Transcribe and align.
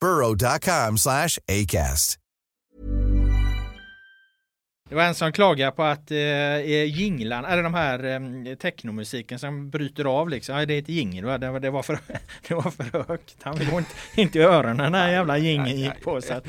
burrow.com 0.00 0.98
slash 0.98 1.38
ACAST. 1.48 2.18
Det 4.88 4.94
var 4.94 5.04
en 5.04 5.14
som 5.14 5.32
klagade 5.32 5.72
på 5.72 5.82
att 5.82 6.10
eh, 6.10 6.84
jinglan, 6.84 7.44
eller 7.44 7.62
de 7.62 7.74
här 7.74 8.04
eh, 8.04 8.54
technomusiken 8.54 9.38
som 9.38 9.70
bryter 9.70 10.04
av 10.04 10.28
liksom. 10.28 10.58
Ja, 10.58 10.66
det 10.66 10.74
är 10.74 10.78
ett 10.78 10.88
jingel, 10.88 11.24
det, 11.40 11.50
var, 11.50 11.60
det, 11.60 11.70
var 11.70 11.82
för, 11.82 11.98
det 12.48 12.54
var 12.54 12.70
för 12.70 13.08
högt. 13.08 13.36
Han 13.42 13.56
vill 13.56 13.68
inte, 13.68 13.90
inte 14.14 14.38
i 14.38 14.42
öronen 14.42 14.92
när 14.92 15.12
jävla 15.12 15.38
jingeln 15.38 15.76
gick 15.78 16.00
på. 16.02 16.20
Så 16.20 16.34
att 16.34 16.46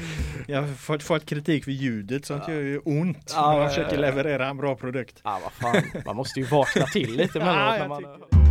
jag 0.47 0.61
har 0.61 0.67
fått, 0.67 1.03
fått 1.03 1.25
kritik 1.25 1.63
för 1.63 1.71
ljudet, 1.71 2.25
sånt 2.25 2.43
ja. 2.47 2.53
gör 2.53 2.61
ju 2.61 2.79
ont. 2.79 3.33
Ja, 3.35 3.51
när 3.51 3.59
man 3.59 3.69
försöker 3.69 3.97
leverera 3.97 4.47
en 4.47 4.57
bra 4.57 4.75
produkt. 4.75 5.21
Ja, 5.23 5.39
vad 5.43 5.53
fan. 5.53 6.01
Man 6.05 6.15
måste 6.15 6.39
ju 6.39 6.45
vakna 6.45 6.85
till 6.85 7.15
lite 7.17 7.39
ja, 7.39 7.45
när 7.45 7.87
man... 7.87 8.44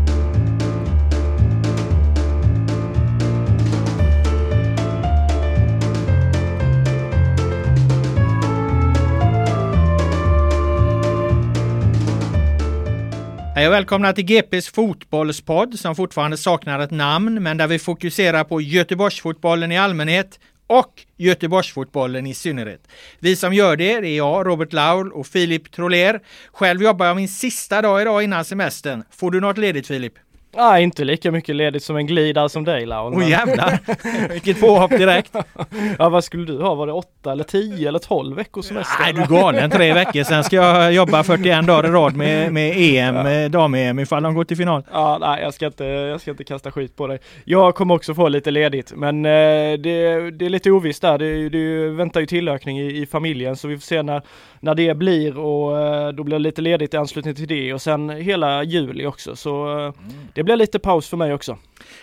Hej 13.57 13.67
och 13.67 13.73
välkomna 13.73 14.13
till 14.13 14.25
GPs 14.25 14.69
fotbollspodd 14.69 15.79
som 15.79 15.97
fortfarande 15.97 16.37
saknar 16.37 16.79
ett 16.79 16.91
namn 16.91 17.43
men 17.43 17.57
där 17.57 17.67
vi 17.67 17.79
fokuserar 17.79 18.45
på 18.45 18.61
Göteborgsfotbollen 18.61 19.73
i 19.73 19.79
allmänhet 19.79 20.41
och 20.67 21.03
Göteborgsfotbollen 21.17 22.27
i 22.27 22.35
synnerhet. 22.35 22.89
Vi 23.19 23.37
som 23.37 23.55
gör 23.55 23.77
det 23.77 23.93
är 23.93 24.17
jag, 24.17 24.47
Robert 24.47 24.73
Laul 24.73 25.13
och 25.13 25.27
Filip 25.27 25.73
Troler. 25.73 26.21
Själv 26.53 26.83
jobbar 26.83 27.07
jag 27.07 27.17
min 27.17 27.29
sista 27.29 27.83
dag 27.83 28.03
idag 28.03 28.23
innan 28.23 28.45
semestern. 28.45 29.05
Får 29.11 29.31
du 29.31 29.41
något 29.41 29.59
ledigt 29.59 29.87
Filip? 29.87 30.15
Nej, 30.57 30.83
inte 30.83 31.05
lika 31.05 31.33
mycket 31.33 31.57
ledigt 31.57 31.83
som 31.83 31.97
en 31.97 32.07
glidare 32.07 32.49
som 32.49 32.65
dig 32.65 32.87
Laul. 32.87 33.15
Åh 33.17 33.31
jävlar! 33.31 33.79
Vilket 34.33 34.61
påhopp 34.61 34.91
direkt! 34.91 35.37
ja, 35.99 36.09
vad 36.09 36.25
skulle 36.25 36.45
du 36.45 36.63
ha? 36.63 36.75
Var 36.75 36.87
det 36.87 36.93
åtta 36.93 37.33
eller 37.33 37.45
tio 37.45 37.89
eller 37.89 37.99
tolv 37.99 38.37
veckors 38.37 38.65
semester? 38.65 38.97
Nej, 39.01 39.13
du 39.13 39.23
är 39.23 39.27
galen! 39.27 39.71
Tre 39.71 39.93
veckor, 39.93 40.23
sen 40.23 40.45
ska 40.45 40.57
jag 40.57 40.93
jobba 40.93 41.23
41 41.23 41.67
dagar 41.67 41.89
i 41.89 41.93
rad 41.93 42.17
med, 42.17 42.53
med 42.53 42.73
EM, 42.77 43.27
ja. 43.27 43.49
dam-EM 43.49 43.99
ifall 43.99 44.23
de 44.23 44.35
går 44.35 44.45
till 44.45 44.57
final. 44.57 44.83
Ja, 44.93 45.19
nej, 45.21 45.43
jag 45.43 45.55
ska 45.55 45.67
inte, 45.67 45.85
jag 45.85 46.21
ska 46.21 46.31
inte 46.31 46.45
kasta 46.45 46.71
skit 46.73 46.97
på 46.97 47.07
dig. 47.07 47.19
Jag 47.45 47.75
kommer 47.75 47.95
också 47.95 48.15
få 48.15 48.29
lite 48.29 48.51
ledigt, 48.51 48.93
men 48.97 49.25
eh, 49.25 49.31
det, 49.79 50.31
det, 50.31 50.45
är 50.45 50.49
lite 50.49 50.71
ovisst 50.71 51.03
där. 51.03 51.19
Det, 51.19 51.49
det 51.49 51.89
väntar 51.89 52.21
ju 52.21 52.27
tillökning 52.27 52.81
i, 52.81 53.03
i, 53.03 53.07
familjen, 53.07 53.57
så 53.57 53.69
vi 53.69 53.77
får 53.77 53.83
se 53.83 54.03
när, 54.03 54.23
när 54.61 54.75
det 54.75 54.97
blir 54.97 55.39
och 55.39 55.79
eh, 55.79 56.13
då 56.13 56.25
blir 56.25 56.35
det 56.35 56.43
lite 56.43 56.63
ledigt 56.63 56.95
i 56.95 56.97
anslutning 56.97 57.35
till 57.35 57.47
det 57.47 57.75
och 57.75 57.83
sen 57.83 58.11
hela 58.11 58.63
juli 58.63 59.07
också. 59.07 59.37
Så 59.37 59.79
eh, 59.79 59.85
mm 59.85 59.95
det 60.45 60.47
blir 60.47 60.57
lite 60.57 60.79
paus 60.79 61.09
för 61.09 61.17
mig 61.17 61.35
också. 61.35 61.59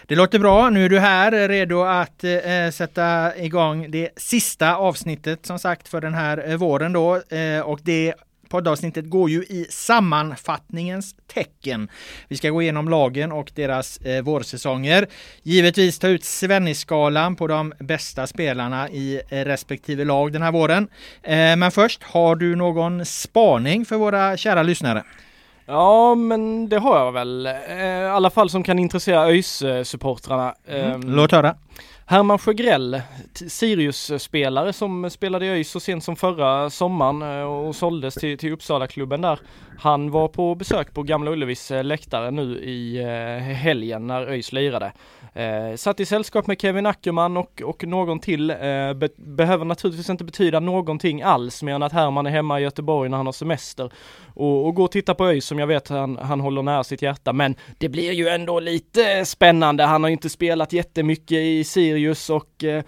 Det 0.06 0.16
låter 0.16 0.40
bra. 0.40 0.70
Nu 0.70 0.86
är 0.86 0.90
du 0.90 1.00
här 1.00 1.32
eh, 1.32 1.48
redo 1.48 1.82
att 1.82 2.24
eh, 2.24 2.32
eh, 2.32 2.72
sätta 2.72 3.38
igång 3.38 3.92
det 3.92 4.10
sista 4.16 4.76
avsnittet 4.76 5.46
som 5.46 5.60
sagt 5.60 5.88
för 5.88 6.02
den 6.02 6.14
här 6.14 6.50
eh, 6.50 6.58
våren 6.58 6.94
då. 6.94 7.16
Eh, 7.16 7.62
och 7.62 7.80
det 7.84 8.14
poddavsnittet 8.50 9.10
går 9.10 9.30
ju 9.30 9.44
i 9.44 9.68
sammanfattningens 9.70 11.16
tecken. 11.34 11.90
Vi 12.28 12.38
ska 12.38 12.50
gå 12.50 12.62
igenom 12.62 12.90
lagen 12.90 13.32
och 13.32 13.52
deras 13.56 13.98
eh, 13.98 14.24
vårsäsonger. 14.24 15.08
Givetvis 15.44 16.00
ta 16.00 16.08
ut 16.08 16.24
Svennisskalan 16.24 17.36
på 17.36 17.48
de 17.48 17.74
bästa 17.80 18.28
spelarna 18.28 18.90
i 18.90 19.22
eh, 19.30 19.46
respektive 19.46 20.06
lag 20.06 20.34
den 20.34 20.42
här 20.42 20.52
våren. 20.52 20.88
Eh, 21.24 21.56
men 21.56 21.72
först, 21.72 22.04
har 22.04 22.36
du 22.36 22.56
någon 22.56 23.06
spaning 23.06 23.86
för 23.86 23.96
våra 23.96 24.38
kära 24.38 24.64
lyssnare? 24.64 25.04
Ja 25.66 26.16
men 26.16 26.70
det 26.70 26.78
har 26.80 26.98
jag 27.00 27.12
väl. 27.12 27.46
Eh, 27.46 27.52
I 27.78 28.06
alla 28.08 28.30
fall 28.30 28.50
som 28.50 28.64
kan 28.64 28.80
intressera 28.80 29.28
ÖIS-supportrarna. 29.28 30.54
Mm. 30.68 30.92
Ehm, 30.92 31.02
Låt 31.06 31.32
höra. 31.32 31.56
Herman 32.06 32.40
Sjögrell, 32.40 33.02
Sirius-spelare 33.48 34.74
som 34.74 35.10
spelade 35.10 35.46
i 35.46 35.50
ÖIS 35.50 35.70
så 35.70 35.80
sent 35.80 36.04
som 36.04 36.16
förra 36.16 36.70
sommaren 36.70 37.22
eh, 37.22 37.44
och 37.44 37.76
såldes 37.76 38.14
till, 38.14 38.38
till 38.38 38.54
Uppsala-klubben 38.54 39.22
där. 39.22 39.40
Han 39.80 40.12
var 40.12 40.28
på 40.28 40.56
besök 40.56 40.94
på 40.94 41.04
Gamla 41.04 41.32
Ullevis 41.32 41.72
eh, 41.72 41.84
läktare 41.84 42.32
nu 42.32 42.60
i 42.60 42.98
eh, 42.98 43.56
helgen 43.56 44.08
när 44.08 44.28
ÖIS 44.28 44.52
lirade. 44.52 44.92
Eh, 45.34 45.76
satt 45.76 46.00
i 46.00 46.06
sällskap 46.06 46.48
med 46.48 46.62
Kevin 46.62 46.86
Ackerman 46.86 47.38
och, 47.38 47.62
och 47.66 47.88
någon 47.88 48.20
till. 48.20 48.50
Eh, 48.50 48.58
be 48.94 49.10
behöver 49.16 49.66
naturligtvis 49.66 50.10
inte 50.10 50.24
betyda 50.24 50.60
någonting 50.60 51.22
alls 51.22 51.64
mer 51.64 51.74
än 51.74 51.84
att 51.84 51.94
Herman 51.94 52.26
är 52.26 52.32
hemma 52.32 52.60
i 52.60 52.64
Göteborg 52.64 53.10
när 53.10 53.18
han 53.18 53.26
har 53.26 53.34
semester 53.34 53.92
och, 54.34 54.66
och 54.66 54.76
gå 54.76 54.84
och 54.84 54.92
titta 54.92 55.16
på 55.16 55.26
ÖIS 55.26 55.46
som 55.46 55.60
jag 55.60 55.68
vet 55.68 55.88
han, 55.88 56.18
han 56.18 56.40
håller 56.40 56.62
nära 56.62 56.84
sitt 56.84 57.02
hjärta. 57.02 57.34
Men 57.34 57.56
det 57.78 57.90
blir 57.90 58.12
ju 58.12 58.28
ändå 58.28 58.60
lite 58.60 59.26
spännande. 59.26 59.84
Han 59.84 60.04
har 60.04 60.10
inte 60.10 60.30
spelat 60.30 60.74
jättemycket 60.74 61.38
i 61.38 61.64
Sirius 61.64 62.01
och 62.30 62.64
eh, 62.64 62.84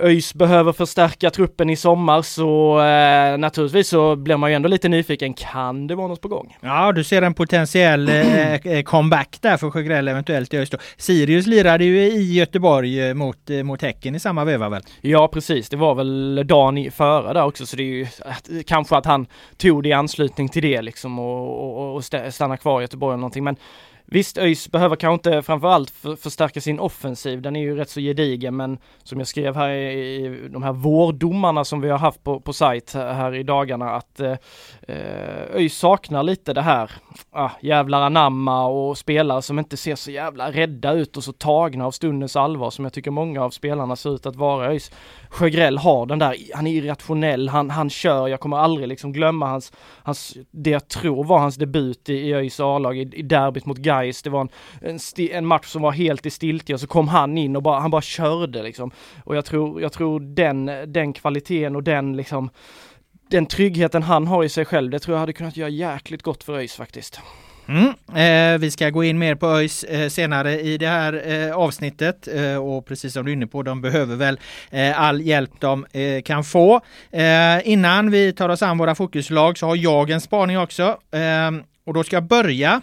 ÖIS 0.00 0.34
behöver 0.34 0.72
förstärka 0.72 1.30
truppen 1.30 1.70
i 1.70 1.76
sommar 1.76 2.22
så 2.22 2.80
eh, 2.80 3.38
naturligtvis 3.38 3.88
så 3.88 4.16
blir 4.16 4.36
man 4.36 4.50
ju 4.50 4.56
ändå 4.56 4.68
lite 4.68 4.88
nyfiken. 4.88 5.34
Kan 5.34 5.86
det 5.86 5.94
vara 5.94 6.06
något 6.08 6.20
på 6.20 6.28
gång? 6.28 6.56
Ja, 6.60 6.92
du 6.92 7.04
ser 7.04 7.22
en 7.22 7.34
potentiell 7.34 8.08
eh, 8.08 8.54
eh 8.66 8.82
comeback 8.82 9.38
där 9.40 9.56
för 9.56 9.70
Sjögrell 9.70 10.08
eventuellt 10.08 10.54
i 10.54 10.56
ÖIS. 10.56 10.70
Sirius 10.96 11.46
lirade 11.46 11.84
ju 11.84 12.00
i 12.00 12.32
Göteborg 12.32 13.08
eh, 13.08 13.14
mot, 13.14 13.50
mot 13.64 13.82
Häcken 13.82 14.14
i 14.14 14.20
samma 14.20 14.44
veva 14.44 14.68
väl? 14.68 14.82
Ja, 15.00 15.28
precis. 15.28 15.68
Det 15.68 15.76
var 15.76 15.94
väl 15.94 16.42
dagen 16.46 16.90
före 16.90 17.32
där 17.32 17.44
också 17.44 17.66
så 17.66 17.76
det 17.76 17.82
är 17.82 17.86
ju 17.86 18.06
kanske 18.66 18.96
att 18.96 19.06
han 19.06 19.26
tog 19.56 19.82
det 19.82 19.88
i 19.88 19.92
anslutning 19.92 20.48
till 20.48 20.62
det 20.62 20.82
liksom 20.82 21.18
och, 21.18 21.78
och, 21.78 21.96
och 21.96 22.04
stanna 22.34 22.56
kvar 22.56 22.80
i 22.80 22.84
Göteborg 22.84 23.12
eller 23.12 23.20
någonting. 23.20 23.44
Men 23.44 23.56
Visst, 24.12 24.38
ÖIS 24.38 24.70
behöver 24.70 24.96
kanske 24.96 25.30
inte 25.30 25.42
framförallt 25.42 25.90
för, 25.90 26.16
förstärka 26.16 26.60
sin 26.60 26.80
offensiv, 26.80 27.42
den 27.42 27.56
är 27.56 27.60
ju 27.60 27.76
rätt 27.76 27.90
så 27.90 28.00
gedigen, 28.00 28.56
men 28.56 28.78
som 29.02 29.18
jag 29.18 29.28
skrev 29.28 29.56
här 29.56 29.70
i, 29.70 30.48
de 30.50 30.62
här 30.62 30.72
vårdomarna 30.72 31.64
som 31.64 31.80
vi 31.80 31.88
har 31.90 31.98
haft 31.98 32.24
på, 32.24 32.40
på 32.40 32.52
sajt 32.52 32.92
här 32.94 33.34
i 33.34 33.42
dagarna, 33.42 33.90
att 33.90 34.20
eh, 34.20 34.36
eh, 34.88 35.54
ÖIS 35.54 35.78
saknar 35.78 36.22
lite 36.22 36.52
det 36.52 36.62
här, 36.62 36.90
ah, 37.30 37.50
jävlar 37.60 38.02
anamma 38.02 38.66
och 38.66 38.98
spelare 38.98 39.42
som 39.42 39.58
inte 39.58 39.76
ser 39.76 39.94
så 39.94 40.10
jävla 40.10 40.52
rädda 40.52 40.92
ut 40.92 41.16
och 41.16 41.24
så 41.24 41.32
tagna 41.32 41.86
av 41.86 41.90
stundens 41.90 42.36
allvar 42.36 42.70
som 42.70 42.84
jag 42.84 42.92
tycker 42.92 43.10
många 43.10 43.44
av 43.44 43.50
spelarna 43.50 43.96
ser 43.96 44.14
ut 44.14 44.26
att 44.26 44.36
vara. 44.36 44.70
ÖIS. 44.70 44.92
Sjögrell 45.28 45.78
har 45.78 46.06
den 46.06 46.18
där, 46.18 46.36
han 46.54 46.66
är 46.66 46.72
irrationell, 46.72 47.48
han, 47.48 47.70
han 47.70 47.90
kör, 47.90 48.28
jag 48.28 48.40
kommer 48.40 48.56
aldrig 48.56 48.88
liksom 48.88 49.12
glömma 49.12 49.46
hans, 49.46 49.72
hans, 50.02 50.36
det 50.50 50.70
jag 50.70 50.88
tror 50.88 51.24
var 51.24 51.38
hans 51.38 51.56
debut 51.56 52.08
i, 52.08 52.14
i 52.14 52.34
ÖIS 52.34 52.60
A-lag 52.60 52.98
i, 52.98 53.00
i 53.00 53.22
derbyt 53.22 53.66
mot 53.66 53.78
Gais. 53.78 53.99
Gais. 54.00 54.22
Det 54.22 54.30
var 54.30 54.40
en, 54.40 54.48
en, 54.80 54.98
en, 55.32 55.46
match 55.46 55.66
som 55.66 55.82
var 55.82 55.92
helt 55.92 56.26
i 56.26 56.30
stiltje 56.30 56.74
och 56.74 56.80
så 56.80 56.86
kom 56.86 57.08
han 57.08 57.38
in 57.38 57.56
och 57.56 57.62
bara, 57.62 57.80
han 57.80 57.90
bara 57.90 58.02
körde 58.02 58.62
liksom. 58.62 58.90
Och 59.24 59.36
jag 59.36 59.44
tror, 59.44 59.82
jag 59.82 59.92
tror 59.92 60.20
den, 60.20 60.70
den 60.86 61.12
kvaliteten 61.12 61.76
och 61.76 61.82
den 61.82 62.16
liksom 62.16 62.50
den 63.30 63.46
tryggheten 63.46 64.02
han 64.02 64.26
har 64.26 64.44
i 64.44 64.48
sig 64.48 64.64
själv, 64.64 64.90
det 64.90 64.98
tror 64.98 65.14
jag 65.14 65.20
hade 65.20 65.32
kunnat 65.32 65.56
göra 65.56 65.68
jäkligt 65.68 66.22
gott 66.22 66.44
för 66.44 66.54
ÖIS 66.54 66.74
faktiskt. 66.74 67.20
Mm. 67.68 68.54
Eh, 68.54 68.58
vi 68.58 68.70
ska 68.70 68.90
gå 68.90 69.04
in 69.04 69.18
mer 69.18 69.34
på 69.34 69.46
ÖIS 69.46 69.84
eh, 69.84 70.08
senare 70.08 70.60
i 70.60 70.78
det 70.78 70.86
här 70.86 71.22
eh, 71.26 71.56
avsnittet 71.56 72.28
eh, 72.28 72.56
och 72.56 72.86
precis 72.86 73.12
som 73.12 73.24
du 73.24 73.30
är 73.30 73.32
inne 73.32 73.46
på, 73.46 73.62
de 73.62 73.80
behöver 73.80 74.16
väl 74.16 74.40
eh, 74.70 75.00
all 75.00 75.20
hjälp 75.20 75.50
de 75.58 75.86
eh, 75.92 76.22
kan 76.22 76.44
få. 76.44 76.80
Eh, 77.10 77.68
innan 77.68 78.10
vi 78.10 78.32
tar 78.32 78.48
oss 78.48 78.62
an 78.62 78.78
våra 78.78 78.94
fokuslag 78.94 79.58
så 79.58 79.66
har 79.66 79.76
jag 79.76 80.10
en 80.10 80.20
spaning 80.20 80.58
också 80.58 80.98
eh, 81.10 81.50
och 81.86 81.94
då 81.94 82.04
ska 82.04 82.16
jag 82.16 82.24
börja 82.24 82.80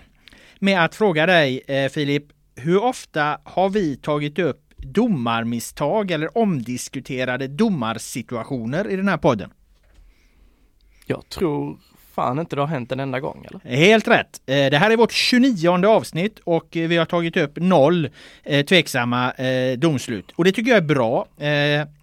med 0.60 0.84
att 0.84 0.96
fråga 0.96 1.26
dig 1.26 1.62
Filip, 1.92 2.24
hur 2.56 2.84
ofta 2.84 3.40
har 3.44 3.70
vi 3.70 3.96
tagit 3.96 4.40
upp 4.40 4.68
domarmisstag 4.78 6.12
eller 6.12 6.38
omdiskuterade 6.38 7.48
domarsituationer 7.48 8.90
i 8.90 8.96
den 8.96 9.08
här 9.08 9.18
podden? 9.18 9.50
Jag 11.06 11.30
tror 11.30 11.78
fan 12.18 12.40
inte 12.40 12.56
det 12.56 12.62
har 12.62 12.68
hänt 12.68 12.92
en 12.92 13.00
enda 13.00 13.20
gång 13.20 13.46
eller? 13.50 13.76
Helt 13.76 14.08
rätt! 14.08 14.42
Eh, 14.46 14.54
det 14.56 14.78
här 14.78 14.92
är 14.92 14.98
vårt 14.98 15.12
29 15.12 15.86
avsnitt 15.86 16.40
och 16.44 16.68
vi 16.72 16.98
har 16.98 17.06
tagit 17.06 17.38
upp 17.38 17.52
noll 17.56 18.10
eh, 18.44 18.66
tveksamma 18.66 19.32
eh, 19.32 19.78
domslut. 19.78 20.32
Och 20.36 20.44
det 20.44 20.52
tycker 20.52 20.72
jag 20.72 20.78
är 20.78 20.82
bra. 20.82 21.28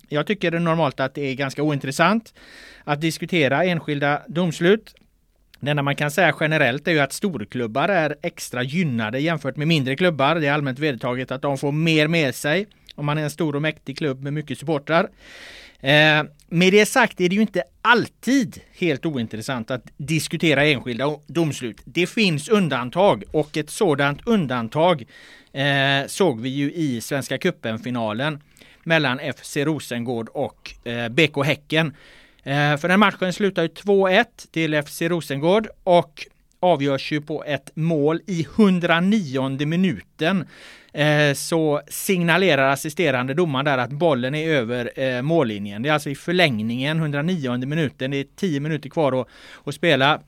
Jag 0.09 0.27
tycker 0.27 0.51
det 0.51 0.57
är 0.57 0.61
normalt 0.61 1.01
att 1.01 1.15
det 1.15 1.23
är 1.23 1.35
ganska 1.35 1.63
ointressant 1.63 2.35
att 2.85 3.01
diskutera 3.01 3.65
enskilda 3.65 4.23
domslut. 4.29 4.95
Det 5.65 5.71
enda 5.71 5.83
man 5.83 5.97
kan 5.97 6.11
säga 6.11 6.35
generellt 6.41 6.89
är 6.89 6.93
ju 6.93 6.99
att 6.99 7.13
storklubbar 7.13 7.89
är 7.89 8.17
extra 8.23 8.63
gynnade 8.63 9.19
jämfört 9.21 9.57
med 9.57 9.69
mindre 9.69 9.97
klubbar. 9.97 10.35
Det 10.35 10.47
är 10.47 10.53
allmänt 10.53 10.79
vedertaget 10.79 11.31
att 11.31 11.43
de 11.43 11.59
får 11.59 11.73
mer 11.73 12.09
med 12.09 12.35
sig 12.35 12.67
om 12.95 13.07
man 13.07 13.19
är 13.19 13.23
en 13.23 13.31
stor 13.31 13.57
och 13.57 13.63
mäktig 13.63 13.99
klubb 13.99 14.23
med 14.23 14.33
mycket 14.33 14.59
supportrar. 14.59 15.09
Eh, 15.81 16.23
med 16.49 16.73
det 16.73 16.87
sagt 16.87 17.21
är 17.21 17.29
det 17.29 17.35
ju 17.35 17.41
inte 17.41 17.63
alltid 17.83 18.61
helt 18.79 19.07
ointressant 19.07 19.71
att 19.71 19.83
diskutera 19.97 20.65
enskilda 20.65 21.17
domslut. 21.27 21.81
Det 21.85 22.07
finns 22.07 22.49
undantag 22.49 23.25
och 23.31 23.57
ett 23.57 23.71
sådant 23.71 24.27
undantag 24.27 25.05
eh, 25.53 26.07
såg 26.07 26.41
vi 26.41 26.49
ju 26.49 26.73
i 26.73 27.01
Svenska 27.01 27.39
cupen-finalen 27.39 28.41
mellan 28.83 29.21
FC 29.37 29.57
Rosengård 29.57 30.29
och 30.29 30.75
eh, 30.85 31.09
BK 31.09 31.45
Häcken. 31.45 31.95
Eh, 32.45 32.77
för 32.77 32.89
den 32.89 33.01
matchen 33.01 33.33
slutar 33.33 33.63
ju 33.63 33.69
2-1 33.69 34.25
till 34.53 34.83
FC 34.83 35.03
Rosengård 35.03 35.69
och 35.85 36.27
avgörs 36.61 37.13
ju 37.13 37.21
på 37.21 37.45
ett 37.45 37.71
mål 37.75 38.21
i 38.27 38.47
109 38.57 39.67
minuten 39.67 40.47
Eh, 40.95 41.35
så 41.35 41.81
signalerar 41.89 42.69
assisterande 42.71 43.35
domaren 43.35 43.65
där 43.65 43.79
att 43.79 43.91
bollen 43.91 44.35
är 44.35 44.49
över 44.49 45.01
eh, 45.01 45.23
mållinjen. 45.23 45.83
Det 45.83 45.89
är 45.89 45.93
alltså 45.93 46.11
i 46.11 46.15
förlängningen, 46.15 46.99
109 46.99 47.67
minuten, 47.67 48.11
det 48.11 48.17
är 48.17 48.27
10 48.37 48.61
minuter 48.61 48.91
kvar 48.91 49.21
att, 49.21 49.29
att 49.65 49.75
spela. 49.75 50.21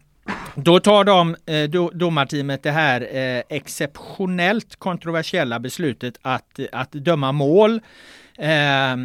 Då 0.54 0.80
tar 0.80 1.04
de, 1.04 1.36
eh, 1.46 1.90
domarteamet 1.92 2.62
det 2.62 2.70
här 2.70 3.00
eh, 3.00 3.42
exceptionellt 3.48 4.76
kontroversiella 4.76 5.60
beslutet 5.60 6.18
att, 6.22 6.60
att 6.72 6.92
döma 6.92 7.32
mål. 7.32 7.80
Eh, 8.38 8.96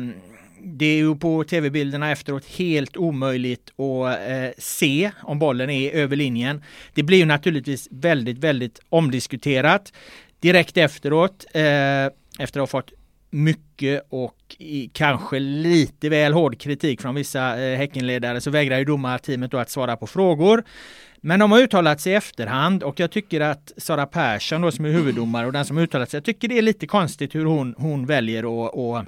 det 0.64 0.86
är 0.86 0.98
ju 0.98 1.16
på 1.16 1.44
tv-bilderna 1.44 2.12
efteråt 2.12 2.46
helt 2.46 2.98
omöjligt 2.98 3.80
att 3.80 4.30
eh, 4.30 4.50
se 4.58 5.12
om 5.24 5.40
bollen 5.40 5.70
är 5.70 5.92
över 5.92 6.16
linjen. 6.16 6.64
Det 6.94 7.04
blir 7.04 7.18
ju 7.18 7.26
naturligtvis 7.26 7.88
väldigt, 7.92 8.38
väldigt 8.38 8.80
omdiskuterat 8.90 9.94
direkt 10.40 10.78
efteråt, 10.78 11.46
eh, 11.54 11.62
efter 11.64 12.12
att 12.40 12.56
ha 12.56 12.68
fått 12.68 12.94
mycket 13.30 14.08
och 14.10 14.56
i, 14.58 14.90
kanske 14.94 15.40
lite 15.40 16.10
väl 16.10 16.34
hård 16.34 16.60
kritik 16.60 17.02
från 17.02 17.16
vissa 17.16 17.62
eh, 17.62 17.78
Häckenledare 17.78 18.42
så 18.42 18.52
vägrar 18.52 18.80
ju 18.80 18.86
domarteamet 18.86 19.52
då 19.52 19.58
att 19.58 19.70
svara 19.70 19.98
på 19.98 20.08
frågor. 20.08 20.64
Men 21.22 21.40
de 21.40 21.52
har 21.52 21.60
uttalat 21.60 22.02
sig 22.02 22.14
i 22.14 22.16
efterhand 22.16 22.84
och 22.84 23.00
jag 23.00 23.12
tycker 23.12 23.42
att 23.42 23.72
Sara 23.78 24.06
Persson 24.06 24.62
då 24.62 24.72
som 24.72 24.86
är 24.86 24.90
huvuddomare 24.90 25.46
och 25.46 25.54
den 25.54 25.66
som 25.66 25.78
uttalat 25.78 26.10
sig, 26.10 26.18
jag 26.18 26.26
tycker 26.26 26.48
det 26.48 26.58
är 26.58 26.62
lite 26.62 26.88
konstigt 26.88 27.36
hur 27.36 27.46
hon, 27.46 27.76
hon 27.78 28.06
väljer 28.06 28.44
att 28.68 29.08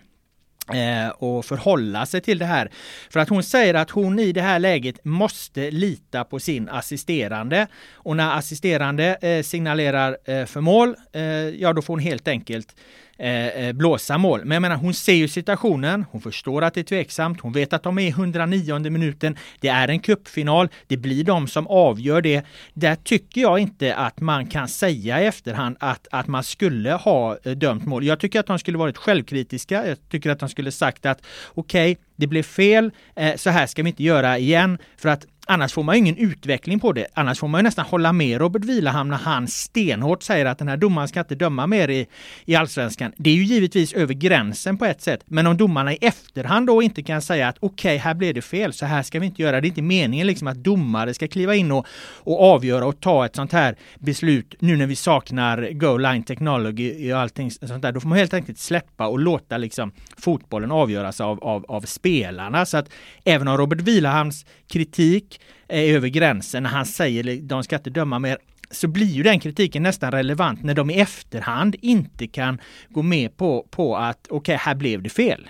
Eh, 0.72 1.10
och 1.10 1.46
förhålla 1.46 2.06
sig 2.06 2.22
till 2.22 2.38
det 2.38 2.46
här. 2.46 2.72
För 3.10 3.20
att 3.20 3.30
hon 3.30 3.44
säger 3.44 3.74
att 3.74 3.90
hon 3.90 4.20
i 4.20 4.32
det 4.32 4.42
här 4.42 4.60
läget 4.60 5.06
måste 5.06 5.72
lita 5.72 6.24
på 6.24 6.40
sin 6.40 6.70
assisterande. 6.70 7.68
Och 7.94 8.18
när 8.18 8.38
assisterande 8.38 9.18
eh, 9.22 9.44
signalerar 9.44 10.18
eh, 10.26 10.46
för 10.46 10.62
mål, 10.62 10.96
eh, 11.12 11.22
ja 11.24 11.74
då 11.74 11.82
får 11.82 11.94
hon 11.94 12.00
helt 12.00 12.28
enkelt 12.28 12.76
Eh, 13.18 13.48
eh, 13.48 13.74
blåsa 13.74 14.18
mål. 14.18 14.46
Men 14.46 14.56
jag 14.56 14.62
menar, 14.62 14.76
hon 14.76 14.94
ser 14.94 15.14
ju 15.14 15.28
situationen. 15.28 16.06
Hon 16.12 16.22
förstår 16.22 16.62
att 16.62 16.74
det 16.74 16.80
är 16.80 16.84
tveksamt. 16.84 17.42
Hon 17.42 17.54
vet 17.54 17.74
att 17.74 17.84
de 17.84 17.98
är 18.00 18.04
i 18.04 18.10
109 18.10 18.80
minuten. 18.90 19.38
Det 19.60 19.68
är 19.68 19.88
en 19.88 20.00
kuppfinal. 20.00 20.70
Det 20.88 20.98
blir 20.98 21.24
de 21.24 21.48
som 21.48 21.68
avgör 21.68 22.22
det. 22.22 22.46
Där 22.74 22.96
tycker 22.96 23.42
jag 23.42 23.60
inte 23.60 23.96
att 23.96 24.20
man 24.20 24.48
kan 24.48 24.68
säga 24.68 25.22
i 25.22 25.26
efterhand 25.26 25.78
att, 25.80 26.08
att 26.12 26.28
man 26.28 26.44
skulle 26.44 26.92
ha 26.92 27.38
eh, 27.44 27.52
dömt 27.52 27.86
mål. 27.86 28.04
Jag 28.04 28.20
tycker 28.20 28.40
att 28.40 28.48
de 28.48 28.60
skulle 28.60 28.78
varit 28.78 28.98
självkritiska. 28.98 29.88
Jag 29.88 29.98
tycker 30.10 30.30
att 30.30 30.40
de 30.40 30.50
skulle 30.50 30.72
sagt 30.72 31.06
att 31.06 31.22
okej, 31.54 31.92
okay, 31.92 32.04
det 32.16 32.28
blev 32.28 32.44
fel. 32.44 32.92
Eh, 33.16 33.36
så 33.36 33.50
här 33.50 33.68
ska 33.68 33.84
vi 33.84 33.90
inte 33.90 34.04
göra 34.04 34.38
igen. 34.38 34.78
För 34.98 35.10
att 35.10 35.26
Annars 35.48 35.74
får 35.74 35.84
man 35.84 35.96
ingen 35.96 36.18
utveckling 36.18 36.80
på 36.80 36.92
det. 36.92 37.08
Annars 37.14 37.40
får 37.40 37.48
man 37.48 37.60
ju 37.60 37.64
nästan 37.64 37.86
hålla 37.86 38.14
med 38.14 38.38
Robert 38.38 38.66
Vilahamn 38.66 39.10
när 39.10 39.18
han 39.18 39.48
stenhårt 39.48 40.24
säger 40.24 40.46
att 40.46 40.58
den 40.58 40.68
här 40.68 40.78
domaren 40.78 41.08
ska 41.08 41.20
inte 41.20 41.36
döma 41.36 41.68
mer 41.68 41.90
i, 41.90 42.08
i 42.46 42.56
allsvenskan. 42.56 43.12
Det 43.18 43.30
är 43.30 43.34
ju 43.34 43.44
givetvis 43.44 43.94
över 43.94 44.14
gränsen 44.14 44.78
på 44.78 44.86
ett 44.86 45.02
sätt. 45.02 45.22
Men 45.26 45.48
om 45.48 45.58
domarna 45.58 45.94
i 45.94 45.98
efterhand 46.02 46.68
då 46.68 46.82
inte 46.82 47.04
kan 47.04 47.22
säga 47.22 47.48
att 47.48 47.58
okej, 47.60 47.96
okay, 47.96 47.98
här 47.98 48.14
blev 48.14 48.34
det 48.34 48.42
fel, 48.42 48.74
så 48.74 48.86
här 48.86 49.04
ska 49.04 49.20
vi 49.20 49.26
inte 49.26 49.42
göra. 49.42 49.62
Det 49.62 49.68
är 49.68 49.70
inte 49.70 49.82
meningen 49.82 50.28
liksom 50.28 50.48
att 50.48 50.58
domare 50.58 51.14
ska 51.14 51.28
kliva 51.28 51.56
in 51.56 51.72
och, 51.72 51.88
och 52.16 52.42
avgöra 52.42 52.86
och 52.86 53.00
ta 53.00 53.26
ett 53.26 53.36
sånt 53.36 53.52
här 53.52 53.76
beslut 54.00 54.56
nu 54.60 54.78
när 54.78 54.88
vi 54.88 54.96
saknar 54.96 55.70
go 55.72 55.98
line 55.98 56.24
technology 56.24 57.14
och 57.14 57.20
allting 57.20 57.52
sånt 57.52 57.82
där. 57.82 57.92
Då 57.92 58.00
får 58.00 58.10
man 58.10 58.18
helt 58.18 58.34
enkelt 58.34 58.60
släppa 58.60 59.08
och 59.08 59.20
låta 59.20 59.58
liksom 59.58 59.92
fotbollen 60.18 60.72
avgöras 60.72 61.22
av, 61.22 61.44
av, 61.44 61.66
av 61.68 61.82
spelarna. 61.82 62.66
Så 62.66 62.78
att 62.78 62.90
även 63.26 63.48
om 63.48 63.58
Robert 63.58 63.82
Vilahamns 63.82 64.46
kritik 64.68 65.33
är 65.68 65.96
över 65.96 66.08
gränsen 66.08 66.64
när 66.64 66.70
han 66.70 66.86
säger 66.86 67.42
de 67.42 67.64
ska 67.64 67.76
inte 67.76 67.90
döma 67.90 68.20
mer 68.20 68.38
så 68.72 68.88
blir 68.88 69.06
ju 69.06 69.24
den 69.24 69.40
kritiken 69.40 69.84
nästan 69.84 70.12
relevant 70.12 70.64
när 70.64 70.74
de 70.74 70.90
i 70.90 71.00
efterhand 71.00 71.76
inte 71.82 72.28
kan 72.28 72.62
gå 72.90 73.02
med 73.02 73.38
på, 73.38 73.68
på 73.70 73.98
att 73.98 74.28
okej, 74.30 74.38
okay, 74.38 74.56
här 74.56 74.76
blev 74.76 75.02
det 75.02 75.10
fel. 75.10 75.50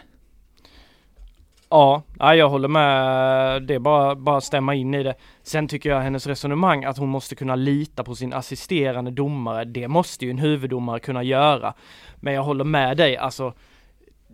Ja, 1.69 2.03
jag 2.19 2.49
håller 2.49 2.67
med. 2.67 3.63
Det 3.63 3.73
är 3.73 3.79
bara, 3.79 4.15
bara 4.15 4.41
stämma 4.41 4.75
in 4.75 4.93
i 4.93 5.03
det. 5.03 5.13
Sen 5.43 5.67
tycker 5.67 5.89
jag 5.89 6.01
hennes 6.01 6.27
resonemang 6.27 6.85
att 6.85 6.97
hon 6.97 7.09
måste 7.09 7.35
kunna 7.35 7.55
lita 7.55 8.03
på 8.03 8.15
sin 8.15 8.33
assisterande 8.33 9.11
domare. 9.11 9.65
Det 9.65 9.87
måste 9.87 10.25
ju 10.25 10.31
en 10.31 10.37
huvuddomare 10.37 10.99
kunna 10.99 11.23
göra. 11.23 11.73
Men 12.15 12.33
jag 12.33 12.43
håller 12.43 12.63
med 12.63 12.97
dig, 12.97 13.17
alltså 13.17 13.53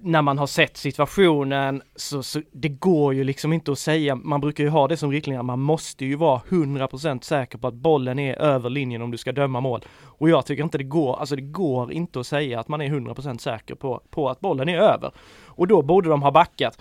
när 0.01 0.21
man 0.21 0.37
har 0.37 0.47
sett 0.47 0.77
situationen 0.77 1.81
så, 1.95 2.23
så, 2.23 2.41
det 2.51 2.69
går 2.69 3.13
ju 3.13 3.23
liksom 3.23 3.53
inte 3.53 3.71
att 3.71 3.79
säga, 3.79 4.15
man 4.15 4.41
brukar 4.41 4.63
ju 4.63 4.69
ha 4.69 4.87
det 4.87 4.97
som 4.97 5.11
riktlinjer, 5.11 5.43
man 5.43 5.59
måste 5.59 6.05
ju 6.05 6.15
vara 6.15 6.41
100% 6.49 7.23
säker 7.23 7.57
på 7.57 7.67
att 7.67 7.73
bollen 7.73 8.19
är 8.19 8.35
över 8.35 8.69
linjen 8.69 9.01
om 9.01 9.11
du 9.11 9.17
ska 9.17 9.31
döma 9.31 9.59
mål. 9.59 9.85
Och 10.03 10.29
jag 10.29 10.45
tycker 10.45 10.63
inte 10.63 10.77
det 10.77 10.83
går, 10.83 11.19
alltså 11.19 11.35
det 11.35 11.41
går 11.41 11.91
inte 11.91 12.19
att 12.19 12.27
säga 12.27 12.59
att 12.59 12.67
man 12.67 12.81
är 12.81 12.89
100% 12.89 13.37
säker 13.37 13.75
på, 13.75 14.01
på 14.09 14.29
att 14.29 14.39
bollen 14.39 14.69
är 14.69 14.77
över. 14.77 15.11
Och 15.45 15.67
då 15.67 15.81
borde 15.81 16.09
de 16.09 16.21
ha 16.21 16.31
backat. 16.31 16.79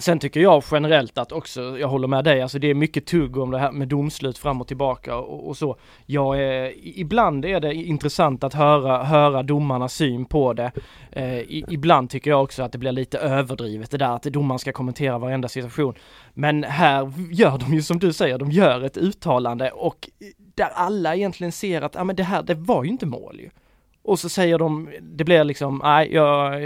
Sen 0.00 0.18
tycker 0.18 0.40
jag 0.40 0.62
generellt 0.70 1.18
att 1.18 1.32
också, 1.32 1.78
jag 1.78 1.88
håller 1.88 2.08
med 2.08 2.24
dig, 2.24 2.42
alltså 2.42 2.58
det 2.58 2.70
är 2.70 2.74
mycket 2.74 3.06
tugg 3.06 3.36
om 3.36 3.50
det 3.50 3.58
här 3.58 3.72
med 3.72 3.88
domslut 3.88 4.38
fram 4.38 4.60
och 4.60 4.68
tillbaka 4.68 5.16
och, 5.16 5.48
och 5.48 5.56
så. 5.56 5.76
Jag 6.06 6.42
är, 6.42 6.72
ibland 6.98 7.44
är 7.44 7.60
det 7.60 7.74
intressant 7.74 8.44
att 8.44 8.54
höra, 8.54 9.04
höra 9.04 9.42
domarnas 9.42 9.94
syn 9.94 10.24
på 10.24 10.52
det. 10.52 10.72
Eh, 11.12 11.40
ibland 11.72 12.10
tycker 12.10 12.30
jag 12.30 12.42
också 12.42 12.62
att 12.62 12.72
det 12.72 12.78
blir 12.78 12.92
lite 12.92 13.18
överdrivet 13.18 13.90
det 13.90 13.98
där 13.98 14.14
att 14.14 14.22
domaren 14.22 14.58
ska 14.58 14.72
kommentera 14.72 15.18
varenda 15.18 15.48
situation. 15.48 15.94
Men 16.34 16.64
här 16.64 17.12
gör 17.30 17.58
de 17.58 17.74
ju 17.74 17.82
som 17.82 17.98
du 17.98 18.12
säger, 18.12 18.38
de 18.38 18.50
gör 18.50 18.82
ett 18.82 18.96
uttalande 18.96 19.70
och 19.70 20.10
där 20.54 20.70
alla 20.74 21.16
egentligen 21.16 21.52
ser 21.52 21.82
att, 21.82 21.94
ja 21.94 22.04
men 22.04 22.16
det 22.16 22.22
här, 22.22 22.42
det 22.42 22.54
var 22.54 22.84
ju 22.84 22.90
inte 22.90 23.06
mål 23.06 23.40
ju. 23.40 23.50
Och 24.02 24.18
så 24.18 24.28
säger 24.28 24.58
de, 24.58 24.90
det 25.02 25.24
blir 25.24 25.44
liksom, 25.44 25.80
nej 25.84 26.12
jag, 26.12 26.62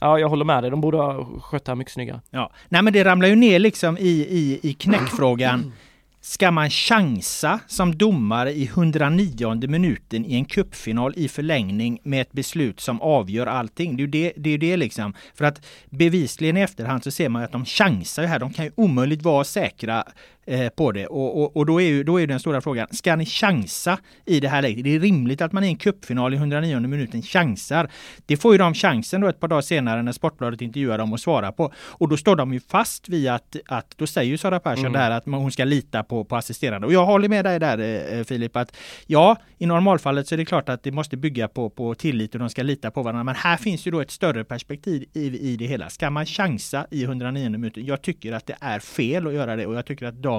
ja, 0.00 0.18
jag 0.18 0.28
håller 0.28 0.44
med 0.44 0.62
dig, 0.62 0.70
de 0.70 0.80
borde 0.80 0.98
ha 0.98 1.40
skött 1.40 1.64
det 1.64 1.70
här 1.70 1.76
mycket 1.76 1.92
snyggare. 1.92 2.20
Ja, 2.30 2.50
nej 2.68 2.82
men 2.82 2.92
det 2.92 3.04
ramlar 3.04 3.28
ju 3.28 3.36
ner 3.36 3.58
liksom 3.58 3.98
i, 3.98 4.10
i, 4.10 4.60
i 4.62 4.74
knäckfrågan. 4.74 5.72
Ska 6.20 6.50
man 6.50 6.70
chansa 6.70 7.60
som 7.66 7.98
domare 7.98 8.52
i 8.52 8.64
109 8.64 9.66
minuten 9.68 10.24
i 10.24 10.34
en 10.34 10.44
kuppfinal 10.44 11.12
i 11.16 11.28
förlängning 11.28 11.98
med 12.02 12.20
ett 12.20 12.32
beslut 12.32 12.80
som 12.80 13.00
avgör 13.00 13.46
allting? 13.46 13.96
Det 13.96 14.00
är 14.00 14.04
ju 14.04 14.10
det, 14.10 14.32
det, 14.36 14.50
är 14.50 14.58
det 14.58 14.76
liksom. 14.76 15.14
För 15.34 15.44
att 15.44 15.66
bevisligen 15.90 16.56
i 16.56 16.60
efterhand 16.60 17.04
så 17.04 17.10
ser 17.10 17.28
man 17.28 17.42
att 17.42 17.52
de 17.52 17.64
chansar 17.64 18.22
ju 18.22 18.28
här. 18.28 18.38
De 18.38 18.52
kan 18.52 18.64
ju 18.64 18.72
omöjligt 18.74 19.22
vara 19.22 19.44
säkra 19.44 20.04
eh, 20.48 20.68
på 20.68 20.92
det. 20.92 21.06
Och, 21.06 21.42
och, 21.42 21.56
och, 21.56 21.66
då, 21.66 21.80
är 21.80 21.86
ju, 21.86 22.04
då 22.04 22.20
är 22.20 22.26
den 22.26 22.40
stora 22.40 22.60
frågan, 22.60 22.86
ska 22.90 23.16
ni 23.16 23.26
chansa 23.26 23.98
i 24.26 24.40
det 24.40 24.48
här 24.48 24.62
läget? 24.62 24.84
Det 24.84 24.94
är 24.94 25.00
rimligt 25.00 25.40
att 25.40 25.52
man 25.52 25.64
i 25.64 25.68
en 25.68 25.76
cupfinal 25.76 26.34
i 26.34 26.36
109 26.36 26.80
minuten 26.80 27.22
chansar. 27.22 27.90
Det 28.26 28.36
får 28.36 28.52
ju 28.52 28.58
de 28.58 28.74
chansen 28.74 29.20
då 29.20 29.28
ett 29.28 29.40
par 29.40 29.48
dagar 29.48 29.60
senare 29.60 30.02
när 30.02 30.12
Sportbladet 30.12 30.60
intervjuar 30.62 30.98
dem 30.98 31.12
och 31.12 31.20
svarar 31.20 31.52
på. 31.52 31.72
Och 31.76 32.08
då 32.08 32.16
står 32.16 32.36
de 32.36 32.52
ju 32.52 32.60
fast 32.60 33.08
vid 33.08 33.28
att, 33.28 33.56
att 33.66 33.94
då 33.96 34.06
säger 34.06 34.30
ju 34.30 34.38
Sara 34.38 34.60
Persson 34.60 34.86
mm. 34.86 34.92
där 34.92 35.10
att 35.10 35.24
hon 35.26 35.52
ska 35.52 35.64
lita 35.64 36.02
på, 36.02 36.24
på 36.24 36.36
assisterande. 36.36 36.86
Och 36.86 36.92
jag 36.92 37.06
håller 37.06 37.28
med 37.28 37.44
dig 37.44 37.58
där 37.58 37.78
eh, 38.18 38.24
Filip, 38.24 38.56
att 38.56 38.76
ja, 39.06 39.36
i 39.58 39.66
normalfallet 39.66 40.28
så 40.28 40.34
är 40.34 40.36
det 40.36 40.44
klart 40.44 40.68
att 40.68 40.82
det 40.82 40.92
måste 40.92 41.16
bygga 41.16 41.48
på, 41.48 41.70
på 41.70 41.94
tillit 41.94 42.34
och 42.34 42.40
de 42.40 42.50
ska 42.50 42.62
lita 42.62 42.90
på 42.90 43.02
varandra. 43.02 43.24
Men 43.24 43.34
här 43.34 43.56
finns 43.56 43.86
ju 43.86 43.90
då 43.90 44.00
ett 44.00 44.10
större 44.10 44.44
perspektiv 44.44 45.04
i, 45.12 45.52
i 45.52 45.56
det 45.56 45.66
hela. 45.66 45.88
Ska 45.88 46.10
man 46.10 46.26
chansa 46.26 46.86
i 46.90 47.04
109 47.04 47.50
minuter? 47.50 47.80
Jag 47.80 48.02
tycker 48.02 48.32
att 48.32 48.46
det 48.46 48.56
är 48.60 48.78
fel 48.78 49.26
att 49.26 49.32
göra 49.32 49.56
det 49.56 49.66
och 49.66 49.74
jag 49.74 49.86
tycker 49.86 50.06
att 50.06 50.22
de 50.22 50.37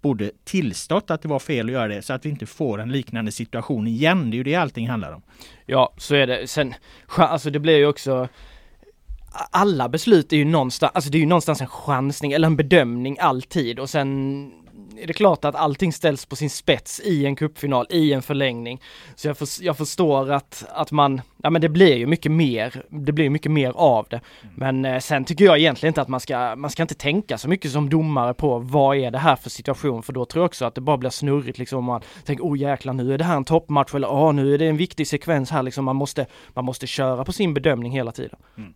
borde 0.00 0.30
tillstått 0.44 1.10
att 1.10 1.22
det 1.22 1.28
var 1.28 1.38
fel 1.38 1.66
att 1.66 1.72
göra 1.72 1.88
det 1.88 2.02
så 2.02 2.12
att 2.12 2.26
vi 2.26 2.30
inte 2.30 2.46
får 2.46 2.80
en 2.80 2.92
liknande 2.92 3.32
situation 3.32 3.86
igen. 3.86 4.30
Det 4.30 4.34
är 4.34 4.38
ju 4.38 4.44
det 4.44 4.54
allting 4.54 4.88
handlar 4.88 5.12
om. 5.12 5.22
Ja, 5.66 5.94
så 5.98 6.14
är 6.14 6.26
det. 6.26 6.46
Sen, 6.46 6.74
alltså 7.06 7.50
det 7.50 7.58
blir 7.58 7.76
ju 7.76 7.86
också 7.86 8.28
alla 9.50 9.88
beslut 9.88 10.32
är 10.32 10.36
ju 10.36 10.44
någonstans, 10.44 10.92
alltså 10.94 11.10
det 11.10 11.18
är 11.18 11.20
ju 11.20 11.26
någonstans 11.26 11.60
en 11.60 11.66
chansning 11.66 12.32
eller 12.32 12.46
en 12.46 12.56
bedömning 12.56 13.16
alltid 13.20 13.78
och 13.78 13.90
sen 13.90 14.52
är 14.98 15.06
det 15.06 15.12
klart 15.12 15.44
att 15.44 15.54
allting 15.54 15.92
ställs 15.92 16.26
på 16.26 16.36
sin 16.36 16.50
spets 16.50 17.00
i 17.00 17.26
en 17.26 17.36
kuppfinal, 17.36 17.86
i 17.90 18.12
en 18.12 18.22
förlängning. 18.22 18.80
Så 19.14 19.28
jag, 19.28 19.38
för, 19.38 19.48
jag 19.60 19.76
förstår 19.76 20.32
att, 20.32 20.64
att 20.68 20.92
man, 20.92 21.20
ja 21.42 21.50
men 21.50 21.60
det 21.60 21.68
blir 21.68 21.96
ju 21.96 22.06
mycket 22.06 22.32
mer, 22.32 22.82
det 22.88 23.12
blir 23.12 23.30
mycket 23.30 23.52
mer 23.52 23.72
av 23.76 24.06
det. 24.10 24.20
Men 24.54 24.84
eh, 24.84 24.98
sen 24.98 25.24
tycker 25.24 25.44
jag 25.44 25.58
egentligen 25.58 25.90
inte 25.90 26.02
att 26.02 26.08
man 26.08 26.20
ska, 26.20 26.56
man 26.56 26.70
ska 26.70 26.82
inte 26.82 26.94
tänka 26.94 27.38
så 27.38 27.48
mycket 27.48 27.70
som 27.70 27.90
domare 27.90 28.34
på 28.34 28.58
vad 28.58 28.96
är 28.96 29.10
det 29.10 29.18
här 29.18 29.36
för 29.36 29.50
situation, 29.50 30.02
för 30.02 30.12
då 30.12 30.24
tror 30.24 30.42
jag 30.42 30.46
också 30.46 30.64
att 30.64 30.74
det 30.74 30.80
bara 30.80 30.96
blir 30.96 31.10
snurrigt 31.10 31.58
liksom. 31.58 31.84
Man 31.84 32.00
tänker, 32.24 32.44
oh 32.44 32.58
jäklar 32.58 32.92
nu 32.92 33.14
är 33.14 33.18
det 33.18 33.24
här 33.24 33.36
en 33.36 33.44
toppmatch 33.44 33.94
eller 33.94 34.08
oh, 34.08 34.32
nu 34.32 34.54
är 34.54 34.58
det 34.58 34.66
en 34.66 34.76
viktig 34.76 35.06
sekvens 35.06 35.50
här 35.50 35.62
liksom. 35.62 35.84
Man 35.84 35.96
måste, 35.96 36.26
man 36.54 36.64
måste 36.64 36.86
köra 36.86 37.24
på 37.24 37.32
sin 37.32 37.54
bedömning 37.54 37.92
hela 37.92 38.12
tiden. 38.12 38.38
Mm. 38.56 38.74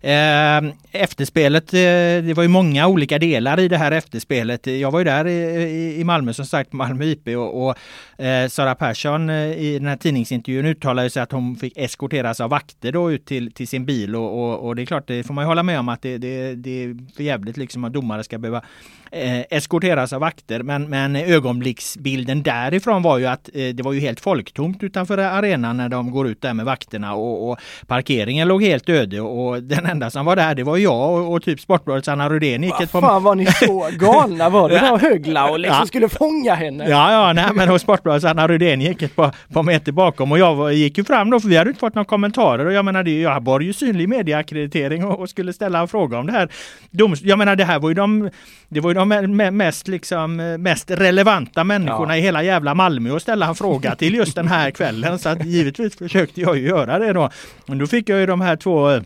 Eh, 0.00 0.72
efterspelet, 0.92 1.74
eh, 1.74 1.78
det 2.26 2.34
var 2.36 2.42
ju 2.42 2.48
många 2.48 2.86
olika 2.86 3.18
delar 3.18 3.60
i 3.60 3.68
det 3.68 3.76
här 3.76 3.92
efterspelet. 3.92 4.66
Jag 4.66 4.90
var 4.90 4.98
ju 4.98 5.04
där 5.04 5.26
i, 5.28 6.04
Malmö 6.04 6.32
som 6.32 6.46
sagt, 6.46 6.72
Malmö 6.72 7.04
IP 7.04 7.28
och, 7.28 7.68
och 7.68 7.78
eh, 8.24 8.48
Sara 8.48 8.74
Persson 8.74 9.30
i 9.30 9.78
den 9.78 9.88
här 9.88 9.96
tidningsintervjun 9.96 10.66
uttalade 10.66 11.10
sig 11.10 11.22
att 11.22 11.32
hon 11.32 11.56
fick 11.56 11.76
eskorteras 11.76 12.40
av 12.40 12.50
vakter 12.50 12.92
då 12.92 13.12
ut 13.12 13.26
till, 13.26 13.52
till 13.52 13.68
sin 13.68 13.86
bil 13.86 14.16
och, 14.16 14.44
och, 14.44 14.66
och 14.66 14.76
det 14.76 14.82
är 14.82 14.86
klart, 14.86 15.06
det 15.06 15.22
får 15.22 15.34
man 15.34 15.44
ju 15.44 15.46
hålla 15.46 15.62
med 15.62 15.78
om 15.78 15.88
att 15.88 16.02
det, 16.02 16.18
det, 16.18 16.54
det 16.54 16.84
är 16.84 17.14
för 17.16 17.22
jävligt 17.22 17.56
liksom 17.56 17.84
att 17.84 17.92
domare 17.92 18.24
ska 18.24 18.38
behöva 18.38 18.62
eh, 19.12 19.40
eskorteras 19.50 20.12
av 20.12 20.20
vakter. 20.20 20.62
Men, 20.62 20.88
men 20.88 21.16
ögonblicksbilden 21.16 22.42
därifrån 22.42 23.02
var 23.02 23.18
ju 23.18 23.26
att 23.26 23.48
eh, 23.54 23.68
det 23.68 23.82
var 23.82 23.92
ju 23.92 24.00
helt 24.00 24.20
folktomt 24.20 24.82
utanför 24.82 25.18
arenan 25.18 25.76
när 25.76 25.88
de 25.88 26.10
går 26.10 26.28
ut 26.28 26.42
där 26.42 26.54
med 26.54 26.64
vakterna 26.66 27.14
och, 27.14 27.50
och 27.50 27.58
parkeringen 27.86 28.48
låg 28.48 28.62
helt 28.62 28.88
öde 28.88 29.20
och 29.20 29.62
den 29.62 29.86
enda 29.86 30.10
som 30.10 30.26
var 30.26 30.36
där 30.36 30.54
det 30.54 30.62
var 30.62 30.76
jag 30.76 31.10
och, 31.10 31.32
och 31.32 31.42
typ 31.42 31.60
Sportbladets 31.60 32.08
Anna 32.08 32.28
Rydén 32.28 32.62
gick 32.62 32.80
ett 32.80 32.92
par... 32.92 33.00
Fan 33.00 33.22
var 33.22 33.34
ni 33.34 33.46
så 33.46 33.88
galna 33.98 34.48
var 34.48 34.68
det 34.68 34.74
där 34.74 34.98
högla 34.98 35.50
och 35.50 35.58
liksom 35.58 35.78
ja. 35.80 35.86
skulle 35.86 36.08
fånga 36.08 36.54
henne? 36.54 36.88
Ja, 36.88 37.12
ja, 37.12 37.32
nej 37.32 37.50
men 37.54 37.78
Sportbladets 37.78 38.24
Anna 38.24 38.48
Rydén 38.48 38.80
gick 38.80 39.02
ett 39.02 39.16
par, 39.16 39.34
par 39.52 39.62
meter 39.62 39.92
bakom 39.92 40.32
och 40.32 40.38
jag 40.38 40.72
gick 40.72 40.98
ju 40.98 41.04
fram 41.04 41.30
då 41.30 41.40
för 41.40 41.48
vi 41.48 41.56
hade 41.56 41.70
inte 41.70 41.80
fått 41.80 41.94
några 41.94 42.04
kommentarer 42.04 42.66
och 42.66 42.72
jag 42.72 42.84
menar 42.84 43.02
det, 43.02 43.20
jag 43.20 43.42
bar 43.42 43.60
ju 43.60 43.72
synlig 43.72 44.08
medieackreditering 44.08 45.04
och, 45.04 45.20
och 45.20 45.30
skulle 45.30 45.52
ställa 45.52 45.80
en 45.80 45.88
fråga 45.88 46.18
om 46.18 46.26
det 46.26 46.32
här. 46.32 46.48
Doms, 46.90 47.22
jag 47.22 47.38
menar 47.38 47.56
det 47.56 47.64
här 47.64 47.78
var 47.78 47.88
ju 47.88 47.94
de 47.94 48.30
det 48.68 48.80
var 48.80 48.90
ju 48.90 48.94
de 48.98 49.36
mest, 49.56 49.88
liksom, 49.88 50.36
mest 50.58 50.90
relevanta 50.90 51.64
människorna 51.64 52.16
ja. 52.16 52.18
i 52.18 52.22
hela 52.22 52.42
jävla 52.42 52.74
Malmö 52.74 53.16
att 53.16 53.22
ställa 53.22 53.46
en 53.46 53.54
fråga 53.54 53.94
till 53.94 54.14
just 54.14 54.34
den 54.34 54.48
här 54.48 54.70
kvällen. 54.70 55.18
Så 55.18 55.28
att 55.28 55.44
givetvis 55.44 55.98
försökte 55.98 56.40
jag 56.40 56.56
ju 56.56 56.68
göra 56.68 56.98
det 56.98 57.12
då. 57.12 57.30
Men 57.66 57.78
då 57.78 57.86
fick 57.86 58.08
jag 58.08 58.18
ju 58.20 58.26
de 58.26 58.40
här 58.40 58.56
två 58.56 59.00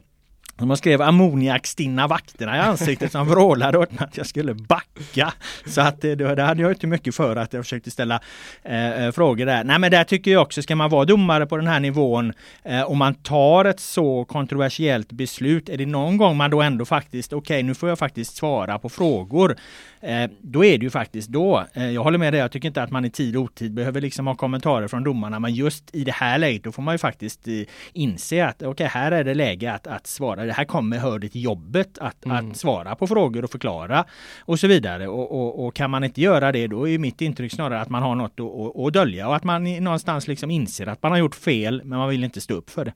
man 0.56 0.76
skrev 0.76 1.02
ammoniakstinna 1.02 2.06
vakterna 2.06 2.56
i 2.56 2.61
ansiktet 2.61 3.12
som 3.12 3.28
vrålade 3.28 3.78
åt 3.78 3.92
mig 3.92 4.04
att 4.04 4.16
jag 4.16 4.26
skulle 4.26 4.54
backa. 4.54 5.32
Så 5.66 5.80
att 5.80 6.00
det, 6.00 6.14
det 6.14 6.42
hade 6.42 6.62
jag 6.62 6.73
inte 6.73 6.87
mycket 6.87 7.14
för 7.14 7.37
att 7.37 7.52
jag 7.52 7.64
försökte 7.64 7.90
ställa 7.90 8.21
eh, 8.62 9.04
eh, 9.04 9.12
frågor 9.12 9.47
där. 9.47 9.64
Nej 9.64 9.78
men 9.78 9.90
där 9.90 10.04
tycker 10.04 10.30
jag 10.30 10.42
också, 10.42 10.62
ska 10.62 10.76
man 10.76 10.90
vara 10.90 11.04
domare 11.04 11.47
på 11.47 11.56
den 11.56 11.66
här 11.66 11.80
nivån 11.80 12.32
eh, 12.64 12.82
och 12.82 12.97
man 12.97 13.14
tar 13.14 13.64
ett 13.64 13.80
så 13.80 14.25
kontroversiellt 14.25 15.12
beslut, 15.12 15.68
är 15.68 15.78
det 15.78 15.87
någon 15.87 16.16
gång 16.16 16.37
man 16.37 16.50
då 16.50 16.62
ändå 16.62 16.85
faktiskt, 16.85 17.32
okej 17.32 17.54
okay, 17.54 17.62
nu 17.62 17.75
får 17.75 17.88
jag 17.88 17.99
faktiskt 17.99 18.37
svara 18.37 18.78
på 18.78 18.88
frågor. 18.88 19.56
Eh, 20.02 20.30
då 20.40 20.64
är 20.64 20.78
det 20.78 20.85
ju 20.85 20.90
faktiskt 20.90 21.28
då. 21.28 21.64
Eh, 21.73 21.90
jag 21.90 22.02
håller 22.02 22.18
med 22.18 22.32
dig, 22.32 22.40
jag 22.40 22.52
tycker 22.52 22.68
inte 22.68 22.82
att 22.82 22.90
man 22.90 23.04
i 23.04 23.11
tid 23.11 23.37
och 23.37 23.42
otid 23.42 23.75
behöver 23.75 24.00
liksom 24.00 24.26
ha 24.26 24.35
kommentarer 24.35 24.88
från 24.88 25.04
domarna, 25.04 25.40
men 25.40 25.54
just 25.54 25.94
i 25.94 26.04
det 26.04 26.12
här 26.12 26.38
läget 26.38 26.64
då 26.64 26.73
får 26.73 26.82
man 26.82 26.94
ju 26.94 26.99
faktiskt 26.99 27.49
eh, 27.49 27.54
inse 27.92 28.47
att 28.47 28.56
okej, 28.56 28.68
okay, 28.68 28.87
här 28.87 29.12
är 29.12 29.25
det 29.25 29.35
läge 29.35 29.73
att, 29.73 29.87
att 29.87 30.06
svara. 30.06 30.44
Det 30.44 30.52
här 30.52 30.64
kommer 30.64 30.99
hör 30.99 31.18
det 31.18 31.28
till 31.28 31.44
jobbet 31.44 31.99
att, 31.99 32.25
mm. 32.25 32.50
att 32.50 32.56
svara 32.56 32.94
på 32.94 33.06
frågor 33.06 33.44
och 33.44 33.50
förklara 33.50 34.04
och 34.40 34.59
så 34.59 34.66
vidare. 34.66 35.09
Och, 35.09 35.32
och, 35.32 35.66
och, 35.66 35.75
kan 35.75 35.90
man 35.90 36.04
inte 36.04 36.21
göra 36.21 36.52
det, 36.52 36.66
då 36.66 36.88
är 36.88 36.99
mitt 36.99 37.21
intryck 37.21 37.52
snarare 37.52 37.80
att 37.80 37.90
man 37.90 38.02
har 38.02 38.14
något 38.14 38.40
att, 38.40 38.47
att, 38.47 38.87
att 38.87 38.92
dölja 38.92 39.28
och 39.28 39.37
att 39.37 39.44
man 39.44 39.64
någonstans 39.85 40.28
liksom 40.28 40.50
inser 40.50 40.87
att 40.87 41.02
man 41.02 41.12
har 41.12 41.18
gjort 41.18 41.35
fel, 41.35 41.82
men 41.85 41.99
man 41.99 42.09
vill 42.09 42.25
inte 42.25 42.40
stå 42.40 42.54
upp 42.54 42.71
för 42.71 42.85
det. 42.85 42.92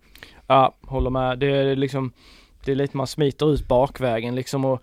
Ja, 0.47 0.77
håller 0.83 1.11
med. 1.11 1.39
Det 1.39 1.47
är 1.47 1.77
liksom 1.77 2.13
det 2.65 2.73
är 2.73 2.77
lite 2.77 2.97
man 2.97 3.07
smiter 3.07 3.55
ut 3.55 3.69
bakvägen 3.69 4.35
liksom 4.35 4.65
och 4.65 4.83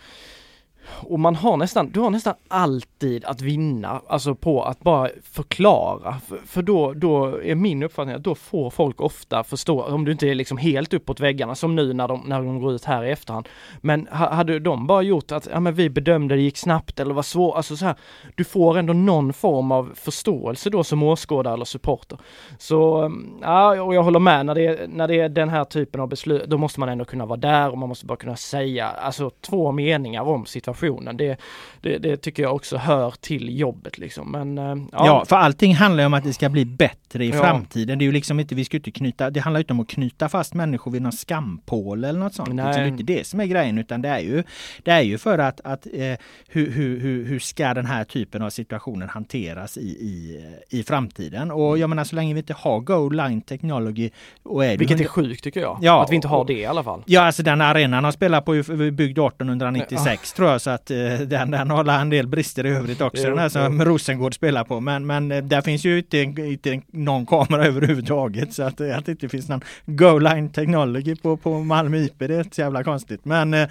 och 0.89 1.19
man 1.19 1.35
har 1.35 1.57
nästan, 1.57 1.89
du 1.89 1.99
har 1.99 2.09
nästan 2.09 2.33
alltid 2.47 3.25
att 3.25 3.41
vinna, 3.41 4.01
alltså 4.07 4.35
på 4.35 4.63
att 4.63 4.79
bara 4.79 5.09
förklara. 5.23 6.19
För, 6.27 6.37
för, 6.37 6.61
då, 6.61 6.93
då 6.93 7.41
är 7.41 7.55
min 7.55 7.83
uppfattning 7.83 8.15
att 8.15 8.23
då 8.23 8.35
får 8.35 8.69
folk 8.69 9.01
ofta 9.01 9.43
förstå, 9.43 9.83
om 9.83 10.05
du 10.05 10.11
inte 10.11 10.27
är 10.27 10.35
liksom 10.35 10.57
helt 10.57 10.93
uppåt 10.93 11.19
väggarna 11.19 11.55
som 11.55 11.75
nu 11.75 11.93
när 11.93 12.07
de, 12.07 12.23
när 12.25 12.41
de 12.41 12.61
går 12.61 12.73
ut 12.73 12.85
här 12.85 13.03
i 13.03 13.11
efterhand. 13.11 13.47
Men 13.81 14.07
hade 14.11 14.59
de 14.59 14.87
bara 14.87 15.01
gjort 15.01 15.31
att, 15.31 15.47
ja 15.51 15.59
men 15.59 15.73
vi 15.73 15.89
bedömde 15.89 16.35
det 16.35 16.41
gick 16.41 16.57
snabbt 16.57 16.99
eller 16.99 17.13
var 17.13 17.23
svårt, 17.23 17.55
alltså 17.55 17.77
så 17.77 17.85
här, 17.85 17.95
du 18.35 18.43
får 18.43 18.77
ändå 18.77 18.93
någon 18.93 19.33
form 19.33 19.71
av 19.71 19.91
förståelse 19.95 20.69
då 20.69 20.83
som 20.83 21.03
åskådare 21.03 21.53
eller 21.53 21.65
supporter. 21.65 22.17
Så, 22.57 23.01
mm, 23.01 23.39
ja, 23.41 23.81
och 23.81 23.95
jag 23.95 24.03
håller 24.03 24.19
med 24.19 24.45
när 24.45 24.55
det, 24.55 24.65
är, 24.65 24.87
när 24.87 25.07
det 25.07 25.19
är 25.19 25.29
den 25.29 25.49
här 25.49 25.63
typen 25.63 26.01
av 26.01 26.07
beslut, 26.07 26.45
då 26.45 26.57
måste 26.57 26.79
man 26.79 26.89
ändå 26.89 27.05
kunna 27.05 27.25
vara 27.25 27.39
där 27.39 27.71
och 27.71 27.77
man 27.77 27.89
måste 27.89 28.05
bara 28.05 28.17
kunna 28.17 28.35
säga, 28.35 28.87
alltså 28.87 29.29
två 29.41 29.71
meningar 29.71 30.21
om 30.21 30.45
situationen 30.45 30.72
situationen. 30.73 31.17
Det, 31.17 31.37
det, 31.81 31.97
det, 31.97 32.17
tycker 32.17 32.43
jag 32.43 32.55
också 32.55 32.77
hör 32.77 33.13
till 33.21 33.59
jobbet 33.59 33.97
liksom. 33.97 34.31
Men, 34.31 34.57
eh, 34.57 34.87
ja. 34.91 35.05
ja. 35.05 35.25
för 35.25 35.35
allting 35.35 35.75
handlar 35.75 36.03
ju 36.03 36.05
om 36.05 36.13
att 36.13 36.23
det 36.23 36.33
ska 36.33 36.49
bli 36.49 36.65
bättre 36.65 37.25
i 37.25 37.29
ja. 37.29 37.41
framtiden. 37.41 37.99
Det 37.99 38.03
är 38.03 38.07
ju 38.07 38.11
liksom 38.11 38.39
inte, 38.39 38.55
vi 38.55 38.65
ska 38.65 38.77
inte 38.77 38.91
knyta, 38.91 39.29
det 39.29 39.39
handlar 39.39 39.59
inte 39.59 39.73
om 39.73 39.79
att 39.79 39.89
knyta 39.89 40.29
fast 40.29 40.53
människor 40.53 40.91
vid 40.91 41.01
någon 41.01 41.11
skampåle 41.11 42.09
eller 42.09 42.19
något 42.19 42.33
sånt. 42.33 42.53
Nej. 42.53 42.65
Liksom, 42.65 42.81
det 42.81 42.87
är 42.87 42.91
inte 42.91 43.03
det 43.03 43.27
som 43.27 43.39
är 43.39 43.45
grejen 43.45 43.77
utan 43.77 44.01
det 44.01 44.09
är 44.09 44.19
ju, 44.19 44.43
det 44.83 44.91
är 44.91 45.01
ju 45.01 45.17
för 45.17 45.39
att, 45.39 45.61
att 45.63 45.87
eh, 45.93 46.15
hur, 46.47 46.71
hur, 46.71 47.25
hur, 47.25 47.39
ska 47.39 47.73
den 47.73 47.85
här 47.85 48.03
typen 48.03 48.41
av 48.41 48.49
situationer 48.49 49.07
hanteras 49.07 49.77
i, 49.77 49.81
i, 49.81 50.45
i 50.69 50.83
framtiden? 50.83 51.51
Och 51.51 51.77
jag 51.77 51.89
menar 51.89 52.03
så 52.03 52.15
länge 52.15 52.33
vi 52.33 52.39
inte 52.39 52.53
har 52.53 52.79
Go 52.79 53.09
Line 53.09 53.41
Technology 53.41 54.09
och 54.43 54.65
är 54.65 54.77
Vilket 54.77 54.99
är 54.99 55.05
sjukt 55.05 55.43
tycker 55.43 55.59
jag. 55.59 55.77
Ja, 55.81 56.03
att 56.03 56.11
vi 56.11 56.15
inte 56.15 56.27
har 56.27 56.45
det 56.45 56.53
i 56.53 56.65
alla 56.65 56.83
fall. 56.83 57.03
Ja, 57.05 57.21
alltså 57.21 57.43
den 57.43 57.61
arenan 57.61 58.03
har 58.03 58.11
spelat 58.11 58.45
på 58.45 58.51
byggd 58.91 59.19
1896 59.19 60.33
ja. 60.33 60.35
tror 60.35 60.49
jag 60.49 60.61
så 60.63 60.69
att 60.69 60.91
eh, 60.91 60.97
den, 61.25 61.51
den 61.51 61.69
har 61.69 61.89
en 61.89 62.09
del 62.09 62.27
brister 62.27 62.65
i 62.65 62.69
övrigt 62.69 63.01
också. 63.01 63.23
den 63.23 63.37
här 63.37 63.49
som 63.49 63.85
Rosengård 63.85 64.33
spelar 64.33 64.63
på. 64.63 64.79
Men, 64.79 65.05
men 65.05 65.31
eh, 65.31 65.43
där 65.43 65.61
finns 65.61 65.85
ju 65.85 65.97
inte, 65.97 66.17
inte 66.17 66.81
någon 66.91 67.25
kamera 67.25 67.65
överhuvudtaget. 67.67 68.53
Så 68.53 68.63
att, 68.63 68.81
eh, 68.81 68.97
att 68.97 69.05
det 69.05 69.11
inte 69.11 69.29
finns 69.29 69.49
någon 69.49 69.61
Go-line 69.85 70.49
Technology 70.49 71.15
på, 71.15 71.37
på 71.37 71.59
Malmö 71.59 71.97
IP, 71.97 72.19
det 72.19 72.35
är 72.35 72.45
så 72.51 72.61
jävla 72.61 72.83
konstigt. 72.83 73.25
Men 73.25 73.67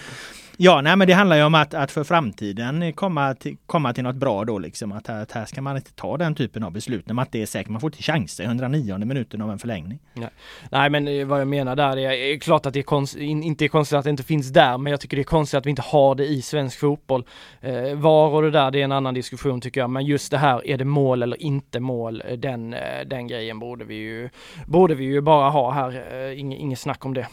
Ja, 0.56 0.80
nej, 0.80 0.96
men 0.96 1.06
det 1.08 1.12
handlar 1.12 1.36
ju 1.36 1.42
om 1.42 1.54
att, 1.54 1.74
att 1.74 1.90
för 1.90 2.04
framtiden 2.04 2.92
komma 2.92 3.34
till, 3.34 3.56
komma 3.66 3.92
till 3.92 4.04
något 4.04 4.16
bra 4.16 4.44
då 4.44 4.58
liksom. 4.58 4.92
Att, 4.92 5.08
att 5.08 5.32
här 5.32 5.44
ska 5.44 5.62
man 5.62 5.76
inte 5.76 5.92
ta 5.92 6.16
den 6.16 6.34
typen 6.34 6.62
av 6.62 6.72
beslut 6.72 7.06
när 7.06 7.14
man 7.14 7.26
inte 7.26 7.38
är 7.38 7.46
säker. 7.46 7.70
Man 7.70 7.80
får 7.80 7.88
inte 7.88 8.02
chanser 8.02 8.44
i 8.44 8.46
109 8.46 8.98
minuten 8.98 9.42
av 9.42 9.50
en 9.50 9.58
förlängning. 9.58 9.98
Nej. 10.14 10.28
nej, 10.70 10.90
men 10.90 11.08
eh, 11.08 11.26
vad 11.26 11.40
jag 11.40 11.48
menar 11.48 11.76
där 11.76 11.96
är, 11.96 12.10
är 12.10 12.38
klart 12.38 12.66
att 12.66 12.74
det 12.74 12.80
är 12.80 12.82
konst, 12.82 13.16
inte 13.16 13.64
är 13.64 13.68
konstigt 13.68 13.98
att 13.98 14.04
det 14.04 14.10
inte 14.10 14.22
finns 14.22 14.48
där, 14.48 14.78
men 14.78 14.90
jag 14.90 15.00
tycker 15.00 15.16
det 15.16 15.22
är 15.22 15.24
konstigt 15.24 15.58
att 15.58 15.66
vi 15.66 15.70
inte 15.70 15.82
har 15.82 16.14
det 16.14 16.26
i 16.26 16.42
svensk 16.42 16.78
fotboll. 16.78 17.24
Eh, 17.60 17.94
var 17.94 18.28
och 18.28 18.42
det 18.42 18.50
där, 18.50 18.70
det 18.70 18.80
är 18.80 18.84
en 18.84 18.92
annan 18.92 19.14
diskussion 19.14 19.60
tycker 19.60 19.80
jag, 19.80 19.90
men 19.90 20.04
just 20.04 20.30
det 20.30 20.38
här, 20.38 20.66
är 20.66 20.78
det 20.78 20.84
mål 20.84 21.22
eller 21.22 21.42
inte 21.42 21.80
mål? 21.80 22.22
Eh, 22.28 22.38
den, 22.38 22.74
eh, 22.74 22.80
den 23.06 23.26
grejen 23.26 23.58
borde 23.58 23.84
vi 23.84 23.94
ju, 23.94 24.28
borde 24.66 24.94
vi 24.94 25.04
ju 25.04 25.20
bara 25.20 25.50
ha 25.50 25.70
här. 25.70 25.92
Inge, 26.38 26.56
inget 26.56 26.78
snack 26.78 27.06
om 27.06 27.14
det. 27.14 27.26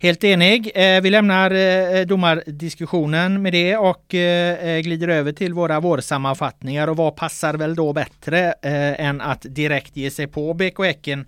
Helt 0.00 0.24
enig. 0.24 0.70
Eh, 0.74 1.00
vi 1.00 1.10
lämnar 1.10 1.50
eh, 1.50 2.06
domardiskussionen 2.06 3.42
med 3.42 3.52
det 3.52 3.76
och 3.76 4.14
eh, 4.14 4.80
glider 4.80 5.08
över 5.08 5.32
till 5.32 5.54
våra 5.54 5.80
vårsammanfattningar 5.80 6.88
och 6.88 6.96
vad 6.96 7.16
passar 7.16 7.54
väl 7.54 7.74
då 7.74 7.92
bättre 7.92 8.52
än 8.62 9.20
att 9.20 9.46
direkt 9.48 9.96
ge 9.96 10.10
sig 10.10 10.26
på 10.26 10.54
BK 10.54 10.84
Häcken 10.84 11.26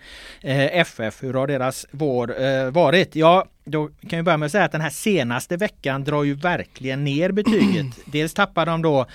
FF. 0.72 1.22
Hur 1.22 1.34
har 1.34 1.46
deras 1.46 1.86
vår 1.90 2.70
varit? 2.70 3.16
Ja, 3.16 3.44
då 3.64 3.88
kan 4.08 4.18
vi 4.18 4.22
börja 4.22 4.36
med 4.36 4.46
att 4.46 4.52
säga 4.52 4.64
att 4.64 4.72
den 4.72 4.80
här 4.80 4.90
senaste 4.90 5.56
veckan 5.56 6.04
drar 6.04 6.24
ju 6.24 6.34
verkligen 6.34 7.04
ner 7.04 7.32
betyget. 7.32 7.86
Dels 8.04 8.34
tappar 8.34 8.66
de 8.66 8.82
då 8.82 9.06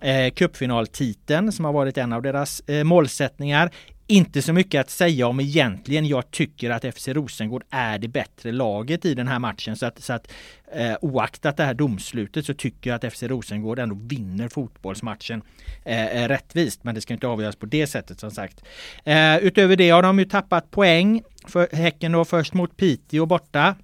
eh, 0.00 0.30
cupfinaltiteln 0.30 1.52
som 1.52 1.64
har 1.64 1.72
varit 1.72 1.98
en 1.98 2.12
av 2.12 2.22
deras 2.22 2.60
eh, 2.60 2.84
målsättningar. 2.84 3.70
Inte 4.06 4.42
så 4.42 4.52
mycket 4.52 4.80
att 4.80 4.90
säga 4.90 5.26
om 5.26 5.40
egentligen. 5.40 6.06
Jag 6.06 6.30
tycker 6.30 6.70
att 6.70 6.94
FC 6.94 7.08
Rosengård 7.08 7.64
är 7.70 7.98
det 7.98 8.08
bättre 8.08 8.52
laget 8.52 9.04
i 9.04 9.14
den 9.14 9.28
här 9.28 9.38
matchen. 9.38 9.76
Så 9.76 9.86
att, 9.86 10.02
så 10.02 10.12
att 10.12 10.32
eh, 10.72 10.94
oaktat 11.00 11.56
det 11.56 11.64
här 11.64 11.74
domslutet 11.74 12.46
så 12.46 12.54
tycker 12.54 12.90
jag 12.90 13.04
att 13.04 13.12
FC 13.12 13.22
Rosengård 13.22 13.78
ändå 13.78 13.94
vinner 13.94 14.48
fotbollsmatchen 14.48 15.42
eh, 15.84 16.22
eh, 16.22 16.28
rättvist. 16.28 16.84
Men 16.84 16.94
det 16.94 17.00
ska 17.00 17.14
inte 17.14 17.26
avgöras 17.26 17.56
på 17.56 17.66
det 17.66 17.86
sättet 17.86 18.20
som 18.20 18.30
sagt. 18.30 18.64
Eh, 19.04 19.36
utöver 19.36 19.76
det 19.76 19.90
har 19.90 20.02
de 20.02 20.18
ju 20.18 20.24
tappat 20.24 20.70
poäng. 20.70 21.22
För 21.46 21.68
Häcken 21.72 22.12
då 22.12 22.24
först 22.24 22.54
mot 22.54 22.76
Piteå 22.76 23.26
borta. 23.26 23.74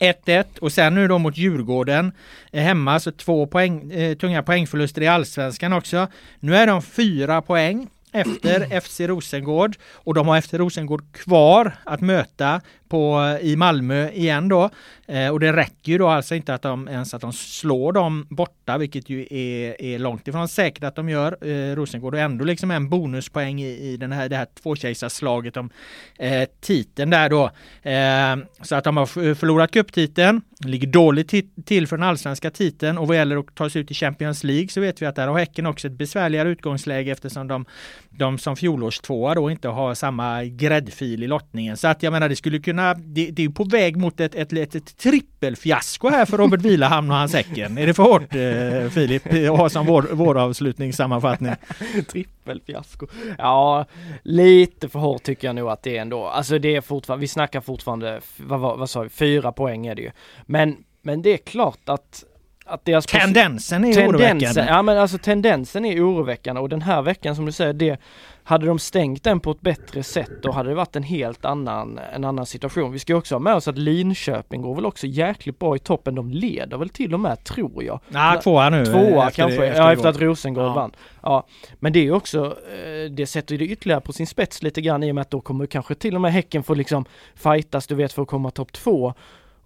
1-1 0.00 0.58
och 0.58 0.72
sen 0.72 0.94
nu 0.94 1.08
då 1.08 1.18
mot 1.18 1.36
Djurgården 1.36 2.12
eh, 2.52 2.62
hemma 2.62 3.00
så 3.00 3.12
två 3.12 3.46
poäng, 3.46 3.92
eh, 3.92 4.16
tunga 4.16 4.42
poängförluster 4.42 5.02
i 5.02 5.06
allsvenskan 5.06 5.72
också. 5.72 6.06
Nu 6.40 6.56
är 6.56 6.66
de 6.66 6.82
fyra 6.82 7.42
poäng 7.42 7.88
efter 8.12 8.80
FC 8.80 9.00
Rosengård 9.00 9.76
och 9.94 10.14
de 10.14 10.28
har 10.28 10.40
FC 10.40 10.54
Rosengård 10.54 11.12
kvar 11.12 11.72
att 11.84 12.00
möta 12.00 12.60
på, 12.90 13.38
i 13.40 13.56
Malmö 13.56 14.10
igen 14.10 14.48
då. 14.48 14.70
Eh, 15.06 15.28
och 15.28 15.40
det 15.40 15.52
räcker 15.52 15.92
ju 15.92 15.98
då 15.98 16.08
alltså 16.08 16.34
inte 16.34 16.54
att 16.54 16.62
de 16.62 16.88
ens 16.88 17.14
att 17.14 17.20
de 17.20 17.32
slår 17.32 17.92
dem 17.92 18.26
borta, 18.30 18.78
vilket 18.78 19.10
ju 19.10 19.26
är, 19.30 19.82
är 19.82 19.98
långt 19.98 20.28
ifrån 20.28 20.48
säkert 20.48 20.84
att 20.84 20.96
de 20.96 21.08
gör, 21.08 21.48
eh, 21.48 21.76
Rosengård, 21.76 22.14
och 22.14 22.20
ändå 22.20 22.44
liksom 22.44 22.70
en 22.70 22.88
bonuspoäng 22.88 23.60
i, 23.60 23.92
i 23.92 23.96
den 23.96 24.12
här, 24.12 24.28
det 24.28 24.36
här 24.36 24.46
tvåkejsarslaget 24.62 25.56
om 25.56 25.70
eh, 26.18 26.48
titeln 26.60 27.10
där 27.10 27.28
då. 27.28 27.50
Eh, 27.90 28.36
så 28.62 28.74
att 28.74 28.84
de 28.84 28.96
har 28.96 29.34
förlorat 29.34 29.70
cuptiteln, 29.70 30.40
ligger 30.64 30.86
dåligt 30.86 31.28
till 31.64 31.86
för 31.86 31.96
den 31.96 32.06
allsvenska 32.06 32.50
titeln 32.50 32.98
och 32.98 33.08
vad 33.08 33.16
gäller 33.16 33.36
att 33.36 33.54
ta 33.54 33.70
sig 33.70 33.82
ut 33.82 33.90
i 33.90 33.94
Champions 33.94 34.44
League 34.44 34.68
så 34.68 34.80
vet 34.80 35.02
vi 35.02 35.06
att 35.06 35.16
där 35.16 35.28
har 35.28 35.38
Häcken 35.38 35.66
också 35.66 35.86
ett 35.86 35.92
besvärligare 35.92 36.48
utgångsläge 36.48 37.12
eftersom 37.12 37.48
de, 37.48 37.64
de 38.10 38.38
som 38.38 38.56
fjolårstvåa 38.56 39.34
då 39.34 39.50
inte 39.50 39.68
har 39.68 39.94
samma 39.94 40.44
gräddfil 40.44 41.22
i 41.22 41.26
lottningen. 41.26 41.76
Så 41.76 41.88
att 41.88 42.02
jag 42.02 42.12
menar 42.12 42.28
det 42.28 42.36
skulle 42.36 42.58
kunna 42.58 42.79
menar, 42.80 42.94
det, 42.94 43.30
det 43.30 43.44
är 43.44 43.48
på 43.48 43.64
väg 43.64 43.96
mot 43.96 44.20
ett, 44.20 44.34
ett, 44.34 44.52
ett, 44.52 44.74
ett 44.74 44.96
trippelfiasko 44.96 46.08
här 46.08 46.24
för 46.24 46.38
Robert 46.38 46.60
Vilahamn 46.60 47.10
och 47.10 47.16
hans 47.16 47.34
Häcken. 47.34 47.78
Är 47.78 47.86
det 47.86 47.94
för 47.94 48.02
hårt 48.02 48.34
eh, 48.34 48.90
Filip 48.90 49.26
att 49.26 49.58
ha 49.58 49.68
som 49.68 49.86
vår, 49.86 50.08
vår 50.12 50.38
avslutningssammanfattning? 50.38 51.52
trippelfiasko. 52.08 53.06
Ja, 53.38 53.84
lite 54.22 54.88
för 54.88 54.98
hårt 54.98 55.22
tycker 55.22 55.48
jag 55.48 55.56
nog 55.56 55.68
att 55.68 55.82
det 55.82 55.96
är 55.96 56.02
ändå. 56.02 56.26
Alltså 56.26 56.58
det 56.58 56.76
är 56.76 56.80
fortfarande, 56.80 57.20
vi 57.20 57.28
snackar 57.28 57.60
fortfarande, 57.60 58.20
vad, 58.36 58.60
vad, 58.60 58.78
vad 58.78 58.90
sa 58.90 59.00
vi, 59.00 59.08
fyra 59.08 59.52
poäng 59.52 59.86
är 59.86 59.94
det 59.94 60.02
ju. 60.02 60.10
Men, 60.46 60.76
men 61.02 61.22
det 61.22 61.32
är 61.32 61.36
klart 61.36 61.88
att 61.88 62.24
att 62.70 62.84
deras 62.84 63.06
tendensen 63.06 63.84
är 63.84 64.08
oroväckande. 64.08 64.66
Ja 64.68 64.82
men 64.82 64.98
alltså 64.98 65.18
tendensen 65.18 65.84
är 65.84 66.00
oroväckande 66.00 66.60
och 66.60 66.68
den 66.68 66.82
här 66.82 67.02
veckan 67.02 67.36
som 67.36 67.46
du 67.46 67.52
säger, 67.52 67.72
det 67.72 68.00
hade 68.42 68.66
de 68.66 68.78
stängt 68.78 69.24
den 69.24 69.40
på 69.40 69.50
ett 69.50 69.60
bättre 69.60 70.02
sätt 70.02 70.30
då 70.42 70.52
hade 70.52 70.68
det 70.68 70.74
varit 70.74 70.96
en 70.96 71.02
helt 71.02 71.44
annan, 71.44 72.00
en 72.14 72.24
annan 72.24 72.46
situation. 72.46 72.92
Vi 72.92 72.98
ska 72.98 73.16
också 73.16 73.34
ha 73.34 73.40
med 73.40 73.54
oss 73.54 73.68
att 73.68 73.78
Linköping 73.78 74.62
går 74.62 74.74
väl 74.74 74.86
också 74.86 75.06
jäkligt 75.06 75.58
bra 75.58 75.76
i 75.76 75.78
toppen. 75.78 76.14
De 76.14 76.30
leder 76.30 76.76
väl 76.76 76.88
till 76.88 77.14
och 77.14 77.20
med 77.20 77.44
tror 77.44 77.84
jag. 77.84 78.00
Ja, 78.08 78.40
tvåa 78.42 78.70
nu. 78.70 78.86
Tvåa 78.86 79.26
efter 79.26 79.42
kanske, 79.42 79.60
det, 79.60 79.68
efter 79.68 79.82
ja 79.82 79.92
efter 79.92 80.08
att 80.08 80.20
Rosengård 80.20 80.64
ja. 80.64 80.74
vann. 80.74 80.92
Ja, 81.22 81.46
men 81.78 81.92
det 81.92 82.06
är 82.06 82.12
också, 82.12 82.44
eh, 82.46 83.10
det 83.10 83.26
sätter 83.26 83.58
det 83.58 83.64
ytterligare 83.64 84.00
på 84.00 84.12
sin 84.12 84.26
spets 84.26 84.62
lite 84.62 84.80
grann 84.80 85.02
i 85.02 85.10
och 85.10 85.14
med 85.14 85.22
att 85.22 85.30
då 85.30 85.40
kommer 85.40 85.66
kanske 85.66 85.94
till 85.94 86.14
och 86.14 86.20
med 86.20 86.32
Häcken 86.32 86.62
få 86.62 86.74
liksom 86.74 87.04
fightas, 87.34 87.86
du 87.86 87.94
vet, 87.94 88.12
för 88.12 88.22
att 88.22 88.28
komma 88.28 88.50
topp 88.50 88.72
två. 88.72 89.14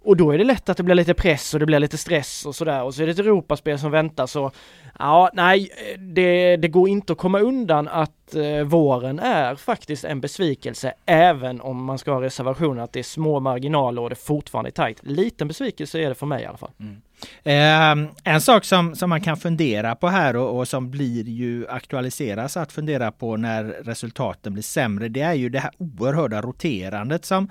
Och 0.05 0.17
då 0.17 0.31
är 0.31 0.37
det 0.37 0.43
lätt 0.43 0.69
att 0.69 0.77
det 0.77 0.83
blir 0.83 0.95
lite 0.95 1.13
press 1.13 1.53
och 1.53 1.59
det 1.59 1.65
blir 1.65 1.79
lite 1.79 1.97
stress 1.97 2.45
och 2.45 2.55
sådär 2.55 2.83
och 2.83 2.95
så 2.95 3.01
är 3.01 3.05
det 3.05 3.11
ett 3.11 3.19
Europaspel 3.19 3.79
som 3.79 3.91
väntar 3.91 4.27
så 4.27 4.51
ja, 4.99 5.29
nej, 5.33 5.69
det, 5.97 6.57
det 6.57 6.67
går 6.67 6.89
inte 6.89 7.13
att 7.13 7.19
komma 7.19 7.39
undan 7.39 7.87
att 7.87 8.35
eh, 8.35 8.63
våren 8.63 9.19
är 9.19 9.55
faktiskt 9.55 10.03
en 10.03 10.21
besvikelse 10.21 10.93
även 11.05 11.61
om 11.61 11.83
man 11.83 11.97
ska 11.97 12.13
ha 12.13 12.21
reservationer 12.21 12.81
att 12.81 12.93
det 12.93 12.99
är 12.99 13.03
små 13.03 13.39
marginaler 13.39 14.01
och 14.01 14.09
det 14.09 14.15
fortfarande 14.15 14.69
är 14.69 14.71
tajt. 14.71 14.99
Liten 15.03 15.47
besvikelse 15.47 15.99
är 15.99 16.09
det 16.09 16.15
för 16.15 16.25
mig 16.25 16.43
i 16.43 16.45
alla 16.45 16.57
fall. 16.57 16.71
Mm. 16.79 17.01
Eh, 17.43 17.95
en 18.23 18.41
sak 18.41 18.65
som, 18.65 18.95
som 18.95 19.09
man 19.09 19.21
kan 19.21 19.37
fundera 19.37 19.95
på 19.95 20.07
här 20.07 20.35
och, 20.35 20.59
och, 20.59 20.67
som 20.67 20.91
blir 20.91 21.29
ju 21.29 21.67
aktualiseras 21.67 22.57
att 22.57 22.71
fundera 22.71 23.11
på 23.11 23.37
när 23.37 23.63
resultaten 23.63 24.53
blir 24.53 24.63
sämre, 24.63 25.07
det 25.07 25.21
är 25.21 25.33
ju 25.33 25.49
det 25.49 25.59
här 25.59 25.71
oerhörda 25.77 26.41
roterandet 26.41 27.25
som 27.25 27.49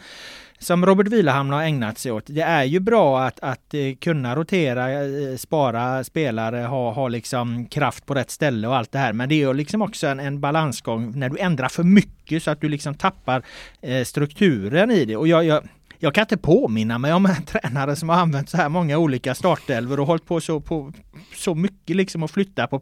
som 0.59 0.87
Robert 0.87 1.09
Vilahamn 1.09 1.53
har 1.53 1.63
ägnat 1.63 1.99
sig 1.99 2.13
åt. 2.13 2.25
Det 2.27 2.41
är 2.41 2.65
ju 2.65 2.81
bra 2.81 3.21
att, 3.21 3.41
att 3.41 3.75
eh, 3.75 3.95
kunna 4.01 4.37
rotera, 4.37 4.93
eh, 4.93 5.37
spara 5.37 6.05
spelare, 6.05 6.57
ha, 6.57 6.93
ha 6.93 7.09
liksom 7.09 7.67
kraft 7.67 8.07
på 8.07 8.15
rätt 8.15 8.31
ställe 8.31 8.69
och 8.69 8.77
allt 8.77 8.93
det 8.93 8.99
här. 8.99 9.13
Men 9.13 9.29
det 9.29 9.35
är 9.35 9.47
ju 9.47 9.55
liksom 9.55 9.83
också 9.83 10.07
en, 10.07 10.21
en 10.21 10.41
balansgång 10.41 11.19
när 11.19 11.29
du 11.29 11.39
ändrar 11.39 11.69
för 11.69 11.83
mycket 11.83 12.43
så 12.43 12.51
att 12.51 12.61
du 12.61 12.69
liksom 12.69 12.95
tappar 12.95 13.43
eh, 13.81 14.05
strukturen 14.05 14.91
i 14.91 15.05
det. 15.05 15.17
Och 15.17 15.29
jag, 15.29 15.45
jag 15.45 15.63
jag 16.05 16.15
kan 16.15 16.23
inte 16.23 16.37
påminna 16.37 16.99
mig 16.99 17.13
om 17.13 17.27
en 17.27 17.43
tränare 17.47 17.97
som 17.97 18.09
har 18.09 18.17
använt 18.17 18.49
så 18.49 18.57
här 18.57 18.69
många 18.69 18.99
olika 18.99 19.35
startelver 19.35 20.01
och 20.01 20.07
hållit 20.07 20.27
på 20.27 20.41
så, 20.41 20.61
på, 20.61 20.93
så 21.35 21.55
mycket 21.55 21.97
liksom 21.97 22.23
att 22.23 22.31
flytta 22.31 22.67
på 22.67 22.81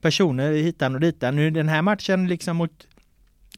personer 0.00 0.52
hitan 0.52 0.94
och 0.94 1.00
ditan. 1.00 1.36
Nu 1.36 1.50
den 1.50 1.68
här 1.68 1.82
matchen 1.82 2.28
liksom 2.28 2.56
mot 2.56 2.86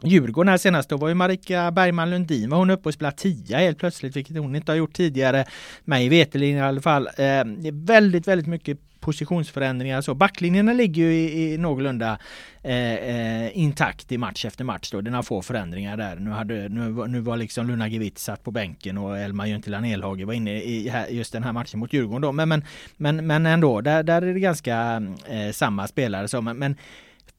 Djurgården 0.03 0.49
här 0.49 0.57
senast, 0.57 0.89
då 0.89 0.97
var 0.97 1.09
ju 1.09 1.15
Marika 1.15 1.71
Bergman 1.71 2.11
Lundin 2.11 2.51
var 2.51 2.59
hon 2.59 2.71
uppe 2.71 2.89
och 2.89 2.95
spelade 2.95 3.17
tia 3.17 3.59
helt 3.59 3.79
plötsligt, 3.79 4.17
vilket 4.17 4.39
hon 4.39 4.57
inte 4.57 4.73
har 4.73 4.77
gjort 4.77 4.93
tidigare. 4.93 5.45
Mig 5.85 6.09
veterligen 6.09 6.59
i 6.59 6.61
alla 6.61 6.81
fall. 6.81 7.07
Eh, 7.07 7.13
det 7.17 7.69
är 7.69 7.87
väldigt, 7.87 8.29
väldigt 8.29 8.47
mycket 8.47 8.79
positionsförändringar 9.05 10.01
så. 10.01 10.15
Backlinjerna 10.15 10.73
ligger 10.73 11.03
ju 11.03 11.15
i, 11.15 11.53
i 11.53 11.59
någorlunda 11.59 12.19
eh, 12.63 12.95
eh 12.95 13.59
intakt 13.59 14.13
i 14.13 14.19
match 14.19 14.45
efter 14.45 14.65
match 14.65 14.91
då. 14.91 15.01
Den 15.01 15.15
har 15.15 15.23
få 15.23 15.43
förändringar 15.43 15.97
där. 15.97 16.17
Nu, 16.17 16.31
hade, 16.31 16.69
nu, 16.69 17.07
nu 17.09 17.21
var 17.21 17.37
liksom 17.37 17.67
Luna 17.67 17.89
Gevitt 17.89 18.19
satt 18.19 18.45
på 18.45 18.51
bänken 18.51 18.99
och 18.99 19.19
Elmar 19.19 19.47
Juntilan 19.47 19.85
Elhage 19.85 20.25
var 20.25 20.33
inne 20.33 20.63
i 20.63 20.89
här, 20.89 21.09
just 21.09 21.33
den 21.33 21.45
här 21.45 21.53
matchen 21.53 21.81
mot 21.81 21.93
Djurgården 21.93 22.23
då. 22.23 22.33
Men, 22.33 22.49
men, 22.49 22.63
men, 22.97 23.27
men 23.27 23.47
ändå, 23.47 23.81
där, 23.81 24.03
där 24.03 24.23
är 24.23 24.35
det 24.35 24.41
ganska 24.41 25.03
eh, 25.29 25.53
samma 25.53 25.87
spelare 25.89 26.29
så. 26.29 26.41
Men, 26.41 26.57
men 26.57 26.77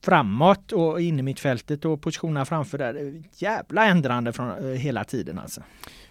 framåt 0.06 0.71
och 0.71 1.01
in 1.01 1.19
i 1.19 1.21
mittfältet 1.21 1.86
och 1.86 2.01
positionerna 2.01 2.45
framför 2.45 2.78
där. 2.78 3.23
Jävla 3.38 3.86
ändrande 3.86 4.34
från 4.34 4.49
eh, 4.49 4.80
hela 4.80 5.04
tiden 5.04 5.39
alltså. 5.39 5.62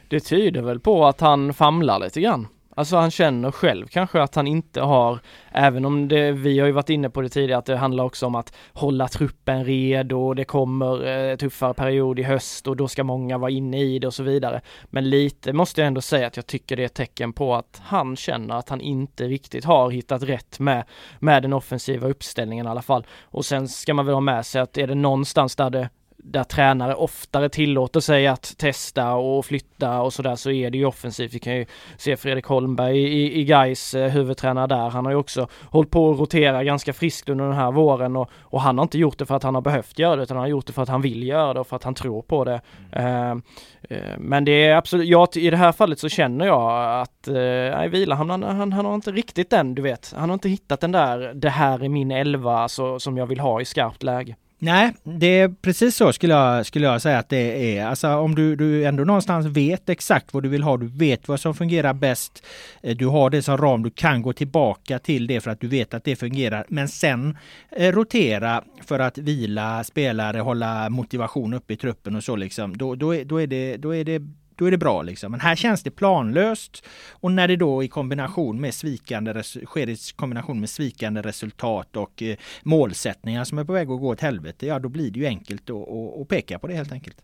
Det 0.09 0.21
tyder 0.21 0.63
väl 0.63 0.81
på 0.81 1.07
att 1.07 1.21
han 1.21 1.55
famlar 1.55 1.99
lite 1.99 2.21
grann. 2.21 2.47
Alltså 2.75 2.97
han 2.97 3.11
känner 3.11 3.51
själv 3.51 3.87
kanske 3.87 4.23
att 4.23 4.35
han 4.35 4.47
inte 4.47 4.81
har, 4.81 5.19
även 5.53 5.85
om 5.85 6.09
det, 6.09 6.33
vi 6.33 6.59
har 6.59 6.67
ju 6.67 6.73
varit 6.73 6.91
inne 6.91 7.11
på 7.11 7.21
det 7.21 7.29
tidigare, 7.29 7.59
att 7.59 7.67
det 7.67 7.77
handlar 7.77 8.05
också 8.05 8.27
om 8.27 8.35
att 8.35 8.55
hålla 8.73 9.09
truppen 9.09 9.65
redo, 9.65 10.35
det 10.35 10.45
kommer 10.45 11.07
eh, 11.07 11.37
tuffare 11.37 11.75
period 11.75 12.19
i 12.19 12.23
höst 12.23 12.67
och 12.67 12.77
då 12.77 12.89
ska 12.89 13.05
många 13.05 13.39
vara 13.39 13.51
inne 13.51 13.83
i 13.83 13.99
det 13.99 14.07
och 14.07 14.15
så 14.15 14.23
vidare. 14.23 14.61
Men 14.85 15.11
lite 15.11 15.53
måste 15.53 15.81
jag 15.81 15.89
ändå 15.89 16.01
säga 16.01 16.27
att 16.27 16.37
jag 16.37 16.47
tycker 16.47 16.77
det 16.77 16.83
är 16.83 16.87
ett 16.87 16.95
tecken 16.95 17.33
på 17.33 17.55
att 17.55 17.81
han 17.85 18.17
känner 18.17 18.55
att 18.55 18.69
han 18.69 18.81
inte 18.81 19.25
riktigt 19.25 19.65
har 19.65 19.91
hittat 19.91 20.23
rätt 20.23 20.59
med, 20.59 20.85
med 21.19 21.43
den 21.43 21.53
offensiva 21.53 22.09
uppställningen 22.09 22.67
i 22.67 22.69
alla 22.69 22.83
fall. 22.83 23.07
Och 23.23 23.45
sen 23.45 23.69
ska 23.69 23.95
man 23.95 24.07
väl 24.07 24.15
ha 24.15 24.21
med 24.21 24.47
sig 24.47 24.61
att 24.61 24.79
är 24.79 24.87
det 24.87 24.95
någonstans 24.95 25.57
där 25.57 25.71
det 25.71 25.89
där 26.25 26.45
tränare 26.45 26.95
oftare 26.95 27.49
tillåter 27.49 28.01
sig 28.01 28.27
att 28.27 28.55
testa 28.59 29.15
och 29.15 29.45
flytta 29.45 30.01
och 30.01 30.13
sådär 30.13 30.37
så 30.37 30.51
är 30.51 30.71
det 30.71 30.79
ju 30.79 30.85
offensivt. 30.85 31.35
Vi 31.35 31.39
kan 31.39 31.57
ju 31.57 31.67
se 31.97 32.17
Fredrik 32.17 32.45
Holmberg 32.45 32.99
i, 32.99 33.41
i 33.41 33.45
Gais 33.45 33.95
eh, 33.95 34.11
huvudtränare 34.11 34.67
där. 34.67 34.89
Han 34.89 35.05
har 35.05 35.13
ju 35.13 35.19
också 35.19 35.49
hållit 35.71 35.91
på 35.91 36.11
att 36.11 36.19
rotera 36.19 36.65
ganska 36.65 36.93
friskt 36.93 37.29
under 37.29 37.45
den 37.45 37.55
här 37.55 37.73
våren 37.73 38.17
och, 38.17 38.31
och 38.41 38.61
han 38.61 38.79
har 38.79 38.83
inte 38.83 38.99
gjort 38.99 39.19
det 39.19 39.27
för 39.27 39.35
att 39.35 39.43
han 39.43 39.55
har 39.55 39.63
behövt 39.63 39.99
göra 39.99 40.17
det 40.17 40.23
utan 40.23 40.37
han 40.37 40.45
har 40.45 40.49
gjort 40.49 40.67
det 40.67 40.73
för 40.73 40.83
att 40.83 40.89
han 40.89 41.03
vill 41.03 41.23
göra 41.23 41.55
det 41.55 41.61
och 41.61 41.67
för 41.67 41.77
att 41.77 41.85
han 41.85 41.95
tror 41.95 42.23
på 42.23 42.45
det. 42.45 42.61
Mm. 42.93 43.43
Uh, 43.91 43.97
uh, 43.97 44.19
men 44.19 44.45
det 44.45 44.67
är 44.67 44.77
absolut, 44.77 45.09
ja, 45.09 45.29
i 45.35 45.51
det 45.51 45.57
här 45.57 45.73
fallet 45.73 45.99
så 45.99 46.09
känner 46.09 46.47
jag 46.47 47.01
att 47.01 47.29
uh, 47.29 47.35
nej, 47.35 47.89
Vila, 47.89 48.15
han, 48.15 48.31
han, 48.31 48.73
han, 48.73 48.87
har 48.87 48.95
inte 48.95 49.13
riktigt 49.13 49.51
den, 49.51 49.75
du 49.75 49.83
vet. 49.83 50.15
Han 50.17 50.29
har 50.29 50.35
inte 50.35 50.49
hittat 50.49 50.81
den 50.81 50.93
där, 50.93 51.35
det 51.35 51.51
här 51.51 51.85
är 51.85 51.89
min 51.89 52.11
elva 52.11 52.69
så, 52.69 53.01
som 53.01 53.17
jag 53.17 53.27
vill 53.27 53.41
ha 53.41 53.61
i 53.61 53.65
skarpt 53.65 54.03
läge. 54.03 54.37
Nej, 54.65 54.93
det 55.03 55.27
är 55.27 55.49
precis 55.49 55.97
så 55.97 56.13
skulle 56.13 56.35
jag, 56.35 56.67
skulle 56.67 56.87
jag 56.87 57.03
säga 57.03 57.19
att 57.19 57.29
det 57.29 57.79
är. 57.79 57.87
Alltså 57.87 58.09
om 58.09 58.35
du, 58.35 58.57
du 58.57 58.85
ändå 58.85 59.05
någonstans 59.05 59.47
vet 59.47 59.89
exakt 59.89 60.35
vad 60.35 60.43
du 60.43 60.49
vill 60.49 60.63
ha, 60.63 60.77
du 60.77 60.87
vet 60.87 61.29
vad 61.29 61.41
som 61.41 61.55
fungerar 61.55 61.95
bäst. 61.95 62.47
Eh, 62.83 62.97
du 62.97 63.07
har 63.07 63.31
det 63.31 63.43
som 63.43 63.59
ram, 63.59 63.83
du 63.83 63.91
kan 63.91 64.23
gå 64.23 64.33
tillbaka 64.33 64.99
till 64.99 65.27
det 65.27 65.41
för 65.41 65.51
att 65.51 65.61
du 65.61 65.69
vet 65.69 65.95
att 65.95 66.05
det 66.05 66.17
fungerar. 66.17 66.67
Men 66.69 66.89
sen 66.89 67.39
eh, 67.77 67.93
rotera 67.93 68.65
för 68.87 68.99
att 68.99 69.19
vila 69.19 69.85
spelare, 69.85 70.39
hålla 70.39 70.91
motivation 70.91 71.55
uppe 71.55 71.73
i 71.75 71.77
truppen 71.77 72.17
och 72.17 72.25
så 72.25 72.37
liksom. 72.37 72.77
Då, 72.77 72.95
då, 72.95 73.15
är, 73.15 73.25
då, 73.25 73.41
är, 73.41 73.47
det, 73.47 73.77
då 73.77 73.95
är 73.95 74.05
det 74.05 74.23
då 74.57 74.67
är 74.67 74.71
det 74.71 74.79
bra 74.79 75.03
liksom. 75.03 75.31
Men 75.31 75.41
här 75.41 75.57
känns 75.57 75.83
det 75.83 75.91
planlöst 75.91 76.87
och 77.11 77.33
när 77.33 77.49
det 77.49 77.57
då 77.57 77.83
i 77.83 77.89
kombination 77.89 78.61
med 78.61 78.75
svikande 78.75 79.43
sker 79.43 79.89
i 79.89 79.97
kombination 80.17 80.61
med 80.61 80.71
svikande 80.71 81.23
resultat 81.23 81.97
och 81.97 82.23
eh, 82.23 82.37
målsättningar 82.63 83.45
som 83.45 83.59
är 83.59 83.65
på 83.65 83.73
väg 83.73 83.91
att 83.91 84.01
gå 84.01 84.09
åt 84.09 84.21
helvete, 84.21 84.67
ja 84.67 84.79
då 84.79 84.89
blir 84.89 85.11
det 85.11 85.19
ju 85.19 85.27
enkelt 85.27 85.71
att, 85.71 86.29
peka 86.29 86.59
på 86.59 86.67
det 86.67 86.75
helt 86.75 86.93
enkelt. 86.93 87.23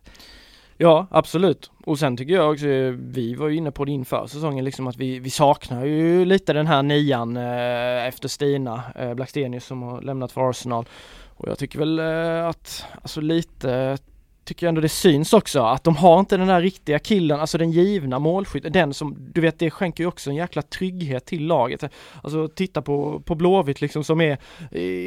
Ja, 0.77 1.07
absolut. 1.11 1.71
Och 1.85 1.99
sen 1.99 2.17
tycker 2.17 2.33
jag 2.33 2.51
också, 2.51 2.67
eh, 2.67 2.91
vi 2.91 3.35
var 3.35 3.47
ju 3.47 3.55
inne 3.55 3.71
på 3.71 3.85
det 3.85 3.91
inför 3.91 4.27
säsongen 4.27 4.65
liksom 4.65 4.87
att 4.87 4.97
vi, 4.97 5.19
vi 5.19 5.29
saknar 5.29 5.85
ju 5.85 6.25
lite 6.25 6.53
den 6.53 6.67
här 6.67 6.83
nian 6.83 7.37
eh, 7.37 8.07
efter 8.07 8.27
Stina 8.27 8.83
eh, 8.95 9.13
Blackstenius 9.13 9.65
som 9.65 9.81
har 9.81 10.01
lämnat 10.01 10.31
för 10.31 10.49
Arsenal. 10.49 10.85
Och 11.41 11.47
jag 11.47 11.57
tycker 11.57 11.79
väl 11.79 11.99
eh, 11.99 12.47
att, 12.47 12.85
alltså 13.01 13.21
lite 13.21 13.97
tycker 14.43 14.65
jag 14.65 14.69
ändå 14.69 14.81
det 14.81 14.89
syns 14.89 15.33
också 15.33 15.61
att 15.61 15.83
de 15.83 15.95
har 15.95 16.19
inte 16.19 16.37
den 16.37 16.47
där 16.47 16.61
riktiga 16.61 16.99
killen, 16.99 17.39
alltså 17.39 17.57
den 17.57 17.71
givna 17.71 18.19
målskytten, 18.19 18.71
den 18.71 18.93
som, 18.93 19.15
du 19.33 19.41
vet 19.41 19.59
det 19.59 19.71
skänker 19.71 20.03
ju 20.03 20.07
också 20.07 20.29
en 20.29 20.35
jäkla 20.35 20.61
trygghet 20.61 21.25
till 21.25 21.47
laget. 21.47 21.83
Alltså 22.23 22.47
titta 22.47 22.81
på, 22.81 23.19
på 23.25 23.35
Blåvitt 23.35 23.81
liksom 23.81 24.03
som 24.03 24.21
är 24.21 24.37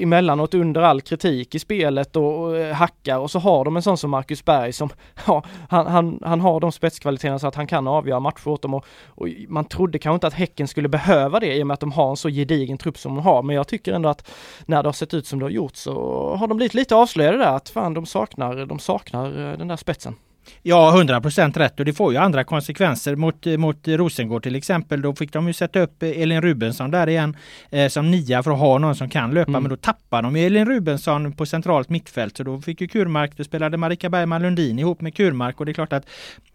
emellanåt 0.03 0.55
under 0.55 0.81
all 0.81 1.01
kritik 1.01 1.55
i 1.55 1.59
spelet 1.59 2.17
och, 2.17 2.43
och 2.43 2.57
eh, 2.57 2.75
hackar 2.75 3.19
och 3.19 3.31
så 3.31 3.39
har 3.39 3.65
de 3.65 3.77
en 3.77 3.83
sån 3.83 3.99
som 3.99 4.11
Marcus 4.11 4.45
Berg 4.45 4.73
som, 4.73 4.91
ja, 5.27 5.45
han, 5.69 5.87
han, 5.87 6.21
han 6.25 6.41
har 6.41 6.61
de 6.61 6.73
spetskvaliteterna 6.73 7.39
så 7.39 7.47
att 7.47 7.55
han 7.55 7.67
kan 7.67 7.89
avgöra 7.89 8.21
matcher 8.21 8.49
åt 8.49 8.63
dem 8.63 8.75
och, 8.75 8.87
och 9.07 9.29
man 9.49 9.65
trodde 9.65 9.99
kanske 9.99 10.15
inte 10.15 10.27
att 10.27 10.35
Häcken 10.35 10.69
skulle 10.69 10.89
behöva 10.89 11.41
det 11.41 11.57
i 11.57 11.63
och 11.63 11.67
med 11.67 11.75
att 11.75 11.81
de 11.81 11.93
har 11.93 12.11
en 12.11 12.17
så 12.17 12.29
gedigen 12.29 12.79
trupp 12.79 12.99
som 12.99 13.15
de 13.15 13.25
har, 13.25 13.43
men 13.43 13.57
jag 13.57 13.69
tycker 13.69 13.93
ändå 13.93 14.09
att 14.09 14.31
när 14.67 14.83
det 14.83 14.89
har 14.89 14.93
sett 14.93 15.15
ut 15.15 15.27
som 15.27 15.39
det 15.39 15.45
har 15.45 15.51
gjort 15.51 15.77
så 15.77 15.93
har 16.37 16.47
de 16.47 16.57
blivit 16.57 16.75
lite 16.75 16.95
avslöjade 16.95 17.39
där 17.39 17.57
att 17.57 17.69
fan 17.69 17.95
de 17.95 18.07
saknar, 18.07 18.67
de 18.67 18.79
saknar 18.79 19.24
Eh, 19.27 19.59
den 19.59 19.69
där 19.69 19.77
spetsen. 19.77 20.15
Ja, 20.63 20.93
100% 20.97 21.59
rätt 21.59 21.81
och 21.81 21.85
det 21.85 21.93
får 21.93 22.13
ju 22.13 22.19
andra 22.19 22.45
konsekvenser 22.45 23.17
mot, 23.17 23.47
mot 23.59 23.89
Rosengård 23.89 24.43
till 24.43 24.55
exempel. 24.55 25.03
Då 25.03 25.15
fick 25.15 25.33
de 25.33 25.47
ju 25.47 25.53
sätta 25.53 25.81
upp 25.81 26.03
Elin 26.03 26.43
Rubensson 26.43 26.91
där 26.91 27.09
igen 27.09 27.37
eh, 27.71 27.89
som 27.89 28.11
nia 28.11 28.43
för 28.43 28.51
att 28.51 28.59
ha 28.59 28.79
någon 28.79 28.95
som 28.95 29.09
kan 29.09 29.35
löpa. 29.35 29.51
Mm. 29.51 29.63
Men 29.63 29.71
då 29.71 29.77
tappar 29.77 30.23
de 30.23 30.37
ju 30.37 30.47
Elin 30.47 30.67
Rubensson 30.67 31.33
på 31.33 31.47
centralt 31.47 31.89
mittfält. 31.89 32.37
Så 32.37 32.43
då 32.43 32.61
fick 32.61 32.81
ju 32.81 32.89
Kurmark, 32.89 33.37
då 33.37 33.45
spelade 33.45 33.77
Marika 33.77 34.09
Bergman 34.09 34.43
Lundin 34.43 34.79
ihop 34.79 35.01
med 35.01 35.15
Kurmark 35.15 35.61
och 35.61 35.67
det 35.67 35.73
är 35.73 35.75
klart 35.75 35.93
att 35.93 36.07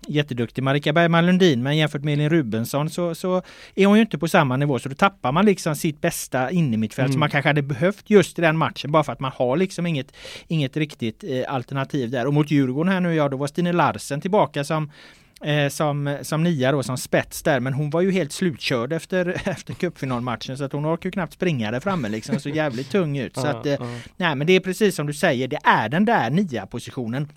jätteduktig 0.10 0.64
Marika 0.64 0.94
Bergman 0.94 1.26
Lundin 1.26 1.64
men 1.64 1.78
jämfört 1.78 2.04
med 2.04 2.14
Elin 2.14 2.30
Rubensson 2.30 2.90
så, 2.90 3.16
så 3.16 3.42
är 3.76 3.86
hon 3.86 3.96
ju 3.96 4.02
inte 4.02 4.18
på 4.18 4.28
samma 4.28 4.58
nivå. 4.58 4.80
Så 4.80 4.90
då 4.90 4.96
tappar 4.96 5.32
man 5.32 5.46
liksom 5.46 5.76
sitt 5.76 6.02
bästa 6.02 6.52
innermittfält 6.52 7.06
mm. 7.06 7.14
som 7.14 7.20
man 7.20 7.30
kanske 7.30 7.50
hade 7.50 7.62
behövt 7.62 8.10
just 8.10 8.40
i 8.40 8.42
den 8.42 8.58
matchen 8.58 8.92
bara 8.92 9.04
för 9.04 9.14
att 9.14 9.20
man 9.20 9.32
har 9.36 9.58
liksom 9.58 9.86
inget, 9.86 10.14
inget 10.48 10.78
riktigt 10.78 11.24
eh, 11.24 11.54
alternativ 11.54 12.10
där. 12.10 12.28
Och 12.28 12.34
mot 12.34 12.52
Djurgården 12.52 12.94
här 12.94 13.00
nu, 13.00 13.16
ja 13.16 13.30
då 13.30 13.38
var 13.38 13.48
Stine 13.48 13.72
Larsen 13.72 14.22
tillbaka 14.22 14.64
som 14.64 14.92
eh, 15.44 15.70
som, 15.70 16.18
som 16.22 16.44
nia 16.44 16.72
då, 16.72 16.84
som 16.84 16.98
spets 16.98 17.44
där. 17.44 17.60
Men 17.60 17.74
hon 17.74 17.90
var 17.90 18.02
ju 18.02 18.12
helt 18.12 18.32
slutkörd 18.32 18.94
efter, 18.94 19.42
efter 19.46 19.74
cupfinalmatchen 19.74 20.58
så 20.58 20.64
att 20.64 20.72
hon 20.72 20.86
orkar 20.86 21.08
ju 21.08 21.12
knappt 21.12 21.34
springa 21.34 21.72
där 21.72 21.80
framme 21.80 22.10
liksom. 22.10 22.40
Så 22.40 22.50
jävligt 22.50 22.92
tung 22.92 23.18
ut. 23.18 23.36
Så 23.36 23.48
att, 23.48 23.66
eh, 23.66 23.82
nej 24.18 24.36
men 24.36 24.48
det 24.48 24.54
är 24.54 24.60
precis 24.60 24.96
som 24.96 25.08
du 25.08 25.14
säger, 25.14 25.48
det 25.48 25.60
är 25.64 25.90
den 25.90 26.06
där 26.06 26.30
nia 26.30 26.66
positionen 26.66 27.28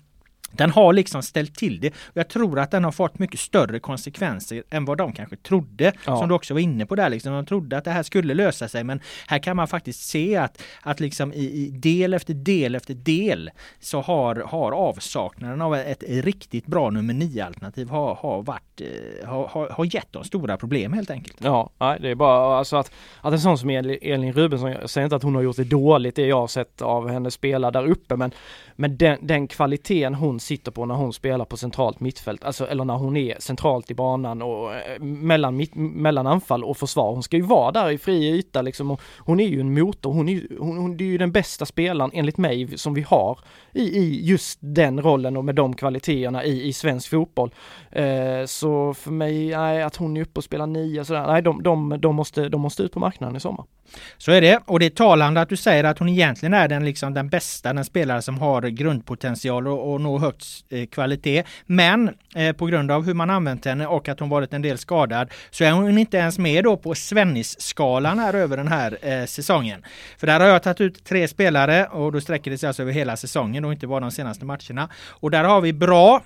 den 0.57 0.71
har 0.71 0.93
liksom 0.93 1.23
ställt 1.23 1.55
till 1.55 1.79
det. 1.79 1.93
Jag 2.13 2.27
tror 2.27 2.59
att 2.59 2.71
den 2.71 2.83
har 2.83 2.91
fått 2.91 3.19
mycket 3.19 3.39
större 3.39 3.79
konsekvenser 3.79 4.63
än 4.69 4.85
vad 4.85 4.97
de 4.97 5.13
kanske 5.13 5.35
trodde. 5.35 5.93
Ja. 6.05 6.17
Som 6.17 6.29
du 6.29 6.35
också 6.35 6.53
var 6.53 6.61
inne 6.61 6.85
på 6.85 6.95
där. 6.95 7.09
Liksom. 7.09 7.33
De 7.33 7.45
trodde 7.45 7.77
att 7.77 7.83
det 7.83 7.91
här 7.91 8.03
skulle 8.03 8.33
lösa 8.33 8.67
sig 8.67 8.83
men 8.83 8.99
här 9.27 9.39
kan 9.39 9.55
man 9.55 9.67
faktiskt 9.67 10.01
se 10.09 10.35
att, 10.35 10.61
att 10.81 10.99
liksom 10.99 11.33
i, 11.33 11.43
i 11.43 11.69
del 11.69 12.13
efter 12.13 12.33
del 12.33 12.75
efter 12.75 12.93
del 12.93 13.51
så 13.79 14.01
har, 14.01 14.35
har 14.35 14.71
avsaknaden 14.71 15.61
av 15.61 15.75
ett 15.75 16.03
riktigt 16.07 16.65
bra 16.65 16.89
nummer 16.89 17.13
9 17.13 17.45
alternativ 17.45 17.89
har, 17.89 18.15
har, 18.15 18.41
varit, 18.41 18.81
eh, 18.81 19.29
har, 19.29 19.69
har 19.69 19.95
gett 19.95 20.13
dem 20.13 20.23
stora 20.23 20.57
problem 20.57 20.93
helt 20.93 21.11
enkelt. 21.11 21.37
Ja, 21.43 21.69
det 21.77 22.09
är 22.09 22.15
bara 22.15 22.57
alltså 22.57 22.77
att, 22.77 22.91
att 23.21 23.33
en 23.33 23.41
sån 23.41 23.57
som 23.57 23.69
Elin 23.69 24.33
Rubensson, 24.33 24.71
jag 24.71 24.89
säger 24.89 25.05
inte 25.05 25.15
att 25.15 25.23
hon 25.23 25.35
har 25.35 25.41
gjort 25.41 25.55
det 25.55 25.63
dåligt 25.63 26.15
det 26.15 26.27
jag 26.27 26.39
har 26.39 26.47
sett 26.47 26.81
av 26.81 27.09
henne 27.09 27.31
spela 27.31 27.71
där 27.71 27.85
uppe 27.85 28.15
men, 28.15 28.31
men 28.75 28.97
den, 28.97 29.17
den 29.21 29.47
kvaliteten 29.47 30.13
hon 30.15 30.39
sitter 30.43 30.71
på 30.71 30.85
när 30.85 30.95
hon 30.95 31.13
spelar 31.13 31.45
på 31.45 31.57
centralt 31.57 31.99
mittfält, 31.99 32.43
alltså 32.43 32.67
eller 32.67 32.85
när 32.85 32.93
hon 32.93 33.17
är 33.17 33.39
centralt 33.39 33.91
i 33.91 33.95
banan 33.95 34.41
och 34.41 34.75
eh, 34.75 34.99
mellan, 34.99 35.55
mitt, 35.55 35.75
mellan 35.75 36.27
anfall 36.27 36.63
och 36.63 36.77
försvar. 36.77 37.13
Hon 37.13 37.23
ska 37.23 37.37
ju 37.37 37.43
vara 37.43 37.71
där 37.71 37.91
i 37.91 37.97
fri 37.97 38.29
yta 38.29 38.61
liksom 38.61 38.91
och 38.91 39.01
hon 39.17 39.39
är 39.39 39.47
ju 39.47 39.59
en 39.59 39.73
motor. 39.73 40.13
Hon 40.13 40.29
är, 40.29 40.59
hon, 40.59 40.77
hon, 40.77 40.97
det 40.97 41.03
är 41.03 41.07
ju 41.07 41.17
den 41.17 41.31
bästa 41.31 41.65
spelaren 41.65 42.11
enligt 42.13 42.37
mig 42.37 42.77
som 42.77 42.93
vi 42.93 43.01
har 43.01 43.39
i, 43.73 43.83
i 43.83 44.25
just 44.25 44.59
den 44.61 45.01
rollen 45.01 45.37
och 45.37 45.45
med 45.45 45.55
de 45.55 45.75
kvaliteterna 45.75 46.43
i, 46.43 46.67
i 46.67 46.73
svensk 46.73 47.09
fotboll. 47.09 47.53
Eh, 47.91 48.45
så 48.45 48.93
för 48.93 49.11
mig, 49.11 49.49
nej, 49.49 49.83
att 49.83 49.95
hon 49.95 50.17
är 50.17 50.21
uppe 50.21 50.37
och 50.39 50.43
spelar 50.43 50.67
nio 50.67 51.05
sådär, 51.05 51.27
nej 51.27 51.41
de, 51.41 51.63
de, 51.63 52.01
de, 52.01 52.15
måste, 52.15 52.49
de 52.49 52.61
måste 52.61 52.83
ut 52.83 52.93
på 52.93 52.99
marknaden 52.99 53.35
i 53.35 53.39
sommar. 53.39 53.65
Så 54.17 54.31
är 54.31 54.41
det 54.41 54.59
och 54.65 54.79
det 54.79 54.85
är 54.85 54.89
talande 54.89 55.41
att 55.41 55.49
du 55.49 55.57
säger 55.57 55.83
att 55.83 55.99
hon 55.99 56.09
egentligen 56.09 56.53
är 56.53 56.67
den, 56.67 56.85
liksom, 56.85 57.13
den 57.13 57.29
bästa, 57.29 57.73
den 57.73 57.85
spelare 57.85 58.21
som 58.21 58.37
har 58.37 58.61
grundpotential 58.61 59.67
och, 59.67 59.93
och 59.93 60.01
nå 60.01 60.17
högt 60.17 60.45
eh, 60.69 60.85
kvalitet. 60.85 61.43
Men 61.65 62.15
eh, 62.35 62.53
på 62.55 62.65
grund 62.65 62.91
av 62.91 63.05
hur 63.05 63.13
man 63.13 63.29
använt 63.29 63.65
henne 63.65 63.87
och 63.87 64.09
att 64.09 64.19
hon 64.19 64.29
varit 64.29 64.53
en 64.53 64.61
del 64.61 64.77
skadad 64.77 65.29
så 65.51 65.63
är 65.63 65.71
hon 65.71 65.97
inte 65.97 66.17
ens 66.17 66.39
med 66.39 66.63
då 66.63 66.77
på 66.77 66.95
Svennis-skalan 66.95 68.19
här 68.19 68.33
över 68.33 68.57
den 68.57 68.67
här 68.67 68.97
eh, 69.01 69.25
säsongen. 69.25 69.85
För 70.17 70.27
där 70.27 70.39
har 70.39 70.47
jag 70.47 70.63
tagit 70.63 70.81
ut 70.81 71.03
tre 71.03 71.27
spelare 71.27 71.85
och 71.85 72.11
då 72.11 72.21
sträcker 72.21 72.51
det 72.51 72.57
sig 72.57 72.67
alltså 72.67 72.81
över 72.81 72.91
hela 72.91 73.17
säsongen 73.17 73.65
och 73.65 73.73
inte 73.73 73.87
bara 73.87 73.99
de 73.99 74.11
senaste 74.11 74.45
matcherna. 74.45 74.89
Och 75.09 75.31
där 75.31 75.43
har 75.43 75.61
vi 75.61 75.73
bra 75.73 76.21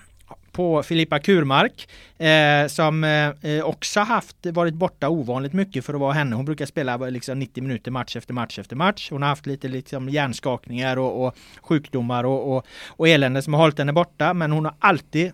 på 0.57 0.83
Filippa 0.83 1.19
Kurmark 1.19 1.87
eh, 2.17 2.67
som 2.67 3.03
eh, 3.03 3.63
också 3.63 3.99
haft 3.99 4.45
varit 4.45 4.73
borta 4.73 5.09
ovanligt 5.09 5.53
mycket 5.53 5.85
för 5.85 5.93
att 5.93 5.99
vara 5.99 6.13
henne. 6.13 6.35
Hon 6.35 6.45
brukar 6.45 6.65
spela 6.65 6.97
liksom 6.97 7.39
90 7.39 7.63
minuter 7.63 7.91
match 7.91 8.15
efter 8.15 8.33
match 8.33 8.59
efter 8.59 8.75
match. 8.75 9.09
Hon 9.11 9.21
har 9.21 9.29
haft 9.29 9.45
lite 9.45 9.67
liksom 9.67 10.09
hjärnskakningar 10.09 10.97
och, 10.97 11.25
och 11.25 11.35
sjukdomar 11.61 12.23
och, 12.23 12.55
och, 12.55 12.65
och 12.87 13.07
elände 13.07 13.41
som 13.41 13.53
har 13.53 13.61
hållit 13.61 13.79
henne 13.79 13.93
borta. 13.93 14.33
Men 14.33 14.51
hon 14.51 14.65
har 14.65 14.73
alltid 14.79 15.31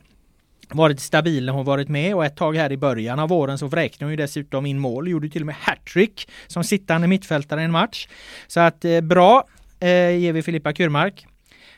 varit 0.69 0.99
stabil 0.99 1.45
när 1.45 1.53
hon 1.53 1.65
varit 1.65 1.89
med 1.89 2.15
och 2.15 2.25
ett 2.25 2.35
tag 2.35 2.55
här 2.55 2.71
i 2.71 2.77
början 2.77 3.19
av 3.19 3.29
våren 3.29 3.57
så 3.57 3.67
vräkte 3.67 4.05
hon 4.05 4.11
ju 4.11 4.17
dessutom 4.17 4.65
in 4.65 4.79
mål, 4.79 5.07
gjorde 5.07 5.29
till 5.29 5.41
och 5.41 5.45
med 5.45 5.55
hattrick 5.55 6.29
som 6.47 6.63
sittande 6.63 7.07
mittfältare 7.07 7.61
i 7.61 7.63
en 7.63 7.71
match. 7.71 8.07
Så 8.47 8.59
att 8.59 8.85
eh, 8.85 9.01
bra 9.01 9.43
eh, 9.79 10.17
ger 10.17 10.33
vi 10.33 10.41
Filippa 10.41 10.73
Kurmark. 10.73 11.25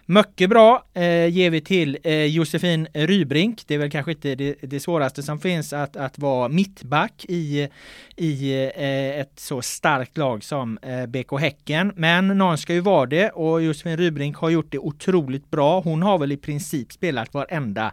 Mycket 0.08 0.50
bra 0.50 0.86
eh, 0.94 1.28
ger 1.28 1.50
vi 1.50 1.62
till 1.62 1.98
eh, 2.04 2.26
Josefin 2.26 2.88
Rybrink. 2.94 3.64
Det 3.68 3.74
är 3.74 3.78
väl 3.78 3.92
kanske 3.92 4.12
inte 4.12 4.36
det, 4.36 4.56
det 4.62 4.80
svåraste 4.80 5.24
som 5.24 5.40
finns 5.40 5.74
att, 5.74 5.96
att 5.96 6.20
vara 6.20 6.50
mittback 6.50 7.26
i, 7.28 7.70
i 8.16 8.54
eh, 8.76 9.20
ett 9.20 9.40
så 9.40 9.62
starkt 9.62 10.18
lag 10.18 10.44
som 10.44 10.78
eh, 10.82 11.06
BK 11.06 11.40
Häcken. 11.40 11.92
Men 11.96 12.28
någon 12.28 12.58
ska 12.58 12.74
ju 12.74 12.80
vara 12.80 13.06
det 13.06 13.30
och 13.30 13.62
Josefin 13.62 13.98
Rybrink 13.98 14.38
har 14.38 14.50
gjort 14.50 14.72
det 14.72 14.80
otroligt 14.80 15.52
bra. 15.52 15.80
Hon 15.80 16.02
har 16.02 16.18
väl 16.18 16.32
i 16.32 16.38
princip 16.38 16.92
spelat 16.92 17.34
varenda 17.34 17.92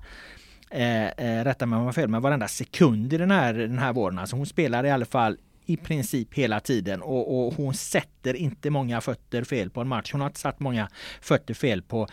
Eh, 0.74 1.06
eh, 1.06 1.44
rätta 1.44 1.66
mig 1.66 1.76
om 1.76 1.82
jag 1.82 1.88
har 1.88 1.92
fel, 1.92 2.08
men 2.08 2.22
varenda 2.22 2.48
sekund 2.48 3.12
i 3.12 3.16
den 3.16 3.30
här, 3.30 3.54
den 3.54 3.78
här 3.78 3.92
våren. 3.92 4.18
Alltså 4.18 4.36
hon 4.36 4.46
spelar 4.46 4.84
i 4.84 4.90
alla 4.90 5.04
fall 5.04 5.38
i 5.66 5.76
princip 5.76 6.34
hela 6.34 6.60
tiden 6.60 7.02
och, 7.02 7.46
och, 7.46 7.54
hon 7.54 7.74
sätter 7.74 8.34
inte 8.34 8.70
många 8.70 9.00
fötter 9.00 9.44
fel 9.44 9.70
på 9.70 9.80
en 9.80 9.88
match. 9.88 10.12
Hon 10.12 10.20
har 10.20 10.28
inte 10.28 10.40
satt 10.40 10.60
många 10.60 10.88
fötter 11.20 11.54
fel 11.54 11.82
på, 11.82 12.08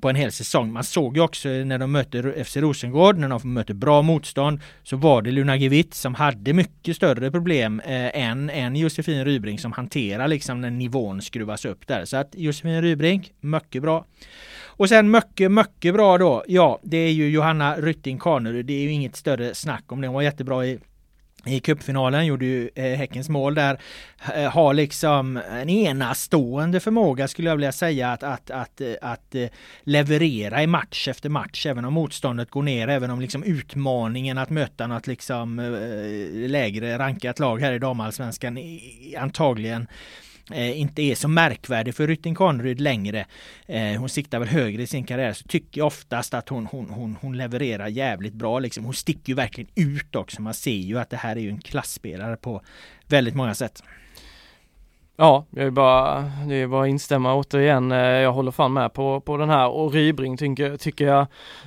på 0.00 0.08
en 0.08 0.16
hel 0.16 0.32
säsong. 0.32 0.72
Man 0.72 0.84
såg 0.84 1.16
ju 1.16 1.22
också 1.22 1.48
när 1.48 1.78
de 1.78 1.92
möter 1.92 2.44
FC 2.44 2.56
Rosengård, 2.56 3.18
när 3.18 3.28
de 3.28 3.54
möter 3.54 3.74
bra 3.74 4.02
motstånd, 4.02 4.60
så 4.82 4.96
var 4.96 5.22
det 5.22 5.30
Luna 5.30 5.56
Gevitt 5.56 5.94
som 5.94 6.14
hade 6.14 6.52
mycket 6.52 6.96
större 6.96 7.30
problem 7.30 7.80
eh, 7.80 8.22
än, 8.22 8.50
än 8.50 8.76
Josefin 8.76 9.24
Rybrink 9.24 9.60
som 9.60 9.72
hanterar 9.72 10.28
liksom 10.28 10.60
när 10.60 10.70
nivån 10.70 11.22
skruvas 11.22 11.64
upp 11.64 11.86
där. 11.86 12.04
Så 12.04 12.16
att 12.16 12.34
Josefin 12.34 12.82
Rybrink, 12.82 13.32
mycket 13.40 13.82
bra. 13.82 14.06
Och 14.76 14.88
sen 14.88 15.10
mycket, 15.10 15.52
mycket 15.52 15.94
bra 15.94 16.18
då. 16.18 16.44
Ja, 16.46 16.80
det 16.82 16.96
är 16.96 17.12
ju 17.12 17.30
Johanna 17.30 17.76
Rytting 17.76 18.18
Kanerud. 18.18 18.66
Det 18.66 18.72
är 18.72 18.80
ju 18.80 18.90
inget 18.90 19.16
större 19.16 19.54
snack 19.54 19.92
om 19.92 20.00
det. 20.00 20.06
Hon 20.06 20.14
var 20.14 20.22
jättebra 20.22 20.66
i 20.66 20.78
i 21.46 21.60
cupfinalen 21.60 22.26
gjorde 22.26 22.44
ju 22.44 22.70
eh, 22.74 22.98
Häckens 22.98 23.28
mål 23.28 23.54
där. 23.54 23.78
Eh, 24.34 24.50
har 24.50 24.74
liksom 24.74 25.36
en 25.36 25.68
enastående 25.68 26.80
förmåga 26.80 27.28
skulle 27.28 27.48
jag 27.48 27.56
vilja 27.56 27.72
säga 27.72 28.12
att, 28.12 28.22
att, 28.22 28.50
att, 28.50 28.80
eh, 28.80 28.92
att 29.00 29.34
leverera 29.82 30.62
i 30.62 30.66
match 30.66 31.08
efter 31.08 31.28
match. 31.28 31.66
Även 31.66 31.84
om 31.84 31.94
motståndet 31.94 32.50
går 32.50 32.62
ner, 32.62 32.88
även 32.88 33.10
om 33.10 33.20
liksom 33.20 33.42
utmaningen 33.42 34.38
att 34.38 34.50
möta 34.50 34.86
något 34.86 35.06
liksom 35.06 35.60
lägre 36.32 36.98
rankat 36.98 37.38
lag 37.38 37.60
här 37.60 37.72
i 37.72 37.78
damallsvenskan 37.78 38.58
antagligen 39.18 39.86
eh, 40.52 40.80
inte 40.80 41.02
är 41.02 41.14
så 41.14 41.28
märkvärdig 41.28 41.94
för 41.94 42.06
Rytting 42.06 42.34
Kaneryd 42.34 42.80
längre. 42.80 43.26
Eh, 43.66 44.00
hon 44.00 44.08
siktar 44.08 44.38
väl 44.38 44.48
högre 44.48 44.82
i 44.82 44.86
sin 44.86 45.04
karriär 45.04 45.32
så 45.32 45.48
tycker 45.48 45.80
jag 45.80 45.86
oftast 45.86 46.34
att 46.34 46.48
hon, 46.48 46.66
hon, 46.66 46.90
hon, 46.90 47.16
hon 47.20 47.36
levererar 47.36 47.88
jävligt 47.88 48.34
bra. 48.34 48.58
Liksom. 48.58 48.84
Hon 48.84 48.94
sticker 48.94 49.28
ju 49.28 49.34
verkligen 49.34 49.70
ut 49.74 50.16
också. 50.16 50.42
Man 50.42 50.54
ser 50.54 50.70
ju 50.70 50.98
att 50.98 51.10
det 51.10 51.16
här 51.16 51.36
är 51.36 51.40
ju 51.40 51.48
en 51.48 51.60
klassspelare 51.60 52.36
på 52.36 52.62
väldigt 53.06 53.34
många 53.34 53.54
sätt. 53.54 53.82
Ja, 55.16 55.44
jag 55.50 55.66
är 55.66 55.70
bara, 55.70 56.32
det 56.48 56.54
är 56.54 56.66
bara 56.66 56.82
att 56.82 56.88
instämma 56.88 57.34
återigen. 57.34 57.92
Eh, 57.92 57.98
jag 57.98 58.32
håller 58.32 58.50
fan 58.50 58.72
med 58.72 58.92
på, 58.92 59.20
på 59.20 59.36
den 59.36 59.50
här 59.50 59.68
och 59.68 59.92
Rybring 59.92 60.36
tycker, 60.36 60.76
tycker 60.76 61.06
jag 61.06 61.20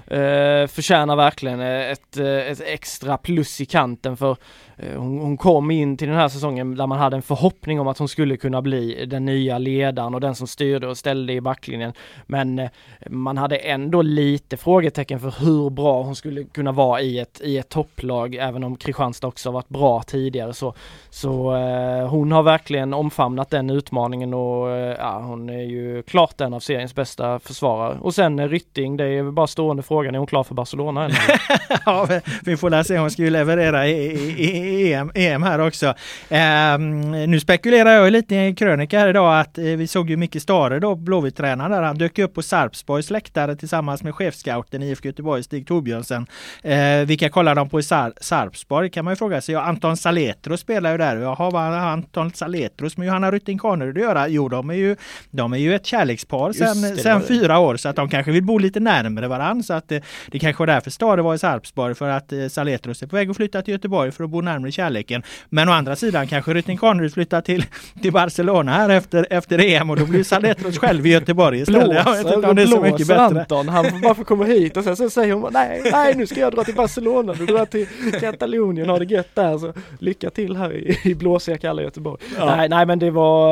eh, 0.07 0.67
förtjänar 0.67 1.15
verkligen 1.15 1.59
ett, 1.61 2.17
eh, 2.17 2.25
ett 2.27 2.61
extra 2.61 3.17
plus 3.17 3.61
i 3.61 3.65
kanten 3.65 4.17
för 4.17 4.37
Eh, 4.79 4.99
hon, 4.99 5.19
hon 5.19 5.37
kom 5.37 5.71
in 5.71 5.97
till 5.97 6.07
den 6.07 6.17
här 6.17 6.27
säsongen 6.27 6.75
där 6.75 6.87
man 6.87 6.99
hade 6.99 7.15
en 7.15 7.21
förhoppning 7.21 7.79
om 7.79 7.87
att 7.87 7.97
hon 7.97 8.07
skulle 8.07 8.37
kunna 8.37 8.61
bli 8.61 9.05
den 9.05 9.25
nya 9.25 9.57
ledaren 9.57 10.13
och 10.13 10.21
den 10.21 10.35
som 10.35 10.47
styrde 10.47 10.87
och 10.87 10.97
ställde 10.97 11.33
i 11.33 11.41
backlinjen. 11.41 11.93
Men 12.25 12.59
eh, 12.59 12.69
man 13.09 13.37
hade 13.37 13.57
ändå 13.57 14.01
lite 14.01 14.57
frågetecken 14.57 15.19
för 15.19 15.45
hur 15.45 15.69
bra 15.69 16.03
hon 16.03 16.15
skulle 16.15 16.43
kunna 16.43 16.71
vara 16.71 17.01
i 17.01 17.19
ett, 17.19 17.41
i 17.43 17.57
ett 17.57 17.69
topplag, 17.69 18.35
även 18.35 18.63
om 18.63 18.75
Kristianstad 18.75 19.27
också 19.27 19.51
varit 19.51 19.69
bra 19.69 20.03
tidigare 20.03 20.53
så, 20.53 20.73
så 21.09 21.55
eh, 21.55 22.07
hon 22.07 22.31
har 22.31 22.43
verkligen 22.43 22.93
omfamnat 22.93 23.49
den 23.49 23.69
utmaningen 23.69 24.33
och 24.33 24.69
eh, 24.69 24.95
ja, 24.99 25.19
hon 25.19 25.49
är 25.49 25.63
ju 25.63 26.03
klart 26.03 26.41
en 26.41 26.53
av 26.53 26.59
seriens 26.59 26.95
bästa 26.95 27.39
försvarare. 27.39 27.97
Och 28.01 28.15
sen 28.15 28.39
eh, 28.39 28.47
Rytting, 28.47 28.97
det 28.97 29.05
är 29.05 29.31
bara 29.31 29.47
stående 29.47 29.83
frågan, 29.83 30.15
är 30.15 30.19
hon 30.19 30.27
klar 30.27 30.43
för 30.43 30.55
Barcelona 30.55 31.05
Eller? 31.05 31.17
ja, 31.85 32.07
vi 32.43 32.57
får 32.57 32.69
läsa, 32.69 32.87
se, 32.87 32.97
hon 32.97 33.11
ska 33.11 33.21
ju 33.21 33.29
leverera 33.29 33.87
i, 33.87 33.91
i, 33.91 34.66
i 34.66 34.66
EM, 34.67 35.11
EM, 35.15 35.43
här 35.43 35.59
också. 35.59 35.85
Eh, 36.29 36.79
nu 37.27 37.39
spekulerar 37.39 37.91
jag 37.91 38.11
lite 38.11 38.35
i 38.35 38.37
en 38.37 38.55
krönika 38.55 38.99
här 38.99 39.07
idag 39.07 39.39
att 39.39 39.57
eh, 39.57 39.63
vi 39.63 39.87
såg 39.87 40.09
ju 40.09 40.17
Micke 40.17 40.41
Stare 40.41 40.79
då, 40.79 40.95
Blåvitt-tränaren 40.95 41.71
där, 41.71 41.81
han 41.81 41.97
dök 41.97 42.19
upp 42.19 42.33
på 42.33 42.41
Sarpsborgs 42.41 43.09
läktare 43.09 43.55
tillsammans 43.55 44.03
med 44.03 44.15
chefscouten 44.15 44.83
i 44.83 44.89
IFK 44.89 45.07
Göteborg, 45.07 45.43
Stig 45.43 45.67
Torbjörnsen. 45.67 46.27
Eh, 46.61 47.05
vilka 47.05 47.29
kollar 47.29 47.55
de 47.55 47.69
på 47.69 47.79
i 47.79 47.83
Sar 47.83 48.13
Sarpsborg 48.21 48.89
kan 48.89 49.05
man 49.05 49.11
ju 49.11 49.15
fråga 49.15 49.41
sig. 49.41 49.53
Ja, 49.53 49.61
Anton 49.61 49.97
Saletros 49.97 50.59
spelar 50.59 50.91
ju 50.91 50.97
där. 50.97 51.17
Jaha, 51.17 51.49
vad 51.49 51.61
har 51.61 51.71
Anton 51.71 52.31
Saletros 52.31 52.97
med 52.97 53.07
Johanna 53.07 53.31
Rytting 53.31 53.59
Kaneryd 53.59 53.97
att 53.97 54.03
göra? 54.03 54.27
Jo, 54.27 54.49
de 54.49 54.69
är 54.69 54.73
ju, 54.73 54.95
de 55.31 55.53
är 55.53 55.57
ju 55.57 55.75
ett 55.75 55.85
kärlekspar 55.85 56.53
sedan, 56.53 56.97
sedan 56.97 57.21
fyra 57.21 57.59
år 57.59 57.77
så 57.77 57.89
att 57.89 57.95
de 57.95 58.09
kanske 58.09 58.31
vill 58.31 58.43
bo 58.43 58.57
lite 58.57 58.79
närmare 58.79 59.27
varandra. 59.27 59.63
Så 59.63 59.73
att 59.73 59.89
det, 59.89 60.03
det 60.31 60.39
kanske 60.39 60.61
var 60.61 60.67
därför 60.67 60.91
Stare 60.91 61.21
var 61.21 61.35
i 61.35 61.39
Sarpsborg 61.39 61.95
för 61.95 62.09
att 62.09 62.33
eh, 62.33 62.47
Saletros 62.47 63.03
är 63.03 63.07
på 63.07 63.15
väg 63.15 63.29
att 63.29 63.37
flytta 63.37 63.61
till 63.61 63.71
Göteborg 63.71 64.11
för 64.11 64.23
att 64.23 64.29
bo 64.29 64.41
närmare 64.41 64.56
kärleken. 64.71 65.23
Men 65.49 65.69
å 65.69 65.71
andra 65.71 65.95
sidan 65.95 66.27
kanske 66.27 66.53
Rytting 66.53 66.77
Kaneryd 66.77 67.13
flyttar 67.13 67.41
till, 67.41 67.65
till 68.01 68.11
Barcelona 68.11 68.71
här 68.71 68.89
efter, 68.89 69.27
efter 69.29 69.59
EM 69.59 69.89
och 69.89 69.97
då 69.97 70.05
blir 70.05 70.23
Saletros 70.23 70.77
själv 70.77 71.05
i 71.05 71.09
Göteborg 71.09 71.59
istället. 71.59 71.83
Blåser, 71.83 72.09
jag 72.09 72.23
vet 72.23 72.35
inte 72.35 72.47
om 72.47 72.55
det 72.55 72.61
är 72.61 72.67
så 72.67 72.81
mycket 72.81 73.07
bättre. 73.07 73.41
Anton, 73.41 73.69
han 73.69 73.85
får 73.85 73.99
bara 73.99 74.15
få 74.15 74.23
komma 74.23 74.43
hit 74.43 74.77
och 74.77 74.83
sen 74.83 74.95
så 74.95 75.09
säger 75.09 75.33
hon 75.33 75.53
nej, 75.53 75.81
nej 75.91 76.15
nu 76.15 76.27
ska 76.27 76.39
jag 76.39 76.53
dra 76.53 76.63
till 76.63 76.75
Barcelona, 76.75 77.33
du 77.33 77.45
drar 77.45 77.65
till 77.65 77.87
Katalonien, 78.19 78.89
har 78.89 78.99
det 78.99 79.05
gött 79.05 79.35
där 79.35 79.57
så 79.57 79.73
lycka 79.99 80.29
till 80.29 80.55
här 80.55 80.73
i, 80.73 80.99
i 81.03 81.15
blåsiga 81.15 81.57
kalla 81.57 81.81
Göteborg. 81.81 82.23
Ja. 82.37 82.55
Nej, 82.55 82.69
nej 82.69 82.85
men 82.85 82.99
det 82.99 83.11
var, 83.11 83.49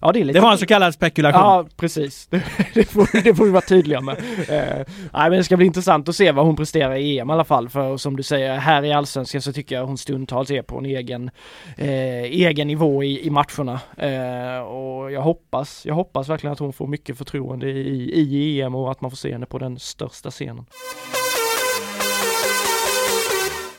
ja 0.00 0.12
det 0.12 0.20
är 0.20 0.24
lite... 0.24 0.38
Det 0.38 0.42
var 0.42 0.52
en 0.52 0.58
så 0.58 0.66
kallad 0.66 0.94
spekulation. 0.94 1.40
Ja 1.40 1.66
precis, 1.76 2.26
det, 2.26 2.42
det, 2.74 2.84
får, 2.84 3.22
det 3.22 3.34
får 3.34 3.44
vi 3.44 3.50
vara 3.50 3.62
tydliga 3.62 4.00
med. 4.00 4.16
Uh, 4.18 4.46
nej 4.48 4.84
men 5.12 5.32
det 5.32 5.44
ska 5.44 5.56
bli 5.56 5.66
intressant 5.66 6.08
att 6.08 6.16
se 6.16 6.32
vad 6.32 6.46
hon 6.46 6.56
presterar 6.56 6.96
i 6.96 7.18
EM 7.18 7.30
i 7.30 7.32
alla 7.32 7.44
fall 7.44 7.68
för 7.68 7.96
som 7.96 8.16
du 8.16 8.22
säger 8.22 8.56
här 8.56 8.84
i 8.84 8.92
Allsvenskan 8.92 9.42
så 9.42 9.52
tycker 9.52 9.74
jag 9.74 9.86
hon 9.86 9.98
stundtals 10.20 10.50
är 10.50 10.62
på 10.62 10.78
en 10.78 10.86
egen, 10.86 11.30
eh, 11.76 12.22
egen 12.22 12.68
nivå 12.68 13.04
i, 13.04 13.26
i 13.26 13.30
matcherna. 13.30 13.80
Eh, 13.96 14.62
och 14.62 15.12
jag 15.12 15.22
hoppas, 15.22 15.86
jag 15.86 15.94
hoppas 15.94 16.28
verkligen 16.28 16.52
att 16.52 16.58
hon 16.58 16.72
får 16.72 16.86
mycket 16.86 17.18
förtroende 17.18 17.70
i, 17.70 18.10
i 18.14 18.60
EM 18.60 18.74
och 18.74 18.90
att 18.90 19.00
man 19.00 19.10
får 19.10 19.16
se 19.16 19.32
henne 19.32 19.46
på 19.46 19.58
den 19.58 19.78
största 19.78 20.30
scenen. 20.30 20.64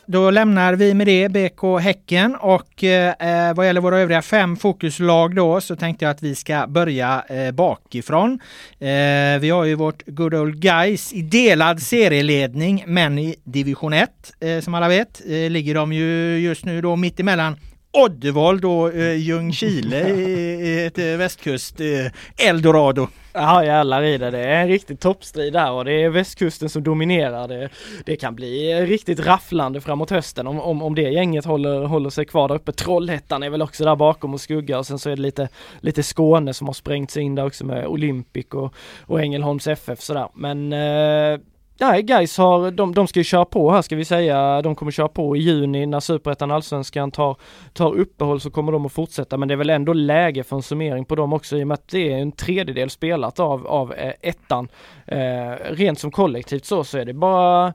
Då 0.05 0.31
lämnar 0.31 0.73
vi 0.73 0.93
med 0.93 1.07
det 1.07 1.29
BK 1.29 1.79
Häcken 1.81 2.35
och 2.35 2.83
eh, 2.83 3.47
eh, 3.47 3.53
vad 3.55 3.65
gäller 3.65 3.81
våra 3.81 3.99
övriga 3.99 4.21
fem 4.21 4.57
fokuslag 4.57 5.35
då 5.35 5.61
så 5.61 5.75
tänkte 5.75 6.05
jag 6.05 6.11
att 6.11 6.23
vi 6.23 6.35
ska 6.35 6.67
börja 6.67 7.23
eh, 7.29 7.51
bakifrån. 7.51 8.39
Eh, 8.79 9.39
vi 9.39 9.49
har 9.49 9.65
ju 9.65 9.75
vårt 9.75 10.03
good 10.05 10.33
old 10.33 10.61
guys 10.61 11.13
i 11.13 11.21
delad 11.21 11.81
serieledning 11.81 12.83
men 12.87 13.19
i 13.19 13.35
division 13.43 13.93
1 13.93 14.09
eh, 14.39 14.59
som 14.59 14.73
alla 14.73 14.87
vet 14.87 15.21
eh, 15.25 15.49
ligger 15.49 15.75
de 15.75 15.93
ju 15.93 16.37
just 16.37 16.65
nu 16.65 16.81
då 16.81 16.95
mitt 16.95 17.19
emellan 17.19 17.55
Oddevold 17.93 18.65
och 18.65 18.93
eh, 18.93 19.15
Ljungskile 19.15 20.09
i 20.09 20.85
ett 20.85 20.97
eh, 20.97 21.05
västkust 21.05 21.79
eh, 21.79 22.47
Eldorado. 22.47 23.07
Ja 23.33 23.65
jävlar 23.65 24.03
i 24.03 24.17
det, 24.17 24.31
det 24.31 24.39
är 24.39 24.61
en 24.61 24.67
riktig 24.67 24.99
toppstrid 24.99 25.53
där 25.53 25.71
och 25.71 25.85
det 25.85 26.03
är 26.03 26.09
västkusten 26.09 26.69
som 26.69 26.83
dominerar. 26.83 27.47
Det, 27.47 27.69
det 28.05 28.15
kan 28.15 28.35
bli 28.35 28.85
riktigt 28.85 29.19
rafflande 29.19 29.81
framåt 29.81 30.09
hösten 30.09 30.47
om, 30.47 30.59
om, 30.59 30.81
om 30.81 30.95
det 30.95 31.01
gänget 31.01 31.45
håller, 31.45 31.85
håller 31.85 32.09
sig 32.09 32.25
kvar 32.25 32.47
där 32.47 32.55
uppe. 32.55 32.71
Trollhättan 32.71 33.43
är 33.43 33.49
väl 33.49 33.61
också 33.61 33.85
där 33.85 33.95
bakom 33.95 34.33
och 34.33 34.41
skuggar 34.41 34.77
och 34.77 34.85
sen 34.85 34.99
så 34.99 35.09
är 35.09 35.15
det 35.15 35.21
lite, 35.21 35.49
lite 35.79 36.03
Skåne 36.03 36.53
som 36.53 36.67
har 36.67 36.73
sprängt 36.73 37.11
sig 37.11 37.23
in 37.23 37.35
där 37.35 37.45
också 37.45 37.65
med 37.65 37.87
Olympic 37.87 38.47
och, 38.51 38.73
och 39.01 39.21
Ängelholms 39.21 39.67
FF 39.67 40.01
sådär. 40.01 40.27
Men 40.33 40.73
eh, 40.73 41.39
Nej, 41.81 42.03
guys 42.03 42.37
har, 42.37 42.71
de, 42.71 42.93
de 42.93 43.07
ska 43.07 43.19
ju 43.19 43.23
köra 43.23 43.45
på 43.45 43.71
här 43.71 43.81
ska 43.81 43.95
vi 43.95 44.05
säga. 44.05 44.61
De 44.61 44.75
kommer 44.75 44.91
köra 44.91 45.07
på 45.07 45.37
i 45.37 45.39
juni 45.39 45.85
när 45.85 45.99
Superettan 45.99 46.51
Allsvenskan 46.51 47.11
tar, 47.11 47.37
tar 47.73 47.95
uppehåll 47.95 48.39
så 48.39 48.51
kommer 48.51 48.71
de 48.71 48.85
att 48.85 48.91
fortsätta. 48.91 49.37
Men 49.37 49.47
det 49.47 49.53
är 49.53 49.55
väl 49.55 49.69
ändå 49.69 49.93
läge 49.93 50.43
för 50.43 50.55
en 50.55 50.61
summering 50.61 51.05
på 51.05 51.15
dem 51.15 51.33
också 51.33 51.57
i 51.57 51.63
och 51.63 51.67
med 51.67 51.75
att 51.75 51.87
det 51.87 52.13
är 52.13 52.17
en 52.17 52.31
tredjedel 52.31 52.89
spelat 52.89 53.39
av, 53.39 53.67
av 53.67 53.93
eh, 53.93 54.13
ettan. 54.21 54.67
Eh, 55.05 55.51
rent 55.69 55.99
som 55.99 56.11
kollektivt 56.11 56.65
så, 56.65 56.83
så 56.83 56.97
är 56.97 57.05
det 57.05 57.13
bara 57.13 57.67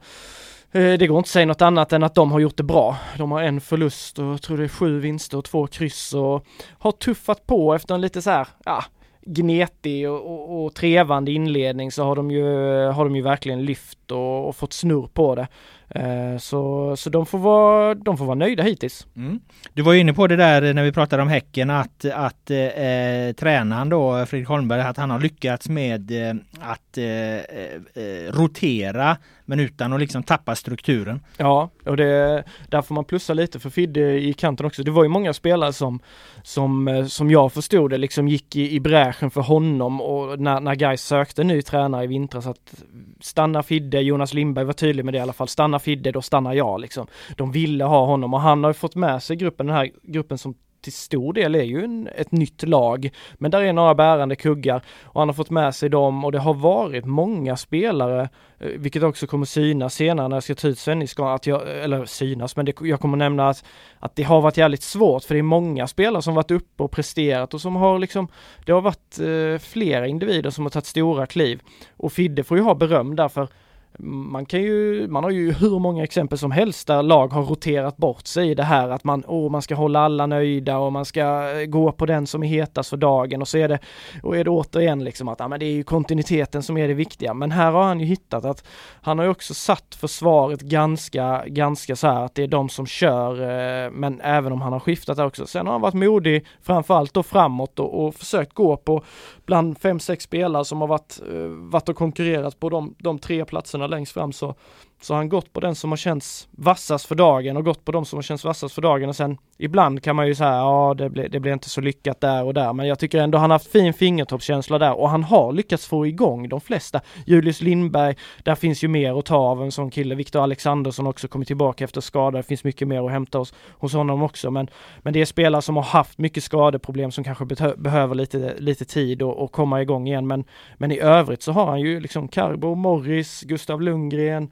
eh, 0.73 0.93
det 0.99 1.07
går 1.07 1.19
inte 1.19 1.27
att 1.27 1.31
säga 1.31 1.47
något 1.47 1.63
annat 1.63 1.93
än 1.93 2.03
att 2.03 2.15
de 2.15 2.33
har 2.33 2.41
gjort 2.41 2.57
det 2.57 2.63
bra. 2.63 2.97
De 3.19 3.33
har 3.33 3.43
en 3.43 3.61
förlust 3.61 4.19
och 4.19 4.25
jag 4.25 4.43
tror 4.43 4.59
det 4.59 4.65
är 4.65 4.69
sju 4.69 5.01
vinster 5.01 5.39
och 5.39 5.45
två 5.45 5.67
kryss 5.67 6.15
och 6.15 6.47
har 6.79 6.93
tuffat 6.93 7.47
på 7.47 7.75
efter 7.75 7.95
en 7.95 8.01
lite 8.01 8.23
så 8.23 8.31
här, 8.31 8.49
ja, 8.65 8.85
gnetig 9.27 10.11
och, 10.11 10.33
och, 10.33 10.65
och, 10.65 10.75
trevande 10.75 11.33
inledning 11.33 11.93
så 11.93 12.05
har 12.05 12.17
de 12.17 12.31
ju, 12.31 12.45
har 12.87 13.05
de 13.05 13.17
ju 13.17 13.23
verkligen 13.23 13.65
lyft 13.65 14.11
och, 14.11 14.49
och 14.49 14.57
fått 14.57 14.73
snurr 14.73 15.09
på 15.15 15.35
det. 15.35 15.49
Eh, 15.89 16.39
så, 16.39 16.97
så 16.97 17.11
de, 17.11 17.27
får 17.27 17.39
vara, 17.39 17.95
de 17.95 18.19
får 18.19 18.25
vara 18.25 18.35
nöjda 18.35 18.63
hittills. 18.63 19.07
Mm. 19.17 19.41
Du 19.73 19.83
var 19.83 19.95
inne 19.95 20.15
på 20.15 20.27
det 20.27 20.37
där 20.37 20.75
när 20.75 20.85
vi 20.85 20.93
pratade 20.93 21.23
om 21.23 21.29
Häcken 21.29 21.71
att, 21.71 22.05
att 22.05 22.51
eh, 22.51 23.35
tränaren 23.37 23.89
då, 23.89 24.27
Fredrik 24.27 24.49
Holmberg, 24.49 24.81
att 24.81 24.97
han 24.97 25.11
har 25.11 25.21
lyckats 25.21 25.69
med 25.69 26.11
eh, 26.11 26.35
att 26.61 26.99
eh, 26.99 27.05
eh, 27.05 27.75
eh 27.95 28.33
rotera 28.33 29.17
men 29.47 29.61
utan 29.61 29.93
att 29.93 30.01
liksom 30.01 30.23
tappa 30.23 30.55
strukturen. 30.55 31.21
Ja, 31.37 31.71
och 31.85 31.97
det, 31.97 32.45
där 32.69 32.83
får 32.83 32.95
man 32.95 33.05
plussa 33.05 33.35
lite 33.35 33.61
för 33.61 33.71
Fidde 33.71 34.21
i 34.21 34.33
kanten 34.33 34.67
också. 34.67 34.83
Det 34.83 34.91
var 34.91 35.03
ju 35.03 35.09
många 35.09 35.33
spelare 35.33 35.73
som, 35.73 36.01
som, 36.43 36.89
eh, 36.89 37.07
som 37.07 37.31
jag 37.31 37.53
förstod 37.53 37.91
det, 37.91 37.99
liksom 37.99 38.29
gick 38.29 38.57
i, 38.57 38.75
i 38.75 38.81
bräschen 38.81 39.31
för 39.31 39.41
honom 39.41 40.01
och 40.01 40.41
när, 40.41 40.61
när 40.61 40.75
Gais 40.75 41.03
sökte 41.03 41.45
ny 41.45 41.63
tränare 41.63 42.05
i 42.05 42.07
vintras 42.07 42.47
att 42.47 42.75
stanna 43.21 43.63
Fidde, 43.63 44.01
Jonas 44.01 44.35
Lindberg 44.35 44.65
var 44.65 44.73
tydlig 44.73 45.05
med 45.05 45.15
det 45.15 45.19
i 45.19 45.21
alla 45.21 45.33
fall, 45.33 45.49
stanna 45.49 45.79
Fidde, 45.79 46.13
då 46.13 46.23
stannar 46.23 46.55
jag 46.55 46.81
liksom. 46.81 47.07
De 47.37 47.53
ville 47.53 47.85
ha 47.85 48.07
honom 48.07 48.35
och 48.35 48.41
han 48.41 48.65
har 48.65 48.71
ju 48.71 48.75
fått 48.75 48.95
med 48.95 49.23
sig 49.23 49.37
gruppen, 49.37 49.67
den 49.67 49.77
här 49.77 49.91
gruppen 50.03 50.39
som 50.39 50.55
till 50.87 50.93
stor 50.93 51.33
del 51.33 51.55
är 51.55 51.63
ju 51.63 51.85
en, 51.85 52.09
ett 52.15 52.33
nytt 52.33 52.63
lag. 52.63 53.11
Men 53.35 53.51
där 53.51 53.61
är 53.61 53.73
några 53.73 53.95
bärande 53.95 54.37
kuggar 54.37 54.83
och 55.03 55.21
han 55.21 55.29
har 55.29 55.35
fått 55.35 55.51
med 55.51 55.75
sig 55.75 55.89
dem 55.89 56.25
och 56.25 56.33
det 56.33 56.39
har 56.39 56.55
varit 56.55 57.05
många 57.05 57.57
spelare, 57.57 58.29
eh, 58.59 58.69
vilket 58.69 59.03
också 59.03 59.27
kommer 59.27 59.47
synas 59.47 59.95
senare 59.95 60.29
när 60.29 60.37
jag 60.37 60.43
ska 60.43 60.55
ta 60.55 60.69
ut 60.69 60.79
Svenniskan, 60.79 61.35
att 61.35 61.47
jag, 61.47 61.63
eller 61.85 62.05
synas, 62.05 62.57
men 62.57 62.67
det, 62.67 62.75
jag 62.81 63.01
kommer 63.01 63.17
nämna 63.17 63.49
att, 63.49 63.65
att 63.99 64.17
det 64.17 64.23
har 64.23 64.41
varit 64.41 64.57
jävligt 64.57 64.83
svårt 64.83 65.25
för 65.25 65.35
det 65.35 65.41
är 65.41 65.43
många 65.43 65.87
spelare 65.87 66.23
som 66.23 66.35
varit 66.35 66.51
uppe 66.51 66.83
och 66.83 66.91
presterat 66.91 67.55
och 67.55 67.61
som 67.61 67.77
har 67.77 67.99
liksom, 67.99 68.29
det 68.65 68.73
har 68.73 68.81
varit 68.81 69.19
eh, 69.19 69.69
flera 69.69 70.07
individer 70.07 70.51
som 70.51 70.65
har 70.65 70.71
tagit 70.71 70.87
stora 70.87 71.27
kliv. 71.27 71.61
Och 71.97 72.13
Fidde 72.13 72.45
får 72.45 72.57
ju 72.57 72.63
ha 72.63 72.75
beröm 72.75 73.17
därför 73.17 73.49
man 73.99 74.47
kan 74.47 74.63
ju, 74.63 75.09
man 75.09 75.25
har 75.25 75.31
ju 75.31 75.53
hur 75.53 75.79
många 75.79 76.05
exempel 76.05 76.39
som 76.39 76.51
helst 76.51 76.87
där 76.87 77.03
lag 77.03 77.29
har 77.29 77.43
roterat 77.43 77.97
bort 77.97 78.27
sig 78.27 78.51
i 78.51 78.55
det 78.55 78.63
här 78.63 78.89
att 78.89 79.05
man, 79.05 79.25
åh, 79.27 79.51
man 79.51 79.63
ska 79.63 79.75
hålla 79.75 80.01
alla 80.01 80.27
nöjda 80.27 80.79
och 80.79 80.93
man 80.93 81.05
ska 81.05 81.21
eh, 81.61 81.67
gå 81.67 81.93
på 81.93 82.07
den 82.07 82.27
som 82.27 82.43
är 82.43 82.47
hetast 82.47 82.91
för 82.91 82.97
dagen 82.97 83.43
och 83.43 83.49
så 83.49 83.59
är 83.59 83.69
det, 83.69 83.79
och 84.23 84.37
är 84.37 84.45
det 84.45 84.51
återigen 84.51 85.05
liksom 85.05 85.29
att, 85.29 85.41
ja 85.41 85.49
men 85.49 85.61
det 85.61 85.67
är 85.67 85.73
ju 85.73 85.83
kontinuiteten 85.83 86.63
som 86.63 86.77
är 86.79 86.89
det 86.89 86.95
viktiga. 86.95 87.35
Men 87.35 87.51
här 87.51 87.73
har 87.73 87.83
han 87.83 88.01
ju 88.01 88.07
hittat 88.07 88.45
att 88.45 88.67
han 89.03 89.19
har 89.19 89.25
ju 89.25 89.31
också 89.31 89.55
satt 89.55 89.95
försvaret 89.95 90.61
ganska, 90.61 91.45
ganska 91.47 91.97
så 91.97 92.07
här 92.07 92.25
att 92.25 92.35
det 92.35 92.43
är 92.43 92.49
de 92.49 92.69
som 92.69 92.87
kör, 92.87 93.41
eh, 93.41 93.91
men 93.91 94.21
även 94.21 94.53
om 94.53 94.61
han 94.61 94.73
har 94.73 94.81
skiftat 94.81 95.17
där 95.17 95.27
också. 95.27 95.47
Sen 95.47 95.67
har 95.67 95.73
han 95.73 95.81
varit 95.81 95.95
modig, 95.95 96.47
framförallt 96.63 97.15
då 97.15 97.23
framåt 97.23 97.79
och, 97.79 98.07
och 98.07 98.15
försökt 98.15 98.55
gå 98.55 98.77
på 98.77 99.05
bland 99.47 99.79
fem, 99.79 100.01
sex 100.01 100.25
spelare 100.25 100.65
som 100.65 100.81
har 100.81 100.89
varit, 100.89 101.21
eh, 101.33 101.49
varit 101.49 101.89
och 101.89 101.97
konkurrerat 101.97 102.61
på 102.61 102.69
de, 102.69 102.95
de 102.99 103.19
tre 103.19 103.45
platserna 103.45 103.86
längst 103.87 104.13
fram 104.13 104.33
så 104.33 104.55
så 105.01 105.15
har 105.15 105.19
han 105.19 105.29
gått 105.29 105.53
på 105.53 105.61
den 105.61 105.75
som 105.75 105.91
har 105.91 105.97
känts 105.97 106.49
vassast 106.51 107.07
för 107.07 107.15
dagen 107.15 107.57
och 107.57 107.65
gått 107.65 107.85
på 107.85 107.93
de 107.93 108.05
som 108.05 108.17
har 108.17 108.23
känts 108.23 108.45
vassast 108.45 108.75
för 108.75 108.83
dagen 108.83 109.09
och 109.09 109.17
sen 109.17 109.39
ibland 109.59 110.03
kan 110.03 110.17
man 110.17 110.27
ju 110.27 110.35
säga 110.35 110.51
ja 110.51 110.95
det 110.99 111.11
blir, 111.11 111.29
det 111.29 111.41
blir 111.41 111.53
inte 111.53 111.71
så 111.71 111.81
lyckat 111.81 112.21
där 112.21 112.45
och 112.45 112.55
där 112.55 112.73
men 112.73 112.87
jag 112.87 112.99
tycker 112.99 113.19
ändå 113.19 113.39
han 113.39 113.51
har 113.51 113.55
haft 113.55 113.73
fin 113.73 113.95
fingertoppskänsla 113.95 114.79
där 114.79 114.99
och 114.99 115.11
han 115.11 115.25
har 115.25 115.53
lyckats 115.53 115.87
få 115.87 116.07
igång 116.07 116.49
de 116.49 116.61
flesta. 116.61 117.01
Julius 117.25 117.61
Lindberg, 117.61 118.17
där 118.43 118.55
finns 118.55 118.85
ju 118.85 118.89
mer 118.89 119.19
att 119.19 119.25
ta 119.25 119.37
av 119.37 119.63
en 119.63 119.73
sån 119.73 119.91
kille. 119.91 120.15
Viktor 120.15 120.43
Alexandersson 120.43 121.07
också 121.07 121.29
kommit 121.29 121.49
tillbaka 121.49 121.85
efter 121.85 122.01
skada. 122.01 122.37
Det 122.37 122.43
finns 122.43 122.65
mycket 122.65 122.89
mer 122.89 123.07
att 123.07 123.11
hämta 123.11 123.39
hos, 123.39 123.55
hos 123.71 123.93
honom 123.93 124.23
också 124.23 124.51
men, 124.51 124.69
men 125.03 125.13
det 125.13 125.21
är 125.21 125.25
spelare 125.25 125.63
som 125.63 125.77
har 125.77 125.83
haft 125.83 126.19
mycket 126.19 126.45
skadeproblem 126.45 127.11
som 127.11 127.25
kanske 127.25 127.45
behöver 127.77 128.15
lite, 128.15 128.55
lite 128.59 128.85
tid 128.85 129.23
och, 129.23 129.43
och 129.43 129.53
komma 129.53 129.83
igång 129.83 130.07
igen 130.09 130.27
men, 130.27 130.45
men 130.77 130.93
i 130.93 130.99
övrigt 130.99 131.43
så 131.43 131.53
har 131.53 131.67
han 131.67 131.81
ju 131.81 132.01
liksom 132.01 132.29
Carbo, 132.29 132.75
Morris, 132.75 133.43
Gustav 133.43 133.83
Lundgren 133.83 134.51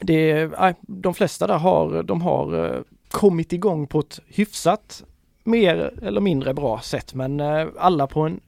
det, 0.00 0.50
nej, 0.58 0.74
de 0.80 1.14
flesta 1.14 1.46
där 1.46 1.58
har, 1.58 2.02
de 2.02 2.22
har 2.22 2.74
eh, 2.76 2.82
kommit 3.10 3.52
igång 3.52 3.86
på 3.86 4.00
ett 4.00 4.20
hyfsat 4.26 5.04
mer 5.44 5.92
eller 6.02 6.20
mindre 6.20 6.54
bra 6.54 6.80
sätt 6.80 7.14
men 7.14 7.40
eh, 7.40 7.66
alla 7.78 8.06
på 8.06 8.20
en 8.20 8.40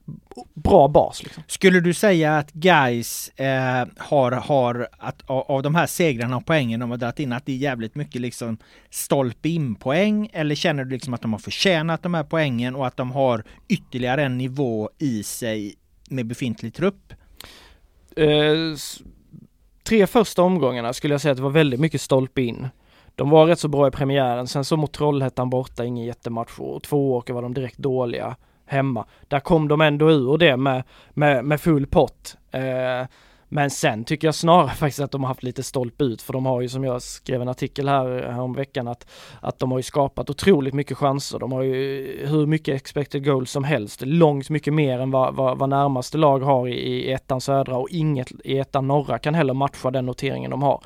bra 0.54 0.88
bas. 0.88 1.22
Liksom. 1.22 1.42
Skulle 1.46 1.80
du 1.80 1.94
säga 1.94 2.38
att 2.38 2.52
guys 2.52 3.28
eh, 3.28 3.86
har, 3.96 4.32
har 4.32 4.88
att, 4.98 5.22
av 5.26 5.62
de 5.62 5.74
här 5.74 5.86
segrarna 5.86 6.36
och 6.36 6.46
poängen 6.46 6.80
de 6.80 6.90
har 6.90 6.96
dragit 6.98 7.18
in 7.18 7.32
att 7.32 7.46
det 7.46 7.52
är 7.52 7.56
jävligt 7.56 7.94
mycket 7.94 8.20
liksom 8.20 8.58
stolpe 8.90 9.48
in 9.48 9.74
poäng 9.74 10.30
eller 10.32 10.54
känner 10.54 10.84
du 10.84 10.90
liksom 10.90 11.14
att 11.14 11.22
de 11.22 11.32
har 11.32 11.40
förtjänat 11.40 12.02
de 12.02 12.14
här 12.14 12.24
poängen 12.24 12.76
och 12.76 12.86
att 12.86 12.96
de 12.96 13.10
har 13.10 13.44
ytterligare 13.68 14.24
en 14.24 14.38
nivå 14.38 14.90
i 14.98 15.22
sig 15.22 15.74
med 16.10 16.26
befintlig 16.26 16.74
trupp? 16.74 17.12
Eh, 18.16 18.76
tre 19.86 20.06
första 20.06 20.42
omgångarna 20.42 20.92
skulle 20.92 21.14
jag 21.14 21.20
säga 21.20 21.32
att 21.32 21.36
det 21.36 21.42
var 21.42 21.50
väldigt 21.50 21.80
mycket 21.80 22.00
stolpe 22.00 22.42
in. 22.42 22.68
De 23.14 23.30
var 23.30 23.46
rätt 23.46 23.58
så 23.58 23.68
bra 23.68 23.88
i 23.88 23.90
premiären, 23.90 24.46
sen 24.46 24.64
så 24.64 24.76
mot 24.76 24.92
Trollhättan 24.92 25.50
borta, 25.50 25.84
ingen 25.84 26.04
jättematch 26.04 26.58
och 26.58 26.82
två 26.82 27.14
åker 27.14 27.32
var 27.32 27.42
de 27.42 27.54
direkt 27.54 27.78
dåliga 27.78 28.36
hemma. 28.66 29.06
Där 29.28 29.40
kom 29.40 29.68
de 29.68 29.80
ändå 29.80 30.10
ur 30.10 30.38
det 30.38 30.56
med, 30.56 30.82
med, 31.10 31.44
med 31.44 31.60
full 31.60 31.86
pott. 31.86 32.36
Eh, 32.50 33.06
men 33.48 33.70
sen 33.70 34.04
tycker 34.04 34.28
jag 34.28 34.34
snarare 34.34 34.70
faktiskt 34.74 35.00
att 35.00 35.10
de 35.10 35.22
har 35.22 35.28
haft 35.28 35.42
lite 35.42 35.62
stolp 35.62 36.02
ut 36.02 36.22
för 36.22 36.32
de 36.32 36.46
har 36.46 36.60
ju 36.60 36.68
som 36.68 36.84
jag 36.84 37.02
skrev 37.02 37.42
en 37.42 37.48
artikel 37.48 37.88
här, 37.88 38.24
eh, 38.24 38.32
här 38.32 38.40
om 38.40 38.52
veckan 38.52 38.88
att, 38.88 39.06
att 39.40 39.58
de 39.58 39.70
har 39.70 39.78
ju 39.78 39.82
skapat 39.82 40.30
otroligt 40.30 40.74
mycket 40.74 40.98
chanser. 40.98 41.38
De 41.38 41.52
har 41.52 41.62
ju 41.62 42.26
hur 42.26 42.46
mycket 42.46 42.74
expected 42.74 43.24
goals 43.24 43.50
som 43.50 43.64
helst, 43.64 44.02
långt 44.04 44.50
mycket 44.50 44.74
mer 44.74 44.98
än 44.98 45.10
vad, 45.10 45.34
vad, 45.34 45.58
vad 45.58 45.68
närmaste 45.68 46.18
lag 46.18 46.40
har 46.40 46.68
i, 46.68 46.72
i 46.72 47.12
ettan 47.12 47.40
södra 47.40 47.76
och 47.76 47.88
inget 47.90 48.32
i 48.44 48.58
ettan 48.58 48.88
norra 48.88 49.18
kan 49.18 49.34
heller 49.34 49.54
matcha 49.54 49.90
den 49.90 50.06
noteringen 50.06 50.50
de 50.50 50.62
har. 50.62 50.82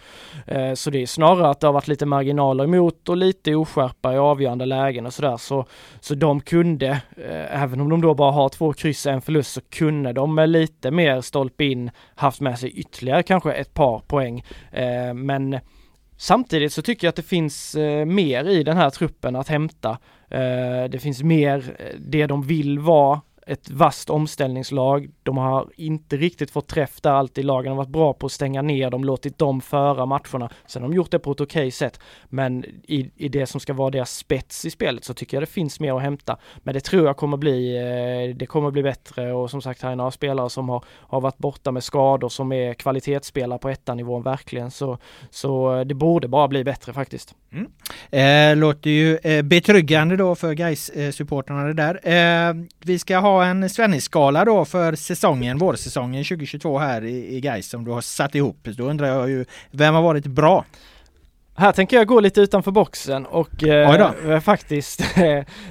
Eh, 0.46 0.74
så 0.74 0.90
det 0.90 1.02
är 1.02 1.06
snarare 1.06 1.50
att 1.50 1.60
det 1.60 1.66
har 1.66 1.72
varit 1.72 1.88
lite 1.88 2.06
marginaler 2.06 2.64
emot 2.64 3.08
och 3.08 3.16
lite 3.16 3.54
oskärpa 3.54 4.14
i 4.14 4.18
avgörande 4.18 4.66
lägen 4.66 5.06
och 5.06 5.14
sådär. 5.14 5.36
Så, 5.36 5.66
så 6.00 6.14
de 6.14 6.40
kunde, 6.40 6.88
eh, 7.16 7.62
även 7.62 7.80
om 7.80 7.88
de 7.88 8.00
då 8.00 8.14
bara 8.14 8.32
har 8.32 8.48
två 8.48 8.72
kryss 8.72 9.06
och 9.06 9.12
en 9.12 9.20
förlust, 9.20 9.52
så 9.52 9.60
kunde 9.60 10.12
de 10.12 10.34
med 10.34 10.48
lite 10.48 10.90
mer 10.90 11.20
stolpe 11.20 11.64
in 11.64 11.90
haft 12.14 12.40
med 12.40 12.49
med 12.50 12.58
sig 12.58 12.70
ytterligare 12.70 13.22
kanske 13.22 13.52
ett 13.52 13.74
par 13.74 13.98
poäng. 13.98 14.44
Eh, 14.72 15.14
men 15.14 15.60
Samtidigt 16.20 16.72
så 16.72 16.82
tycker 16.82 17.06
jag 17.06 17.08
att 17.08 17.16
det 17.16 17.22
finns 17.22 17.74
eh, 17.74 18.04
mer 18.04 18.48
i 18.48 18.62
den 18.62 18.76
här 18.76 18.90
truppen 18.90 19.36
att 19.36 19.48
hämta. 19.48 19.90
Eh, 20.30 20.84
det 20.90 21.02
finns 21.02 21.22
mer 21.22 21.76
eh, 21.78 21.96
det 21.98 22.26
de 22.26 22.42
vill 22.42 22.78
vara 22.78 23.20
ett 23.46 23.70
vasst 23.70 24.10
omställningslag. 24.10 25.10
De 25.22 25.36
har 25.36 25.68
inte 25.76 26.16
riktigt 26.16 26.50
fått 26.50 26.68
träff 26.68 27.00
där 27.00 27.10
alltid. 27.10 27.44
Lagen 27.44 27.70
har 27.70 27.76
varit 27.76 27.88
bra 27.88 28.12
på 28.12 28.26
att 28.26 28.32
stänga 28.32 28.62
ner 28.62 28.90
dem, 28.90 29.04
låtit 29.04 29.38
dem 29.38 29.60
föra 29.60 30.06
matcherna. 30.06 30.50
Sen 30.66 30.82
har 30.82 30.88
de 30.88 30.96
gjort 30.96 31.10
det 31.10 31.18
på 31.18 31.32
ett 31.32 31.40
okej 31.40 31.60
okay 31.60 31.70
sätt. 31.70 32.00
Men 32.28 32.64
i, 32.64 33.10
i 33.16 33.28
det 33.28 33.46
som 33.46 33.60
ska 33.60 33.72
vara 33.72 33.90
deras 33.90 34.16
spets 34.16 34.64
i 34.64 34.70
spelet 34.70 35.04
så 35.04 35.14
tycker 35.14 35.36
jag 35.36 35.42
det 35.42 35.46
finns 35.46 35.80
mer 35.80 35.94
att 35.94 36.02
hämta. 36.02 36.36
Men 36.58 36.74
det 36.74 36.80
tror 36.80 37.06
jag 37.06 37.16
kommer 37.16 37.36
bli, 37.36 37.76
eh, 37.76 38.36
det 38.36 38.46
kommer 38.46 38.70
bli 38.70 38.82
bättre 38.82 39.32
och 39.32 39.50
som 39.50 39.62
sagt 39.62 39.82
här 39.82 39.90
är 39.90 39.96
några 39.96 40.10
spelare 40.10 40.50
som 40.50 40.68
har, 40.68 40.84
har 40.88 41.20
varit 41.20 41.38
borta 41.38 41.72
med 41.72 41.84
skador 41.84 42.28
som 42.28 42.52
är 42.52 42.74
kvalitetsspelare 42.74 43.58
på 43.58 43.68
ettanivån 43.68 44.22
verkligen. 44.22 44.70
Så, 44.70 44.98
så 45.30 45.76
eh, 45.76 45.80
det 45.80 45.94
borde 45.94 46.28
bara 46.28 46.48
bli 46.48 46.64
bättre 46.64 46.92
faktiskt. 46.92 47.34
Mm. 47.52 47.70
Eh, 48.10 48.56
låter 48.56 48.90
ju 48.90 49.16
eh, 49.16 49.42
betryggande 49.42 50.16
då 50.16 50.34
för 50.34 50.52
guys 50.52 50.88
eh, 50.90 51.10
supportrarna 51.10 51.64
det 51.64 51.72
där. 51.72 52.00
Eh, 52.48 52.54
vi 52.78 52.98
ska 52.98 53.18
ha 53.18 53.29
en 53.38 53.70
Svennis-skala 53.70 54.44
då 54.44 54.64
för 54.64 54.94
säsongen, 54.94 55.58
vårsäsongen 55.58 56.24
2022 56.24 56.78
här 56.78 57.04
i, 57.04 57.36
i 57.36 57.40
Gais 57.40 57.68
som 57.68 57.84
du 57.84 57.90
har 57.90 58.00
satt 58.00 58.34
ihop. 58.34 58.68
Då 58.76 58.84
undrar 58.84 59.06
jag 59.06 59.30
ju, 59.30 59.44
vem 59.70 59.94
har 59.94 60.02
varit 60.02 60.26
bra? 60.26 60.64
Här 61.60 61.72
tänker 61.72 61.96
jag 61.96 62.06
gå 62.06 62.20
lite 62.20 62.40
utanför 62.40 62.70
boxen 62.70 63.26
och 63.26 63.64
eh, 63.64 64.40
faktiskt 64.40 65.02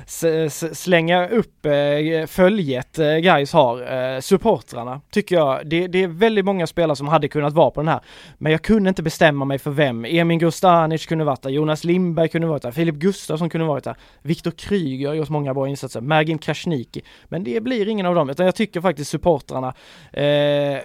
slänga 0.74 1.28
upp 1.28 1.66
eh, 1.66 2.26
följet 2.28 3.00
eh, 3.00 3.16
guys 3.16 3.54
har. 3.54 3.94
Eh, 4.16 4.20
supportrarna 4.20 5.02
tycker 5.12 5.36
jag. 5.36 5.68
Det, 5.70 5.88
det, 5.88 6.04
är 6.04 6.08
väldigt 6.08 6.46
många 6.46 6.68
spelare 6.68 6.96
som 6.96 7.08
hade 7.08 7.28
kunnat 7.28 7.54
vara 7.54 7.72
på 7.72 7.82
den 7.82 7.88
här. 7.88 8.00
Men 8.38 8.52
jag 8.52 8.62
kunde 8.62 8.90
inte 8.90 9.04
bestämma 9.04 9.46
mig 9.46 9.60
för 9.60 9.72
vem. 9.72 10.06
Emin 10.06 10.40
Gustanic 10.40 11.06
kunde 11.06 11.24
varit 11.26 11.42
där, 11.42 11.50
Jonas 11.50 11.84
Lindberg 11.84 12.30
kunde 12.30 12.48
varit 12.48 12.64
där, 12.64 12.72
Filip 12.72 12.96
Gustafsson 12.96 13.50
kunde 13.50 13.68
varit 13.68 13.84
där, 13.84 13.96
Viktor 14.22 14.52
Kryger 14.52 15.08
har 15.08 15.16
gjort 15.16 15.30
många 15.30 15.54
bra 15.54 15.68
insatser, 15.68 16.02
Mergin 16.02 16.38
Krasniqi. 16.38 17.02
Men 17.26 17.44
det 17.44 17.62
blir 17.64 17.88
ingen 17.88 18.06
av 18.06 18.16
dem, 18.16 18.30
utan 18.30 18.46
jag 18.46 18.56
tycker 18.56 18.82
faktiskt 18.82 19.12
supportrarna 19.12 19.74
eh, 20.14 20.80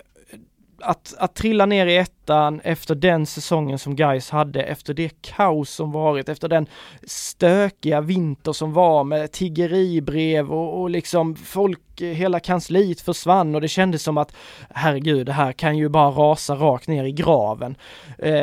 att, 0.84 1.14
att 1.18 1.34
trilla 1.34 1.66
ner 1.66 1.86
i 1.86 1.96
ettan 2.24 2.60
efter 2.64 2.94
den 2.94 3.26
säsongen 3.26 3.78
som 3.78 3.96
Guys 3.96 4.30
hade, 4.30 4.62
efter 4.62 4.94
det 4.94 5.22
kaos 5.22 5.70
som 5.70 5.92
varit, 5.92 6.28
efter 6.28 6.48
den 6.48 6.66
stökiga 7.02 8.00
vinter 8.00 8.52
som 8.52 8.72
var 8.72 9.04
med 9.04 9.32
tiggeribrev 9.32 10.52
och, 10.52 10.80
och 10.80 10.90
liksom 10.90 11.36
folk 11.36 11.80
hela 12.00 12.40
kansliet 12.40 13.00
försvann 13.00 13.54
och 13.54 13.60
det 13.60 13.68
kändes 13.68 14.02
som 14.02 14.18
att 14.18 14.36
herregud, 14.70 15.26
det 15.26 15.32
här 15.32 15.52
kan 15.52 15.76
ju 15.76 15.88
bara 15.88 16.10
rasa 16.10 16.54
rakt 16.54 16.88
ner 16.88 17.04
i 17.04 17.12
graven. 17.12 17.76
Eh, 18.18 18.34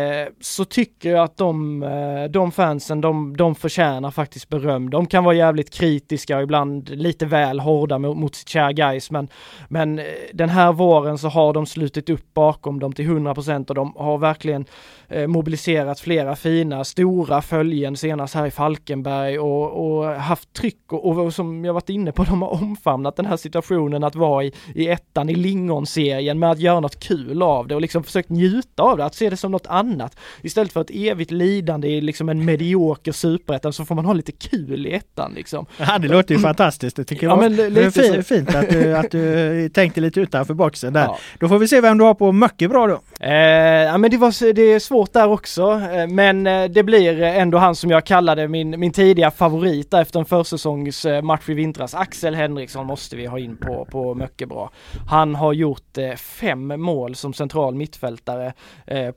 så 0.41 0.65
tycker 0.65 1.09
jag 1.09 1.23
att 1.23 1.37
de, 1.37 1.83
eh, 1.83 2.23
de 2.29 2.51
fansen, 2.51 3.01
de, 3.01 3.37
de 3.37 3.55
förtjänar 3.55 4.11
faktiskt 4.11 4.49
beröm. 4.49 4.89
De 4.89 5.05
kan 5.05 5.23
vara 5.23 5.35
jävligt 5.35 5.69
kritiska 5.69 6.37
och 6.37 6.43
ibland 6.43 6.89
lite 6.89 7.25
väl 7.25 7.59
hårda 7.59 7.97
mot, 7.97 8.17
mot 8.17 8.35
sitt 8.35 8.49
kära 8.49 8.71
guys, 8.71 9.11
men, 9.11 9.27
men 9.69 9.99
eh, 9.99 10.05
den 10.33 10.49
här 10.49 10.73
våren 10.73 11.17
så 11.17 11.27
har 11.27 11.53
de 11.53 11.65
slutit 11.65 12.09
upp 12.09 12.33
bakom 12.33 12.79
dem 12.79 12.93
till 12.93 13.05
100% 13.05 13.70
och 13.71 13.75
de 13.75 13.93
har 13.95 14.17
verkligen 14.17 14.65
eh, 15.07 15.27
mobiliserat 15.27 15.99
flera 15.99 16.35
fina, 16.35 16.83
stora 16.83 17.41
följen 17.41 17.97
senast 17.97 18.35
här 18.35 18.45
i 18.45 18.51
Falkenberg 18.51 19.39
och, 19.39 19.99
och 19.99 20.05
haft 20.05 20.53
tryck 20.53 20.93
och, 20.93 21.17
och, 21.17 21.33
som 21.33 21.65
jag 21.65 21.73
varit 21.73 21.89
inne 21.89 22.11
på, 22.11 22.23
de 22.29 22.41
har 22.41 22.49
omfamnat 22.49 23.15
den 23.15 23.25
här 23.25 23.37
situationen 23.37 24.03
att 24.03 24.15
vara 24.15 24.43
i, 24.43 24.53
i 24.75 24.87
ettan 24.87 25.29
i 25.29 25.35
lingonserien 25.35 26.39
med 26.39 26.51
att 26.51 26.59
göra 26.59 26.79
något 26.79 26.99
kul 26.99 27.41
av 27.41 27.67
det 27.67 27.75
och 27.75 27.81
liksom 27.81 28.03
försökt 28.03 28.29
njuta 28.29 28.83
av 28.83 28.97
det, 28.97 29.05
att 29.05 29.15
se 29.15 29.29
det 29.29 29.37
som 29.37 29.51
något 29.51 29.67
annat. 29.67 30.17
Istället 30.41 30.73
för 30.73 30.81
ett 30.81 30.91
evigt 30.93 31.31
lidande 31.31 31.87
i 31.87 32.01
liksom 32.01 32.29
en 32.29 32.45
medioker 32.45 33.11
superettan 33.11 33.73
så 33.73 33.85
får 33.85 33.95
man 33.95 34.05
ha 34.05 34.13
lite 34.13 34.31
kul 34.31 34.87
i 34.87 34.93
ettan 34.93 35.33
liksom. 35.35 35.65
Ja, 35.77 35.99
det 35.99 36.07
låter 36.07 36.35
ju 36.35 36.41
fantastiskt. 36.51 36.95
Det 36.95 37.03
tycker 37.03 37.27
jag 37.27 37.37
ja, 37.37 37.49
men 37.49 37.73
det 37.73 37.83
är 37.83 37.91
fint, 37.91 38.27
fint 38.27 38.55
att, 38.55 38.69
du, 38.69 38.97
att 38.97 39.11
du 39.11 39.69
tänkte 39.69 40.01
lite 40.01 40.19
utanför 40.19 40.53
boxen 40.53 40.93
där. 40.93 41.01
Ja. 41.11 41.17
Då 41.39 41.47
får 41.47 41.59
vi 41.59 41.67
se 41.67 41.81
vem 41.81 41.97
du 41.97 42.03
har 42.03 42.13
på 42.13 42.31
mycket 42.31 42.69
bra 42.69 42.87
då. 42.87 43.25
Eh, 43.25 43.60
Eh, 43.61 43.83
ja 43.83 43.97
men 43.97 44.11
det, 44.11 44.17
var, 44.17 44.53
det 44.53 44.61
är 44.61 44.79
svårt 44.79 45.13
där 45.13 45.29
också, 45.29 45.71
eh, 45.71 46.07
men 46.07 46.47
eh, 46.47 46.63
det 46.63 46.83
blir 46.83 47.21
ändå 47.21 47.57
han 47.57 47.75
som 47.75 47.89
jag 47.89 48.05
kallade 48.05 48.47
min, 48.47 48.79
min 48.79 48.91
tidiga 48.91 49.31
favorit 49.31 49.93
efter 49.93 50.19
en 50.19 50.25
försäsongsmatch 50.25 51.49
i 51.49 51.53
vintras. 51.53 51.95
Axel 51.95 52.35
Henriksson 52.35 52.85
måste 52.85 53.15
vi 53.15 53.25
ha 53.25 53.39
in 53.39 53.57
på, 53.57 53.87
på 53.91 54.15
mycket 54.15 54.49
bra. 54.49 54.71
Han 55.07 55.35
har 55.35 55.53
gjort 55.53 55.97
fem 56.17 56.81
mål 56.81 57.15
som 57.15 57.33
central 57.33 57.75
mittfältare 57.75 58.53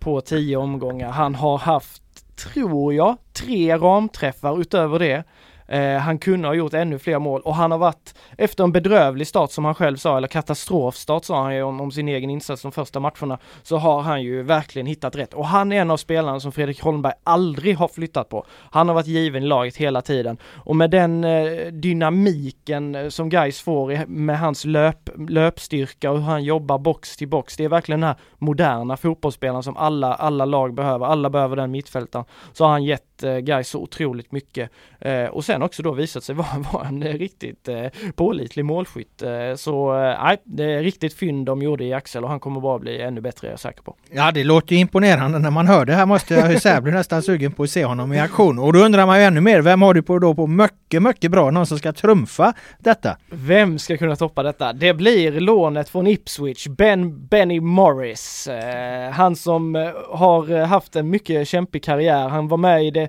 på 0.00 0.20
tio 0.20 0.56
omgångar. 0.56 1.10
Han 1.10 1.34
har 1.34 1.58
haft, 1.58 2.02
tror 2.36 2.94
jag, 2.94 3.16
tre 3.32 3.76
ramträffar 3.76 4.60
utöver 4.60 4.98
det. 4.98 5.24
Eh, 5.66 5.96
han 5.96 6.18
kunde 6.18 6.48
ha 6.48 6.54
gjort 6.54 6.74
ännu 6.74 6.98
fler 6.98 7.18
mål 7.18 7.40
och 7.40 7.54
han 7.54 7.70
har 7.70 7.78
varit, 7.78 8.14
efter 8.38 8.64
en 8.64 8.72
bedrövlig 8.72 9.26
start 9.26 9.50
som 9.50 9.64
han 9.64 9.74
själv 9.74 9.96
sa, 9.96 10.16
eller 10.16 10.28
katastrofstart 10.28 11.24
sa 11.24 11.42
han 11.42 11.54
ju 11.54 11.62
om, 11.62 11.80
om, 11.80 11.90
sin 11.92 12.08
egen 12.08 12.30
insats 12.30 12.62
de 12.62 12.72
första 12.72 13.00
matcherna, 13.00 13.38
så 13.62 13.76
har 13.76 14.00
han 14.00 14.22
ju 14.22 14.42
verkligen 14.42 14.86
hittat 14.86 15.16
rätt. 15.16 15.34
Och 15.34 15.46
han 15.46 15.72
är 15.72 15.80
en 15.80 15.90
av 15.90 15.96
spelarna 15.96 16.40
som 16.40 16.52
Fredrik 16.52 16.82
Holmberg 16.82 17.12
aldrig 17.24 17.76
har 17.76 17.88
flyttat 17.88 18.28
på. 18.28 18.46
Han 18.70 18.88
har 18.88 18.94
varit 18.94 19.06
given 19.06 19.42
i 19.42 19.46
laget 19.46 19.76
hela 19.76 20.02
tiden. 20.02 20.36
Och 20.44 20.76
med 20.76 20.90
den 20.90 21.24
eh, 21.24 21.66
dynamiken 21.66 22.94
eh, 22.94 23.08
som 23.08 23.28
Gais 23.28 23.60
får 23.60 24.06
med 24.06 24.38
hans 24.38 24.64
löp, 24.64 25.10
löpstyrka 25.28 26.10
och 26.10 26.18
hur 26.18 26.24
han 26.24 26.44
jobbar 26.44 26.78
box 26.78 27.16
till 27.16 27.28
box, 27.28 27.56
det 27.56 27.64
är 27.64 27.68
verkligen 27.68 28.00
den 28.00 28.08
här 28.08 28.16
moderna 28.38 28.96
fotbollsspelaren 28.96 29.62
som 29.62 29.76
alla, 29.76 30.14
alla 30.14 30.44
lag 30.44 30.74
behöver. 30.74 31.06
Alla 31.06 31.30
behöver 31.30 31.56
den 31.56 31.70
mittfältaren. 31.70 32.26
Så 32.52 32.64
har 32.64 32.70
han 32.70 32.84
gett 32.84 33.22
eh, 33.22 33.36
Gais 33.36 33.68
så 33.68 33.80
otroligt 33.80 34.32
mycket. 34.32 34.70
Eh, 35.00 35.24
och 35.24 35.44
sen 35.44 35.53
också 35.62 35.82
då 35.82 35.92
visat 35.92 36.24
sig 36.24 36.34
vara, 36.34 36.64
vara 36.72 36.88
en 36.88 37.02
riktigt 37.02 37.68
eh, 37.68 37.86
pålitlig 38.14 38.64
målskytt. 38.64 39.22
Eh, 39.22 39.30
så 39.56 39.92
nej, 39.92 40.36
det 40.44 40.64
är 40.64 40.82
riktigt 40.82 41.14
fynd 41.14 41.46
de 41.46 41.62
gjorde 41.62 41.84
i 41.84 41.92
Axel 41.92 42.24
och 42.24 42.30
han 42.30 42.40
kommer 42.40 42.60
bara 42.60 42.78
bli 42.78 43.02
ännu 43.02 43.20
bättre, 43.20 43.46
är 43.46 43.50
jag 43.50 43.60
säker 43.60 43.82
på. 43.82 43.96
Ja, 44.10 44.32
det 44.32 44.44
låter 44.44 44.74
ju 44.74 44.80
imponerande 44.80 45.38
när 45.38 45.50
man 45.50 45.66
hör 45.66 45.84
det 45.84 45.94
här 45.94 46.06
måste 46.06 46.34
jag 46.34 46.62
säga, 46.62 46.80
bli 46.80 46.92
nästan 46.92 47.22
sugen 47.22 47.52
på 47.52 47.62
att 47.62 47.70
se 47.70 47.84
honom 47.84 48.12
i 48.12 48.20
aktion. 48.20 48.58
Och 48.58 48.72
då 48.72 48.78
undrar 48.78 49.06
man 49.06 49.18
ju 49.18 49.24
ännu 49.24 49.40
mer, 49.40 49.60
vem 49.60 49.82
har 49.82 49.94
du 49.94 50.02
på 50.02 50.18
då 50.18 50.34
på 50.34 50.46
mycket, 50.46 51.02
mycket 51.02 51.30
bra, 51.30 51.50
någon 51.50 51.66
som 51.66 51.78
ska 51.78 51.92
trumfa 51.92 52.52
detta? 52.78 53.16
Vem 53.30 53.78
ska 53.78 53.96
kunna 53.96 54.16
toppa 54.16 54.42
detta? 54.42 54.72
Det 54.72 54.94
blir 54.94 55.40
lånet 55.40 55.88
från 55.88 56.06
Ipswich, 56.06 56.66
Ben 56.66 57.26
Benny 57.26 57.60
Morris. 57.60 58.48
Eh, 58.48 59.10
han 59.10 59.36
som 59.36 59.76
eh, 59.76 59.82
har 60.10 60.64
haft 60.64 60.96
en 60.96 61.10
mycket 61.10 61.48
kämpig 61.48 61.84
karriär. 61.84 62.28
Han 62.28 62.48
var 62.48 62.56
med 62.56 62.84
i 62.84 62.90
det 62.90 63.08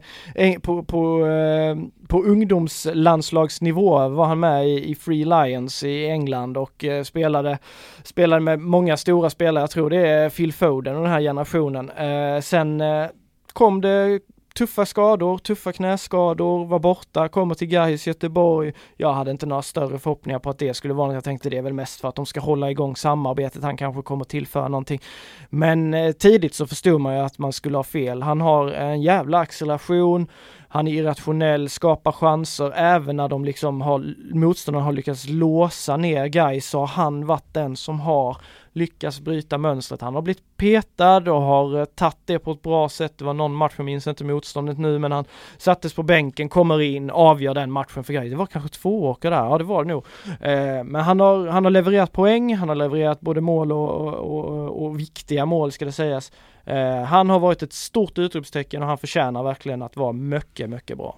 på, 0.62 0.84
på, 0.84 1.26
eh, 1.28 2.05
på 2.08 2.24
ungdomslandslagsnivå 2.24 4.08
var 4.08 4.26
han 4.26 4.40
med 4.40 4.70
i, 4.70 4.96
Free 4.96 5.26
Lions 5.26 5.84
i 5.84 6.06
England 6.06 6.58
och 6.58 6.84
eh, 6.84 7.04
spelade, 7.04 7.58
spelade 8.04 8.42
med 8.42 8.60
många 8.60 8.98
stora 8.98 9.30
spelare. 9.30 9.64
Jag 9.64 9.70
tror 9.70 9.90
det 9.90 10.08
är 10.08 10.30
Phil 10.30 10.54
Foden 10.54 10.96
och 10.96 11.02
den 11.02 11.12
här 11.12 11.22
generationen. 11.22 11.90
Eh, 11.90 12.42
sen 12.42 12.82
eh, 12.82 13.08
kom 13.54 13.82
det 13.82 14.20
tuffa 14.56 14.86
skador, 14.86 15.38
tuffa 15.38 15.72
knäskador, 15.72 16.66
var 16.66 16.80
borta, 16.80 17.28
kommer 17.28 17.56
till 17.56 17.68
Gais 17.68 18.08
Göteborg. 18.08 18.74
Jag 18.98 19.14
hade 19.14 19.32
inte 19.32 19.46
några 19.46 19.62
större 19.62 20.00
förhoppningar 20.00 20.40
på 20.40 20.50
att 20.50 20.60
det 20.60 20.74
skulle 20.74 20.94
vara 20.94 21.08
något. 21.08 21.14
Jag 21.14 21.24
tänkte 21.24 21.50
det 21.50 21.58
är 21.58 21.62
väl 21.62 21.74
mest 21.74 22.02
för 22.02 22.10
att 22.10 22.16
de 22.16 22.26
ska 22.26 22.40
hålla 22.40 22.72
igång 22.72 22.96
samarbetet. 22.96 23.64
Han 23.64 23.78
kanske 23.78 24.02
kommer 24.02 24.26
tillföra 24.26 24.68
någonting. 24.68 25.02
Men 25.50 25.94
eh, 25.94 26.12
tidigt 26.12 26.54
så 26.54 26.68
förstod 26.68 27.02
man 27.02 27.16
ju 27.16 27.20
att 27.20 27.38
man 27.38 27.54
skulle 27.54 27.78
ha 27.78 27.84
fel. 27.84 28.22
Han 28.22 28.42
har 28.42 28.68
en 28.68 29.02
jävla 29.02 29.40
acceleration. 29.40 30.28
Han 30.76 30.88
är 30.88 30.92
irrationell, 30.92 31.70
skapar 31.70 32.12
chanser, 32.12 32.72
även 32.76 33.16
när 33.16 33.28
de 33.28 33.46
liksom 33.46 33.82
har, 33.82 34.16
motståndarna 34.34 34.86
har 34.86 34.94
lyckats 34.94 35.30
låsa 35.30 35.98
ner 35.98 36.28
Gais 36.28 36.70
så 36.70 36.80
har 36.80 36.88
han 36.88 37.26
varit 37.26 37.54
den 37.54 37.76
som 37.76 38.00
har 38.00 38.38
lyckats 38.72 39.20
bryta 39.20 39.58
mönstret. 39.58 40.02
Han 40.02 40.16
har 40.16 40.22
blivit 40.22 40.58
petad 40.58 41.32
och 41.32 41.42
har 41.42 41.80
eh, 41.80 41.86
tagit 41.86 42.18
det 42.26 42.40
på 42.40 42.52
ett 42.52 42.62
bra 42.62 42.90
sätt. 42.90 43.18
Det 43.18 43.26
var 43.26 43.34
någon 43.34 43.56
match, 43.56 43.74
jag 43.78 43.86
minns 43.86 44.08
inte 44.08 44.24
motståndet 44.24 44.78
nu, 44.78 45.00
men 45.00 45.12
han 45.12 45.26
sattes 45.58 45.94
på 45.94 46.04
bänken, 46.04 46.50
kommer 46.50 46.82
in, 46.82 47.10
avgör 47.10 47.54
den 47.54 47.72
matchen 47.72 48.04
för 48.04 48.14
Gais. 48.14 48.30
Det 48.30 48.36
var 48.36 48.46
kanske 48.46 48.70
två 48.70 49.06
åker 49.06 49.32
där, 49.32 49.46
ja 49.46 49.58
det 49.58 49.64
var 49.64 49.84
det 49.84 49.90
nog. 49.90 50.06
Eh, 50.42 50.84
men 50.84 51.02
han 51.02 51.20
har, 51.20 51.48
han 51.48 51.64
har 51.64 51.72
levererat 51.72 52.12
poäng, 52.12 52.56
han 52.56 52.70
har 52.70 52.76
levererat 52.76 53.22
både 53.22 53.42
mål 53.42 53.72
och, 53.72 53.90
och, 53.90 54.46
och, 54.46 54.86
och 54.86 55.00
viktiga 55.00 55.46
mål 55.46 55.72
ska 55.72 55.86
det 55.86 55.92
sägas. 55.92 56.32
Uh, 56.68 57.04
han 57.04 57.30
har 57.30 57.40
varit 57.40 57.64
ett 57.64 57.74
stort 57.74 58.18
utropstecken 58.18 58.82
och 58.82 58.88
han 58.88 58.98
förtjänar 58.98 59.44
verkligen 59.44 59.82
att 59.82 59.98
vara 59.98 60.12
mycket, 60.12 60.70
mycket 60.70 60.98
bra. 60.98 61.18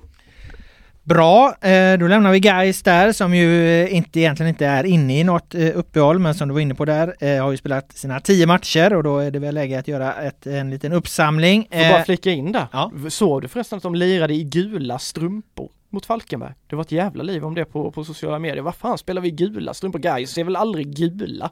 Bra, 1.03 1.55
eh, 1.61 1.99
då 1.99 2.07
lämnar 2.07 2.31
vi 2.31 2.39
Guys 2.39 2.83
där 2.83 3.11
som 3.11 3.35
ju 3.35 3.81
eh, 3.83 3.95
inte 3.95 4.19
egentligen 4.19 4.49
inte 4.49 4.65
är 4.65 4.83
inne 4.83 5.19
i 5.19 5.23
något 5.23 5.55
uppehåll 5.55 6.19
men 6.19 6.35
som 6.35 6.47
du 6.47 6.53
var 6.53 6.61
inne 6.61 6.75
på 6.75 6.85
där 6.85 7.39
har 7.39 7.51
ju 7.51 7.57
spelat 7.57 7.91
sina 7.91 8.19
tio 8.19 8.47
matcher 8.47 8.93
och 8.93 9.03
då 9.03 9.17
är 9.17 9.31
det 9.31 9.39
väl 9.39 9.55
läge 9.55 9.79
att 9.79 9.87
göra 9.87 10.13
ett, 10.13 10.47
en 10.47 10.69
liten 10.69 10.93
uppsamling. 10.93 11.67
Får 11.71 11.89
bara 11.89 12.03
flika 12.03 12.31
in 12.31 12.51
där. 12.51 12.67
Ja. 12.71 12.91
Såg 13.09 13.41
du 13.41 13.47
förresten 13.47 13.77
att 13.77 13.83
de 13.83 13.95
lirade 13.95 14.33
i 14.33 14.43
gula 14.43 14.99
strumpor? 14.99 15.69
mot 15.89 16.05
Falkenberg. 16.05 16.53
Det 16.67 16.75
var 16.75 16.83
ett 16.83 16.91
jävla 16.91 17.23
liv 17.23 17.45
om 17.45 17.55
det 17.55 17.65
på, 17.65 17.91
på 17.91 18.03
sociala 18.03 18.39
medier. 18.39 18.61
Vad 18.61 18.75
fan 18.75 18.97
spelar 18.97 19.21
vi 19.21 19.31
gula 19.31 19.73
strumpor? 19.73 19.99
Guys 19.99 20.37
är 20.37 20.43
väl 20.43 20.55
aldrig 20.55 20.87
gula? 20.95 21.51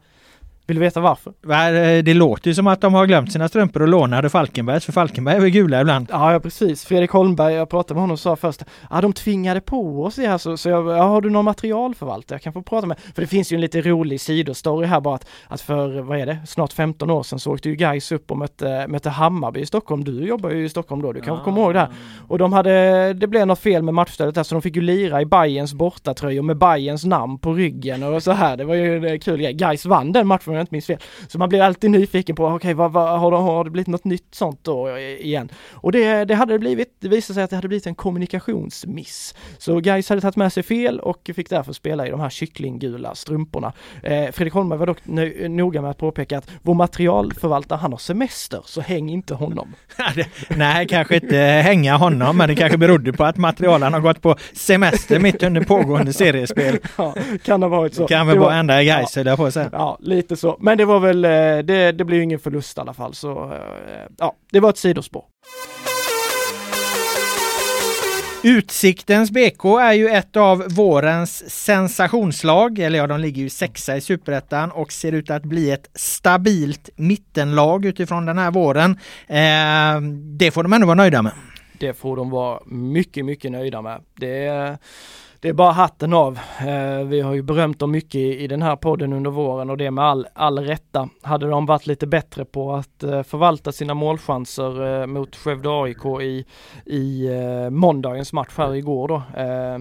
Vill 0.68 0.76
du 0.78 0.82
veta 0.82 1.00
varför? 1.00 1.34
Eh, 1.50 2.04
det 2.04 2.14
låter 2.14 2.48
ju 2.48 2.56
som 2.56 2.68
att 2.68 2.82
de 2.82 2.94
har 2.94 3.06
glömt 3.06 3.32
sina 3.32 3.48
strumpor 3.48 3.82
och 3.82 3.88
lånade 3.88 4.30
Falkenbergs, 4.30 4.86
för 4.86 4.92
Falkenberg 4.92 5.36
är 5.36 5.40
väl 5.40 5.50
gula 5.50 5.82
ibland? 5.82 6.08
Ja, 6.12 6.34
ja 6.34 6.40
precis. 6.40 6.86
Fredrik 6.86 7.12
Holmberg, 7.12 7.54
jag 7.54 7.70
pratade 7.70 7.94
med 7.94 8.02
honom 8.02 8.14
och 8.14 8.20
sa 8.20 8.36
först, 8.36 8.64
ja 8.90 9.02
de 9.02 9.14
tvingade 9.14 9.62
på 9.62 10.04
oss 10.04 10.16
det 10.16 10.28
här 10.28 10.38
så, 10.38 10.58
så 10.58 10.70
jag, 10.70 10.88
ja, 10.88 11.04
har 11.04 11.22
du 11.22 11.30
någon 11.30 11.46
materialförvaltare 11.46 12.36
jag 12.36 12.42
kan 12.42 12.54
få 12.54 12.62
prata 12.62 12.88
med? 12.88 13.00
För 13.16 13.22
det 13.22 13.28
finns 13.28 13.52
ju 13.52 13.56
en 13.56 13.62
lite 13.62 13.82
rolig 13.82 14.22
sidostory 14.22 14.88
här 14.88 15.02
bara 15.02 15.16
att, 15.16 15.28
att 15.48 15.62
för, 15.62 16.02
vad 16.02 16.20
är 16.20 16.26
det, 16.26 16.38
snart 16.48 16.74
15 16.74 17.10
år 17.10 17.24
sedan 17.24 17.40
så 17.40 17.54
åkte 17.54 17.70
ju 17.70 17.76
Gais 17.76 18.12
upp 18.12 18.32
och 18.32 18.38
mötte, 18.38 18.86
mötte 18.88 19.10
Hammarby 19.10 19.60
i 19.60 19.66
Stockholm. 19.66 20.04
Du 20.04 20.28
jobbar 20.28 20.50
ju 20.50 20.66
i 20.66 20.70
Stockholm 20.70 21.02
då, 21.02 21.12
du 21.12 21.22
kanske 21.22 21.42
ah. 21.42 21.44
kommer 21.44 21.62
ihåg 21.62 21.74
det 21.74 21.80
här. 21.80 21.90
Och 22.28 22.38
de 22.38 22.54
hade, 22.54 23.14
det 23.14 23.28
blev 23.28 23.48
något 23.48 23.60
fel 23.60 23.84
med 23.84 23.94
matchstödet 23.94 24.36
där 24.36 24.44
så 24.44 24.56
de 24.56 24.62
fick 24.62 24.76
ju 24.76 24.82
lira 24.82 25.22
i 25.22 25.26
Bayerns 25.26 25.74
bortatröjor 25.74 26.44
med 26.44 26.58
Bayerns 26.58 27.06
namn 27.06 27.40
på 27.40 27.54
ryggen 27.54 28.04
och 28.04 28.24
så 28.24 28.32
här. 28.32 28.58
Det 28.58 28.64
var 28.64 28.76
ju 28.76 29.08
en 29.08 29.20
kul 29.20 29.42
grej. 29.42 29.54
Gais 29.54 29.86
vann 29.86 30.12
den 30.12 30.28
matchen 30.28 30.55
om 30.56 30.58
jag 30.58 30.64
inte 30.64 30.74
minns 30.74 30.86
fel. 30.86 31.00
Så 31.28 31.40
man 31.40 31.50
blir 31.50 31.62
alltid 31.62 31.92
nyfiken 31.92 32.36
på, 32.36 32.46
okej, 32.46 32.56
okay, 32.56 32.74
vad, 32.74 32.92
vad, 32.92 33.20
har, 33.20 33.32
har 33.32 33.64
det 33.64 33.70
blivit 33.70 33.88
något 33.88 34.04
nytt 34.04 34.28
sånt 34.32 34.60
då 34.64 34.98
igen? 35.00 35.50
Och 35.72 35.92
det, 35.92 36.26
det 36.26 36.36
hade 36.36 36.54
det 36.54 36.60
blivit. 36.60 36.96
Det 37.00 37.08
visade 37.08 37.34
sig 37.34 37.44
att 37.44 37.50
det 37.50 37.56
hade 37.56 37.68
blivit 37.68 37.88
en 37.88 37.96
kommunikationsmiss. 37.96 39.36
Så 39.58 39.80
Gais 39.80 40.10
hade 40.10 40.22
tagit 40.22 40.36
med 40.36 40.54
sig 40.54 40.64
fel 40.64 41.00
och 41.00 41.30
fick 41.36 41.50
därför 41.50 41.74
spela 41.74 42.08
i 42.08 42.10
de 42.10 42.20
här 42.20 42.30
kycklinggula 42.30 43.16
strumporna. 43.16 43.74
Eh, 44.04 44.32
Fredrik 44.32 44.54
Holmberg 44.54 44.80
var 44.80 44.86
dock 44.86 45.00
noga 45.50 45.82
med 45.82 45.92
att 45.92 45.98
påpeka 45.98 46.38
att 46.38 46.50
vår 46.62 46.74
materialförvaltare, 46.74 47.78
han 47.78 47.92
har 47.92 47.98
semester, 47.98 48.62
så 48.66 48.82
häng 48.82 49.10
inte 49.10 49.34
honom. 49.34 49.74
Nej, 50.50 50.88
kanske 50.88 51.16
inte 51.16 51.38
hänga 51.38 51.98
honom, 51.98 52.38
men 52.38 52.50
det 52.50 52.56
kanske 52.56 52.78
berodde 52.78 53.14
på 53.14 53.24
att 53.24 53.38
materialen 53.38 53.94
har 53.94 54.00
gått 54.00 54.22
på 54.22 54.36
semester 54.54 55.20
mitt 55.20 55.44
under 55.44 55.62
pågående 55.64 56.14
seriespel. 56.14 56.80
Ja, 56.98 57.16
kan 57.44 57.62
ha 57.62 57.70
varit 57.70 57.94
så. 57.94 58.02
Det 58.02 58.08
kan 58.08 58.28
väl 58.28 58.40
vara 58.40 58.56
enda 58.56 58.84
Gais, 58.84 59.18
ja, 59.18 59.24
jag 59.24 59.38
på 59.38 59.46
att 59.46 59.54
säga. 59.54 59.70
Ja, 59.72 59.98
lite 60.00 60.36
så. 60.36 60.45
Men 60.60 60.78
det 60.78 60.86
var 60.86 61.00
väl, 61.00 61.26
eh, 61.26 61.32
det, 61.66 61.92
det 61.92 62.06
blir 62.06 62.22
ingen 62.22 62.40
förlust 62.40 62.78
i 62.78 62.82
alla 62.82 62.94
fall. 62.94 63.14
Så 63.14 63.54
eh, 63.54 64.12
ja, 64.18 64.36
det 64.52 64.60
var 64.60 64.70
ett 64.70 64.78
sidospår. 64.78 65.24
Utsiktens 68.44 69.32
BK 69.32 69.66
är 69.66 69.94
ju 69.94 70.10
ett 70.10 70.36
av 70.36 70.64
vårens 70.70 71.52
sensationslag, 71.52 72.80
eller 72.80 73.00
ja, 73.00 73.08
de 73.08 73.20
ligger 73.20 73.42
ju 73.42 73.50
sexa 73.50 73.98
i 73.98 74.02
superettan 74.02 74.72
och 74.72 74.92
ser 74.92 75.12
ut 75.12 75.30
att 75.30 75.44
bli 75.44 75.72
ett 75.72 75.90
stabilt 75.94 76.90
mittenlag 76.96 77.86
utifrån 77.86 78.26
den 78.26 78.38
här 78.38 78.52
våren. 78.52 78.92
Eh, 79.28 80.02
det 80.38 80.52
får 80.52 80.64
de 80.64 80.74
ändå 80.74 80.88
vara 80.88 80.96
nöjda 80.96 81.22
med. 81.22 81.32
Det 81.80 81.94
får 81.94 82.16
de 82.16 82.30
vara 82.30 82.60
mycket, 82.66 83.26
mycket 83.26 83.52
nöjda 83.52 83.82
med. 83.82 84.02
Det 84.20 84.78
det 85.40 85.50
är 85.50 85.54
bara 85.54 85.72
hatten 85.72 86.14
av. 86.14 86.40
Eh, 86.60 87.08
vi 87.08 87.22
har 87.22 87.34
ju 87.34 87.42
berömt 87.42 87.80
dem 87.80 87.92
mycket 87.92 88.16
i, 88.16 88.48
den 88.48 88.62
här 88.62 88.76
podden 88.76 89.14
under 89.14 89.32
våren 89.32 89.70
och 89.70 89.78
det 89.78 89.92
med 89.92 90.04
all, 90.04 90.28
all 90.34 90.60
rätta. 90.60 91.10
Hade 91.22 91.48
de 91.48 91.66
varit 91.66 91.88
lite 91.88 92.08
bättre 92.08 92.46
på 92.46 92.74
att 92.74 93.04
eh, 93.04 93.24
förvalta 93.24 93.72
sina 93.72 93.94
målchanser 93.94 95.02
eh, 95.02 95.08
mot 95.08 95.36
Skövde 95.36 95.70
AIK 95.70 96.06
i, 96.22 96.46
i 96.86 97.28
eh, 97.28 97.70
måndagens 97.70 98.34
match 98.34 98.54
här 98.58 98.76
igår 98.76 99.08
då 99.08 99.16
eh, 99.42 99.78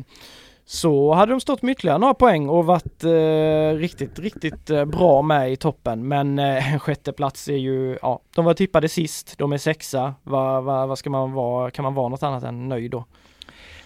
så 0.66 1.14
hade 1.14 1.32
de 1.32 1.40
stått 1.40 1.62
med 1.62 1.72
ytterligare 1.72 1.98
några 1.98 2.14
poäng 2.14 2.48
och 2.48 2.66
varit 2.66 3.04
eh, 3.04 3.78
riktigt, 3.78 4.18
riktigt 4.18 4.70
eh, 4.70 4.84
bra 4.84 5.22
med 5.22 5.52
i 5.52 5.56
toppen. 5.56 6.08
Men 6.08 6.38
eh, 6.38 6.72
en 6.72 6.80
sjätteplats 6.80 7.48
är 7.48 7.56
ju, 7.56 7.98
ja, 8.02 8.20
de 8.34 8.44
var 8.44 8.54
tippade 8.54 8.88
sist, 8.88 9.34
de 9.38 9.52
är 9.52 9.58
sexa. 9.58 10.14
Vad 10.22 10.64
va, 10.64 10.86
va 10.86 10.96
ska 10.96 11.10
man 11.10 11.32
vara, 11.32 11.70
kan 11.70 11.82
man 11.82 11.94
vara 11.94 12.08
något 12.08 12.22
annat 12.22 12.42
än 12.42 12.68
nöjd 12.68 12.90
då? 12.90 13.04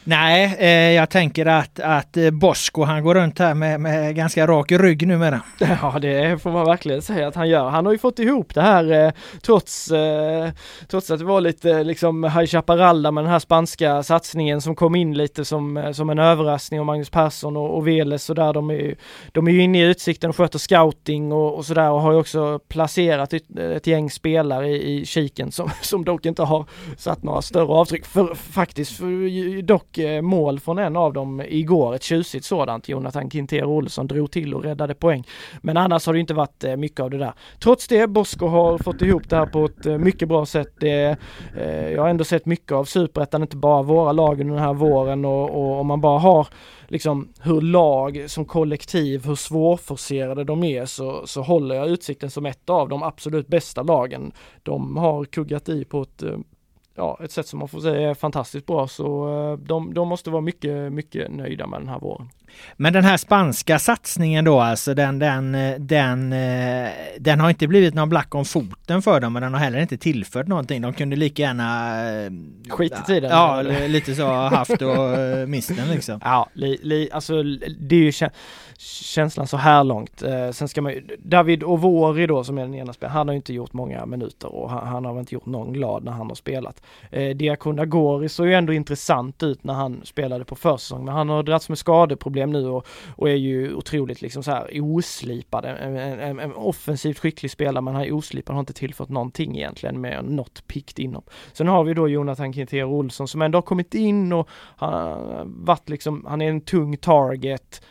Nej, 0.09 0.57
eh, 0.59 0.93
jag 0.93 1.11
tänker 1.11 1.47
att, 1.47 1.81
att 1.81 2.17
eh, 2.17 2.31
Bosko 2.31 2.83
han 2.83 3.03
går 3.03 3.15
runt 3.15 3.39
här 3.39 3.55
med, 3.55 3.81
med 3.81 4.17
ganska 4.17 4.47
rak 4.47 4.73
rygg 4.73 5.07
numera. 5.07 5.41
Ja, 5.83 5.99
det 6.01 6.43
får 6.43 6.51
man 6.51 6.67
verkligen 6.67 7.03
säga 7.03 7.29
att 7.29 7.35
han 7.35 7.49
gör. 7.49 7.69
Han 7.69 7.87
har 7.87 7.93
ju 7.93 7.99
fått 7.99 8.19
ihop 8.19 8.55
det 8.55 8.63
här 8.63 8.93
eh, 8.93 9.13
trots, 9.43 9.91
eh, 9.91 10.51
trots 10.89 11.11
att 11.11 11.19
det 11.19 11.25
var 11.25 11.41
lite 11.41 11.71
eh, 11.71 11.85
liksom 11.85 12.25
High 12.25 12.47
Chaparral 12.47 13.13
med 13.13 13.25
den 13.25 13.31
här 13.31 13.39
spanska 13.39 14.03
satsningen 14.03 14.61
som 14.61 14.75
kom 14.75 14.95
in 14.95 15.15
lite 15.15 15.45
som, 15.45 15.77
eh, 15.77 15.93
som 15.93 16.11
en 16.11 16.19
överraskning 16.19 16.81
och 16.81 16.87
Magnus 16.87 17.11
Persson 17.11 17.57
och, 17.57 17.77
och 17.77 17.89
Veles 17.89 18.31
och 18.31 18.37
där. 18.37 18.53
De 18.53 18.71
är, 18.71 18.97
de 19.33 19.49
är 19.49 19.53
ju 19.53 19.63
inne 19.63 19.79
i 19.79 19.85
utsikten 19.85 20.31
och 20.31 20.37
sköter 20.37 20.59
scouting 20.59 21.33
och, 21.33 21.55
och 21.55 21.67
sådär 21.67 21.91
och 21.91 22.01
har 22.01 22.13
ju 22.13 22.19
också 22.19 22.59
placerat 22.69 23.33
ett, 23.33 23.59
ett 23.59 23.87
gäng 23.87 24.11
spelare 24.11 24.69
i, 24.69 25.01
i 25.01 25.07
kiken 25.07 25.53
som, 25.53 25.71
som 25.83 26.05
dock 26.05 26.27
inte 26.27 26.43
har 26.43 26.65
satt 26.97 27.23
några 27.23 27.43
större 27.43 27.73
avtryck. 27.73 28.07
För, 28.07 28.35
faktiskt, 28.35 28.97
för, 28.97 29.63
dock 29.63 29.98
Eh, 29.99 30.23
mål 30.23 30.61
från 30.61 30.79
en 30.79 30.97
av 30.97 31.13
dem 31.13 31.43
igår, 31.49 31.95
ett 31.95 32.03
tjusigt 32.03 32.45
sådant. 32.45 32.89
Jonathan 32.89 33.31
Quintero 33.31 33.67
Olsson 33.67 34.07
drog 34.07 34.31
till 34.31 34.55
och 34.55 34.65
räddade 34.65 34.95
poäng. 34.95 35.25
Men 35.61 35.77
annars 35.77 36.07
har 36.07 36.13
det 36.13 36.21
inte 36.21 36.35
varit 36.35 36.65
eh, 36.65 36.77
mycket 36.77 37.01
av 37.01 37.11
det 37.11 37.19
där. 37.19 37.33
Trots 37.59 37.89
det, 37.89 38.07
Bosko 38.07 38.47
har 38.47 38.79
fått 38.79 39.03
ihop 39.03 39.29
det 39.29 39.37
här 39.37 39.47
på 39.47 39.65
ett 39.65 39.87
eh, 39.87 39.99
mycket 39.99 40.29
bra 40.29 40.47
sätt. 40.47 40.75
Det, 40.81 41.17
jag 41.95 42.03
har 42.03 42.09
ändå 42.09 42.25
sett 42.25 42.47
mycket 42.47 42.73
av 42.73 42.85
superettan, 42.85 43.43
inte 43.43 43.57
bara 43.57 43.83
våra 43.83 44.13
lag 44.13 44.41
under 44.41 44.55
den 44.55 44.65
här 44.65 44.75
våren 44.75 45.25
och 45.25 45.81
om 45.81 45.87
man 45.87 46.01
bara 46.01 46.19
har 46.19 46.49
liksom 46.89 47.29
hur 47.41 47.61
lag 47.61 48.25
som 48.27 48.45
kollektiv, 48.45 49.27
hur 49.27 49.35
svårforcerade 49.35 50.45
de 50.45 50.65
är 50.65 50.87
så, 50.87 51.27
så 51.27 51.43
håller 51.43 51.75
jag 51.75 51.89
Utsikten 51.89 52.31
som 52.31 52.47
ett 52.47 52.71
av 52.71 52.89
de 52.89 53.03
absolut 53.03 53.49
bästa 53.49 53.83
lagen. 53.83 54.33
De 54.63 54.97
har 54.97 55.25
kuggat 55.25 55.69
i 55.69 55.85
på 55.85 56.03
ett 56.03 56.23
ja, 56.99 57.19
ett 57.25 57.33
sätt 57.33 57.47
som 57.47 57.59
man 57.59 57.69
får 57.69 57.81
säga 57.81 58.11
är 58.11 58.15
fantastiskt 58.15 58.67
bra 58.67 58.89
så 58.89 59.29
eh, 59.29 59.59
de, 59.59 59.95
de 59.95 60.09
måste 60.09 60.31
vara 60.31 60.41
mycket, 60.41 60.93
mycket 60.93 61.31
nöjda 61.31 61.67
med 61.67 61.81
den 61.81 61.89
här 61.89 62.01
våren. 62.01 62.29
Men 62.77 62.93
den 62.93 63.05
här 63.05 63.17
spanska 63.17 63.79
satsningen 63.79 64.45
då, 64.45 64.61
alltså 64.61 64.95
den, 64.95 65.19
den, 65.19 65.53
den, 65.79 66.33
eh, 66.33 66.89
den 67.19 67.41
har 67.41 67.49
inte 67.49 67.69
blivit 67.69 67.95
någon 67.95 68.09
black 68.09 68.35
om 68.35 68.45
foten 68.45 69.03
för 69.03 69.21
dem, 69.21 69.33
men 69.33 69.43
den 69.43 69.55
har 69.55 69.61
heller 69.61 69.79
inte 69.81 69.97
tillfört 69.97 70.47
någonting. 70.47 70.83
De 70.83 70.93
kunde 70.93 71.17
lika 71.17 71.43
gärna 71.43 72.01
eh, 72.11 72.31
skit 72.69 73.09
i 73.09 73.21
den. 73.21 73.31
Ja, 73.31 73.61
eller? 73.61 73.89
lite 73.89 74.15
så 74.15 74.27
haft 74.33 74.83
och 74.83 75.49
mist 75.49 75.77
den 75.77 75.89
liksom. 75.91 76.21
Ja, 76.25 76.49
li, 76.53 76.79
li, 76.83 77.09
alltså 77.13 77.43
det 77.79 77.97
är 77.97 78.01
ju 78.01 78.13
känslan 78.79 79.47
så 79.47 79.57
här 79.57 79.85
långt. 79.85 80.23
Eh, 80.23 80.51
sen 80.51 80.69
ska 80.69 80.83
man 80.83 80.93
ju, 80.93 81.17
David 81.19 81.65
Ovori 81.65 82.27
då 82.27 82.45
som 82.45 82.59
är 82.59 82.63
den 82.63 82.75
ena 82.75 82.93
spelaren, 82.93 83.17
han 83.17 83.29
har 83.29 83.35
inte 83.35 83.53
gjort 83.53 83.73
många 83.73 84.07
minuter 84.07 84.55
och 84.55 84.71
han, 84.71 84.87
han 84.87 85.05
har 85.05 85.13
väl 85.13 85.21
inte 85.21 85.35
gjort 85.35 85.47
någon 85.47 85.73
glad 85.73 86.05
när 86.05 86.13
han 86.13 86.29
har 86.29 86.35
spelat. 86.35 86.83
Eh, 87.11 87.37
Diakona 87.37 87.85
Gori 87.85 88.29
såg 88.29 88.47
ju 88.47 88.55
ändå 88.55 88.73
intressant 88.73 89.43
ut 89.43 89.65
när 89.65 89.75
han 89.75 90.01
spelade 90.05 90.45
på 90.45 90.55
försäsong, 90.55 91.05
men 91.05 91.15
han 91.15 91.29
har 91.29 91.43
dragits 91.43 91.69
med 91.69 91.79
skadeproblem 91.79 92.38
nu 92.47 92.69
och, 92.69 92.87
och 93.17 93.29
är 93.29 93.35
ju 93.35 93.75
otroligt 93.75 94.23
liksom 94.23 94.43
så 94.43 94.51
här 94.51 94.81
oslipad. 94.81 95.65
En, 95.65 95.97
en, 95.97 96.39
en, 96.39 96.53
offensivt 96.53 97.19
skicklig 97.19 97.51
spelare, 97.51 97.83
men 97.83 97.95
han 97.95 98.05
är 98.05 98.13
oslipad, 98.13 98.55
har 98.55 98.61
inte 98.61 98.73
tillfört 98.73 99.09
någonting 99.09 99.57
egentligen 99.57 100.01
med 100.01 100.25
något 100.25 100.67
pikt 100.67 100.99
inom. 100.99 101.23
Sen 101.53 101.69
har 101.69 101.85
vi 101.85 101.95
då 101.95 102.09
Jonathan 102.09 102.53
Kintero 102.53 102.91
Olsson 102.91 103.29
som 103.29 103.43
ändå 103.43 103.57
har 103.57 103.63
kommit 103.63 103.95
in 103.95 104.33
och 104.33 104.49
han 104.77 105.65
varit 105.65 105.89
liksom, 105.89 106.25
han 106.29 106.43
är 106.43 106.49
en 106.49 106.61
tung 106.61 106.97
target 106.97 107.83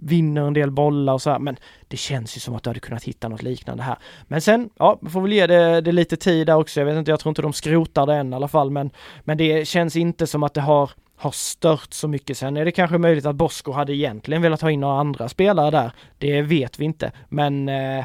vinner 0.00 0.46
en 0.46 0.52
del 0.52 0.70
bollar 0.70 1.12
och 1.12 1.22
så 1.22 1.30
här, 1.30 1.38
men 1.38 1.56
det 1.88 1.96
känns 1.96 2.36
ju 2.36 2.40
som 2.40 2.54
att 2.54 2.62
du 2.62 2.70
hade 2.70 2.80
kunnat 2.80 3.04
hitta 3.04 3.28
något 3.28 3.42
liknande 3.42 3.82
här. 3.82 3.96
Men 4.22 4.40
sen, 4.40 4.70
ja, 4.78 5.00
får 5.10 5.20
väl 5.20 5.32
ge 5.32 5.46
det, 5.46 5.80
det 5.80 5.92
lite 5.92 6.16
tid 6.16 6.46
där 6.46 6.56
också. 6.56 6.80
Jag 6.80 6.86
vet 6.86 6.96
inte, 6.96 7.10
jag 7.10 7.20
tror 7.20 7.30
inte 7.30 7.42
de 7.42 7.52
skrotar 7.52 8.06
det 8.06 8.14
än 8.14 8.32
i 8.32 8.36
alla 8.36 8.48
fall, 8.48 8.70
men, 8.70 8.90
men 9.24 9.38
det 9.38 9.68
känns 9.68 9.96
inte 9.96 10.26
som 10.26 10.42
att 10.42 10.54
det 10.54 10.60
har 10.60 10.90
har 11.18 11.30
stört 11.30 11.92
så 11.92 12.08
mycket. 12.08 12.38
Sen 12.38 12.56
är 12.56 12.64
det 12.64 12.72
kanske 12.72 12.98
möjligt 12.98 13.26
att 13.26 13.36
Bosko 13.36 13.72
hade 13.72 13.94
egentligen 13.94 14.42
velat 14.42 14.60
ha 14.60 14.70
in 14.70 14.80
några 14.80 15.00
andra 15.00 15.28
spelare 15.28 15.70
där. 15.70 15.92
Det 16.18 16.42
vet 16.42 16.78
vi 16.78 16.84
inte. 16.84 17.12
Men 17.28 17.68
eh, 17.68 18.04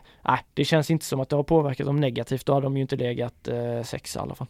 det 0.54 0.66
känns 0.66 0.92
inte 0.92 1.06
som 1.06 1.20
att 1.20 1.30
det 1.30 1.36
har 1.36 1.44
påverkat 1.44 1.88
dem 1.88 2.00
negativt. 2.00 2.46
Då 2.46 2.54
har 2.54 2.62
de 2.62 2.76
ju 2.76 2.82
inte 2.82 2.96
legat 2.96 3.48
eh, 3.48 3.84
sexa 3.84 4.20
i 4.20 4.22
alla 4.22 4.36
fall. 4.36 4.48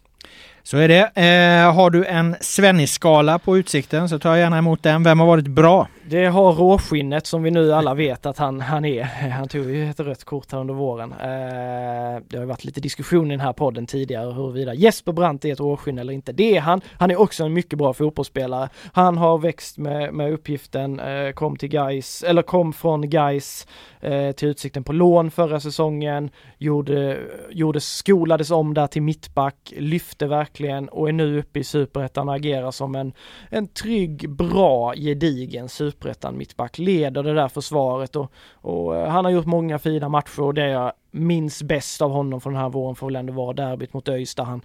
Så 0.65 0.77
är 0.77 0.87
det. 0.87 1.01
Eh, 1.01 1.73
har 1.73 1.89
du 1.89 2.05
en 2.05 2.35
Svennis-skala 2.41 3.39
på 3.39 3.57
Utsikten 3.57 4.09
så 4.09 4.19
tar 4.19 4.29
jag 4.29 4.39
gärna 4.39 4.57
emot 4.57 4.83
den. 4.83 5.03
Vem 5.03 5.19
har 5.19 5.27
varit 5.27 5.47
bra? 5.47 5.87
Det 6.05 6.25
har 6.25 6.53
Råskinnet 6.53 7.27
som 7.27 7.43
vi 7.43 7.51
nu 7.51 7.73
alla 7.73 7.93
vet 7.93 8.25
att 8.25 8.37
han, 8.37 8.61
han 8.61 8.85
är. 8.85 9.03
Han 9.33 9.47
tog 9.47 9.69
ju 9.69 9.89
ett 9.89 9.99
rött 9.99 10.23
kort 10.23 10.51
här 10.51 10.59
under 10.59 10.73
våren. 10.73 11.11
Eh, 11.11 12.23
det 12.27 12.37
har 12.37 12.45
varit 12.45 12.65
lite 12.65 12.81
diskussion 12.81 13.27
i 13.27 13.29
den 13.29 13.39
här 13.39 13.53
podden 13.53 13.85
tidigare 13.85 14.33
huruvida 14.33 14.73
Jesper 14.73 15.11
Brandt 15.11 15.45
är 15.45 15.53
ett 15.53 15.59
råskinn 15.59 15.97
eller 15.97 16.13
inte. 16.13 16.31
Det 16.31 16.57
är 16.57 16.61
han. 16.61 16.81
Han 16.99 17.11
är 17.11 17.19
också 17.19 17.43
en 17.43 17.53
mycket 17.53 17.79
bra 17.79 17.93
fotbollsspelare. 17.93 18.69
Han 18.93 19.17
har 19.17 19.37
växt 19.37 19.77
med, 19.77 20.13
med 20.13 20.33
uppgiften, 20.33 20.99
eh, 20.99 21.31
kom 21.31 21.55
till 21.55 21.73
Geis 21.73 22.23
eller 22.23 22.41
kom 22.41 22.73
från 22.73 23.09
Geis 23.09 23.67
eh, 24.01 24.31
till 24.31 24.47
Utsikten 24.47 24.83
på 24.83 24.93
lån 24.93 25.31
förra 25.31 25.59
säsongen, 25.63 26.29
gjorde, 26.57 27.19
gjorde, 27.51 27.79
skolades 27.79 28.51
om 28.51 28.73
där 28.73 28.87
till 28.87 29.01
mittback, 29.01 29.73
lyfte 29.77 30.27
verkligen 30.27 30.89
och 30.89 31.09
är 31.09 31.13
nu 31.13 31.39
uppe 31.39 31.59
i 31.59 31.63
superettan 31.63 32.29
och 32.29 32.35
agerar 32.35 32.71
som 32.71 32.95
en, 32.95 33.13
en 33.49 33.67
trygg, 33.67 34.29
bra, 34.29 34.93
gedigen 34.95 35.69
superettan 35.69 36.37
mittback, 36.37 36.77
leder 36.77 37.23
det 37.23 37.33
där 37.33 37.47
försvaret 37.47 38.15
och, 38.15 38.31
och 38.53 38.95
eh, 38.95 39.09
han 39.09 39.25
har 39.25 39.31
gjort 39.31 39.45
många 39.45 39.79
fina 39.79 40.09
matcher 40.09 40.41
och 40.41 40.53
det 40.53 40.69
jag 40.69 40.93
minns 41.13 41.63
bäst 41.63 42.01
av 42.01 42.11
honom 42.11 42.41
från 42.41 42.53
den 42.53 42.61
här 42.61 42.69
våren 42.69 42.95
får 42.95 43.07
väl 43.07 43.15
ändå 43.15 43.33
vara 43.33 43.53
derbyt 43.53 43.93
mot 43.93 44.09
ÖIS 44.09 44.35
där 44.35 44.43
han, 44.43 44.61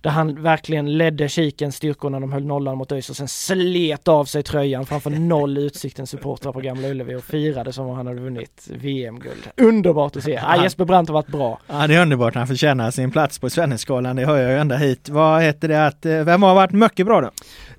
där 0.00 0.10
han 0.10 0.42
verkligen 0.42 0.98
ledde 0.98 1.28
Kikens 1.28 1.76
styrkor 1.76 2.10
när 2.10 2.20
de 2.20 2.32
höll 2.32 2.46
nollan 2.46 2.78
mot 2.78 2.92
ÖIS 2.92 3.10
och 3.10 3.16
sen 3.16 3.28
slet 3.28 4.08
av 4.08 4.24
sig 4.24 4.42
tröjan 4.42 4.86
framför 4.86 5.10
noll 5.10 5.58
Utsiktens 5.58 6.10
supportrar 6.10 6.52
på 6.52 6.60
Gamla 6.60 6.88
Ullevi 6.88 7.14
och 7.14 7.24
firade 7.24 7.72
som 7.72 7.86
om 7.86 7.96
han 7.96 8.06
hade 8.06 8.20
vunnit 8.20 8.68
VM-guld. 8.70 9.50
Underbart 9.56 10.16
att 10.16 10.22
se! 10.22 10.40
Ah, 10.44 10.62
Jesper 10.62 10.84
Brandt 10.84 11.10
har 11.10 11.14
varit 11.14 11.28
bra. 11.28 11.60
Ja 11.66 11.86
det 11.86 11.94
är 11.94 12.02
underbart, 12.02 12.34
han 12.34 12.46
förtjänar 12.46 12.90
sin 12.90 13.10
plats 13.10 13.38
på 13.38 13.50
Svenneskalan, 13.50 14.16
det 14.16 14.26
hör 14.26 14.38
jag 14.38 14.50
ju 14.50 14.58
ända 14.58 14.76
hit. 14.76 15.08
Vad 15.08 15.42
heter 15.42 15.68
det 15.68 15.86
att, 15.86 16.06
eh, 16.06 16.24
vem 16.24 16.42
har 16.42 16.54
varit 16.54 16.72
mycket 16.72 17.06
bra 17.06 17.20
då? 17.20 17.30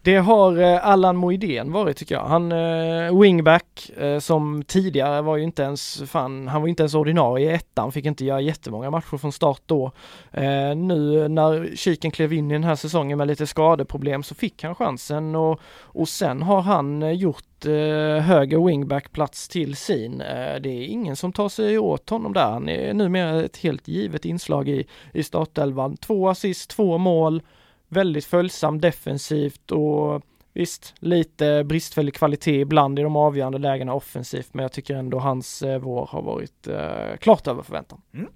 Det 0.06 0.18
har 0.18 0.62
eh, 0.62 0.88
Allan 0.88 1.18
Moidén 1.18 1.72
varit 1.72 1.98
tycker 1.98 2.16
jag. 2.16 2.26
Han 2.26 2.52
eh, 2.52 3.20
wingback 3.20 3.92
eh, 3.98 4.20
som 4.20 4.64
tidigare 4.68 5.22
var 5.22 5.38
ju 5.38 5.44
inte 5.44 5.64
ens, 5.64 6.04
fan, 6.06 6.48
han 6.48 6.62
var 6.62 6.68
inte 6.68 6.84
ens 6.84 6.96
ordinarie 6.96 7.52
i 7.52 7.54
ettan, 7.54 7.92
fick 7.92 8.06
inte 8.06 8.26
göra 8.26 8.42
jättemånga 8.42 8.92
matcher 8.92 9.18
från 9.18 9.32
start 9.32 9.62
då. 9.66 9.92
Eh, 10.32 10.76
nu 10.76 11.28
när 11.28 11.76
Kiken 11.76 12.12
klev 12.12 12.34
in 12.34 12.52
i 12.52 12.54
den 12.54 12.64
här 12.64 12.76
säsongen 12.76 13.18
med 13.18 13.28
lite 13.28 13.48
skadeproblem 13.48 14.24
så 14.24 14.36
fick 14.36 14.64
han 14.64 14.76
chansen 14.76 15.36
och, 15.36 15.60
och 15.82 16.10
sen 16.10 16.42
har 16.42 16.62
han 16.62 17.04
eh, 17.04 17.12
gjort 17.12 17.66
eh, 17.66 17.72
höger 18.24 18.66
wingback 18.66 19.12
plats 19.12 19.48
till 19.48 19.76
sin. 19.76 20.22
Eh, 20.22 20.56
det 20.62 20.70
är 20.70 20.86
ingen 20.86 21.16
som 21.16 21.34
tar 21.34 21.50
sig 21.50 21.78
åt 21.80 22.10
honom 22.10 22.34
där. 22.34 22.52
Han 22.52 22.70
är 22.70 22.94
numera 22.94 23.44
ett 23.44 23.58
helt 23.58 23.88
givet 23.88 24.26
inslag 24.26 24.70
i, 24.70 24.86
i 25.14 25.24
startelvan. 25.24 25.98
Två 25.98 26.30
assist, 26.30 26.70
två 26.70 26.98
mål 26.98 27.42
väldigt 27.94 28.26
följsam 28.26 28.82
defensivt 28.82 29.72
och 29.72 30.24
Visst, 30.56 30.94
lite 31.00 31.64
bristfällig 31.64 32.14
kvalitet 32.14 32.60
ibland 32.60 33.00
i 33.00 33.02
de 33.02 33.16
avgörande 33.16 33.58
lägena 33.58 33.94
offensivt, 33.94 34.54
men 34.54 34.64
jag 34.64 34.72
tycker 34.72 34.96
ändå 34.96 35.20
hans 35.20 35.62
eh, 35.62 35.80
vår 35.80 36.06
har 36.12 36.22
varit 36.22 36.68
eh, 36.68 37.18
klart 37.20 37.48
över 37.48 37.64
förväntan. 37.64 38.02
Mm. 38.14 38.30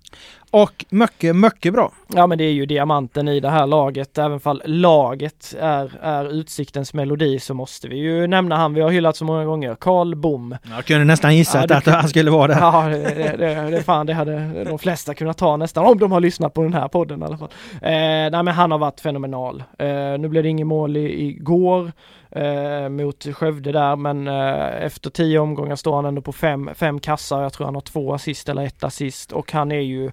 Och 0.51 0.85
mycket, 0.89 1.35
mycket 1.35 1.73
bra. 1.73 1.91
Ja, 2.07 2.27
men 2.27 2.37
det 2.37 2.43
är 2.43 2.51
ju 2.51 2.65
diamanten 2.65 3.27
i 3.27 3.39
det 3.39 3.49
här 3.49 3.67
laget. 3.67 4.17
Även 4.17 4.39
fall 4.39 4.61
laget 4.65 5.55
är, 5.59 5.91
är 6.01 6.33
Utsiktens 6.33 6.93
melodi 6.93 7.39
så 7.39 7.53
måste 7.53 7.87
vi 7.87 7.97
ju 7.97 8.27
nämna 8.27 8.57
han 8.57 8.73
vi 8.73 8.81
har 8.81 8.89
hyllat 8.89 9.15
så 9.15 9.25
många 9.25 9.45
gånger, 9.45 9.75
Karl 9.75 10.15
Bom. 10.15 10.57
Jag 10.75 10.85
kunde 10.85 11.05
nästan 11.05 11.35
gissa 11.35 11.57
ja, 11.57 11.75
att 11.75 11.83
kunde... 11.83 11.99
han 11.99 12.09
skulle 12.09 12.31
vara 12.31 12.47
där. 12.47 12.59
Ja, 12.59 12.87
det, 12.89 13.35
det, 13.37 13.69
det, 13.71 13.83
fan, 13.83 14.05
det 14.05 14.13
hade 14.13 14.63
de 14.63 14.79
flesta 14.79 15.13
kunnat 15.13 15.37
ta 15.37 15.57
nästan, 15.57 15.85
om 15.85 15.99
de 15.99 16.11
har 16.11 16.19
lyssnat 16.19 16.53
på 16.53 16.63
den 16.63 16.73
här 16.73 16.87
podden 16.87 17.21
i 17.21 17.25
alla 17.25 17.37
fall. 17.37 17.49
Eh, 17.81 17.89
nej, 18.31 18.43
men 18.43 18.47
han 18.47 18.71
har 18.71 18.77
varit 18.77 18.99
fenomenal. 18.99 19.63
Eh, 19.79 19.87
nu 20.19 20.27
blev 20.27 20.43
det 20.43 20.49
inget 20.49 20.67
mål 20.67 20.97
i, 20.97 21.27
igår 21.27 21.91
eh, 22.31 22.89
mot 22.89 23.35
Skövde 23.35 23.71
där 23.71 23.95
men 23.95 24.27
eh, 24.27 24.83
efter 24.83 25.09
tio 25.09 25.39
omgångar 25.39 25.75
står 25.75 25.95
han 25.95 26.05
ändå 26.05 26.21
på 26.21 26.33
fem, 26.33 26.69
fem 26.75 26.99
kassar. 26.99 27.41
Jag 27.41 27.53
tror 27.53 27.65
han 27.65 27.75
har 27.75 27.81
två 27.81 28.13
assist 28.13 28.49
eller 28.49 28.65
ett 28.65 28.83
assist 28.83 29.31
och 29.31 29.51
han 29.51 29.71
är 29.71 29.79
ju 29.79 30.11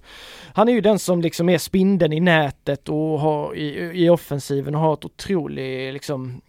han 0.54 0.68
är 0.68 0.72
ju 0.72 0.80
den 0.80 0.98
som 0.98 1.20
liksom 1.20 1.48
är 1.48 1.58
spindeln 1.58 2.12
i 2.12 2.20
nätet 2.20 2.88
och 2.88 3.20
har 3.20 3.54
i, 3.54 3.90
i 4.04 4.08
offensiven 4.08 4.74
och 4.74 4.80
har 4.80 4.94
ett 4.94 5.04
otroligt 5.04 5.92
liksom 5.92 6.40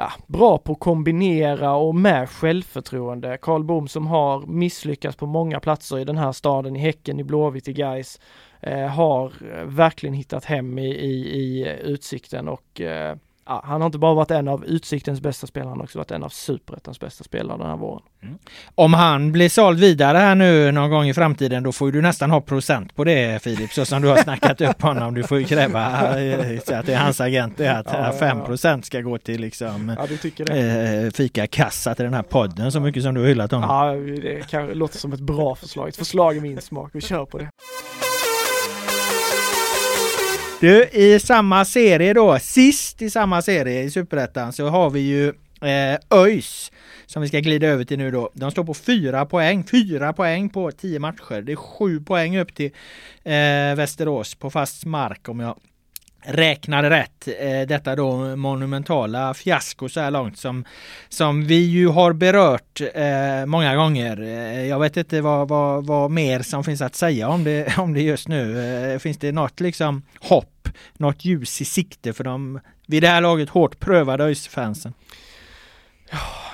ja, 0.00 0.12
bra 0.26 0.58
på 0.58 0.72
att 0.72 0.80
kombinera 0.80 1.74
och 1.74 1.94
med 1.94 2.30
självförtroende. 2.30 3.38
Karl 3.42 3.64
Bohm 3.64 3.88
som 3.88 4.06
har 4.06 4.46
misslyckats 4.46 5.16
på 5.16 5.26
många 5.26 5.60
platser 5.60 5.98
i 5.98 6.04
den 6.04 6.18
här 6.18 6.32
staden, 6.32 6.76
i 6.76 6.78
Häcken, 6.78 7.20
i 7.20 7.24
Blåvitt, 7.24 7.68
i 7.68 7.72
Gais, 7.72 8.20
eh, 8.60 8.86
har 8.86 9.32
verkligen 9.64 10.14
hittat 10.14 10.44
hem 10.44 10.78
i, 10.78 10.86
i, 10.86 11.38
i 11.40 11.76
utsikten 11.82 12.48
och 12.48 12.80
eh, 12.80 13.16
ja, 13.50 13.62
han 13.64 13.80
har 13.80 13.86
inte 13.86 13.98
bara 13.98 14.14
varit 14.14 14.30
en 14.30 14.48
av 14.48 14.64
Utsiktens 14.64 15.20
bästa 15.20 15.46
spelare, 15.46 15.68
han 15.68 15.78
har 15.78 15.84
också 15.84 15.98
varit 15.98 16.10
en 16.10 16.22
av 16.22 16.28
Superettans 16.28 17.00
bästa 17.00 17.24
spelare 17.24 17.58
den 17.58 17.66
här 17.66 17.76
våren. 17.76 18.02
Mm. 18.22 18.38
Om 18.74 18.94
han 18.94 19.32
blir 19.32 19.48
såld 19.48 19.80
vidare 19.80 20.18
här 20.18 20.34
nu 20.34 20.72
någon 20.72 20.90
gång 20.90 21.08
i 21.08 21.14
framtiden, 21.14 21.62
då 21.62 21.72
får 21.72 21.92
du 21.92 22.02
nästan 22.02 22.30
ha 22.30 22.40
procent 22.40 22.96
på 22.96 23.04
det 23.04 23.42
Filip, 23.42 23.72
så 23.72 23.84
som 23.84 24.02
du 24.02 24.08
har 24.08 24.16
snackat 24.16 24.60
upp 24.60 24.82
honom. 24.82 25.14
Du 25.14 25.22
får 25.22 25.38
ju 25.38 25.44
kräva 25.44 25.80
eh, 26.20 26.58
att 26.58 26.86
det 26.86 26.92
är 26.92 26.98
hans 26.98 27.20
agent, 27.20 27.56
det 27.56 27.68
att 27.68 27.86
ja, 27.92 28.12
5 28.18 28.44
procent 28.44 28.84
ska 28.84 29.00
gå 29.00 29.18
till 29.18 29.40
liksom 29.40 29.96
ja, 29.98 30.54
eh, 30.56 31.10
fikakassa 31.10 31.94
till 31.94 32.04
den 32.04 32.14
här 32.14 32.22
podden 32.22 32.72
så 32.72 32.80
mycket 32.80 33.02
som 33.02 33.14
du 33.14 33.20
har 33.20 33.28
hyllat 33.28 33.50
honom. 33.50 33.68
Ja, 33.70 33.92
det 34.22 34.48
kan, 34.50 34.66
låter 34.66 34.98
som 34.98 35.12
ett 35.12 35.20
bra 35.20 35.54
förslag. 35.54 35.88
Ett 35.88 35.96
förslag 35.96 36.36
i 36.36 36.40
min 36.40 36.60
smak. 36.60 36.90
Vi 36.92 37.00
kör 37.00 37.24
på 37.24 37.38
det. 37.38 37.48
Du, 40.60 40.88
i 40.92 41.20
samma 41.20 41.64
serie 41.64 42.14
då, 42.14 42.38
sist 42.38 43.02
i 43.02 43.10
samma 43.10 43.42
serie 43.42 43.82
i 43.82 43.90
Superettan 43.90 44.52
så 44.52 44.68
har 44.68 44.90
vi 44.90 45.00
ju 45.00 45.28
eh, 45.68 45.98
ÖIS 46.10 46.72
som 47.06 47.22
vi 47.22 47.28
ska 47.28 47.38
glida 47.38 47.66
över 47.66 47.84
till 47.84 47.98
nu 47.98 48.10
då. 48.10 48.30
De 48.34 48.50
står 48.50 48.64
på 48.64 48.74
fyra 48.74 49.26
poäng, 49.26 49.64
fyra 49.64 50.12
poäng 50.12 50.48
på 50.48 50.70
tio 50.70 50.98
matcher. 50.98 51.42
Det 51.42 51.52
är 51.52 51.56
sju 51.56 52.00
poäng 52.00 52.38
upp 52.38 52.54
till 52.54 52.70
eh, 53.24 53.74
Västerås 53.76 54.34
på 54.34 54.50
fast 54.50 54.84
mark 54.84 55.28
om 55.28 55.40
jag 55.40 55.56
räknade 56.22 56.90
rätt. 56.90 57.28
Eh, 57.40 57.66
detta 57.68 57.96
då 57.96 58.36
monumentala 58.36 59.34
fiasko 59.34 59.88
så 59.88 60.00
här 60.00 60.10
långt 60.10 60.38
som, 60.38 60.64
som 61.08 61.46
vi 61.46 61.54
ju 61.54 61.88
har 61.88 62.12
berört 62.12 62.80
eh, 62.94 63.46
många 63.46 63.76
gånger. 63.76 64.20
Eh, 64.20 64.66
jag 64.66 64.80
vet 64.80 64.96
inte 64.96 65.20
vad, 65.20 65.48
vad, 65.48 65.86
vad 65.86 66.10
mer 66.10 66.42
som 66.42 66.64
finns 66.64 66.82
att 66.82 66.94
säga 66.94 67.28
om 67.28 67.44
det, 67.44 67.74
om 67.78 67.94
det 67.94 68.02
just 68.02 68.28
nu. 68.28 68.98
Finns 69.02 69.18
det 69.18 69.32
något 69.32 69.60
liksom 69.60 70.02
hopp, 70.20 70.68
något 70.94 71.24
ljus 71.24 71.60
i 71.60 71.64
sikte 71.64 72.12
för 72.12 72.24
de 72.24 72.60
vid 72.86 73.02
det 73.02 73.08
här 73.08 73.20
laget 73.20 73.48
hårt 73.48 73.80
prövade 73.80 74.24
ÖIS-fansen? 74.24 74.92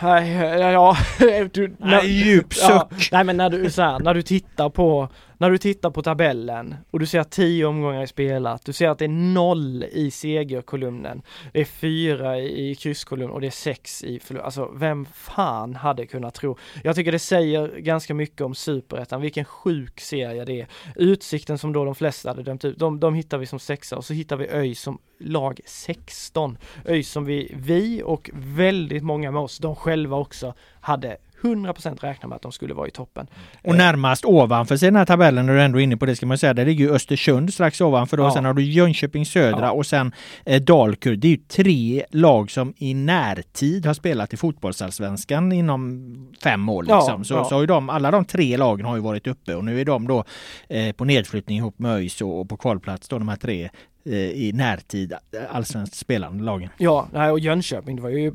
Nej, 0.02 0.32
ja, 0.60 0.96
du, 1.52 1.76
när, 1.78 1.86
nej, 1.86 2.06
djup 2.06 2.54
suck. 2.54 2.70
Ja, 2.70 2.88
nej 3.12 3.24
men 3.24 3.36
när 3.36 3.50
du, 3.50 3.70
så 3.70 3.82
här, 3.82 3.98
när 3.98 4.14
du 4.14 4.22
tittar 4.22 4.70
på 4.70 5.08
när 5.38 5.50
du 5.50 5.58
tittar 5.58 5.90
på 5.90 6.02
tabellen 6.02 6.74
och 6.90 7.00
du 7.00 7.06
ser 7.06 7.20
att 7.20 7.30
tio 7.30 7.66
omgångar 7.66 8.02
är 8.02 8.06
spelat, 8.06 8.64
du 8.64 8.72
ser 8.72 8.88
att 8.88 8.98
det 8.98 9.04
är 9.04 9.32
noll 9.34 9.84
i 9.92 10.10
segerkolumnen, 10.10 11.22
det 11.52 11.60
är 11.60 11.64
fyra 11.64 12.38
i 12.40 12.74
krysskolumnen 12.74 13.34
och 13.34 13.40
det 13.40 13.46
är 13.46 13.50
sex 13.50 14.04
i 14.04 14.20
förlust. 14.20 14.44
Alltså 14.44 14.70
vem 14.74 15.04
fan 15.04 15.74
hade 15.74 16.06
kunnat 16.06 16.34
tro? 16.34 16.56
Jag 16.84 16.96
tycker 16.96 17.12
det 17.12 17.18
säger 17.18 17.78
ganska 17.78 18.14
mycket 18.14 18.40
om 18.40 18.54
superettan, 18.54 19.20
vilken 19.20 19.44
sjuk 19.44 20.00
serie 20.00 20.44
det 20.44 20.60
är. 20.60 20.66
Utsikten 20.96 21.58
som 21.58 21.72
då 21.72 21.84
de 21.84 21.94
flesta 21.94 22.28
hade 22.28 22.42
dömt 22.42 22.64
ut, 22.64 22.78
de, 22.78 23.00
de 23.00 23.14
hittar 23.14 23.38
vi 23.38 23.46
som 23.46 23.58
sexa 23.58 23.96
och 23.96 24.04
så 24.04 24.12
hittar 24.12 24.36
vi 24.36 24.48
ÖIS 24.48 24.80
som 24.80 24.98
lag 25.18 25.60
16. 25.64 26.58
ÖIS 26.84 27.10
som 27.10 27.24
vi, 27.24 27.54
vi 27.56 28.02
och 28.04 28.30
väldigt 28.34 29.02
många 29.02 29.30
med 29.30 29.42
oss, 29.42 29.58
de 29.58 29.76
själva 29.76 30.16
också, 30.16 30.54
hade 30.80 31.16
100% 31.42 31.98
räkna 32.00 32.28
med 32.28 32.36
att 32.36 32.42
de 32.42 32.52
skulle 32.52 32.74
vara 32.74 32.88
i 32.88 32.90
toppen. 32.90 33.26
Och 33.64 33.72
eh, 33.72 33.76
närmast 33.76 34.24
ovanför 34.24 34.76
sig 34.76 34.86
den 34.86 34.96
här 34.96 35.04
tabellen, 35.04 35.46
när 35.46 35.54
du 35.54 35.62
ändå 35.62 35.80
inne 35.80 35.96
på 35.96 36.06
det 36.06 36.16
ska 36.16 36.26
man 36.26 36.38
säga, 36.38 36.54
där 36.54 36.64
ligger 36.64 36.84
ju 36.84 36.94
Östersund 36.94 37.54
strax 37.54 37.80
ovanför 37.80 38.16
då. 38.16 38.22
Ja. 38.22 38.30
Sen 38.30 38.44
har 38.44 38.54
du 38.54 38.62
Jönköping 38.62 39.26
Södra 39.26 39.66
ja. 39.66 39.70
och 39.70 39.86
sen 39.86 40.12
eh, 40.44 40.62
Dalkurd. 40.62 41.18
Det 41.18 41.28
är 41.28 41.30
ju 41.30 41.36
tre 41.36 42.04
lag 42.10 42.50
som 42.50 42.74
i 42.76 42.94
närtid 42.94 43.86
har 43.86 43.94
spelat 43.94 44.32
i 44.32 44.36
fotbollsallsvenskan 44.36 45.52
inom 45.52 46.32
fem 46.42 46.68
år. 46.68 46.82
Liksom. 46.82 47.14
Ja, 47.18 47.24
så, 47.24 47.34
ja. 47.34 47.44
så 47.44 47.54
har 47.54 47.60
ju 47.60 47.66
de, 47.66 47.90
alla 47.90 48.10
de 48.10 48.24
tre 48.24 48.56
lagen 48.56 48.86
har 48.86 48.96
ju 48.96 49.02
varit 49.02 49.26
uppe 49.26 49.54
och 49.54 49.64
nu 49.64 49.80
är 49.80 49.84
de 49.84 50.08
då 50.08 50.24
eh, 50.68 50.92
på 50.92 51.04
nedflyttning 51.04 51.58
ihop 51.58 51.78
med 51.78 51.96
ÖIS 51.96 52.20
och, 52.20 52.40
och 52.40 52.48
på 52.48 52.56
kvalplats 52.56 53.08
då 53.08 53.18
de 53.18 53.28
här 53.28 53.36
tre 53.36 53.70
Eh, 54.06 54.14
i 54.14 54.52
närtid 54.54 55.12
eh, 55.12 55.18
allsvenskt 55.50 55.96
spelande 55.96 56.44
lagen. 56.44 56.70
Ja, 56.76 57.08
nej, 57.12 57.30
och 57.30 57.40
Jönköping 57.40 57.96
det 57.96 58.02
var 58.02 58.10
ju 58.10 58.32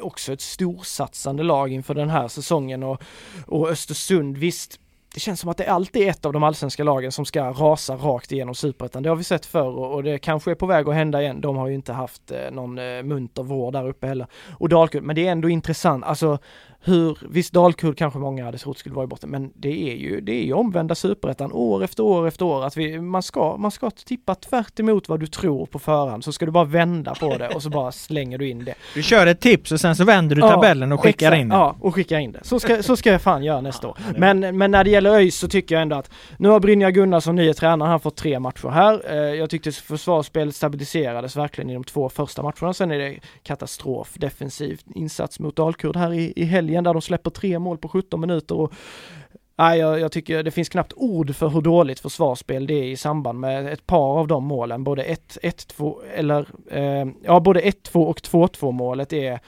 också 0.00 0.32
ett 0.32 0.40
storsatsande 0.40 1.42
lag 1.42 1.72
inför 1.72 1.94
den 1.94 2.10
här 2.10 2.28
säsongen 2.28 2.82
och, 2.82 3.02
och 3.46 3.68
Östersund 3.70 4.38
visst 4.38 4.80
det 5.14 5.20
känns 5.20 5.40
som 5.40 5.50
att 5.50 5.56
det 5.56 5.66
alltid 5.66 6.02
är 6.02 6.10
ett 6.10 6.24
av 6.24 6.32
de 6.32 6.42
allsvenska 6.42 6.84
lagen 6.84 7.12
som 7.12 7.24
ska 7.24 7.44
rasa 7.44 7.96
rakt 7.96 8.32
igenom 8.32 8.54
superettan. 8.54 9.02
Det 9.02 9.08
har 9.08 9.16
vi 9.16 9.24
sett 9.24 9.46
förr 9.46 9.78
och 9.78 10.02
det 10.02 10.18
kanske 10.18 10.50
är 10.50 10.54
på 10.54 10.66
väg 10.66 10.88
att 10.88 10.94
hända 10.94 11.22
igen. 11.22 11.40
De 11.40 11.56
har 11.56 11.68
ju 11.68 11.74
inte 11.74 11.92
haft 11.92 12.30
eh, 12.30 12.50
någon 12.52 12.74
munter 13.08 13.42
vår 13.42 13.72
där 13.72 13.88
uppe 13.88 14.06
heller. 14.06 14.26
Och 14.58 14.68
Dalkurd, 14.68 15.02
men 15.02 15.16
det 15.16 15.26
är 15.26 15.32
ändå 15.32 15.48
intressant. 15.48 16.04
Alltså 16.04 16.38
hur, 16.82 17.18
visst 17.28 17.52
Dalkurd 17.52 17.96
kanske 17.96 18.18
många 18.18 18.44
hade 18.44 18.58
trott 18.58 18.78
skulle 18.78 18.94
vara 18.94 19.04
i 19.04 19.06
botten, 19.06 19.30
men 19.30 19.52
det 19.54 19.92
är 19.92 19.96
ju, 19.96 20.20
det 20.20 20.32
är 20.32 20.44
ju 20.44 20.52
omvända 20.52 20.94
superettan 20.94 21.52
år 21.52 21.84
efter 21.84 22.02
år 22.02 22.28
efter 22.28 22.44
år. 22.44 22.64
Att 22.64 22.76
vi, 22.76 23.00
man 23.00 23.22
ska, 23.22 23.56
man 23.56 23.70
ska 23.70 23.90
tippa 23.90 24.34
tvärt 24.34 24.80
emot 24.80 25.08
vad 25.08 25.20
du 25.20 25.26
tror 25.26 25.66
på 25.66 25.78
förhand, 25.78 26.24
så 26.24 26.32
ska 26.32 26.46
du 26.46 26.52
bara 26.52 26.64
vända 26.64 27.14
på 27.14 27.36
det 27.36 27.48
och 27.48 27.62
så 27.62 27.70
bara 27.70 27.92
slänger 27.92 28.38
du 28.38 28.48
in 28.48 28.64
det. 28.64 28.74
Du 28.94 29.02
kör 29.02 29.26
ett 29.26 29.40
tips 29.40 29.72
och 29.72 29.80
sen 29.80 29.96
så 29.96 30.04
vänder 30.04 30.36
du 30.36 30.42
tabellen 30.42 30.92
och 30.92 31.00
skickar 31.00 31.26
exakt, 31.26 31.40
in 31.40 31.48
det. 31.48 31.54
Ja, 31.54 31.76
och 31.80 31.94
skickar 31.94 32.18
in 32.18 32.32
det. 32.32 32.40
Så 32.42 32.60
ska, 32.60 32.82
så 32.82 32.96
ska 32.96 33.12
jag 33.12 33.22
fan 33.22 33.44
göra 33.44 33.60
nästa 33.60 33.88
år. 33.88 33.98
Men, 34.16 34.58
men 34.58 34.70
när 34.70 34.84
det 34.84 34.90
gäller 34.90 35.10
ÖIS 35.10 35.36
så 35.36 35.48
tycker 35.48 35.74
jag 35.74 35.82
ändå 35.82 35.96
att 35.96 36.10
nu 36.38 36.48
har 36.48 36.60
Brynja 36.60 36.90
Gunnarsson, 36.90 37.36
nye 37.36 37.54
tränare, 37.54 37.88
han 37.88 38.00
fått 38.00 38.16
tre 38.16 38.40
matcher 38.40 38.68
här. 38.68 39.02
Eh, 39.10 39.16
jag 39.16 39.50
tyckte 39.50 39.72
försvarsspelet 39.72 40.56
stabiliserades 40.56 41.36
verkligen 41.36 41.70
i 41.70 41.74
de 41.74 41.84
två 41.84 42.08
första 42.08 42.42
matcherna. 42.42 42.74
Sen 42.74 42.90
är 42.90 42.98
det 42.98 43.18
katastrof, 43.42 44.14
defensiv 44.14 44.80
insats 44.94 45.40
mot 45.40 45.56
Dalkurd 45.56 45.96
här 45.96 46.12
i, 46.12 46.32
i 46.36 46.44
helgen 46.44 46.69
där 46.70 46.92
de 46.92 47.02
släpper 47.02 47.30
tre 47.30 47.58
mål 47.58 47.78
på 47.78 47.88
17 47.88 48.20
minuter 48.20 48.54
och 48.54 48.72
Nej, 49.60 49.78
jag, 49.78 50.00
jag, 50.00 50.12
tycker 50.12 50.42
det 50.42 50.50
finns 50.50 50.68
knappt 50.68 50.92
ord 50.96 51.34
för 51.34 51.48
hur 51.48 51.60
dåligt 51.60 52.00
försvarsspel 52.00 52.66
det 52.66 52.74
är 52.74 52.84
i 52.84 52.96
samband 52.96 53.40
med 53.40 53.72
ett 53.72 53.86
par 53.86 54.18
av 54.18 54.26
de 54.26 54.44
målen. 54.44 54.84
Både 54.84 55.04
1-2 55.04 55.96
eller 56.14 56.46
eh, 56.70 57.06
ja, 57.22 57.40
både 57.40 57.60
1-2 57.60 58.04
och 58.04 58.18
2-2 58.18 58.72
målet 58.72 59.12
är 59.12 59.40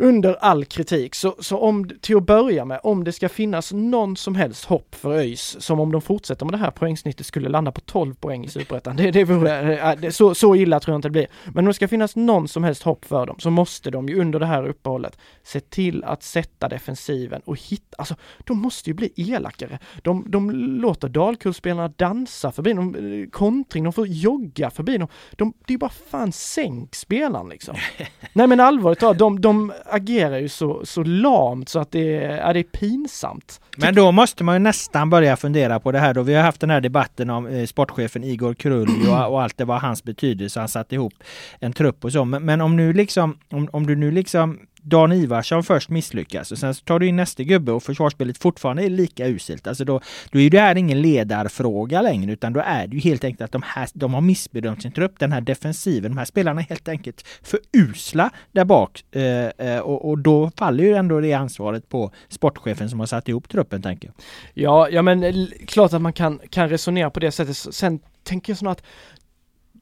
under 0.00 0.34
all 0.34 0.64
kritik. 0.64 1.14
Så, 1.14 1.34
så 1.38 1.58
om, 1.58 1.90
till 2.00 2.16
att 2.16 2.26
börja 2.26 2.64
med, 2.64 2.80
om 2.82 3.04
det 3.04 3.12
ska 3.12 3.28
finnas 3.28 3.72
någon 3.72 4.16
som 4.16 4.34
helst 4.34 4.64
hopp 4.64 4.94
för 4.94 5.12
ÖIS, 5.12 5.56
som 5.60 5.80
om 5.80 5.92
de 5.92 6.02
fortsätter 6.02 6.46
med 6.46 6.54
det 6.54 6.58
här 6.58 6.70
poängsnittet 6.70 7.26
skulle 7.26 7.48
landa 7.48 7.72
på 7.72 7.80
12 7.80 8.14
poäng 8.14 8.44
i 8.44 8.48
Superettan. 8.48 8.96
Det, 8.96 9.10
det 9.10 9.24
vore, 9.24 9.78
äh, 9.78 10.00
det, 10.00 10.12
så, 10.12 10.34
så 10.34 10.56
illa 10.56 10.80
tror 10.80 10.92
jag 10.92 10.98
inte 10.98 11.08
det 11.08 11.12
blir. 11.12 11.26
Men 11.46 11.58
om 11.58 11.66
det 11.66 11.74
ska 11.74 11.88
finnas 11.88 12.16
någon 12.16 12.48
som 12.48 12.64
helst 12.64 12.82
hopp 12.82 13.04
för 13.04 13.26
dem 13.26 13.36
så 13.38 13.50
måste 13.50 13.90
de 13.90 14.08
ju 14.08 14.20
under 14.20 14.40
det 14.40 14.46
här 14.46 14.68
uppehållet 14.68 15.18
se 15.42 15.60
till 15.60 16.04
att 16.04 16.22
sätta 16.22 16.68
defensiven 16.68 17.42
och 17.44 17.56
hitta, 17.60 17.96
alltså 17.98 18.14
de 18.38 18.58
måste 18.58 18.90
ju 18.90 18.94
bli 18.94 19.12
elakare. 19.16 19.78
De, 20.02 20.24
de 20.28 20.50
låter 20.50 21.08
Dalkullspelarna 21.08 21.88
dansa 21.88 22.52
förbi 22.52 22.72
dem, 22.72 22.94
eh, 22.94 23.30
kontring, 23.30 23.84
de 23.84 23.92
får 23.92 24.06
jogga 24.06 24.70
förbi 24.70 24.98
dem. 24.98 25.08
De, 25.32 25.52
det 25.58 25.70
är 25.70 25.74
ju 25.74 25.78
bara 25.78 25.90
fan 26.10 26.32
sänk 26.32 26.94
spelaren 26.94 27.48
liksom. 27.48 27.76
Nej 28.32 28.46
men 28.46 28.60
allvarligt 28.60 29.00
talat, 29.00 29.18
de, 29.18 29.40
de 29.40 29.72
agerar 29.90 30.38
ju 30.38 30.48
så, 30.48 30.86
så 30.86 31.02
lamt 31.02 31.68
så 31.68 31.78
att 31.78 31.92
det 31.92 32.24
är, 32.24 32.54
det 32.54 32.60
är 32.60 32.64
pinsamt. 32.64 33.60
Men 33.76 33.94
då 33.94 34.12
måste 34.12 34.44
man 34.44 34.54
ju 34.54 34.58
nästan 34.58 35.10
börja 35.10 35.36
fundera 35.36 35.80
på 35.80 35.92
det 35.92 35.98
här 35.98 36.14
då. 36.14 36.22
Vi 36.22 36.34
har 36.34 36.42
haft 36.42 36.60
den 36.60 36.70
här 36.70 36.80
debatten 36.80 37.30
om 37.30 37.46
eh, 37.46 37.66
sportchefen 37.66 38.24
Igor 38.24 38.54
Krull 38.54 39.08
och, 39.08 39.32
och, 39.32 39.42
allt 39.42 39.58
det 39.58 39.64
var 39.64 39.78
hans 39.78 40.04
betydelse. 40.04 40.60
Han 40.60 40.68
satte 40.68 40.94
ihop 40.94 41.14
en 41.60 41.72
trupp 41.72 42.04
och 42.04 42.12
så. 42.12 42.24
Men, 42.24 42.44
men 42.44 42.60
om 42.60 42.76
nu 42.76 42.92
liksom, 42.92 43.38
om, 43.50 43.68
om 43.72 43.86
du 43.86 43.96
nu 43.96 44.10
liksom 44.10 44.58
Dan 44.88 45.12
Ivarsson 45.12 45.64
först 45.64 45.90
misslyckas 45.90 46.52
och 46.52 46.58
sen 46.58 46.74
så 46.74 46.84
tar 46.84 46.98
du 46.98 47.06
in 47.06 47.16
nästa 47.16 47.42
gubbe 47.42 47.72
och 47.72 47.82
försvarsspelet 47.82 48.38
fortfarande 48.38 48.84
är 48.84 48.90
lika 48.90 49.26
uselt. 49.26 49.66
Alltså 49.66 49.84
då, 49.84 50.00
då 50.30 50.40
är 50.40 50.50
det 50.50 50.60
här 50.60 50.76
ingen 50.76 51.02
ledarfråga 51.02 52.02
längre 52.02 52.32
utan 52.32 52.52
då 52.52 52.60
är 52.60 52.86
det 52.86 52.96
ju 52.96 53.00
helt 53.00 53.24
enkelt 53.24 53.42
att 53.42 53.52
de, 53.52 53.62
här, 53.66 53.88
de 53.92 54.14
har 54.14 54.20
missbedömt 54.20 54.82
sin 54.82 54.92
trupp. 54.92 55.18
Den 55.18 55.32
här 55.32 55.40
defensiven, 55.40 56.10
de 56.10 56.18
här 56.18 56.24
spelarna 56.24 56.60
är 56.60 56.64
helt 56.64 56.88
enkelt 56.88 57.26
för 57.42 57.60
usla 57.72 58.30
där 58.52 58.64
bak. 58.64 59.04
Eh, 59.12 59.22
eh 59.46 59.78
och, 59.78 60.08
och, 60.08 60.18
då 60.18 60.50
faller 60.56 60.84
ju 60.84 60.94
ändå 60.94 61.20
det 61.20 61.32
ansvaret 61.32 61.88
på 61.88 62.12
sportchefen 62.28 62.90
som 62.90 63.00
har 63.00 63.06
satt 63.06 63.28
ihop 63.28 63.48
truppen 63.48 63.82
tänker 63.82 64.08
jag. 64.08 64.14
Ja, 64.54 64.88
ja 64.88 65.02
men 65.02 65.22
eh, 65.22 65.34
klart 65.66 65.92
att 65.92 66.02
man 66.02 66.12
kan, 66.12 66.40
kan 66.50 66.68
resonera 66.68 67.10
på 67.10 67.20
det 67.20 67.30
sättet. 67.30 67.56
Sen 67.56 68.00
tänker 68.22 68.50
jag 68.50 68.58
så 68.58 68.68
att 68.68 68.82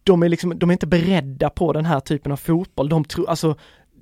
de 0.06 0.22
är 0.22 0.28
liksom, 0.28 0.58
de 0.58 0.70
är 0.70 0.72
inte 0.72 0.86
beredda 0.86 1.50
på 1.50 1.72
den 1.72 1.84
här 1.84 2.00
typen 2.00 2.32
av 2.32 2.36
fotboll. 2.36 2.88
De 2.88 3.04
tror, 3.04 3.30
alltså 3.30 3.56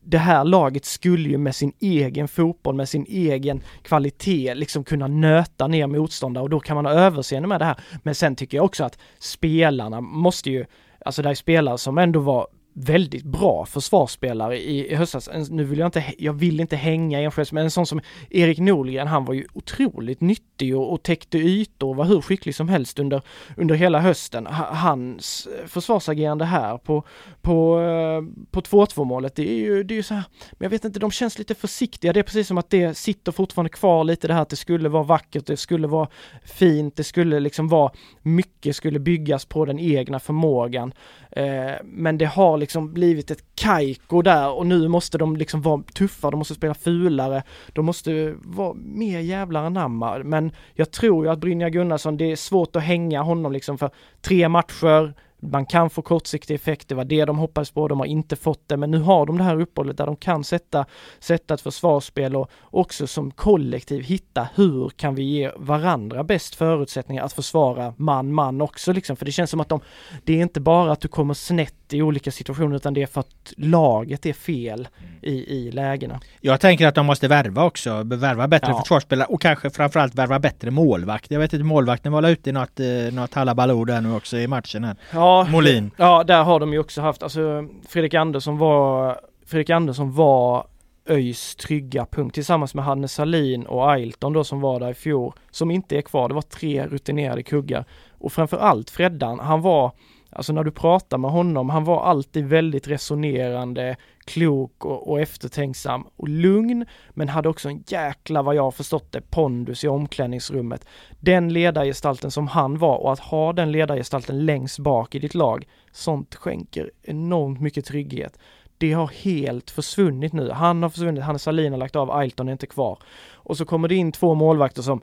det 0.05 0.19
här 0.19 0.45
laget 0.45 0.85
skulle 0.85 1.29
ju 1.29 1.39
med 1.39 1.55
sin 1.55 1.73
egen 1.81 2.29
fotboll, 2.29 2.75
med 2.75 2.89
sin 2.89 3.07
egen 3.09 3.63
kvalitet 3.83 4.55
liksom 4.55 4.85
kunna 4.85 5.07
nöta 5.07 5.67
ner 5.67 5.87
motståndare 5.87 6.43
och 6.43 6.51
då 6.51 6.61
kan 6.61 6.77
man 6.77 6.87
ha 6.87 6.93
överseende 6.93 7.49
med 7.49 7.61
det 7.61 7.65
här. 7.65 7.81
Men 8.03 8.15
sen 8.15 8.37
tycker 8.37 8.57
jag 8.57 8.65
också 8.65 8.85
att 8.85 8.99
spelarna 9.19 10.01
måste 10.01 10.51
ju, 10.51 10.67
alltså 11.05 11.23
det 11.23 11.31
är 11.31 11.35
spelare 11.35 11.79
som 11.79 11.99
ändå 11.99 12.21
var 12.21 12.47
väldigt 12.75 13.25
bra 13.25 13.67
försvarsspelare 13.67 14.59
i, 14.59 14.93
i 14.93 14.95
höstas. 14.95 15.29
Nu 15.51 15.65
vill 15.65 15.79
jag 15.79 15.89
inte, 15.89 16.05
jag 16.19 16.33
vill 16.33 16.61
inte 16.61 16.77
hänga 16.77 17.21
enskilt, 17.21 17.53
men 17.53 17.65
en 17.65 17.71
sån 17.71 17.87
som 17.87 18.01
Erik 18.31 18.59
Norgren, 18.59 19.07
han 19.07 19.25
var 19.25 19.35
ju 19.35 19.47
otroligt 19.53 20.21
nyttig 20.21 20.77
och, 20.77 20.93
och 20.93 21.03
täckte 21.03 21.39
ytor 21.39 21.89
och 21.89 21.97
var 21.97 22.05
hur 22.05 22.21
skicklig 22.21 22.55
som 22.55 22.69
helst 22.69 22.99
under, 22.99 23.23
under 23.57 23.75
hela 23.75 24.01
hösten. 24.01 24.47
Hans 24.71 25.47
eh, 25.47 25.67
försvarsagerande 25.67 26.45
här 26.45 26.79
på, 26.79 27.05
på, 27.43 27.81
eh, 27.81 28.47
på 28.51 28.61
2-2 28.61 29.05
målet, 29.05 29.35
det 29.35 29.51
är 29.51 29.57
ju, 29.57 29.83
det 29.83 29.95
är 29.95 29.97
ju 29.97 30.03
så 30.03 30.15
här, 30.15 30.25
men 30.53 30.65
jag 30.65 30.71
vet 30.71 30.85
inte, 30.85 30.99
de 30.99 31.11
känns 31.11 31.39
lite 31.39 31.55
försiktiga. 31.55 32.13
Det 32.13 32.21
är 32.21 32.25
precis 32.25 32.49
som 32.49 32.59
att 32.59 32.71
det 32.71 32.95
sitter 32.95 33.33
fortfarande 33.33 33.71
kvar 33.71 34.05
lite 34.05 34.29
det 34.29 34.35
här 34.35 34.43
att 34.43 34.49
det 34.49 34.57
skulle 34.57 34.89
vara 34.89 35.03
vackert, 35.03 35.47
det 35.47 35.57
skulle 35.57 35.87
vara 35.87 36.09
fint, 36.45 36.97
det 36.97 37.05
skulle 37.05 37.41
liksom 37.41 37.69
vara 37.69 37.93
mycket 38.23 38.77
skulle 38.77 38.99
byggas 38.99 39.45
på 39.45 39.65
den 39.65 39.79
egna 39.79 40.21
förmågan. 40.21 40.93
Eh, 41.37 41.73
men 41.85 42.19
det 42.19 42.25
har 42.25 42.59
liksom 42.59 42.93
blivit 42.93 43.31
ett 43.31 43.45
kajko 43.55 44.23
där 44.23 44.51
och 44.51 44.67
nu 44.67 44.89
måste 44.89 45.19
de 45.19 45.37
liksom 45.37 45.63
vara 45.63 45.83
tuffa, 45.95 46.31
de 46.31 46.39
måste 46.39 46.55
spela 46.55 46.75
fulare, 46.75 47.43
de 47.73 47.87
måste 47.87 48.35
vara 48.39 48.75
mer 48.75 49.21
jävlar 49.21 49.65
anamma. 49.65 50.19
Men 50.19 50.53
jag 50.75 50.91
tror 50.91 51.25
ju 51.25 51.31
att 51.31 51.39
Brynja 51.39 51.71
Gunnarsson, 51.71 52.17
det 52.17 52.33
är 52.33 52.37
svårt 52.37 52.77
att 52.77 52.83
hänga 52.83 53.23
honom 53.23 53.53
liksom 53.53 53.79
för 53.79 53.91
tre 54.21 54.49
matcher, 54.49 55.15
man 55.51 55.67
kan 55.67 55.91
få 55.91 56.03
kortsiktig 56.03 56.55
effekt, 56.55 56.89
det 56.89 56.95
var 56.95 57.05
det 57.05 57.25
de 57.25 57.39
hoppades 57.39 57.71
på, 57.71 57.89
de 57.89 57.99
har 57.99 58.07
inte 58.07 58.37
fått 58.37 58.69
det, 58.69 58.77
men 58.77 58.91
nu 58.91 58.99
har 58.99 59.27
de 59.27 59.39
det 59.39 59.45
här 59.45 59.61
uppehållet 59.61 59.97
där 59.97 60.07
de 60.07 60.17
kan 60.17 60.45
sätta, 60.45 60.87
sätta 61.21 61.55
ett 61.55 61.61
försvarsspel 61.61 62.37
och 62.37 62.51
också 62.63 63.07
som 63.07 63.31
kollektiv 63.31 64.03
hitta 64.03 64.49
hur 64.55 64.89
kan 64.89 65.15
vi 65.15 65.23
ge 65.23 65.51
varandra 65.57 66.25
bäst 66.25 66.55
förutsättningar 66.55 67.25
att 67.25 67.33
försvara 67.33 67.95
man-man 67.97 68.61
också 68.61 68.93
liksom, 68.93 69.17
för 69.17 69.25
det 69.25 69.33
känns 69.33 69.51
som 69.51 69.61
att 69.61 69.69
de, 69.69 69.81
det 70.25 70.39
är 70.39 70.43
inte 70.43 70.61
bara 70.61 70.93
att 70.93 71.01
du 71.01 71.09
kommer 71.09 71.35
snett 71.35 71.93
i 71.93 72.03
olika 72.03 72.31
situationer 72.31 72.77
utan 72.77 72.95
det 72.95 73.03
är 73.03 73.07
för 73.07 73.21
att 73.21 73.53
laget 73.57 74.27
är 74.27 74.33
fel 74.33 74.89
i, 75.23 75.57
i 75.57 75.71
lägena. 75.71 76.21
Jag 76.41 76.61
tänker 76.61 76.87
att 76.87 76.95
de 76.95 77.07
måste 77.07 77.29
värva 77.29 77.65
också, 77.65 78.03
värva 78.03 78.49
bättre 78.49 78.69
ja. 78.71 78.81
försvarsspelare 78.81 79.29
och 79.29 79.41
kanske 79.41 79.71
framförallt 79.71 80.15
värva 80.15 80.39
bättre 80.39 80.71
målvakt. 80.71 81.31
Jag 81.31 81.41
vet 81.41 81.53
inte, 81.53 81.65
målvakten 81.65 82.13
var 82.13 82.29
ute 82.29 82.51
i 82.51 82.53
något, 82.53 82.81
eh, 82.81 82.87
något 83.13 83.35
halabaloo 83.35 83.85
där 83.85 84.01
nu 84.01 84.15
också 84.15 84.37
i 84.37 84.47
matchen 84.47 84.85
här. 84.85 84.97
Ja, 85.13 85.34
Molin. 85.43 85.91
Ja, 85.97 86.25
där 86.25 86.43
har 86.43 86.61
de 86.61 86.73
ju 86.73 86.79
också 86.79 87.01
haft, 87.01 87.23
alltså 87.23 87.69
Fredrik 87.89 88.15
Andersson 88.15 88.59
var, 88.59 89.21
Fredrik 89.47 89.71
Andersson 89.71 90.13
var 90.13 90.67
ÖIS 91.09 91.57
trygga 91.57 92.07
punkt 92.07 92.35
tillsammans 92.35 92.75
med 92.75 92.85
Hannes 92.85 93.13
Salin 93.13 93.67
och 93.67 93.91
Ailton 93.91 94.33
då 94.33 94.45
som 94.45 94.61
var 94.61 94.81
där 94.81 94.91
i 94.91 94.95
fjol, 94.95 95.33
som 95.51 95.71
inte 95.71 95.97
är 95.97 96.03
kvar. 96.03 96.29
Det 96.29 96.35
var 96.35 96.43
tre 96.43 96.87
rutinerade 96.87 97.43
kuggar. 97.43 97.85
Och 98.19 98.33
framförallt 98.33 98.91
Freddan, 98.91 99.41
han 99.41 99.63
var 99.63 99.93
Alltså 100.35 100.53
när 100.53 100.65
du 100.65 100.71
pratar 100.71 101.19
med 101.19 101.31
honom, 101.31 101.71
han 101.71 101.85
var 101.85 102.03
alltid 102.03 102.45
väldigt 102.45 102.89
resonerande, 102.89 103.97
klok 104.25 104.85
och, 104.85 105.11
och 105.11 105.21
eftertänksam 105.21 106.07
och 106.17 106.29
lugn, 106.29 106.87
men 107.11 107.29
hade 107.29 107.49
också 107.49 107.69
en 107.69 107.85
jäkla, 107.87 108.43
vad 108.43 108.55
jag 108.55 108.63
har 108.63 108.71
förstått 108.71 109.13
det, 109.13 109.21
pondus 109.21 109.85
i 109.85 109.89
omklädningsrummet. 109.89 110.87
Den 111.21 111.53
ledargestalten 111.53 112.31
som 112.31 112.49
han 112.49 112.79
var 112.79 112.97
och 112.97 113.13
att 113.13 113.19
ha 113.21 113.53
den 113.53 113.73
ledargestalten 113.73 114.47
längst 114.47 114.79
bak 114.79 115.15
i 115.15 115.19
ditt 115.19 115.35
lag, 115.35 115.69
sånt 115.93 116.35
skänker 116.35 116.91
enormt 117.03 117.61
mycket 117.61 117.85
trygghet. 117.85 118.39
Det 118.79 118.93
har 118.93 119.07
helt 119.07 119.71
försvunnit 119.71 120.33
nu. 120.33 120.51
Han 120.51 120.83
har 120.83 120.91
försvunnit, 120.91 121.25
Hannes 121.25 121.43
Salin 121.43 121.73
har 121.73 121.79
lagt 121.79 121.97
av, 121.97 122.11
Ailton 122.11 122.49
är 122.49 122.53
inte 122.53 122.67
kvar. 122.67 122.99
Och 123.33 123.57
så 123.57 123.65
kommer 123.65 123.89
det 123.89 123.95
in 123.95 124.13
två 124.13 124.35
målvakter 124.35 124.83
som 124.83 125.01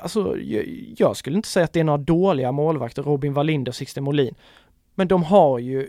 Alltså, 0.00 0.38
jag, 0.38 0.94
jag 0.96 1.16
skulle 1.16 1.36
inte 1.36 1.48
säga 1.48 1.64
att 1.64 1.72
det 1.72 1.80
är 1.80 1.84
några 1.84 1.98
dåliga 1.98 2.52
målvakter, 2.52 3.02
Robin 3.02 3.32
Wallinder 3.32 3.70
och 3.70 3.76
Sixten 3.76 4.04
Molin. 4.04 4.34
Men 4.94 5.08
de 5.08 5.22
har 5.22 5.58
ju 5.58 5.88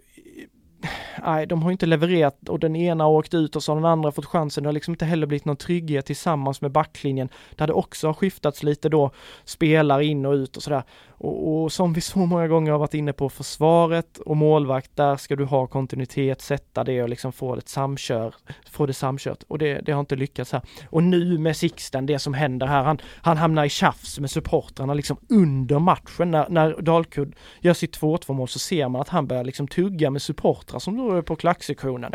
nej, 1.23 1.47
de 1.47 1.63
har 1.63 1.71
inte 1.71 1.85
levererat 1.85 2.49
och 2.49 2.59
den 2.59 2.75
ena 2.75 3.03
har 3.03 3.11
åkt 3.11 3.33
ut 3.33 3.55
och 3.55 3.63
så 3.63 3.71
har 3.71 3.75
den 3.75 3.85
andra 3.85 4.11
fått 4.11 4.25
chansen. 4.25 4.63
Det 4.63 4.67
har 4.67 4.73
liksom 4.73 4.93
inte 4.93 5.05
heller 5.05 5.27
blivit 5.27 5.45
någon 5.45 5.55
trygghet 5.55 6.05
tillsammans 6.05 6.61
med 6.61 6.71
backlinjen 6.71 7.29
där 7.55 7.67
det 7.67 7.73
också 7.73 8.07
har 8.07 8.13
skiftats 8.13 8.63
lite 8.63 8.89
då 8.89 9.11
spelare 9.45 10.05
in 10.05 10.25
och 10.25 10.33
ut 10.33 10.57
och 10.57 10.63
sådär. 10.63 10.83
Och, 11.17 11.63
och, 11.63 11.71
som 11.71 11.93
vi 11.93 12.01
så 12.01 12.19
många 12.19 12.47
gånger 12.47 12.71
har 12.71 12.79
varit 12.79 12.93
inne 12.93 13.13
på, 13.13 13.29
försvaret 13.29 14.17
och 14.17 14.37
målvakt, 14.37 14.95
där 14.95 15.15
ska 15.15 15.35
du 15.35 15.45
ha 15.45 15.67
kontinuitet, 15.67 16.41
sätta 16.41 16.83
det 16.83 17.03
och 17.03 17.09
liksom 17.09 17.31
få 17.31 17.55
det 17.55 17.69
samkör, 17.69 18.35
få 18.71 18.85
det 18.85 18.93
samkört. 18.93 19.43
Och 19.47 19.57
det, 19.57 19.81
det 19.85 19.91
har 19.91 19.99
inte 19.99 20.15
lyckats 20.15 20.51
här. 20.51 20.61
Och 20.89 21.03
nu 21.03 21.37
med 21.37 21.57
Sixten, 21.57 22.05
det 22.05 22.19
som 22.19 22.33
händer 22.33 22.67
här, 22.67 22.83
han, 22.83 22.97
han 23.21 23.37
hamnar 23.37 23.65
i 23.65 23.69
tjafs 23.69 24.19
med 24.19 24.31
supportrarna 24.31 24.93
liksom 24.93 25.17
under 25.29 25.79
matchen. 25.79 26.31
När, 26.31 26.49
när 26.49 26.81
Dalkurd 26.81 27.35
gör 27.59 27.73
sitt 27.73 27.99
2-2 27.99 28.33
mål 28.33 28.47
så 28.47 28.59
ser 28.59 28.89
man 28.89 29.01
att 29.01 29.09
han 29.09 29.27
börjar 29.27 29.43
liksom 29.43 29.67
tugga 29.67 30.09
med 30.09 30.21
supportrar 30.21 30.79
som 30.79 30.97
då 30.97 31.17
är 31.17 31.21
på 31.21 31.35
klacksektionen. 31.35 32.11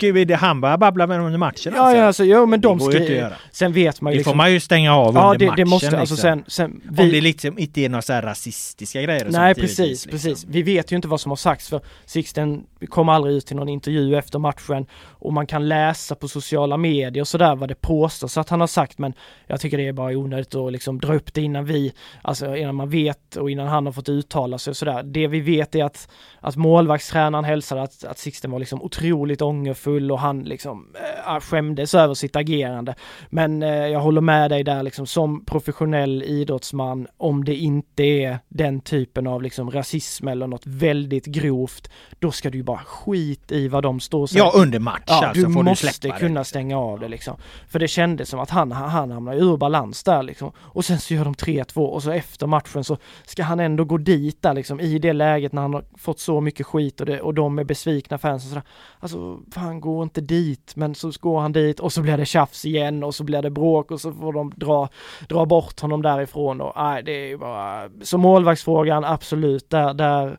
Gud, 0.00 0.30
han 0.32 0.60
börjar 0.60 0.78
babbla 0.78 1.06
med 1.06 1.18
dem 1.18 1.26
under 1.26 1.38
matchen 1.38 1.72
ja, 1.76 1.82
alltså? 1.82 1.98
Ja, 1.98 2.04
alltså, 2.04 2.24
jo, 2.24 2.46
men 2.46 2.60
de 2.60 2.80
skriver... 2.80 3.36
Sen 3.52 3.72
vet 3.72 4.00
man 4.00 4.12
ju... 4.12 4.18
liksom... 4.18 4.30
Det 4.30 4.34
får 4.34 4.36
man 4.36 4.52
ju 4.52 4.60
stänga 4.60 4.96
av 4.96 5.14
ja, 5.14 5.32
under 5.32 5.38
det, 5.38 5.46
matchen. 5.46 5.56
det 5.56 5.64
måste, 5.64 5.98
alltså 5.98 6.14
liksom. 6.14 6.16
sen, 6.16 6.44
sen 6.46 6.80
vi... 6.90 7.02
Om 7.02 7.08
det 7.08 7.20
liksom 7.20 7.58
inte 7.58 7.80
är 7.80 7.88
några 7.88 8.02
så 8.02 8.12
här 8.12 8.22
rasistiska 8.38 9.02
grejer 9.02 9.26
och 9.26 9.32
Nej 9.32 9.54
sånt, 9.54 9.62
precis, 9.62 9.88
liksom. 9.88 10.10
precis. 10.10 10.44
Vi 10.44 10.62
vet 10.62 10.92
ju 10.92 10.96
inte 10.96 11.08
vad 11.08 11.20
som 11.20 11.30
har 11.30 11.36
sagts 11.36 11.68
för 11.68 11.80
Sixten 12.06 12.66
kom 12.88 13.08
aldrig 13.08 13.34
ut 13.36 13.46
till 13.46 13.56
någon 13.56 13.68
intervju 13.68 14.16
efter 14.16 14.38
matchen 14.38 14.86
och 15.20 15.32
man 15.32 15.46
kan 15.46 15.68
läsa 15.68 16.14
på 16.14 16.28
sociala 16.28 16.76
medier 16.76 17.20
och 17.20 17.28
sådär 17.28 17.56
vad 17.56 17.68
det 17.68 17.74
påstås 17.74 18.38
att 18.38 18.48
han 18.48 18.60
har 18.60 18.66
sagt 18.66 18.98
men 18.98 19.12
jag 19.46 19.60
tycker 19.60 19.78
det 19.78 19.88
är 19.88 19.92
bara 19.92 20.16
onödigt 20.16 20.54
att 20.54 20.72
liksom 20.72 21.00
dra 21.00 21.14
upp 21.14 21.34
det 21.34 21.42
innan 21.42 21.64
vi, 21.64 21.92
alltså 22.22 22.56
innan 22.56 22.74
man 22.74 22.90
vet 22.90 23.36
och 23.36 23.50
innan 23.50 23.68
han 23.68 23.86
har 23.86 23.92
fått 23.92 24.08
uttala 24.08 24.58
sig 24.58 24.70
och 24.70 24.76
sådär. 24.76 25.02
Det 25.02 25.26
vi 25.26 25.40
vet 25.40 25.74
är 25.74 25.84
att, 25.84 26.08
att 26.40 26.56
målvaktstränaren 26.56 27.44
hälsade 27.44 27.82
att, 27.82 28.04
att 28.04 28.18
Sixten 28.18 28.50
var 28.50 28.58
liksom 28.58 28.82
otroligt 28.82 29.42
ångerfull 29.42 30.12
och 30.12 30.20
han 30.20 30.42
liksom 30.42 30.86
äh, 31.26 31.40
skämdes 31.40 31.94
över 31.94 32.14
sitt 32.14 32.36
agerande. 32.36 32.94
Men 33.30 33.62
äh, 33.62 33.86
jag 33.86 34.00
håller 34.00 34.20
med 34.20 34.50
dig 34.50 34.64
där 34.64 34.82
liksom 34.82 35.06
som 35.06 35.44
professionell 35.44 36.22
idrottsman 36.22 37.06
om 37.16 37.44
det 37.44 37.54
inte 37.54 38.02
är 38.02 38.27
den 38.48 38.80
typen 38.80 39.26
av 39.26 39.42
liksom 39.42 39.70
rasism 39.70 40.28
eller 40.28 40.46
något 40.46 40.66
väldigt 40.66 41.26
grovt, 41.26 41.90
då 42.18 42.30
ska 42.30 42.50
du 42.50 42.58
ju 42.58 42.64
bara 42.64 42.78
skit 42.78 43.52
i 43.52 43.68
vad 43.68 43.82
de 43.82 44.00
står 44.00 44.20
och 44.20 44.30
säger. 44.30 44.44
Ja, 44.44 44.52
under 44.54 44.78
match 44.78 45.02
ja, 45.06 45.26
alltså 45.26 45.46
du 45.46 45.52
får 45.52 45.62
du 45.62 45.70
måste 45.70 46.10
kunna 46.10 46.44
stänga 46.44 46.78
av 46.78 47.00
det 47.00 47.08
liksom. 47.08 47.36
För 47.68 47.78
det 47.78 47.88
kändes 47.88 48.28
som 48.28 48.40
att 48.40 48.50
han, 48.50 48.72
han 48.72 49.10
hamnar 49.10 49.34
ur 49.34 49.56
balans 49.56 50.04
där 50.04 50.22
liksom. 50.22 50.52
Och 50.58 50.84
sen 50.84 50.98
så 50.98 51.14
gör 51.14 51.24
de 51.24 51.34
3-2 51.34 51.86
och 51.86 52.02
så 52.02 52.10
efter 52.10 52.46
matchen 52.46 52.84
så 52.84 52.96
ska 53.26 53.42
han 53.42 53.60
ändå 53.60 53.84
gå 53.84 53.98
dit 53.98 54.42
där 54.42 54.54
liksom 54.54 54.80
i 54.80 54.98
det 54.98 55.12
läget 55.12 55.52
när 55.52 55.62
han 55.62 55.74
har 55.74 55.84
fått 55.96 56.20
så 56.20 56.40
mycket 56.40 56.66
skit 56.66 57.00
och, 57.00 57.06
det, 57.06 57.20
och 57.20 57.34
de 57.34 57.58
är 57.58 57.64
besvikna 57.64 58.18
fans 58.18 58.44
och 58.44 58.48
sådär. 58.48 58.64
Alltså, 59.00 59.38
fan 59.52 59.80
går 59.80 60.02
inte 60.02 60.20
dit, 60.20 60.72
men 60.76 60.94
så 60.94 61.12
går 61.20 61.40
han 61.40 61.52
dit 61.52 61.80
och 61.80 61.92
så 61.92 62.02
blir 62.02 62.16
det 62.16 62.26
tjafs 62.26 62.64
igen 62.64 63.04
och 63.04 63.14
så 63.14 63.24
blir 63.24 63.42
det 63.42 63.50
bråk 63.50 63.90
och 63.90 64.00
så 64.00 64.12
får 64.12 64.32
de 64.32 64.52
dra, 64.56 64.88
dra 65.28 65.46
bort 65.46 65.80
honom 65.80 66.02
därifrån 66.02 66.60
och 66.60 66.72
nej, 66.76 67.02
det 67.02 67.12
är 67.12 67.26
ju 67.26 67.38
bara, 67.38 67.90
så 68.02 68.17
målvaktsfrågan 68.18 69.04
absolut, 69.04 69.70
där, 69.70 69.94
där 69.94 70.38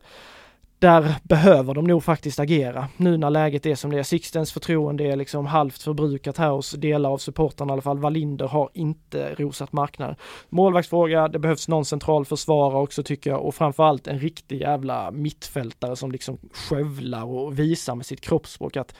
där 0.80 1.14
behöver 1.22 1.74
de 1.74 1.84
nog 1.84 2.04
faktiskt 2.04 2.40
agera. 2.40 2.88
Nu 2.96 3.16
när 3.16 3.30
läget 3.30 3.66
är 3.66 3.74
som 3.74 3.90
det 3.90 3.98
är. 3.98 4.02
Sixtens 4.02 4.52
förtroende 4.52 5.04
är 5.04 5.16
liksom 5.16 5.46
halvt 5.46 5.82
förbrukat 5.82 6.38
här 6.38 6.50
hos 6.50 6.70
delar 6.70 7.10
av 7.10 7.18
supportrarna 7.18 7.72
i 7.72 7.72
alla 7.72 7.82
fall. 7.82 7.98
Wallinder 7.98 8.48
har 8.48 8.70
inte 8.74 9.34
rosat 9.34 9.72
marknaden. 9.72 10.16
Målvaktsfråga, 10.48 11.28
det 11.28 11.38
behövs 11.38 11.68
någon 11.68 11.84
central 11.84 12.24
försvarare 12.24 12.82
också 12.82 13.02
tycker 13.02 13.30
jag 13.30 13.44
och 13.44 13.54
framförallt 13.54 14.06
en 14.06 14.18
riktig 14.18 14.60
jävla 14.60 15.10
mittfältare 15.10 15.96
som 15.96 16.12
liksom 16.12 16.38
skövlar 16.52 17.24
och 17.24 17.58
visar 17.58 17.94
med 17.94 18.06
sitt 18.06 18.20
kroppsspråk 18.20 18.76
att 18.76 18.94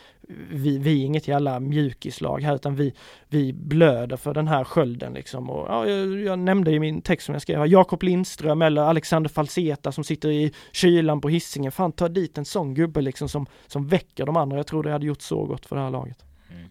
vi, 0.50 0.78
vi 0.78 1.02
är 1.02 1.06
inget 1.06 1.28
jävla 1.28 1.60
mjukislag 1.60 2.42
här 2.42 2.54
utan 2.54 2.76
vi, 2.76 2.94
vi 3.28 3.52
blöder 3.52 4.16
för 4.16 4.34
den 4.34 4.48
här 4.48 4.64
skölden 4.64 5.12
liksom. 5.12 5.50
Och, 5.50 5.68
ja, 5.68 5.86
jag, 5.86 6.20
jag 6.20 6.38
nämnde 6.38 6.72
i 6.72 6.80
min 6.80 7.02
text 7.02 7.26
som 7.26 7.32
jag 7.32 7.42
skrev, 7.42 7.66
Jakob 7.66 8.02
Lindström 8.02 8.62
eller 8.62 8.82
Alexander 8.82 9.30
Falseta 9.30 9.92
som 9.92 10.04
sitter 10.04 10.30
i 10.30 10.52
kylan 10.72 11.20
på 11.20 11.28
hissingen 11.28 11.69
Fan 11.70 11.92
ta 11.92 12.08
dit 12.08 12.38
en 12.38 12.44
sån 12.44 12.74
gubbe 12.74 13.00
liksom 13.00 13.28
som, 13.28 13.46
som 13.66 13.86
väcker 13.86 14.26
de 14.26 14.36
andra. 14.36 14.56
Jag 14.56 14.66
tror 14.66 14.82
det 14.82 14.92
hade 14.92 15.06
gjort 15.06 15.22
så 15.22 15.44
gott 15.44 15.66
för 15.66 15.76
det 15.76 15.82
här 15.82 15.90
laget. 15.90 16.24
Mm. 16.50 16.68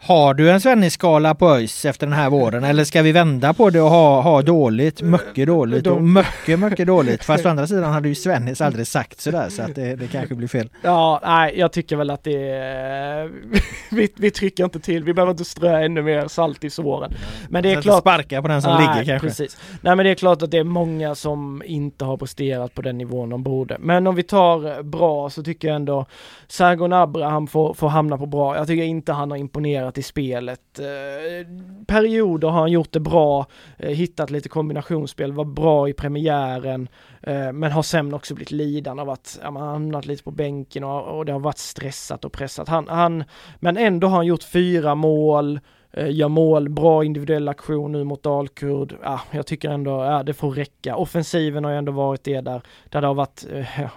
Har 0.00 0.34
du 0.34 0.50
en 0.50 0.60
Svennis-skala 0.60 1.34
på 1.34 1.50
ÖIS 1.50 1.84
efter 1.84 2.06
den 2.06 2.12
här 2.12 2.30
våren 2.30 2.64
eller 2.64 2.84
ska 2.84 3.02
vi 3.02 3.12
vända 3.12 3.54
på 3.54 3.70
det 3.70 3.80
och 3.80 3.90
ha, 3.90 4.20
ha 4.20 4.42
dåligt, 4.42 5.02
mycket 5.02 5.46
dåligt 5.46 5.86
och 5.86 6.02
mycket, 6.02 6.58
mycket 6.58 6.86
dåligt? 6.86 7.24
Fast 7.24 7.46
å 7.46 7.48
andra 7.48 7.66
sidan 7.66 7.92
hade 7.92 8.08
ju 8.08 8.14
Svennis 8.14 8.60
aldrig 8.60 8.86
sagt 8.86 9.20
sådär 9.20 9.48
så 9.48 9.62
att 9.62 9.74
det, 9.74 9.96
det 9.96 10.06
kanske 10.06 10.34
blir 10.34 10.48
fel. 10.48 10.70
Ja, 10.82 11.20
nej, 11.24 11.58
jag 11.58 11.72
tycker 11.72 11.96
väl 11.96 12.10
att 12.10 12.24
det 12.24 12.30
vi, 13.90 14.08
vi 14.16 14.30
trycker 14.30 14.64
inte 14.64 14.80
till, 14.80 15.04
vi 15.04 15.14
behöver 15.14 15.30
inte 15.30 15.44
strö 15.44 15.84
ännu 15.84 16.02
mer 16.02 16.28
salt 16.28 16.64
i 16.64 16.70
såren. 16.70 17.14
Men 17.48 17.62
det 17.62 17.72
är 17.72 17.82
klart... 17.82 18.00
Sparka 18.00 18.42
på 18.42 18.48
den 18.48 18.62
som 18.62 18.74
nej, 18.74 18.80
ligger 18.80 19.12
kanske. 19.12 19.28
Precis. 19.28 19.58
Nej 19.80 19.96
men 19.96 20.04
det 20.04 20.10
är 20.10 20.14
klart 20.14 20.42
att 20.42 20.50
det 20.50 20.58
är 20.58 20.64
många 20.64 21.14
som 21.14 21.62
inte 21.66 22.04
har 22.04 22.16
presterat 22.16 22.74
på 22.74 22.82
den 22.82 22.98
nivån 22.98 23.30
de 23.30 23.42
borde. 23.42 23.76
Men 23.80 24.06
om 24.06 24.14
vi 24.14 24.22
tar 24.22 24.82
bra 24.82 25.30
så 25.30 25.42
tycker 25.42 25.68
jag 25.68 25.74
ändå 25.74 26.06
Sergon 26.48 26.92
Abraham 26.92 27.46
får, 27.46 27.74
får 27.74 27.88
hamna 27.88 28.18
på 28.18 28.26
bra. 28.26 28.56
Jag 28.56 28.66
tycker 28.66 28.82
inte 28.82 29.12
han 29.12 29.30
har 29.30 29.38
imponerat 29.38 29.57
i 29.66 30.02
spelet. 30.02 30.78
Eh, 30.78 31.46
perioder 31.86 32.48
har 32.48 32.60
han 32.60 32.72
gjort 32.72 32.92
det 32.92 33.00
bra, 33.00 33.46
eh, 33.78 33.90
hittat 33.90 34.30
lite 34.30 34.48
kombinationsspel, 34.48 35.32
var 35.32 35.44
bra 35.44 35.88
i 35.88 35.92
premiären, 35.92 36.88
eh, 37.22 37.52
men 37.52 37.72
har 37.72 37.82
sen 37.82 38.14
också 38.14 38.34
blivit 38.34 38.50
lidande 38.50 39.02
av 39.02 39.10
att 39.10 39.38
ja, 39.42 39.50
man 39.50 39.62
hamnat 39.62 40.06
lite 40.06 40.22
på 40.22 40.30
bänken 40.30 40.84
och, 40.84 41.18
och 41.18 41.24
det 41.24 41.32
har 41.32 41.40
varit 41.40 41.58
stressat 41.58 42.24
och 42.24 42.32
pressat. 42.32 42.68
Han, 42.68 42.88
han, 42.88 43.24
men 43.60 43.76
ändå 43.76 44.06
har 44.06 44.16
han 44.16 44.26
gjort 44.26 44.42
fyra 44.42 44.94
mål, 44.94 45.60
gör 45.96 46.28
mål, 46.28 46.68
bra 46.68 47.04
individuell 47.04 47.48
aktion 47.48 47.92
nu 47.92 48.04
mot 48.04 48.22
Dalkurd. 48.22 48.96
Ja, 49.02 49.20
jag 49.30 49.46
tycker 49.46 49.70
ändå, 49.70 49.90
ja, 49.90 50.22
det 50.22 50.34
får 50.34 50.50
räcka. 50.50 50.96
Offensiven 50.96 51.64
har 51.64 51.70
ju 51.70 51.78
ändå 51.78 51.92
varit 51.92 52.24
det 52.24 52.40
där, 52.40 52.62
där 52.88 53.00
det 53.00 53.06
har 53.06 53.14
varit, 53.14 53.46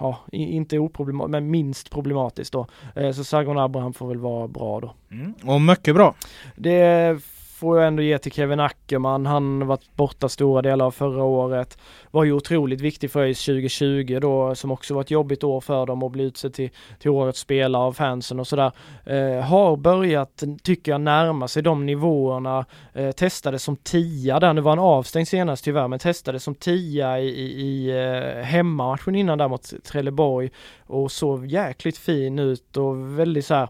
ja, 0.00 0.18
inte 0.32 0.78
oproblematiskt, 0.78 1.30
men 1.30 1.50
minst 1.50 1.90
problematiskt 1.90 2.52
då. 2.52 2.66
Så 3.14 3.24
Sargon 3.24 3.58
Abraham 3.58 3.92
får 3.92 4.08
väl 4.08 4.18
vara 4.18 4.48
bra 4.48 4.80
då. 4.80 4.94
Mm. 5.10 5.34
Och 5.44 5.60
mycket 5.60 5.94
bra. 5.94 6.14
Det 6.56 7.18
får 7.62 7.78
jag 7.78 7.86
ändå 7.86 8.02
ge 8.02 8.18
till 8.18 8.32
Kevin 8.32 8.60
Ackerman. 8.60 9.26
Han 9.26 9.66
varit 9.66 9.96
borta 9.96 10.28
stora 10.28 10.62
delar 10.62 10.86
av 10.86 10.90
förra 10.90 11.24
året. 11.24 11.78
Var 12.10 12.24
ju 12.24 12.32
otroligt 12.32 12.80
viktig 12.80 13.10
för 13.10 13.20
ÖIS 13.20 13.44
2020 13.44 14.18
då, 14.22 14.54
som 14.54 14.70
också 14.70 14.94
var 14.94 15.00
ett 15.00 15.10
jobbigt 15.10 15.44
år 15.44 15.60
för 15.60 15.86
dem 15.86 16.02
att 16.02 16.12
bli 16.12 16.24
utsedd 16.24 16.54
till, 16.54 16.70
till 16.98 17.10
årets 17.10 17.40
spelare 17.40 17.82
av 17.82 17.92
fansen 17.92 18.40
och 18.40 18.46
sådär. 18.46 18.72
Eh, 19.06 19.44
har 19.44 19.76
börjat, 19.76 20.42
tycker 20.62 20.92
jag, 20.92 21.00
närma 21.00 21.48
sig 21.48 21.62
de 21.62 21.86
nivåerna. 21.86 22.66
Eh, 22.92 23.10
testade 23.10 23.58
som 23.58 23.76
tia 23.76 24.40
där, 24.40 24.52
nu 24.52 24.60
var 24.60 24.70
han 24.70 24.78
avstängd 24.78 25.28
senast 25.28 25.64
tyvärr, 25.64 25.88
men 25.88 25.98
testade 25.98 26.40
som 26.40 26.54
tia 26.54 27.20
i, 27.20 27.28
i, 27.28 27.60
i 27.60 27.90
eh, 27.90 28.42
hemmamatchen 28.44 29.14
innan 29.14 29.38
där 29.38 29.48
mot 29.48 29.84
Trelleborg 29.84 30.50
och 30.86 31.12
såg 31.12 31.46
jäkligt 31.46 31.98
fin 31.98 32.38
ut 32.38 32.76
och 32.76 33.18
väldigt 33.18 33.46
så 33.46 33.54
här 33.54 33.68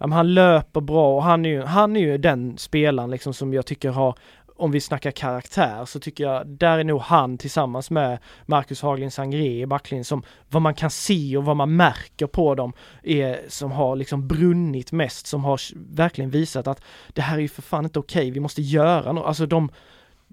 ja, 0.00 0.08
han 0.08 0.34
löper 0.34 0.80
bra 0.80 1.16
och 1.16 1.22
han 1.22 1.44
är 1.44 1.50
ju, 1.50 1.62
han 1.62 1.96
är 1.96 2.00
ju 2.00 2.18
den 2.18 2.58
spelaren 2.58 3.10
liksom 3.10 3.34
som 3.34 3.54
jag 3.54 3.66
tycker 3.66 3.90
har 3.90 4.14
om 4.60 4.70
vi 4.70 4.80
snackar 4.80 5.10
karaktär 5.10 5.84
så 5.84 6.00
tycker 6.00 6.24
jag 6.24 6.46
där 6.46 6.78
är 6.78 6.84
nog 6.84 7.00
han 7.00 7.38
tillsammans 7.38 7.90
med 7.90 8.18
Marcus 8.46 8.82
Haglin 8.82 9.10
Sangré 9.10 9.60
i 9.60 9.66
backlinjen 9.66 10.04
som 10.04 10.22
vad 10.48 10.62
man 10.62 10.74
kan 10.74 10.90
se 10.90 11.36
och 11.36 11.44
vad 11.44 11.56
man 11.56 11.76
märker 11.76 12.26
på 12.26 12.54
dem 12.54 12.72
är 13.02 13.40
som 13.48 13.72
har 13.72 13.96
liksom 13.96 14.28
brunnit 14.28 14.92
mest 14.92 15.26
som 15.26 15.44
har 15.44 15.60
verkligen 15.96 16.30
visat 16.30 16.66
att 16.66 16.82
det 17.12 17.22
här 17.22 17.36
är 17.36 17.42
ju 17.42 17.48
för 17.48 17.62
fan 17.62 17.84
inte 17.84 17.98
okej, 17.98 18.20
okay, 18.20 18.30
vi 18.30 18.40
måste 18.40 18.62
göra 18.62 19.12
något, 19.12 19.26
alltså 19.26 19.46
de 19.46 19.70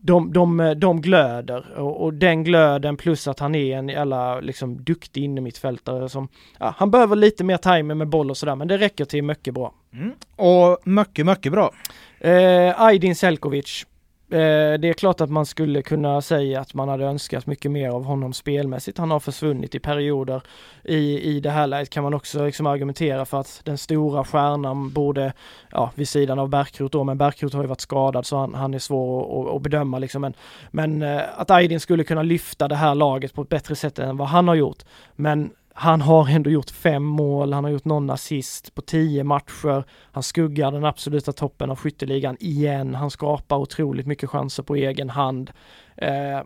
de, 0.01 0.33
de, 0.33 0.75
de 0.77 1.01
glöder 1.01 1.79
och, 1.79 2.03
och, 2.03 2.13
den 2.13 2.43
glöden 2.43 2.97
plus 2.97 3.27
att 3.27 3.39
han 3.39 3.55
är 3.55 3.77
en 3.77 3.89
jävla 3.89 4.39
liksom 4.39 4.83
duktig 4.83 5.23
innermittfältare 5.23 6.09
som, 6.09 6.27
ja, 6.59 6.75
han 6.77 6.91
behöver 6.91 7.15
lite 7.15 7.43
mer 7.43 7.57
timing 7.57 7.97
med 7.97 8.07
boll 8.07 8.29
och 8.29 8.37
sådär 8.37 8.55
men 8.55 8.67
det 8.67 8.77
räcker 8.77 9.05
till 9.05 9.23
mycket 9.23 9.53
bra. 9.53 9.73
Mm. 9.93 10.11
Och 10.35 10.87
mycket, 10.87 11.25
mycket 11.25 11.51
bra. 11.51 11.71
Eh, 12.19 12.81
Aydin 12.81 13.15
Selkovic 13.15 13.85
Eh, 14.29 14.79
det 14.79 14.89
är 14.89 14.93
klart 14.93 15.21
att 15.21 15.29
man 15.29 15.45
skulle 15.45 15.81
kunna 15.81 16.21
säga 16.21 16.59
att 16.59 16.73
man 16.73 16.89
hade 16.89 17.05
önskat 17.05 17.45
mycket 17.45 17.71
mer 17.71 17.89
av 17.89 18.03
honom 18.03 18.33
spelmässigt. 18.33 18.97
Han 18.97 19.11
har 19.11 19.19
försvunnit 19.19 19.75
i 19.75 19.79
perioder. 19.79 20.41
I, 20.83 21.21
i 21.21 21.39
det 21.39 21.49
här 21.49 21.67
läget 21.67 21.89
kan 21.89 22.03
man 22.03 22.13
också 22.13 22.45
liksom 22.45 22.67
argumentera 22.67 23.25
för 23.25 23.39
att 23.39 23.61
den 23.63 23.77
stora 23.77 24.23
stjärnan 24.23 24.89
borde, 24.89 25.33
ja 25.71 25.91
vid 25.95 26.09
sidan 26.09 26.39
av 26.39 26.49
Bärkroth 26.49 26.91
då, 26.91 27.03
men 27.03 27.17
Bärkroth 27.17 27.55
har 27.55 27.63
ju 27.63 27.67
varit 27.67 27.81
skadad 27.81 28.25
så 28.25 28.37
han, 28.37 28.53
han 28.53 28.73
är 28.73 28.79
svår 28.79 29.49
att, 29.49 29.55
att 29.55 29.61
bedöma 29.61 29.99
liksom. 29.99 30.21
Men, 30.21 30.33
men 30.71 31.01
eh, 31.01 31.21
att 31.35 31.51
Aydin 31.51 31.79
skulle 31.79 32.03
kunna 32.03 32.23
lyfta 32.23 32.67
det 32.67 32.75
här 32.75 32.95
laget 32.95 33.33
på 33.33 33.41
ett 33.41 33.49
bättre 33.49 33.75
sätt 33.75 33.99
än 33.99 34.17
vad 34.17 34.27
han 34.27 34.47
har 34.47 34.55
gjort. 34.55 34.83
Men 35.15 35.49
han 35.79 36.01
har 36.01 36.29
ändå 36.29 36.49
gjort 36.49 36.69
fem 36.69 37.03
mål, 37.03 37.53
han 37.53 37.63
har 37.63 37.71
gjort 37.71 37.85
någon 37.85 38.09
assist 38.09 38.75
på 38.75 38.81
tio 38.81 39.23
matcher. 39.23 39.83
Han 40.11 40.23
skuggar 40.23 40.71
den 40.71 40.85
absoluta 40.85 41.31
toppen 41.31 41.69
av 41.69 41.75
skytteligan 41.77 42.37
igen. 42.39 42.95
Han 42.95 43.11
skapar 43.11 43.57
otroligt 43.57 44.07
mycket 44.07 44.29
chanser 44.29 44.63
på 44.63 44.75
egen 44.75 45.09
hand. 45.09 45.51
Eh, 45.97 46.39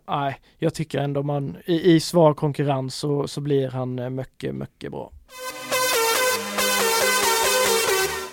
jag 0.58 0.74
tycker 0.74 1.00
ändå 1.00 1.24
man 1.24 1.58
i, 1.66 1.92
i 1.92 2.00
svag 2.00 2.38
konkurrens 2.38 2.96
så, 2.96 3.28
så 3.28 3.42
blir 3.42 3.70
han 3.70 4.00
eh, 4.00 4.10
mycket, 4.10 4.56
mycket 4.56 4.92
bra. 4.92 5.12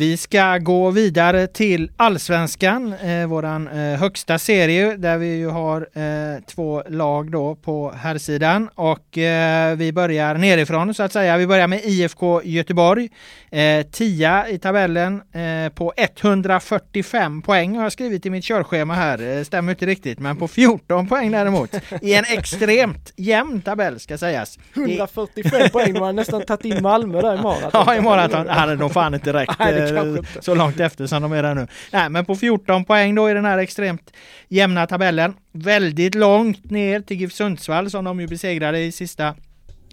Vi 0.00 0.16
ska 0.16 0.58
gå 0.58 0.90
vidare 0.90 1.46
till 1.46 1.90
Allsvenskan, 1.96 2.92
eh, 2.92 3.26
våran 3.26 3.68
eh, 3.68 4.00
högsta 4.00 4.38
serie 4.38 4.96
där 4.96 5.18
vi 5.18 5.36
ju 5.36 5.48
har 5.48 5.88
eh, 5.94 6.42
två 6.46 6.82
lag 6.88 7.30
då 7.30 7.54
på 7.54 7.92
här 7.96 8.18
sidan 8.18 8.68
och 8.74 9.18
eh, 9.18 9.76
vi 9.76 9.92
börjar 9.92 10.34
nerifrån 10.34 10.94
så 10.94 11.02
att 11.02 11.12
säga. 11.12 11.36
Vi 11.36 11.46
börjar 11.46 11.66
med 11.66 11.80
IFK 11.84 12.42
Göteborg. 12.44 13.08
Eh, 13.50 13.86
tia 13.86 14.48
i 14.48 14.58
tabellen 14.58 15.22
eh, 15.32 15.72
på 15.72 15.92
145 15.96 17.42
poäng 17.42 17.76
har 17.76 17.82
jag 17.82 17.92
skrivit 17.92 18.26
i 18.26 18.30
mitt 18.30 18.44
körschema 18.44 18.94
här. 18.94 19.36
Eh, 19.38 19.44
stämmer 19.44 19.72
inte 19.72 19.86
riktigt, 19.86 20.18
men 20.18 20.36
på 20.36 20.48
14 20.48 21.08
poäng 21.08 21.30
däremot 21.30 21.74
i 22.02 22.14
en 22.14 22.24
extremt 22.24 23.12
jämn 23.16 23.60
tabell 23.60 24.00
ska 24.00 24.18
sägas. 24.18 24.58
145 24.74 25.68
poäng, 25.72 25.92
de 25.92 26.00
har 26.00 26.12
nästan 26.12 26.42
tagit 26.42 26.64
in 26.64 26.82
Malmö 26.82 27.22
där 27.22 27.38
i 27.38 27.42
maraton. 27.42 27.70
Ja, 27.86 27.94
i 27.94 28.00
maraton 28.00 28.48
hade 28.48 28.76
de 28.76 28.90
fan 28.90 29.14
inte 29.14 29.32
räckt 29.32 29.60
eh, 29.96 30.22
så 30.40 30.54
långt 30.54 30.80
efter 30.80 31.06
som 31.06 31.22
de 31.22 31.32
är 31.32 31.42
där 31.42 31.54
nu. 31.54 31.66
Nej, 31.92 32.10
men 32.10 32.24
på 32.24 32.36
14 32.36 32.84
poäng 32.84 33.14
då 33.14 33.30
i 33.30 33.34
den 33.34 33.44
här 33.44 33.58
extremt 33.58 34.12
jämna 34.48 34.86
tabellen. 34.86 35.34
Väldigt 35.52 36.14
långt 36.14 36.70
ner 36.70 37.00
till 37.00 37.20
GIF 37.20 37.32
Sundsvall 37.32 37.90
som 37.90 38.04
de 38.04 38.20
ju 38.20 38.26
besegrade 38.26 38.78
i 38.78 38.92
sista 38.92 39.34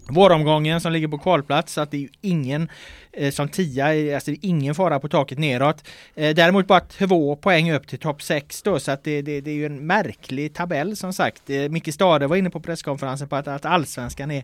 våromgången 0.09 0.81
som 0.81 0.91
ligger 0.91 1.07
på 1.07 1.17
kvalplats 1.17 1.73
så 1.73 1.81
att 1.81 1.91
det 1.91 1.97
är 1.97 2.01
ju 2.01 2.09
ingen 2.21 2.69
eh, 3.11 3.31
som 3.31 3.49
tia, 3.49 4.15
alltså 4.15 4.31
det 4.31 4.37
är 4.37 4.49
ingen 4.49 4.75
fara 4.75 4.99
på 4.99 5.09
taket 5.09 5.39
neråt. 5.39 5.87
Eh, 6.15 6.35
däremot 6.35 6.67
bara 6.67 6.79
två 6.79 7.35
poäng 7.35 7.71
upp 7.71 7.87
till 7.87 7.99
topp 7.99 8.21
6 8.21 8.61
då 8.61 8.79
så 8.79 8.91
att 8.91 9.03
det, 9.03 9.21
det, 9.21 9.41
det, 9.41 9.51
är 9.51 9.55
ju 9.55 9.65
en 9.65 9.87
märklig 9.87 10.53
tabell 10.53 10.95
som 10.95 11.13
sagt. 11.13 11.49
Eh, 11.49 11.69
Micke 11.69 11.93
Stade 11.93 12.27
var 12.27 12.35
inne 12.35 12.49
på 12.49 12.59
presskonferensen 12.59 13.27
på 13.27 13.35
att, 13.35 13.47
att 13.47 13.65
allsvenskan 13.65 14.31
är, 14.31 14.43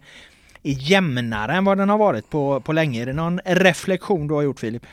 är 0.63 0.89
jämnare 0.91 1.53
än 1.53 1.65
vad 1.65 1.77
den 1.77 1.89
har 1.89 1.97
varit 1.97 2.29
på, 2.29 2.59
på 2.59 2.73
länge. 2.73 3.01
Är 3.01 3.05
det 3.05 3.13
någon 3.13 3.39
reflektion 3.45 4.27
du 4.27 4.33
har 4.33 4.41
gjort 4.41 4.59
Filip? 4.59 4.85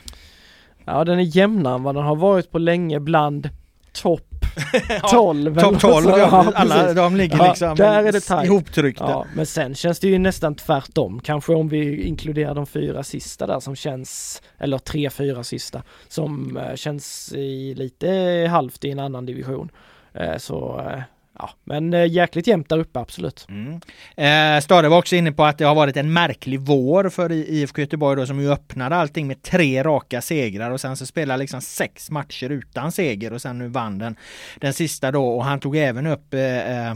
Ja 0.91 1.03
den 1.03 1.19
är 1.19 1.23
jämnare 1.37 1.75
än 1.75 1.83
vad 1.83 1.95
den 1.95 2.03
har 2.03 2.15
varit 2.15 2.51
på 2.51 2.57
länge 2.59 2.99
bland 2.99 3.49
topp 3.91 4.25
12. 5.11 5.59
Topp 5.59 5.79
12, 5.79 6.05
ja, 6.09 6.51
alla 6.55 6.93
de 6.93 7.15
ligger 7.15 7.37
Ja, 7.37 7.47
liksom 7.49 7.75
där 7.75 8.03
är 8.03 8.11
det 8.11 8.19
tajt. 8.21 8.45
ihoptryckta. 8.45 9.09
Ja, 9.09 9.25
men 9.35 9.45
sen 9.45 9.75
känns 9.75 9.99
det 9.99 10.07
ju 10.07 10.17
nästan 10.19 10.55
tvärtom. 10.55 11.19
Kanske 11.23 11.53
om 11.53 11.69
vi 11.69 12.03
inkluderar 12.03 12.55
de 12.55 12.65
fyra 12.65 13.03
sista 13.03 13.47
där 13.47 13.59
som 13.59 13.75
känns, 13.75 14.41
eller 14.57 14.77
tre, 14.77 15.09
fyra 15.09 15.43
sista, 15.43 15.83
som 16.07 16.57
eh, 16.57 16.75
känns 16.75 17.33
i 17.33 17.73
lite 17.75 18.09
halvt 18.51 18.85
i 18.85 18.91
en 18.91 18.99
annan 18.99 19.25
division. 19.25 19.71
Eh, 20.13 20.37
så 20.37 20.79
eh, 20.79 21.01
ja, 21.39 21.49
men 21.63 21.93
eh, 21.93 22.05
jäkligt 22.05 22.47
jämnt 22.47 22.69
där 22.69 22.79
uppe 22.79 22.99
absolut. 22.99 23.47
Mm. 23.49 23.81
Eh, 24.17 24.61
Stade 24.61 24.89
var 24.89 24.97
också 24.97 25.15
inne 25.15 25.31
på 25.31 25.45
att 25.45 25.57
det 25.57 25.65
har 25.65 25.75
varit 25.75 25.97
en 25.97 26.13
märklig 26.13 26.59
vår 26.59 27.09
för 27.09 27.31
IFK 27.31 27.81
Göteborg 27.81 28.19
då 28.19 28.25
som 28.25 28.39
ju 28.39 28.51
öppnade 28.51 28.95
allting 28.95 29.27
med 29.27 29.41
tre 29.41 29.83
raka 29.83 30.21
segrar 30.21 30.71
och 30.71 30.81
sen 30.81 30.97
så 30.97 31.05
spelade 31.05 31.39
liksom 31.39 31.61
sex 31.61 32.11
matcher 32.11 32.49
utan 32.49 32.91
seger 32.91 33.33
och 33.33 33.41
sen 33.41 33.57
nu 33.57 33.67
vann 33.67 33.97
den 33.97 34.15
den 34.59 34.73
sista 34.73 35.11
då 35.11 35.29
och 35.29 35.45
han 35.45 35.59
tog 35.59 35.77
även 35.77 36.07
upp 36.07 36.33
eh, 36.33 36.87
eh, 36.87 36.95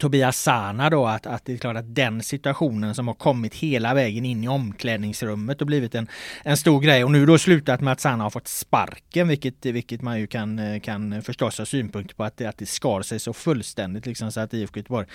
Tobias 0.00 0.42
Sana 0.42 0.90
då 0.90 1.06
att, 1.06 1.26
att 1.26 1.44
det 1.44 1.52
är 1.52 1.56
klart 1.56 1.76
att 1.76 1.94
den 1.94 2.22
situationen 2.22 2.94
som 2.94 3.08
har 3.08 3.14
kommit 3.14 3.54
hela 3.54 3.94
vägen 3.94 4.24
in 4.24 4.44
i 4.44 4.48
omklädningsrummet 4.48 5.60
och 5.60 5.66
blivit 5.66 5.94
en, 5.94 6.08
en 6.44 6.56
stor 6.56 6.80
grej 6.80 7.04
och 7.04 7.10
nu 7.10 7.26
då 7.26 7.38
slutat 7.38 7.80
med 7.80 7.92
att 7.92 8.00
Sana 8.00 8.24
har 8.24 8.30
fått 8.30 8.48
sparken 8.48 9.28
vilket, 9.28 9.66
vilket 9.66 10.02
man 10.02 10.20
ju 10.20 10.26
kan, 10.26 10.58
eh, 10.58 10.80
kan 10.80 11.22
förstås 11.22 11.58
ha 11.58 11.64
synpunkter 11.64 12.14
på 12.14 12.24
att 12.24 12.36
det, 12.36 12.46
att 12.46 12.58
det 12.58 12.66
skar 12.66 13.02
sig 13.02 13.20
så 13.20 13.32
fullständigt 13.32 14.06
liksom 14.06 14.32
så 14.32 14.40
att 14.40 14.54
IFK 14.54 14.78
Göteborg 14.78 15.06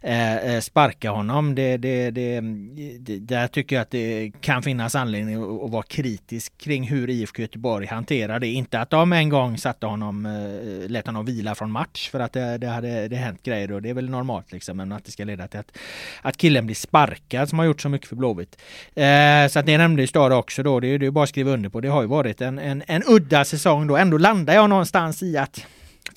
eh, 0.00 0.36
eh, 0.36 0.60
sparkar 0.60 1.10
honom. 1.10 1.54
Det, 1.54 1.76
det, 1.76 2.10
det, 2.10 2.40
det, 2.98 3.18
där 3.18 3.46
tycker 3.46 3.76
jag 3.76 3.82
att 3.82 3.90
det 3.90 4.32
kan 4.40 4.62
finnas 4.62 4.94
anledning 4.94 5.34
att, 5.34 5.64
att 5.64 5.70
vara 5.70 5.82
kritisk 5.82 6.58
kring 6.58 6.84
hur 6.84 7.10
IFK 7.10 7.42
Göteborg 7.42 7.86
hanterar 7.86 8.40
det. 8.40 8.46
Inte 8.46 8.80
att 8.80 8.90
de 8.90 9.12
en 9.12 9.28
gång 9.28 9.58
satte 9.58 9.86
honom, 9.86 10.26
eh, 10.26 10.90
lät 10.90 11.06
honom 11.06 11.26
vila 11.26 11.54
från 11.54 11.70
match 11.70 12.10
för 12.10 12.20
att 12.20 12.32
det, 12.32 12.58
det 12.58 12.66
hade 12.66 13.08
det 13.08 13.16
hänt 13.16 13.42
grejer 13.42 13.72
och 13.72 13.82
det 13.82 13.90
är 13.90 13.94
väl 13.94 14.10
normalt 14.10 14.27
liksom 14.52 14.76
men 14.76 14.92
att 14.92 15.04
det 15.04 15.10
ska 15.10 15.24
leda 15.24 15.48
till 15.48 15.60
att, 15.60 15.78
att 16.22 16.36
killen 16.36 16.66
blir 16.66 16.76
sparkad 16.76 17.48
som 17.48 17.58
har 17.58 17.66
gjort 17.66 17.80
så 17.80 17.88
mycket 17.88 18.08
för 18.08 18.16
Blåvitt. 18.16 18.58
Eh, 18.94 19.48
så 19.50 19.58
att 19.58 19.66
ni 19.66 19.78
nämnde 19.78 20.02
ju 20.02 20.06
Stara 20.06 20.36
också 20.36 20.62
då, 20.62 20.80
det 20.80 20.88
är 20.88 20.98
ju 20.98 21.10
bara 21.10 21.24
att 21.24 21.28
skriva 21.28 21.50
under 21.50 21.68
på. 21.68 21.80
Det 21.80 21.88
har 21.88 22.02
ju 22.02 22.08
varit 22.08 22.40
en, 22.40 22.58
en, 22.58 22.82
en 22.86 23.02
udda 23.06 23.44
säsong 23.44 23.86
då. 23.86 23.96
Ändå 23.96 24.18
landar 24.18 24.54
jag 24.54 24.70
någonstans 24.70 25.22
i 25.22 25.36
att 25.36 25.66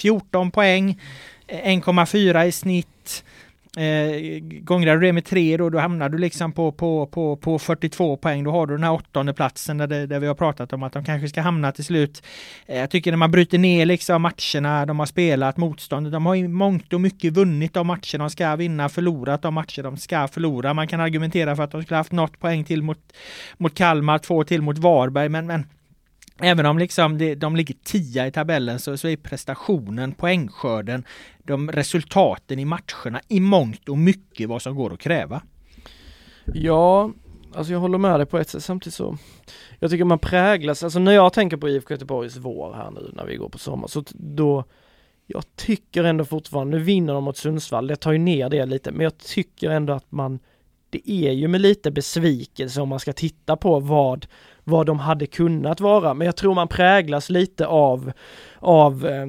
14 0.01 0.51
poäng, 0.51 0.99
eh, 1.47 1.67
1,4 1.67 2.45
i 2.45 2.51
snitt. 2.51 3.23
Eh, 3.77 4.39
gångrar 4.41 4.97
du 4.97 5.07
det 5.07 5.13
med 5.13 5.25
tre 5.25 5.57
då, 5.57 5.69
då 5.69 5.79
hamnar 5.79 6.09
du 6.09 6.17
liksom 6.17 6.51
på, 6.51 6.71
på, 6.71 7.05
på, 7.05 7.35
på 7.35 7.59
42 7.59 8.17
poäng. 8.17 8.43
Då 8.43 8.51
har 8.51 8.67
du 8.67 8.73
den 8.73 8.83
här 8.83 8.93
åttonde 8.93 9.33
platsen 9.33 9.77
där, 9.77 9.87
det, 9.87 10.07
där 10.07 10.19
vi 10.19 10.27
har 10.27 10.35
pratat 10.35 10.73
om 10.73 10.83
att 10.83 10.93
de 10.93 11.05
kanske 11.05 11.27
ska 11.29 11.41
hamna 11.41 11.71
till 11.71 11.85
slut. 11.85 12.23
Eh, 12.65 12.77
jag 12.77 12.89
tycker 12.89 13.11
när 13.11 13.17
man 13.17 13.31
bryter 13.31 13.57
ner 13.57 13.85
liksom 13.85 14.21
matcherna 14.21 14.85
de 14.85 14.99
har 14.99 15.05
spelat, 15.05 15.57
motståndet, 15.57 16.13
de 16.13 16.25
har 16.25 16.35
i 16.35 16.47
mångt 16.47 16.93
och 16.93 17.01
mycket 17.01 17.33
vunnit 17.33 17.73
de 17.73 17.87
matcher 17.87 18.17
de 18.17 18.29
ska 18.29 18.55
vinna, 18.55 18.89
förlorat 18.89 19.41
de 19.41 19.53
matcher 19.53 19.83
de 19.83 19.97
ska 19.97 20.27
förlora. 20.27 20.73
Man 20.73 20.87
kan 20.87 20.99
argumentera 20.99 21.55
för 21.55 21.63
att 21.63 21.71
de 21.71 21.83
skulle 21.83 21.97
haft 21.97 22.11
något 22.11 22.39
poäng 22.39 22.63
till 22.63 22.83
mot, 22.83 23.13
mot 23.57 23.75
Kalmar, 23.75 24.17
två 24.17 24.43
till 24.43 24.61
mot 24.61 24.77
Varberg, 24.77 25.29
men, 25.29 25.45
men 25.45 25.65
Även 26.39 26.65
om 26.65 26.77
liksom 26.77 27.17
det, 27.17 27.35
de 27.35 27.55
ligger 27.55 27.75
tia 27.83 28.27
i 28.27 28.31
tabellen 28.31 28.79
så, 28.79 28.97
så 28.97 29.07
är 29.07 29.17
prestationen, 29.17 30.11
poängskörden, 30.11 31.03
de 31.43 31.71
resultaten 31.71 32.59
i 32.59 32.65
matcherna 32.65 33.21
i 33.27 33.39
mångt 33.39 33.89
och 33.89 33.97
mycket 33.97 34.49
vad 34.49 34.61
som 34.61 34.75
går 34.75 34.93
att 34.93 34.99
kräva. 34.99 35.41
Ja, 36.45 37.11
alltså 37.53 37.73
jag 37.73 37.79
håller 37.79 37.97
med 37.97 38.19
dig 38.19 38.25
på 38.25 38.37
ett 38.37 38.49
sätt 38.49 38.63
samtidigt 38.63 38.93
så 38.93 39.17
Jag 39.79 39.91
tycker 39.91 40.05
man 40.05 40.19
präglas, 40.19 40.83
alltså 40.83 40.99
när 40.99 41.11
jag 41.11 41.33
tänker 41.33 41.57
på 41.57 41.69
IFK 41.69 41.93
Göteborgs 41.93 42.37
vår 42.37 42.73
här 42.73 42.91
nu 42.91 43.11
när 43.13 43.25
vi 43.25 43.35
går 43.35 43.49
på 43.49 43.57
sommar 43.57 43.87
så 43.87 44.03
då 44.13 44.63
Jag 45.27 45.43
tycker 45.55 46.03
ändå 46.03 46.25
fortfarande, 46.25 46.77
nu 46.77 46.83
vinner 46.83 47.13
de 47.13 47.23
mot 47.23 47.37
Sundsvall, 47.37 47.87
det 47.87 47.95
tar 47.95 48.11
ju 48.11 48.17
ner 48.17 48.49
det 48.49 48.65
lite, 48.65 48.91
men 48.91 49.01
jag 49.01 49.17
tycker 49.17 49.69
ändå 49.69 49.93
att 49.93 50.11
man 50.11 50.39
Det 50.89 51.11
är 51.11 51.31
ju 51.31 51.47
med 51.47 51.61
lite 51.61 51.91
besvikelse 51.91 52.81
om 52.81 52.89
man 52.89 52.99
ska 52.99 53.13
titta 53.13 53.57
på 53.57 53.79
vad 53.79 54.27
vad 54.63 54.85
de 54.85 54.99
hade 54.99 55.25
kunnat 55.25 55.79
vara, 55.79 56.13
men 56.13 56.25
jag 56.25 56.35
tror 56.35 56.55
man 56.55 56.67
präglas 56.67 57.29
lite 57.29 57.67
av 57.67 58.11
av 58.59 59.05
eh, 59.05 59.27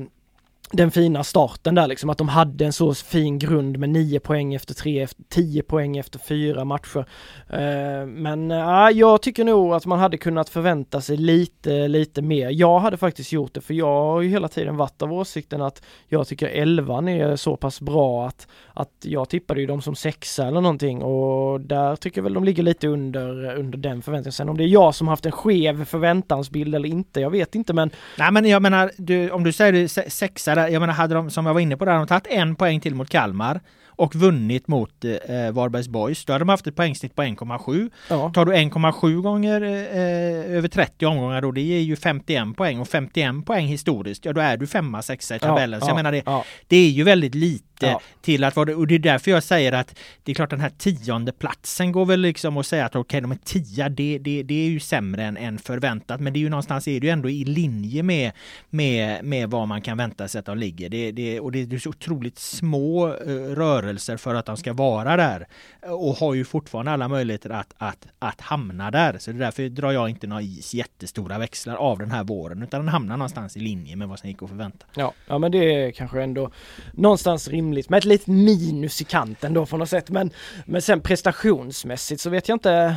den 0.72 0.90
fina 0.90 1.24
starten 1.24 1.74
där 1.74 1.86
liksom, 1.86 2.10
att 2.10 2.18
de 2.18 2.28
hade 2.28 2.64
en 2.64 2.72
så 2.72 2.94
fin 2.94 3.38
grund 3.38 3.78
med 3.78 3.90
9 3.90 4.20
poäng 4.20 4.54
efter 4.54 4.74
3, 4.74 5.06
10 5.28 5.62
poäng 5.62 5.96
efter 5.96 6.18
fyra 6.18 6.64
matcher. 6.64 7.06
Eh, 7.48 8.06
men 8.06 8.50
ja, 8.50 8.90
jag 8.90 9.22
tycker 9.22 9.44
nog 9.44 9.74
att 9.74 9.86
man 9.86 9.98
hade 9.98 10.16
kunnat 10.16 10.48
förvänta 10.48 11.00
sig 11.00 11.16
lite, 11.16 11.88
lite 11.88 12.22
mer. 12.22 12.50
Jag 12.50 12.78
hade 12.80 12.96
faktiskt 12.96 13.32
gjort 13.32 13.54
det, 13.54 13.60
för 13.60 13.74
jag 13.74 13.86
har 13.86 14.20
ju 14.20 14.28
hela 14.28 14.48
tiden 14.48 14.76
varit 14.76 15.02
av 15.02 15.12
åsikten 15.12 15.62
att 15.62 15.82
jag 16.08 16.28
tycker 16.28 16.46
11 16.48 16.98
är 16.98 17.36
så 17.36 17.56
pass 17.56 17.80
bra 17.80 18.26
att, 18.26 18.48
att 18.74 18.90
jag 19.02 19.28
tippade 19.28 19.60
ju 19.60 19.66
dem 19.66 19.82
som 19.82 19.94
sexa 19.94 20.46
eller 20.46 20.60
någonting 20.60 21.02
och 21.02 21.60
där 21.60 21.96
tycker 21.96 22.18
jag 22.18 22.22
väl 22.22 22.34
de 22.34 22.44
ligger 22.44 22.62
lite 22.62 22.88
under, 22.88 23.56
under 23.58 23.78
den 23.78 24.02
förväntningen. 24.02 24.32
Sen 24.32 24.48
om 24.48 24.56
det 24.56 24.64
är 24.64 24.68
jag 24.68 24.94
som 24.94 25.08
haft 25.08 25.26
en 25.26 25.32
skev 25.32 25.84
förväntansbild 25.84 26.74
eller 26.74 26.88
inte, 26.88 27.20
jag 27.20 27.30
vet 27.30 27.54
inte 27.54 27.72
men 27.72 27.90
Nej 28.18 28.32
men 28.32 28.44
jag 28.44 28.62
menar, 28.62 28.90
du, 28.96 29.30
om 29.30 29.44
du 29.44 29.52
säger 29.52 30.08
sexa 30.10 30.54
där, 30.54 30.61
jag 30.68 30.80
menar 30.80 30.94
hade 30.94 31.14
de, 31.14 31.30
som 31.30 31.46
jag 31.46 31.54
var 31.54 31.60
inne 31.60 31.76
på 31.76 31.84
där, 31.84 31.94
de 31.94 32.06
tagit 32.06 32.26
en 32.26 32.54
poäng 32.54 32.80
till 32.80 32.94
mot 32.94 33.10
Kalmar 33.10 33.60
och 34.02 34.14
vunnit 34.14 34.68
mot 34.68 35.04
eh, 35.04 35.50
Varbergs 35.52 35.88
Boys, 35.88 36.24
då 36.24 36.32
hade 36.32 36.42
de 36.42 36.48
haft 36.48 36.66
ett 36.66 36.76
poängsnitt 36.76 37.16
på 37.16 37.22
1,7. 37.22 37.90
ja. 38.10 38.30
Tar 38.34 38.44
du 38.44 38.52
1,7 38.52 39.20
gånger 39.22 39.62
eh, 39.62 40.56
över 40.56 40.68
30 40.68 41.06
omgångar 41.06 41.42
då, 41.42 41.52
det 41.52 41.60
ger 41.60 41.78
ju 41.80 41.96
51 41.96 42.56
poäng 42.56 42.80
och 42.80 42.88
51 42.88 43.46
poäng 43.46 43.66
historiskt, 43.66 44.24
ja 44.24 44.32
då 44.32 44.40
är 44.40 44.56
du 44.56 44.66
femma, 44.66 45.02
sexa 45.02 45.36
i 45.36 45.38
tabellen. 45.38 45.80
så 45.80 45.86
jag 45.88 45.96
menar 45.96 46.12
det, 46.12 46.22
ja. 46.26 46.44
det 46.66 46.76
är 46.76 46.90
ju 46.90 47.04
väldigt 47.04 47.34
lite 47.34 47.66
Ja. 47.86 48.00
till 48.20 48.44
att 48.44 48.56
vara 48.56 48.66
det. 48.66 48.74
Och 48.74 48.86
det 48.86 48.94
är 48.94 48.98
därför 48.98 49.30
jag 49.30 49.42
säger 49.42 49.72
att 49.72 49.98
det 50.22 50.32
är 50.32 50.34
klart 50.34 50.50
den 50.50 50.60
här 50.60 50.72
tionde 50.78 51.32
platsen 51.32 51.92
går 51.92 52.06
väl 52.06 52.20
liksom 52.20 52.56
att 52.56 52.66
säga 52.66 52.86
att 52.86 52.96
okej, 52.96 53.20
de 53.20 53.32
är 53.32 53.38
tia, 53.44 53.88
det, 53.88 54.18
det, 54.18 54.42
det 54.42 54.54
är 54.54 54.68
ju 54.68 54.80
sämre 54.80 55.24
än, 55.24 55.36
än 55.36 55.58
förväntat. 55.58 56.20
Men 56.20 56.32
det 56.32 56.38
är 56.38 56.40
ju 56.40 56.48
någonstans 56.48 56.88
är 56.88 57.00
det 57.00 57.06
ju 57.06 57.10
ändå 57.10 57.30
i 57.30 57.44
linje 57.44 58.02
med, 58.02 58.32
med, 58.70 59.24
med 59.24 59.50
vad 59.50 59.68
man 59.68 59.82
kan 59.82 59.96
vänta 59.96 60.28
sig 60.28 60.38
att 60.38 60.46
de 60.46 60.58
ligger. 60.58 60.88
Det, 60.88 61.12
det, 61.12 61.40
och 61.40 61.52
det 61.52 61.72
är 61.72 61.78
så 61.78 61.90
otroligt 61.90 62.38
små 62.38 63.08
eh, 63.08 63.14
rörelser 63.32 63.91
för 63.98 64.34
att 64.34 64.46
de 64.46 64.56
ska 64.56 64.72
vara 64.72 65.16
där. 65.16 65.46
Och 65.80 66.14
har 66.14 66.34
ju 66.34 66.44
fortfarande 66.44 66.90
alla 66.90 67.08
möjligheter 67.08 67.50
att, 67.50 67.74
att, 67.78 68.06
att 68.18 68.40
hamna 68.40 68.90
där. 68.90 69.18
Så 69.18 69.30
det 69.30 69.36
är 69.36 69.38
därför 69.38 69.68
drar 69.68 69.92
jag 69.92 70.08
inte 70.08 70.26
några 70.26 70.42
jättestora 70.42 71.38
växlar 71.38 71.74
av 71.74 71.98
den 71.98 72.10
här 72.10 72.24
våren. 72.24 72.62
Utan 72.62 72.80
den 72.80 72.88
hamnar 72.88 73.16
någonstans 73.16 73.56
i 73.56 73.60
linje 73.60 73.96
med 73.96 74.08
vad 74.08 74.18
som 74.18 74.28
gick 74.28 74.42
att 74.42 74.48
förvänta. 74.48 74.86
Ja, 74.94 75.12
ja 75.26 75.38
men 75.38 75.52
det 75.52 75.58
är 75.58 75.90
kanske 75.90 76.22
ändå 76.22 76.50
någonstans 76.92 77.48
rimligt 77.48 77.88
med 77.88 77.98
ett 77.98 78.04
litet 78.04 78.26
minus 78.26 79.00
i 79.00 79.04
kanten 79.04 79.54
då 79.54 79.66
på 79.66 79.76
något 79.76 79.88
sätt 79.88 80.10
men, 80.10 80.30
men 80.66 80.82
sen 80.82 81.00
prestationsmässigt 81.00 82.20
så 82.20 82.30
vet 82.30 82.48
jag 82.48 82.56
inte 82.56 82.96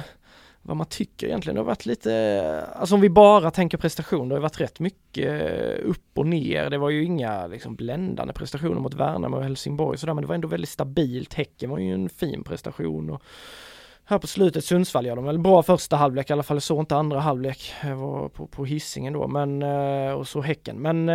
vad 0.65 0.77
man 0.77 0.87
tycker 0.87 1.27
egentligen. 1.27 1.55
Det 1.55 1.61
har 1.61 1.65
varit 1.65 1.85
lite, 1.85 2.67
alltså 2.75 2.95
om 2.95 3.01
vi 3.01 3.09
bara 3.09 3.51
tänker 3.51 3.77
prestation, 3.77 4.29
det 4.29 4.35
har 4.35 4.41
varit 4.41 4.61
rätt 4.61 4.79
mycket 4.79 5.41
eh, 5.41 5.89
upp 5.89 6.17
och 6.17 6.27
ner. 6.27 6.69
Det 6.69 6.77
var 6.77 6.89
ju 6.89 7.03
inga 7.03 7.47
liksom 7.47 7.75
bländande 7.75 8.33
prestationer 8.33 8.81
mot 8.81 8.93
Värnamo 8.93 9.37
och 9.37 9.43
Helsingborg 9.43 9.97
sådär 9.97 10.13
men 10.13 10.21
det 10.21 10.27
var 10.27 10.35
ändå 10.35 10.47
väldigt 10.47 10.69
stabilt. 10.69 11.33
Häcken 11.33 11.69
var 11.69 11.77
ju 11.77 11.93
en 11.93 12.09
fin 12.09 12.43
prestation 12.43 13.09
och 13.09 13.21
här 14.05 14.19
på 14.19 14.27
slutet. 14.27 14.65
Sundsvall 14.65 15.05
gör 15.05 15.15
de 15.15 15.25
väl 15.25 15.39
bra 15.39 15.63
första 15.63 15.95
halvlek, 15.95 16.29
i 16.29 16.33
alla 16.33 16.43
fall 16.43 16.61
så 16.61 16.79
inte 16.79 16.95
andra 16.95 17.19
halvlek. 17.19 17.73
Jag 17.83 17.95
var 17.95 18.29
på, 18.29 18.47
på 18.47 18.65
hissingen 18.65 19.13
då, 19.13 19.27
men 19.27 19.61
eh, 19.61 20.11
och 20.11 20.27
så 20.27 20.41
Häcken. 20.41 20.77
Men 20.77 21.09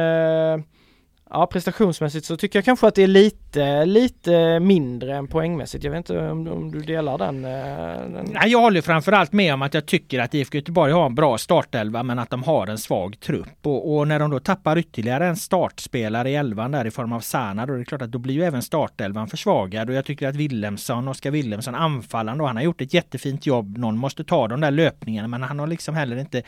Ja 1.33 1.47
prestationsmässigt 1.47 2.27
så 2.27 2.37
tycker 2.37 2.59
jag 2.59 2.65
kanske 2.65 2.87
att 2.87 2.95
det 2.95 3.03
är 3.03 3.07
lite, 3.07 3.85
lite 3.85 4.61
mindre 4.61 5.17
än 5.17 5.27
poängmässigt. 5.27 5.85
Jag 5.85 5.91
vet 5.91 5.99
inte 5.99 6.19
om, 6.19 6.49
om 6.49 6.71
du 6.71 6.81
delar 6.81 7.19
den, 7.19 7.45
eh, 7.45 7.51
den? 7.51 8.29
Nej, 8.33 8.51
jag 8.51 8.61
håller 8.61 8.81
framförallt 8.81 9.33
med 9.33 9.55
om 9.55 9.63
att 9.63 9.75
jag 9.75 9.87
tycker 9.87 10.19
att 10.19 10.35
IFK 10.35 10.59
Göteborg 10.59 10.93
har 10.93 11.07
en 11.07 11.15
bra 11.15 11.39
startelva 11.39 12.03
men 12.03 12.19
att 12.19 12.31
de 12.31 12.43
har 12.43 12.67
en 12.67 12.79
svag 12.79 13.21
trupp. 13.21 13.67
Och, 13.67 13.97
och 13.97 14.09
när 14.09 14.19
de 14.19 14.31
då 14.31 14.41
tappar 14.41 14.79
ytterligare 14.79 15.27
en 15.27 15.37
startspelare 15.37 16.31
i 16.31 16.35
elvan 16.35 16.73
där 16.73 16.85
i 16.85 16.91
form 16.91 17.13
av 17.13 17.21
Sana 17.21 17.67
då 17.67 17.73
är 17.73 17.79
det 17.79 17.85
klart 17.85 18.03
att 18.03 18.13
då 18.13 18.19
blir 18.19 18.35
ju 18.35 18.45
även 18.45 18.63
startelvan 18.63 19.29
försvagad. 19.29 19.89
Och 19.89 19.95
jag 19.95 20.05
tycker 20.05 20.29
att 20.29 20.37
Willemsson, 20.37 21.09
Oskar 21.09 21.31
Willemsson, 21.31 21.75
anfallaren 21.75 22.39
då, 22.39 22.47
han 22.47 22.57
har 22.57 22.63
gjort 22.63 22.81
ett 22.81 22.95
jättefint 22.95 23.47
jobb. 23.47 23.79
Någon 23.79 23.99
måste 23.99 24.25
ta 24.25 24.49
de 24.49 24.61
där 24.61 24.71
löpningarna 24.71 25.29
men 25.29 25.43
han 25.43 25.59
har 25.59 25.67
liksom 25.67 25.95
heller 25.95 26.17
inte, 26.17 26.43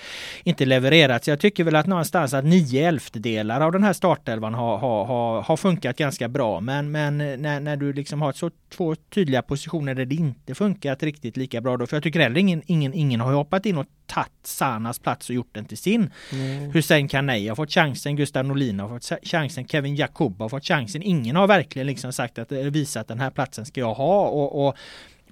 inte 0.44 0.64
levererat. 0.64 1.24
Så 1.24 1.30
jag 1.30 1.40
tycker 1.40 1.64
väl 1.64 1.76
att 1.76 1.86
någonstans 1.86 2.34
att 2.34 2.44
nio 2.44 2.88
elftedelar 2.88 3.60
av 3.60 3.72
den 3.72 3.84
här 3.84 3.92
startelvan 3.92 4.54
har 4.54 4.71
har, 4.78 5.04
har, 5.04 5.42
har, 5.42 5.56
funkat 5.56 5.96
ganska 5.96 6.28
bra. 6.28 6.60
Men, 6.60 6.90
men 6.90 7.18
när, 7.18 7.60
när 7.60 7.76
du 7.76 7.92
liksom 7.92 8.22
har 8.22 8.32
så 8.32 8.50
två 8.68 8.94
tydliga 8.94 9.42
positioner 9.42 9.94
där 9.94 10.04
det 10.04 10.14
inte 10.14 10.54
funkat 10.54 11.02
riktigt 11.02 11.36
lika 11.36 11.60
bra 11.60 11.76
då. 11.76 11.86
För 11.86 11.96
jag 11.96 12.02
tycker 12.02 12.20
heller 12.20 12.40
ingen, 12.40 12.62
ingen, 12.66 12.94
ingen 12.94 13.20
har 13.20 13.32
hoppat 13.32 13.66
in 13.66 13.78
och 13.78 13.86
tagit 14.06 14.28
Sanas 14.42 14.98
plats 14.98 15.28
och 15.28 15.34
gjort 15.34 15.54
den 15.54 15.64
till 15.64 15.78
sin. 15.78 16.10
Mm. 16.32 16.70
Hussein 16.70 17.08
Kanei 17.08 17.48
har 17.48 17.56
fått 17.56 17.70
chansen, 17.70 18.16
Gustav 18.16 18.44
Norlin 18.44 18.80
har 18.80 18.88
fått 18.88 19.26
chansen, 19.28 19.68
Kevin 19.68 19.96
Jakob 19.96 20.40
har 20.40 20.48
fått 20.48 20.64
chansen. 20.64 21.02
Ingen 21.02 21.36
har 21.36 21.46
verkligen 21.46 21.86
liksom 21.86 22.12
sagt 22.12 22.38
att 22.38 22.52
visat 22.52 23.00
att 23.00 23.08
den 23.08 23.20
här 23.20 23.30
platsen 23.30 23.66
ska 23.66 23.80
jag 23.80 23.94
ha. 23.94 24.28
och, 24.28 24.66
och 24.66 24.76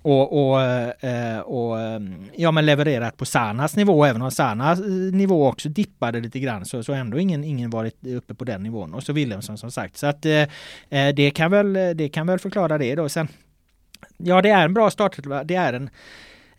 och, 0.02 0.50
och, 0.50 0.62
eh, 0.62 1.34
eh, 1.34 1.40
och 1.40 1.80
ehm, 1.80 2.30
ja, 2.36 2.50
men 2.50 2.66
levererat 2.66 3.16
på 3.16 3.24
Sanas 3.24 3.76
nivå, 3.76 4.04
även 4.04 4.22
om 4.22 4.30
Sanas 4.30 4.80
eh, 4.80 4.86
nivå 5.12 5.48
också 5.48 5.68
dippade 5.68 6.20
lite 6.20 6.40
grann 6.40 6.64
så, 6.64 6.82
så 6.82 6.92
ändå 6.92 7.18
ingen, 7.18 7.44
ingen 7.44 7.70
varit 7.70 8.06
uppe 8.06 8.34
på 8.34 8.44
den 8.44 8.62
nivån. 8.62 8.94
Och 8.94 9.02
så 9.02 9.12
Wilhelmsson 9.12 9.58
som 9.58 9.70
sagt. 9.70 9.96
Så 9.96 10.06
att 10.06 10.26
eh, 10.26 10.44
det, 11.14 11.30
kan 11.34 11.50
väl, 11.50 11.96
det 11.96 12.08
kan 12.08 12.26
väl 12.26 12.38
förklara 12.38 12.78
det 12.78 12.94
då. 12.94 13.08
Sen, 13.08 13.28
ja, 14.16 14.42
det 14.42 14.50
är 14.50 14.64
en 14.64 14.74
bra 14.74 14.90
start. 14.90 15.18
Det 15.44 15.54
är 15.54 15.72
en 15.72 15.90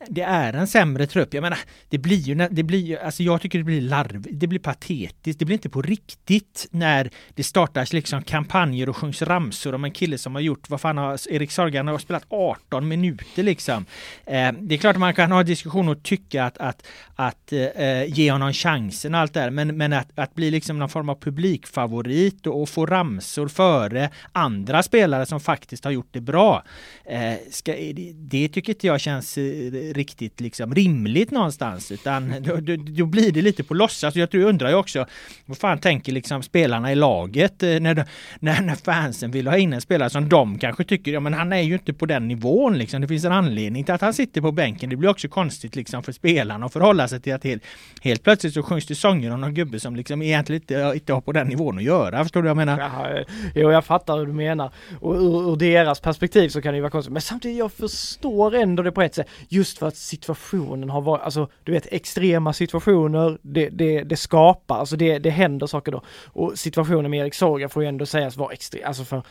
det 0.08 0.22
är 0.22 0.54
en 0.54 0.68
sämre 0.68 1.08
trupp. 1.08 1.34
Jag 1.34 1.41
menar, 1.41 1.60
det 1.89 1.97
blir 1.97 2.18
ju, 2.18 2.36
det 2.52 2.64
blir 2.64 3.04
alltså 3.04 3.24
jag 3.24 3.41
tycker 3.41 3.58
det 3.58 3.64
blir 3.64 3.82
larv, 3.82 4.28
det 4.32 4.47
blir 4.47 4.60
patetiskt, 4.60 5.39
det 5.39 5.45
blir 5.45 5.54
inte 5.56 5.70
på 5.70 5.82
riktigt 5.82 6.68
när 6.72 7.10
det 7.36 7.43
startas 7.43 7.93
liksom 7.93 8.22
kampanjer 8.24 8.89
och 8.89 8.97
sjungs 8.97 9.22
ramsor 9.22 9.76
om 9.76 9.84
en 9.84 9.91
kille 9.91 10.18
som 10.18 10.36
har 10.36 10.41
gjort, 10.41 10.70
vad 10.70 10.82
fan 10.82 10.97
har 10.97 11.20
Erik 11.30 11.52
Sorgan 11.52 11.88
har 11.88 11.97
spelat 11.97 12.26
18 12.30 12.88
minuter 12.88 13.43
liksom. 13.43 13.86
Eh, 14.26 14.52
det 14.60 14.76
är 14.76 14.78
klart 14.78 14.95
att 14.95 14.99
man 14.99 15.14
kan 15.14 15.32
ha 15.32 15.43
diskussion 15.43 15.89
och 15.89 16.04
tycka 16.04 16.43
att, 16.45 16.58
att, 16.58 16.88
att 17.16 17.54
eh, 17.54 18.04
ge 18.06 18.32
honom 18.32 18.54
chansen 18.54 19.14
och 19.14 19.20
allt 19.20 19.34
det 19.34 19.39
här. 19.39 19.49
men, 19.49 19.78
men 19.78 19.93
att, 19.93 20.08
att 20.16 20.36
bli 20.36 20.52
liksom 20.52 20.80
någon 20.80 20.89
form 20.89 21.10
av 21.10 21.16
publikfavorit 21.16 22.47
och, 22.47 22.62
och 22.62 22.70
få 22.70 22.86
ramsor 22.86 23.47
före 23.47 24.10
andra 24.32 24.84
spelare 24.84 25.26
som 25.26 25.39
faktiskt 25.39 25.84
har 25.84 25.91
gjort 25.91 26.10
det 26.12 26.22
bra. 26.22 26.64
Eh, 27.06 27.34
ska, 27.52 27.72
det, 27.72 28.12
det 28.16 28.49
tycker 28.49 28.74
inte 28.74 28.88
jag 28.88 29.02
känns 29.02 29.38
eh, 29.38 29.90
riktigt 29.91 30.41
liksom 30.41 30.75
rimligt 30.75 31.31
någonstans 31.31 31.91
utan 31.91 32.33
då, 32.39 32.55
då, 32.55 32.75
då 32.75 33.05
blir 33.05 33.31
det 33.31 33.41
lite 33.41 33.63
på 33.63 33.73
låtsas. 33.73 34.15
Jag 34.15 34.31
tror, 34.31 34.43
undrar 34.43 34.69
ju 34.69 34.75
också 34.75 35.05
vad 35.45 35.57
fan 35.57 35.79
tänker 35.79 36.11
liksom 36.11 36.43
spelarna 36.43 36.91
i 36.91 36.95
laget 36.95 37.63
eh, 37.63 37.79
när, 37.79 38.05
när, 38.39 38.61
när 38.61 38.75
fansen 38.75 39.31
vill 39.31 39.47
ha 39.47 39.57
in 39.57 39.73
en 39.73 39.81
spelare 39.81 40.09
som 40.09 40.29
de 40.29 40.59
kanske 40.59 40.83
tycker, 40.83 41.11
ja 41.11 41.19
men 41.19 41.33
han 41.33 41.53
är 41.53 41.61
ju 41.61 41.73
inte 41.73 41.93
på 41.93 42.05
den 42.05 42.27
nivån 42.27 42.77
liksom. 42.77 43.01
Det 43.01 43.07
finns 43.07 43.25
en 43.25 43.31
anledning 43.31 43.83
till 43.83 43.93
att 43.93 44.01
han 44.01 44.13
sitter 44.13 44.41
på 44.41 44.51
bänken. 44.51 44.89
Det 44.89 44.95
blir 44.95 45.09
också 45.09 45.27
konstigt 45.27 45.75
liksom 45.75 46.03
för 46.03 46.11
spelarna 46.11 46.65
att 46.65 46.73
förhålla 46.73 47.07
sig 47.07 47.21
till 47.21 47.33
att 47.33 47.43
helt, 47.43 47.63
helt 48.01 48.23
plötsligt 48.23 48.53
så 48.53 48.63
sjungs 48.63 48.85
det 48.85 48.95
sånger 48.95 49.31
om 49.31 49.41
någon 49.41 49.53
gubbe 49.53 49.79
som 49.79 49.95
liksom 49.95 50.21
egentligen 50.21 50.61
inte, 50.61 50.91
inte 50.95 51.13
har 51.13 51.21
på 51.21 51.31
den 51.31 51.47
nivån 51.47 51.77
att 51.77 51.83
göra. 51.83 52.23
Förstår 52.23 52.41
du 52.41 52.43
vad 52.43 52.49
jag 52.49 52.65
menar? 52.65 52.79
Ja, 52.79 53.09
eh, 53.09 53.25
jo, 53.55 53.71
jag 53.71 53.85
fattar 53.85 54.17
hur 54.17 54.25
du 54.25 54.33
menar. 54.33 54.71
Och 54.99 55.15
ur, 55.15 55.51
ur 55.51 55.55
deras 55.55 55.99
perspektiv 55.99 56.49
så 56.49 56.61
kan 56.61 56.73
det 56.73 56.75
ju 56.75 56.81
vara 56.81 56.91
konstigt. 56.91 57.13
Men 57.13 57.21
samtidigt, 57.21 57.57
jag 57.57 57.71
förstår 57.71 58.55
ändå 58.55 58.83
det 58.83 58.91
på 58.91 59.01
ett 59.01 59.15
sätt. 59.15 59.27
Just 59.49 59.77
för 59.82 59.88
att 59.88 59.97
situationen 59.97 60.89
har 60.89 61.01
varit, 61.01 61.21
alltså 61.21 61.49
du 61.63 61.71
vet 61.71 61.93
extrema 61.93 62.53
situationer, 62.53 63.38
det, 63.41 63.69
det, 63.69 64.03
det 64.03 64.17
skapar, 64.17 64.79
alltså 64.79 64.95
det, 64.95 65.19
det 65.19 65.29
händer 65.29 65.67
saker 65.67 65.91
då. 65.91 66.01
Och 66.25 66.59
situationen 66.59 67.11
med 67.11 67.19
Erik 67.19 67.34
Sorga 67.34 67.69
får 67.69 67.84
ju 67.84 67.89
ändå 67.89 68.05
sägas 68.05 68.38
vara 68.38 68.53
extrem, 68.53 68.88
alltså 68.88 69.03
för 69.03 69.23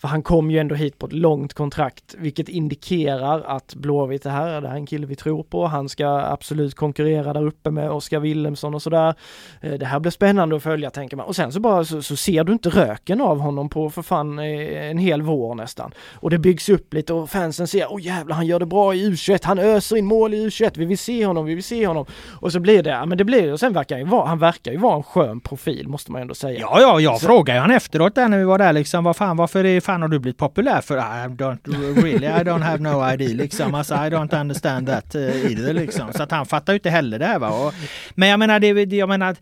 för 0.00 0.08
han 0.08 0.22
kom 0.22 0.50
ju 0.50 0.58
ändå 0.58 0.74
hit 0.74 0.98
på 0.98 1.06
ett 1.06 1.12
långt 1.12 1.54
kontrakt, 1.54 2.14
vilket 2.18 2.48
indikerar 2.48 3.42
att 3.42 3.74
Blåvitt 3.74 4.26
är 4.26 4.30
här, 4.30 4.60
det 4.60 4.68
här 4.68 4.74
är 4.74 4.78
en 4.78 4.86
kille 4.86 5.06
vi 5.06 5.16
tror 5.16 5.42
på. 5.42 5.66
Han 5.66 5.88
ska 5.88 6.06
absolut 6.06 6.74
konkurrera 6.74 7.32
där 7.32 7.46
uppe 7.46 7.70
med 7.70 7.90
Oskar 7.90 8.20
Willemsson 8.20 8.74
och 8.74 8.82
sådär. 8.82 9.14
Eh, 9.60 9.72
det 9.72 9.86
här 9.86 10.00
blir 10.00 10.10
spännande 10.10 10.56
att 10.56 10.62
följa 10.62 10.90
tänker 10.90 11.16
man. 11.16 11.26
Och 11.26 11.36
sen 11.36 11.52
så 11.52 11.60
bara 11.60 11.84
så, 11.84 12.02
så, 12.02 12.16
ser 12.16 12.44
du 12.44 12.52
inte 12.52 12.68
röken 12.68 13.20
av 13.20 13.38
honom 13.38 13.68
på 13.68 13.90
för 13.90 14.02
fan 14.02 14.38
eh, 14.38 14.90
en 14.90 14.98
hel 14.98 15.22
vår 15.22 15.54
nästan. 15.54 15.92
Och 16.14 16.30
det 16.30 16.38
byggs 16.38 16.68
upp 16.68 16.94
lite 16.94 17.12
och 17.12 17.30
fansen 17.30 17.66
ser, 17.66 17.86
åh 17.90 17.96
oh, 17.96 18.02
jävlar 18.02 18.36
han 18.36 18.46
gör 18.46 18.58
det 18.58 18.66
bra 18.66 18.94
i 18.94 19.10
U21, 19.10 19.40
han 19.42 19.58
öser 19.58 19.96
in 19.96 20.06
mål 20.06 20.34
i 20.34 20.48
U21, 20.48 20.70
vi 20.74 20.84
vill 20.84 20.98
se 20.98 21.26
honom, 21.26 21.46
vi 21.46 21.54
vill 21.54 21.64
se 21.64 21.86
honom. 21.86 22.06
Och 22.40 22.52
så 22.52 22.60
blir 22.60 22.82
det, 22.82 22.90
ja 22.90 23.06
men 23.06 23.18
det 23.18 23.24
blir 23.24 23.46
det 23.46 23.52
och 23.52 23.60
sen 23.60 23.72
verkar 23.72 23.94
han 23.96 24.04
ju 24.04 24.10
vara, 24.10 24.26
han 24.26 24.38
verkar 24.38 24.72
ju 24.72 24.78
vara 24.78 24.96
en 24.96 25.02
skön 25.02 25.40
profil 25.40 25.88
måste 25.88 26.12
man 26.12 26.20
ändå 26.22 26.34
säga. 26.34 26.60
Ja, 26.60 26.80
ja, 26.80 27.00
jag 27.00 27.20
så. 27.20 27.26
frågade 27.26 27.60
han 27.60 27.70
efteråt 27.70 28.14
där 28.14 28.28
när 28.28 28.38
vi 28.38 28.44
var 28.44 28.58
där 28.58 28.72
liksom, 28.72 29.04
vad 29.04 29.16
fan, 29.16 29.36
varför 29.36 29.64
är 29.64 29.80
fan 29.88 30.02
har 30.02 30.08
du 30.08 30.18
blivit 30.18 30.38
populär 30.38 30.80
för? 30.80 30.96
I 30.96 31.28
don't 31.28 31.58
really, 32.02 32.26
I 32.26 32.44
don't 32.44 32.62
have 32.62 32.78
no 32.78 33.12
idea 33.12 33.34
liksom. 33.34 33.74
Alltså, 33.74 33.94
I 33.94 34.10
don't 34.10 34.40
understand 34.40 34.86
that 34.86 35.14
eh, 35.14 35.50
either 35.50 35.72
liksom. 35.72 36.12
Så 36.12 36.22
att 36.22 36.30
han 36.30 36.46
fattar 36.46 36.72
ju 36.72 36.76
inte 36.76 36.90
heller 36.90 37.18
det 37.18 37.26
här 37.26 37.38
va. 37.38 37.48
Och, 37.48 37.74
men 38.14 38.28
jag 38.28 38.38
menar, 38.38 38.60
det, 38.60 38.96
jag 38.96 39.08
menar 39.08 39.36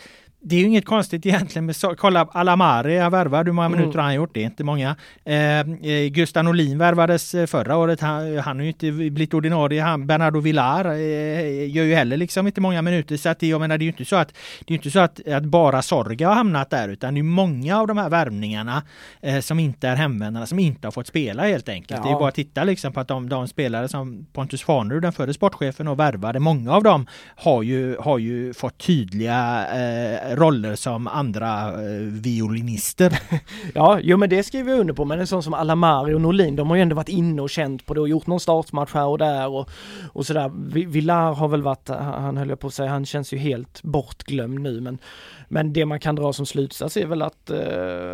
det 0.49 0.57
är 0.57 0.61
ju 0.61 0.66
inget 0.66 0.84
konstigt 0.84 1.26
egentligen 1.26 1.66
med 1.66 1.76
kolla 1.97 2.28
Alamari 2.32 2.99
har 2.99 3.11
värvad, 3.11 3.47
hur 3.47 3.53
många 3.53 3.68
minuter 3.68 3.94
mm. 3.94 4.05
han 4.05 4.14
gjort? 4.14 4.30
Det 4.34 4.40
är 4.40 4.44
inte 4.44 4.64
många. 4.64 4.97
Eh, 5.24 5.61
eh 5.61 6.09
Gustav 6.11 6.44
Norlin 6.44 6.78
värvades 6.78 7.34
eh, 7.34 7.47
förra 7.47 7.76
året, 7.76 8.01
han, 8.01 8.38
han 8.38 8.57
har 8.57 8.62
ju 8.62 8.68
inte 8.68 8.92
blivit 8.92 9.34
ordinarie. 9.34 9.82
Han, 9.82 10.07
Bernardo 10.07 10.40
Villar 10.40 10.84
eh, 10.84 11.70
gör 11.70 11.84
ju 11.84 11.94
heller 11.94 12.16
liksom 12.16 12.47
inte 12.47 12.61
många 12.61 12.82
minuter. 12.82 13.16
Så 13.16 13.28
att 13.28 13.40
det, 13.40 13.47
jag 13.47 13.61
menar, 13.61 13.78
det 13.78 13.82
är 13.82 13.86
ju 13.86 13.90
inte 13.90 14.05
så 14.05 14.16
att 14.16 14.32
det 14.64 14.74
är 14.74 14.76
inte 14.76 14.90
så 14.90 14.99
att, 14.99 15.28
att 15.28 15.44
bara 15.44 15.82
Sorga 15.82 16.28
har 16.28 16.34
hamnat 16.34 16.70
där, 16.70 16.88
utan 16.88 17.14
det 17.14 17.20
är 17.20 17.22
många 17.22 17.80
av 17.80 17.86
de 17.86 17.99
här 17.99 18.09
värvningarna 18.09 18.82
eh, 19.20 19.40
som 19.40 19.59
inte 19.59 19.88
är 19.88 19.97
hemvändarna, 19.97 20.47
som 20.47 20.59
inte 20.59 20.86
har 20.86 20.92
fått 20.92 21.07
spela 21.07 21.42
helt 21.42 21.68
enkelt. 21.68 22.01
Ja. 22.05 22.09
Det 22.09 22.14
är 22.14 22.18
bara 22.18 22.28
att 22.28 22.34
titta 22.34 22.64
liksom 22.64 22.92
på 22.92 23.01
att 23.01 23.09
de, 23.09 23.28
de 23.28 23.49
spelare 23.49 23.88
som 23.88 24.26
Pontus 24.32 24.62
Farnerud, 24.62 25.03
den 25.03 25.12
förre 25.12 25.34
sportchefen, 25.34 25.88
och 25.88 25.99
värvade, 25.99 26.40
många 26.40 26.72
av 26.72 26.82
dem 26.82 27.07
har 27.36 27.62
ju, 27.62 27.97
har 27.97 28.18
ju 28.18 28.55
fått 28.55 28.78
tydliga 28.78 29.66
eh, 29.74 30.36
roller 30.37 30.74
som 30.74 31.07
andra 31.07 31.68
eh, 31.68 32.01
violinister. 32.01 33.18
ja, 33.74 33.99
jo 34.03 34.16
men 34.16 34.30
det 34.30 34.43
skriver 34.43 34.70
jag 34.70 34.80
under 34.80 34.95
på, 34.95 35.05
men 35.05 35.20
en 35.20 35.26
sån 35.26 35.43
som 35.43 35.55
Alamari 35.55 36.14
och 36.14 36.20
Norlin, 36.20 36.57
de 36.57 36.68
har 36.68 36.76
ju 36.76 36.82
ändå 36.82 36.97
varit 36.97 37.09
inne 37.09 37.43
och 37.43 37.51
känt 37.51 37.87
på 37.87 37.95
det 37.95 38.01
och 38.01 38.09
gjort 38.09 38.26
någon 38.26 38.41
startmatch 38.41 38.95
här 38.95 39.07
och 39.07 39.18
där 39.18 39.49
och, 39.49 39.70
och 40.12 40.26
sådär. 40.26 40.51
Villar 40.87 41.32
har 41.34 41.49
väl 41.49 41.62
varit, 41.62 41.89
han 41.89 42.37
höll 42.37 42.49
jag 42.49 42.61
på 42.61 42.66
att 42.66 42.74
säga, 42.74 42.91
han 42.91 43.07
känns 43.07 43.32
ju 43.32 43.39
helt 43.39 43.82
bortglömd 43.82 44.61
nu 44.61 44.80
men 44.80 44.99
men 45.49 45.72
det 45.72 45.84
man 45.84 46.01
kan 46.01 46.14
dra 46.14 46.32
som 46.32 46.47
slutsats 46.47 46.97
är 46.97 47.07
väl 47.07 47.22
att, 47.22 47.51
eh, 47.51 47.59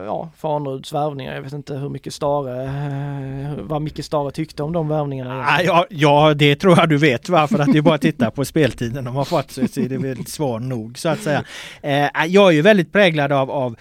ja, 0.07 0.31
Farneruds 0.37 0.93
värvningar, 0.93 1.35
jag 1.35 1.43
vet 1.43 1.53
inte 1.53 1.75
hur 1.75 1.89
mycket 1.89 2.15
Stare, 2.15 2.65
eh, 2.65 3.65
vad 3.65 3.83
Micke 3.83 4.05
Stare 4.05 4.31
tyckte 4.31 4.63
om 4.63 4.73
de 4.73 4.89
värvningarna. 4.89 5.45
Ah, 5.49 5.63
ja, 5.63 5.87
ja, 5.91 6.35
det 6.35 6.57
tror 6.57 6.79
jag 6.79 6.89
du 6.89 6.97
vet 6.97 7.29
va, 7.29 7.49
för 7.49 7.59
att 7.59 7.73
det 7.73 7.79
är 7.79 7.83
bara 7.83 7.95
att 7.95 8.01
titta 8.01 8.31
på 8.31 8.45
speltiden 8.45 9.05
de 9.05 9.17
har 9.17 9.25
fått 9.25 9.51
så 9.51 9.61
är 9.61 9.89
det 9.89 9.99
väl 9.99 10.27
svar 10.27 10.61
nog 10.61 10.99
så 10.99 11.09
att 11.09 11.21
säga. 11.21 11.45
Eh, 11.83 12.27
jag 12.27 12.49
är 12.49 12.53
ju 12.53 12.63
väldigt 12.63 12.93
präglad 12.93 13.33
av, 13.33 13.51
av 13.51 13.77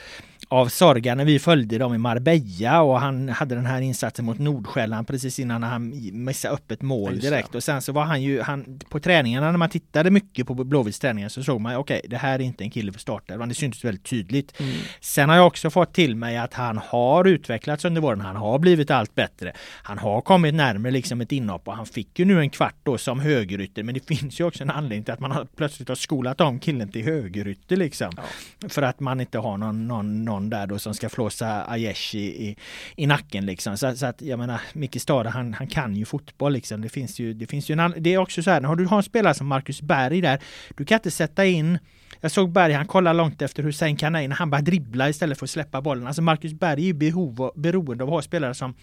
av 0.52 0.68
Sorga 0.68 1.16
när 1.16 1.26
vi 1.26 1.40
följde 1.40 1.78
dem 1.78 1.94
i 1.94 1.98
Marbella 1.98 2.82
och 2.82 3.00
han 3.00 3.30
hade 3.30 3.56
den 3.56 3.66
här 3.66 3.82
insatsen 3.82 4.26
mot 4.26 4.40
Nordsjälland 4.40 5.08
precis 5.08 5.40
innan 5.40 5.64
han 5.64 5.94
missade 6.14 6.54
upp 6.54 6.72
ett 6.72 6.82
mål 6.82 7.20
direkt. 7.20 7.56
Och 7.56 7.64
sen 7.64 7.82
så 7.82 7.92
var 7.92 8.04
han 8.04 8.22
ju, 8.22 8.42
han, 8.42 8.80
på 8.90 9.00
träningarna 9.00 9.52
när 9.52 9.58
man 9.58 9.70
tittade 9.70 10.12
mycket 10.12 10.48
på 10.48 10.54
Blåvitts 10.54 11.00
träningar 11.00 11.30
så 11.30 11.44
såg 11.44 11.62
man 11.62 11.76
okej, 11.76 11.98
okay, 11.98 12.10
det 12.10 12.18
här 12.18 12.40
är 12.40 12.44
inte 12.44 12.64
en 12.64 12.70
kille 12.70 12.92
för 12.92 13.00
startelvan. 13.00 13.50
Det 13.50 13.56
syntes 13.56 13.86
väldigt 13.86 14.04
tydligt. 14.04 14.60
Mm. 14.60 14.74
Sen 15.00 15.30
har 15.30 15.36
jag 15.36 15.48
också 15.48 15.70
fått 15.70 15.94
till 15.94 16.16
mig 16.16 16.38
att 16.38 16.54
han 16.54 16.78
har 16.78 17.28
utvecklats 17.28 17.86
under 17.86 18.02
våren. 18.02 18.22
Han 18.22 18.36
har 18.36 18.60
blivit 18.60 18.92
allt 18.92 19.16
bättre. 19.16 19.54
Han 19.84 19.98
har 19.98 20.22
kommit 20.22 20.54
närmare 20.54 20.92
liksom 20.92 21.22
ett 21.22 21.32
inhopp 21.32 21.68
och 21.68 21.76
han 21.76 21.86
fick 21.86 22.20
ju 22.20 22.26
nu 22.26 22.40
en 22.40 22.50
kvart 22.50 22.76
då 22.84 22.98
som 22.98 23.20
högerytter. 23.20 23.84
Men 23.84 23.94
det 23.94 24.08
finns 24.18 24.40
ju 24.40 24.44
också 24.44 24.64
en 24.64 24.72
anledning 24.72 25.04
till 25.04 25.14
att 25.14 25.20
man 25.20 25.32
har 25.32 25.48
plötsligt 25.56 25.88
har 25.88 25.96
skolat 25.96 26.42
om 26.42 26.60
killen 26.60 26.92
till 26.92 27.04
högerytter 27.04 27.76
liksom. 27.76 28.12
Ja. 28.18 28.24
För 28.70 28.82
att 28.82 29.00
man 29.00 29.22
inte 29.22 29.38
har 29.38 29.58
någon, 29.58 29.88
någon, 29.88 30.26
någon 30.26 30.41
någon 30.42 30.50
där 30.50 30.68
då 30.68 30.80
som 30.80 30.94
ska 30.94 31.10
flåsa 31.10 31.64
Aiesh 31.64 32.16
i, 32.16 32.48
i, 32.48 32.56
i, 32.96 33.08
nacken 33.08 33.46
liksom. 33.46 33.78
Så, 33.78 33.96
så, 33.96 34.06
att 34.06 34.22
jag 34.22 34.40
menar, 34.40 34.62
Micke 34.74 35.02
Stade 35.02 35.30
han, 35.30 35.54
han 35.54 35.68
kan 35.68 35.96
ju 35.96 36.06
fotboll 36.06 36.54
liksom. 36.54 36.82
Det 36.82 36.90
finns 36.90 37.20
ju, 37.20 37.34
det 37.34 37.48
finns 37.48 37.70
ju 37.70 37.80
en 37.80 37.94
Det 37.98 38.14
är 38.14 38.18
också 38.18 38.44
så 38.44 38.52
här, 38.52 38.62
när 38.62 38.76
du 38.76 38.86
har 38.86 38.98
en 38.98 39.04
spelare 39.04 39.34
som 39.34 39.48
Marcus 39.48 39.82
Berg 39.82 40.22
där, 40.22 40.40
du 40.78 40.86
kan 40.86 40.96
inte 40.96 41.12
sätta 41.12 41.46
in 41.46 41.80
jag 42.24 42.32
såg 42.32 42.52
Berg, 42.52 42.74
han 42.74 42.88
kollar 42.88 43.14
långt 43.14 43.42
efter 43.42 43.64
Hussein 43.64 43.96
Kanay 43.96 44.28
när 44.28 44.36
han 44.36 44.50
bara 44.50 44.62
dribbla 44.62 45.10
istället 45.10 45.38
för 45.38 45.46
att 45.46 45.50
släppa 45.50 45.82
bollen. 45.82 46.08
Alltså 46.08 46.22
Marcus 46.22 46.54
Berg 46.54 46.82
är 46.82 46.86
ju 46.86 46.94
behov, 46.94 47.52
beroende 47.56 48.04
av 48.04 48.10
att 48.10 48.14
ha 48.14 48.22
spelare 48.22 48.54
som, 48.54 48.74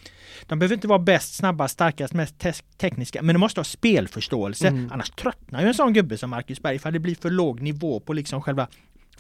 de 0.46 0.58
behöver 0.58 0.74
inte 0.74 0.88
vara 0.88 0.98
bäst, 0.98 1.34
snabbast, 1.34 1.74
starkast, 1.74 2.14
mest 2.14 2.38
te 2.38 2.52
tekniska, 2.76 3.22
men 3.22 3.34
de 3.34 3.38
måste 3.38 3.60
ha 3.60 3.64
spelförståelse. 3.64 4.68
Mm. 4.68 4.90
Annars 4.92 5.10
tröttnar 5.10 5.60
ju 5.62 5.68
en 5.68 5.74
sån 5.74 5.92
gubbe 5.92 6.18
som 6.18 6.30
Marcus 6.30 6.62
Berg, 6.62 6.78
för 6.78 6.90
det 6.90 6.98
blir 6.98 7.14
för 7.14 7.30
låg 7.30 7.60
nivå 7.60 8.00
på 8.00 8.12
liksom 8.12 8.42
själva 8.42 8.68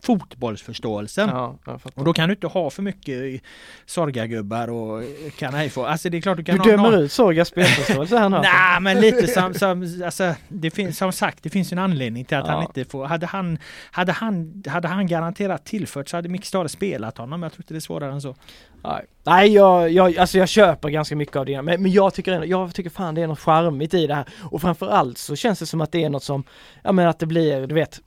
fotbollsförståelsen. 0.02 1.28
Ja, 1.28 1.58
och 1.94 2.04
då 2.04 2.12
kan 2.12 2.28
du 2.28 2.34
inte 2.34 2.46
ha 2.46 2.70
för 2.70 2.82
mycket 2.82 3.42
Sorgagubbar 3.86 4.68
och 4.68 5.02
kan 5.38 5.54
ej 5.54 5.70
få. 5.70 5.86
Alltså 5.86 6.10
det 6.10 6.16
är 6.16 6.20
klart 6.20 6.36
du 6.36 6.44
kan 6.44 6.58
Du 6.58 6.70
dömer 6.70 6.90
någon... 6.90 7.00
ut 7.00 7.12
Sorgas 7.12 7.48
spelförståelse 7.48 8.18
här 8.18 8.28
nu? 8.28 8.38
Nej 8.38 8.80
men 8.80 9.00
lite 9.00 9.26
som, 9.26 9.54
som, 9.54 10.02
alltså, 10.04 10.34
det 10.48 10.70
finns, 10.70 10.98
som 10.98 11.12
sagt 11.12 11.42
det 11.42 11.50
finns 11.50 11.72
en 11.72 11.78
anledning 11.78 12.24
till 12.24 12.36
att 12.36 12.46
ja. 12.46 12.52
han 12.52 12.62
inte 12.62 12.84
får. 12.84 13.06
Hade 13.06 13.26
han, 13.26 13.58
hade 13.90 14.12
han, 14.12 14.62
hade 14.66 14.88
han 14.88 15.06
garanterat 15.06 15.64
tillfört 15.64 16.08
så 16.08 16.16
hade 16.16 16.28
Micke 16.28 16.44
Stare 16.44 16.68
spelat 16.68 17.18
honom. 17.18 17.42
Jag 17.42 17.52
tror 17.52 17.62
inte 17.62 17.74
det 17.74 17.78
är 17.78 17.80
svårare 17.80 18.12
än 18.12 18.20
så. 18.20 18.36
Nej, 18.82 19.06
Nej 19.24 19.52
jag, 19.52 19.90
jag, 19.90 20.18
alltså 20.18 20.38
jag 20.38 20.48
köper 20.48 20.88
ganska 20.88 21.16
mycket 21.16 21.36
av 21.36 21.46
det 21.46 21.62
men, 21.62 21.82
men 21.82 21.92
jag 21.92 22.14
tycker 22.14 22.32
ändå, 22.32 22.46
jag 22.46 22.74
tycker 22.74 22.90
fan 22.90 23.14
det 23.14 23.22
är 23.22 23.26
något 23.26 23.40
charmigt 23.40 23.94
i 23.94 24.06
det 24.06 24.14
här 24.14 24.24
och 24.42 24.60
framförallt 24.60 25.18
så 25.18 25.36
känns 25.36 25.58
det 25.58 25.66
som 25.66 25.80
att 25.80 25.92
det 25.92 26.04
är 26.04 26.10
något 26.10 26.22
som, 26.22 26.44
ja 26.82 26.92
men 26.92 27.08
att 27.08 27.18
det 27.18 27.26
blir, 27.26 27.66
du 27.66 27.74
vet, 27.74 28.00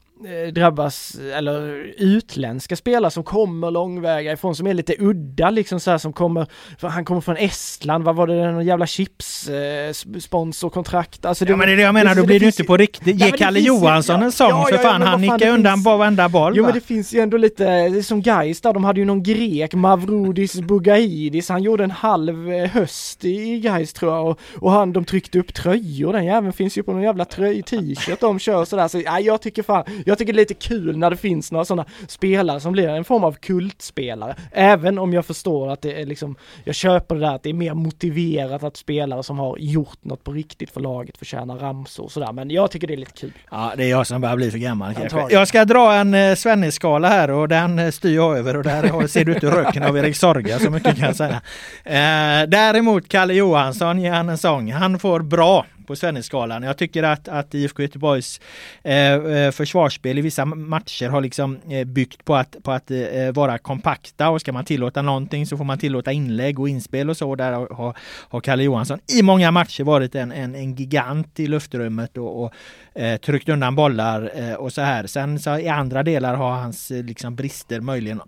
drabbas, 0.52 1.16
eller 1.34 1.92
utländska 1.98 2.76
spelare 2.76 3.10
som 3.10 3.24
kommer 3.24 3.70
långväga 3.70 4.32
ifrån 4.32 4.56
som 4.56 4.66
är 4.66 4.74
lite 4.74 4.94
udda 4.98 5.50
liksom 5.50 5.80
så 5.80 5.90
här, 5.90 5.98
som 5.98 6.12
kommer, 6.12 6.46
han 6.80 7.04
kommer 7.04 7.20
från 7.20 7.36
Estland, 7.36 8.04
vad 8.04 8.16
var 8.16 8.26
det, 8.26 8.52
någon 8.52 8.66
jävla 8.66 8.86
chips 8.86 9.48
eh, 9.48 9.92
sponsorkontrakt, 10.20 11.24
alltså 11.24 11.44
Ja 11.44 11.56
men 11.56 11.66
det 11.66 11.72
är 11.72 11.76
det 11.76 11.82
jag 11.82 11.94
menar, 11.94 12.14
det, 12.14 12.20
då 12.20 12.26
blir 12.26 12.40
det, 12.40 12.46
inte 12.46 12.64
på 12.64 12.76
riktigt, 12.76 13.20
ge 13.20 13.30
Kalle 13.30 13.60
Johansson 13.60 14.20
ja, 14.20 14.24
en 14.26 14.32
sång 14.32 14.48
ja, 14.48 14.66
för 14.70 14.78
fan, 14.78 15.00
ja, 15.00 15.06
han 15.06 15.20
nickar 15.20 15.48
undan 15.48 15.74
finns, 15.74 15.84
varenda 15.84 16.28
boll 16.28 16.52
Jo 16.56 16.62
va? 16.62 16.68
men 16.68 16.74
det 16.74 16.86
finns 16.86 17.12
ju 17.12 17.20
ändå 17.20 17.36
lite, 17.36 17.64
det 17.64 17.98
är 17.98 18.02
som 18.02 18.22
Gais 18.22 18.60
där, 18.60 18.72
de 18.72 18.84
hade 18.84 19.00
ju 19.00 19.06
någon 19.06 19.22
grek, 19.22 19.74
Mavrodis 19.74 20.60
Bugaidis, 20.60 21.48
han 21.48 21.62
gjorde 21.62 21.84
en 21.84 21.90
halv 21.90 22.52
eh, 22.52 22.70
höst 22.70 23.24
i 23.24 23.60
Gais 23.60 23.92
tror 23.92 24.12
jag 24.12 24.26
och, 24.26 24.40
och 24.54 24.70
han, 24.70 24.92
de 24.92 25.04
tryckte 25.04 25.38
upp 25.38 25.54
tröjor, 25.54 26.12
den 26.12 26.24
jäveln 26.24 26.52
finns 26.52 26.78
ju 26.78 26.82
på 26.82 26.92
någon 26.92 27.02
jävla 27.02 27.24
tröj, 27.24 27.62
t-shirt 27.62 28.20
de 28.20 28.38
kör 28.38 28.64
sådär, 28.64 28.88
så 28.88 29.00
ja, 29.00 29.20
jag 29.20 29.42
tycker 29.42 29.62
fan, 29.62 29.84
jag 30.06 30.11
tycker 30.18 30.32
det 30.32 30.36
är 30.36 30.42
lite 30.42 30.54
kul 30.54 30.96
när 30.96 31.10
det 31.10 31.16
finns 31.16 31.52
några 31.52 31.64
sådana 31.64 31.84
spelare 32.08 32.60
som 32.60 32.72
blir 32.72 32.88
en 32.88 33.04
form 33.04 33.24
av 33.24 33.32
kultspelare. 33.32 34.36
Även 34.52 34.98
om 34.98 35.12
jag 35.12 35.26
förstår 35.26 35.72
att 35.72 35.82
det 35.82 36.00
är 36.00 36.06
liksom, 36.06 36.36
jag 36.64 36.74
köper 36.74 37.14
det 37.14 37.20
där 37.20 37.34
att 37.34 37.42
det 37.42 37.50
är 37.50 37.54
mer 37.54 37.74
motiverat 37.74 38.62
att 38.62 38.76
spelare 38.76 39.22
som 39.22 39.38
har 39.38 39.56
gjort 39.58 40.04
något 40.04 40.24
på 40.24 40.32
riktigt 40.32 40.70
för 40.70 40.80
laget 40.80 41.18
förtjänar 41.18 41.56
ramsor 41.56 42.04
och 42.04 42.12
sådär. 42.12 42.32
Men 42.32 42.50
jag 42.50 42.70
tycker 42.70 42.86
det 42.86 42.94
är 42.94 42.96
lite 42.96 43.12
kul. 43.12 43.32
Ja, 43.50 43.72
det 43.76 43.84
är 43.84 43.90
jag 43.90 44.06
som 44.06 44.20
börjar 44.20 44.36
bli 44.36 44.50
för 44.50 44.58
gammal 44.58 44.94
kanske. 44.94 45.26
Jag 45.30 45.48
ska 45.48 45.64
dra 45.64 45.94
en 45.94 46.14
eh, 46.14 46.34
Svenne-skala 46.34 47.08
här 47.08 47.30
och 47.30 47.48
den 47.48 47.78
eh, 47.78 47.90
styr 47.90 48.14
jag 48.14 48.38
över 48.38 48.56
och 48.56 48.62
där 48.62 49.06
ser 49.06 49.24
du 49.24 49.32
ut 49.32 49.44
röken 49.44 49.82
av 49.82 49.98
Erik 49.98 50.16
Sorga 50.16 50.58
så 50.58 50.70
mycket 50.70 50.96
kan 50.96 51.06
jag 51.06 51.16
säga. 51.16 51.40
Eh, 51.84 52.48
däremot 52.48 53.08
Kalle 53.08 53.34
Johansson 53.34 54.00
ger 54.00 54.12
han 54.12 54.28
en 54.28 54.38
sång. 54.38 54.72
Han 54.72 54.98
får 54.98 55.20
bra 55.20 55.66
på 55.86 55.96
Svenneskalan. 55.96 56.62
Jag 56.62 56.76
tycker 56.76 57.02
att, 57.02 57.28
att 57.28 57.54
IFK 57.54 57.82
Göteborgs 57.82 58.40
eh, 58.84 59.12
eh, 59.12 59.50
försvarsspel 59.50 60.18
i 60.18 60.20
vissa 60.20 60.44
matcher 60.44 61.08
har 61.08 61.20
liksom 61.20 61.58
eh, 61.68 61.84
byggt 61.84 62.24
på 62.24 62.34
att, 62.34 62.56
på 62.62 62.72
att 62.72 62.90
eh, 62.90 63.32
vara 63.34 63.58
kompakta 63.58 64.30
och 64.30 64.40
ska 64.40 64.52
man 64.52 64.64
tillåta 64.64 65.02
någonting 65.02 65.46
så 65.46 65.56
får 65.56 65.64
man 65.64 65.78
tillåta 65.78 66.12
inlägg 66.12 66.60
och 66.60 66.68
inspel 66.68 67.10
och 67.10 67.16
så. 67.16 67.34
Där 67.34 67.52
har, 67.52 67.96
har 68.28 68.40
Kalle 68.40 68.62
Johansson 68.62 68.98
i 69.18 69.22
många 69.22 69.50
matcher 69.50 69.84
varit 69.84 70.14
en, 70.14 70.32
en, 70.32 70.54
en 70.54 70.74
gigant 70.74 71.40
i 71.40 71.46
luftrummet 71.46 72.18
och, 72.18 72.44
och 72.44 72.52
eh, 72.94 73.16
tryckt 73.16 73.48
undan 73.48 73.74
bollar 73.74 74.30
eh, 74.34 74.54
och 74.54 74.72
så 74.72 74.80
här. 74.80 75.06
Sen 75.06 75.38
så 75.38 75.58
i 75.58 75.68
andra 75.68 76.02
delar 76.02 76.34
har 76.34 76.52
hans 76.52 76.90
eh, 76.90 77.04
liksom 77.04 77.36
brister 77.36 77.80
möjligen 77.80 78.20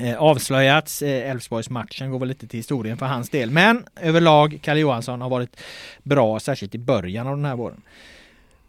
eh, 0.00 0.22
avslöjats. 0.22 1.02
Eh, 1.02 1.34
går 1.34 2.18
väl 2.18 2.28
lite 2.28 2.46
till 2.46 2.58
historien 2.58 2.96
för 2.96 3.06
hans 3.06 3.30
del. 3.30 3.50
Men 3.50 3.84
överlag, 4.00 4.58
Kalle 4.62 4.80
Johansson 4.80 5.20
har 5.20 5.28
varit 5.28 5.56
bra, 6.02 6.40
särskilt 6.40 6.74
i 6.74 6.78
början 6.78 7.26
av 7.26 7.36
den 7.36 7.44
här 7.44 7.56
våren. 7.56 7.82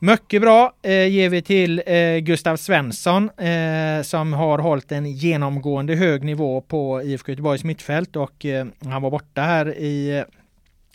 Mycket 0.03 0.41
bra 0.41 0.73
eh, 0.81 1.07
ger 1.07 1.29
vi 1.29 1.41
till 1.41 1.81
eh, 1.85 2.17
Gustav 2.17 2.57
Svensson 2.57 3.29
eh, 3.29 4.01
som 4.01 4.33
har 4.33 4.59
hållit 4.59 4.91
en 4.91 5.11
genomgående 5.11 5.95
hög 5.95 6.23
nivå 6.23 6.61
på 6.61 7.01
IFK 7.03 7.31
Göteborgs 7.31 7.63
mittfält 7.63 8.15
och 8.15 8.45
eh, 8.45 8.65
han 8.83 9.01
var 9.01 9.11
borta 9.11 9.41
här 9.41 9.77
i 9.77 10.23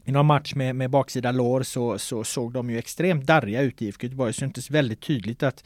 i 0.06 0.12
någon 0.12 0.26
match 0.26 0.54
med, 0.54 0.76
med 0.76 0.90
baksida 0.90 1.32
lår 1.32 1.62
så, 1.62 1.98
så 1.98 2.24
såg 2.24 2.52
de 2.52 2.70
ju 2.70 2.78
extremt 2.78 3.26
darriga 3.26 3.62
ut 3.62 3.82
i 3.82 3.86
IFK 3.86 4.06
Göteborg. 4.06 4.32
Det 4.32 4.38
syntes 4.38 4.70
väldigt 4.70 5.00
tydligt 5.00 5.42
att, 5.42 5.64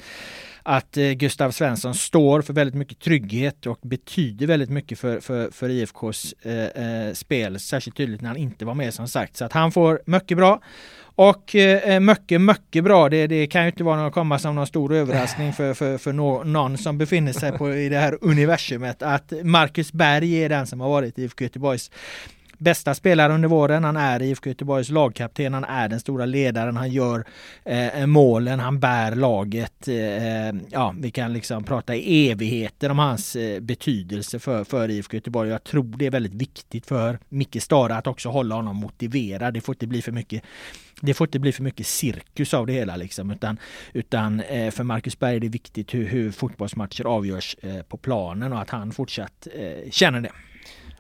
att 0.62 0.96
eh, 0.96 1.10
Gustav 1.10 1.50
Svensson 1.50 1.94
står 1.94 2.42
för 2.42 2.52
väldigt 2.52 2.74
mycket 2.74 2.98
trygghet 2.98 3.66
och 3.66 3.78
betyder 3.82 4.46
väldigt 4.46 4.70
mycket 4.70 4.98
för, 4.98 5.20
för, 5.20 5.50
för 5.50 5.68
IFKs 5.68 6.34
eh, 6.42 6.84
eh, 6.84 7.12
spel. 7.12 7.60
Särskilt 7.60 7.96
tydligt 7.96 8.20
när 8.20 8.28
han 8.28 8.36
inte 8.36 8.64
var 8.64 8.74
med 8.74 8.94
som 8.94 9.08
sagt. 9.08 9.36
Så 9.36 9.44
att 9.44 9.52
han 9.52 9.72
får 9.72 10.02
mycket 10.04 10.36
bra. 10.36 10.60
Och 11.14 11.54
eh, 11.54 11.94
eh 11.94 12.00
mycket, 12.00 12.40
mycket 12.40 12.84
bra. 12.84 13.08
Det, 13.08 13.26
det 13.26 13.46
kan 13.46 13.62
ju 13.62 13.68
inte 13.68 13.84
vara 13.84 14.02
någon, 14.02 14.12
komma 14.12 14.38
som 14.38 14.54
någon 14.54 14.66
stor 14.66 14.94
överraskning 14.94 15.52
för, 15.52 15.74
för, 15.74 15.98
för 15.98 16.12
no, 16.12 16.44
någon 16.44 16.78
som 16.78 16.98
befinner 16.98 17.32
sig 17.32 17.52
på, 17.52 17.74
i 17.74 17.88
det 17.88 17.98
här 17.98 18.18
universumet 18.20 19.02
att 19.02 19.32
Marcus 19.42 19.92
Berg 19.92 20.34
är 20.34 20.48
den 20.48 20.66
som 20.66 20.80
har 20.80 20.88
varit 20.88 21.18
IFK 21.18 21.44
Göteborgs 21.44 21.90
bästa 22.60 22.94
spelare 22.94 23.32
under 23.34 23.48
våren. 23.48 23.84
Han 23.84 23.96
är 23.96 24.22
IFK 24.22 24.50
Göteborgs 24.50 24.90
lagkapten. 24.90 25.54
Han 25.54 25.64
är 25.64 25.88
den 25.88 26.00
stora 26.00 26.26
ledaren. 26.26 26.76
Han 26.76 26.90
gör 26.90 27.24
eh, 27.64 28.06
målen. 28.06 28.60
Han 28.60 28.80
bär 28.80 29.14
laget. 29.14 29.88
Eh, 29.88 29.96
eh 29.96 30.54
ja, 30.70 30.94
vi 30.98 31.10
kan 31.10 31.32
liksom 31.32 31.64
prata 31.64 31.94
i 31.94 32.30
evigheter 32.30 32.90
om 32.90 32.98
hans 32.98 33.36
eh, 33.36 33.60
betydelse 33.60 34.38
för, 34.38 34.64
för 34.64 34.90
IFK 34.90 35.16
Göteborg. 35.16 35.50
Jag 35.50 35.64
tror 35.64 35.84
det 35.96 36.06
är 36.06 36.10
väldigt 36.10 36.34
viktigt 36.34 36.86
för 36.86 37.18
Micke 37.28 37.62
Stara 37.62 37.96
att 37.96 38.06
också 38.06 38.28
hålla 38.28 38.54
honom 38.54 38.76
motiverad. 38.76 39.54
Det 39.54 39.60
får 39.60 39.74
inte 39.74 39.86
bli 39.86 40.02
för 40.02 40.12
mycket 40.12 40.42
det 41.00 41.14
får 41.14 41.26
inte 41.26 41.38
bli 41.38 41.52
för 41.52 41.62
mycket 41.62 41.86
cirkus 41.86 42.54
av 42.54 42.66
det 42.66 42.72
hela 42.72 42.96
liksom, 42.96 43.30
utan, 43.30 43.58
utan 43.92 44.40
eh, 44.40 44.70
för 44.70 44.84
Marcus 44.84 45.18
Berg 45.18 45.36
är 45.36 45.40
det 45.40 45.48
viktigt 45.48 45.94
hur, 45.94 46.06
hur 46.06 46.30
fotbollsmatcher 46.30 47.04
avgörs 47.04 47.56
eh, 47.62 47.82
på 47.82 47.96
planen 47.96 48.52
och 48.52 48.60
att 48.60 48.70
han 48.70 48.92
fortsatt 48.92 49.48
eh, 49.54 49.90
känner 49.90 50.20
det. 50.20 50.32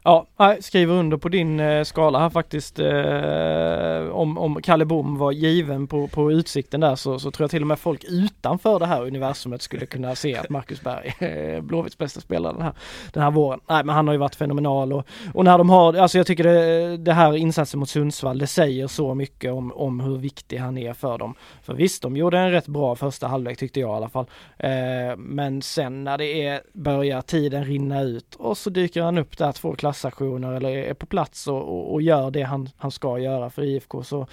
Ja, 0.02 0.26
skriver 0.60 0.94
under 0.94 1.16
på 1.16 1.28
din 1.28 1.60
eh, 1.60 1.84
skala 1.84 2.18
här 2.18 2.30
faktiskt. 2.30 2.78
Eh, 2.78 4.16
om, 4.16 4.38
om 4.38 4.62
Kalle 4.62 4.84
Bom 4.84 5.18
var 5.18 5.32
given 5.32 5.86
på, 5.86 6.08
på 6.08 6.32
utsikten 6.32 6.80
där 6.80 6.96
så, 6.96 7.18
så 7.18 7.30
tror 7.30 7.44
jag 7.44 7.50
till 7.50 7.62
och 7.62 7.66
med 7.66 7.78
folk 7.78 8.04
utanför 8.04 8.78
det 8.78 8.86
här 8.86 9.02
universumet 9.02 9.62
skulle 9.62 9.86
kunna 9.86 10.14
se 10.14 10.36
att 10.36 10.48
Marcus 10.48 10.80
Berg 10.80 11.14
är 11.18 11.60
Blåvitts 11.60 11.98
bästa 11.98 12.20
spelare 12.20 12.52
den 12.52 12.62
här, 12.62 12.72
den 13.12 13.22
här 13.22 13.30
våren. 13.30 13.60
Nej 13.68 13.84
men 13.84 13.94
han 13.94 14.06
har 14.08 14.14
ju 14.14 14.18
varit 14.18 14.34
fenomenal 14.34 14.92
och, 14.92 15.06
och 15.34 15.44
när 15.44 15.58
de 15.58 15.70
har, 15.70 15.94
alltså 15.94 16.18
jag 16.18 16.26
tycker 16.26 16.44
det, 16.44 16.96
det 16.96 17.12
här 17.12 17.36
insatsen 17.36 17.80
mot 17.80 17.88
Sundsvall, 17.88 18.38
det 18.38 18.46
säger 18.46 18.86
så 18.86 19.14
mycket 19.14 19.52
om, 19.52 19.72
om 19.72 20.00
hur 20.00 20.18
viktig 20.18 20.56
han 20.56 20.78
är 20.78 20.92
för 20.92 21.18
dem. 21.18 21.34
För 21.62 21.74
visst, 21.74 22.02
de 22.02 22.16
gjorde 22.16 22.38
en 22.38 22.50
rätt 22.50 22.66
bra 22.66 22.96
första 22.96 23.26
halvlek 23.26 23.58
tyckte 23.58 23.80
jag 23.80 23.90
i 23.90 23.96
alla 23.96 24.08
fall. 24.08 24.26
Eh, 24.58 25.16
men 25.16 25.62
sen 25.62 26.04
när 26.04 26.18
det 26.18 26.46
är, 26.46 26.60
börjar 26.72 27.22
tiden 27.22 27.64
rinna 27.64 28.02
ut 28.02 28.34
och 28.34 28.58
så 28.58 28.70
dyker 28.70 29.02
han 29.02 29.18
upp 29.18 29.38
där 29.38 29.52
två 29.52 29.74
klassaktioner 29.90 30.52
eller 30.52 30.68
är 30.68 30.94
på 30.94 31.06
plats 31.06 31.46
och, 31.46 31.62
och, 31.62 31.92
och, 31.92 32.02
gör 32.02 32.30
det 32.30 32.42
han, 32.42 32.68
han 32.76 32.90
ska 32.90 33.18
göra 33.18 33.50
för 33.50 33.62
IFK. 33.62 34.02
Så 34.02 34.26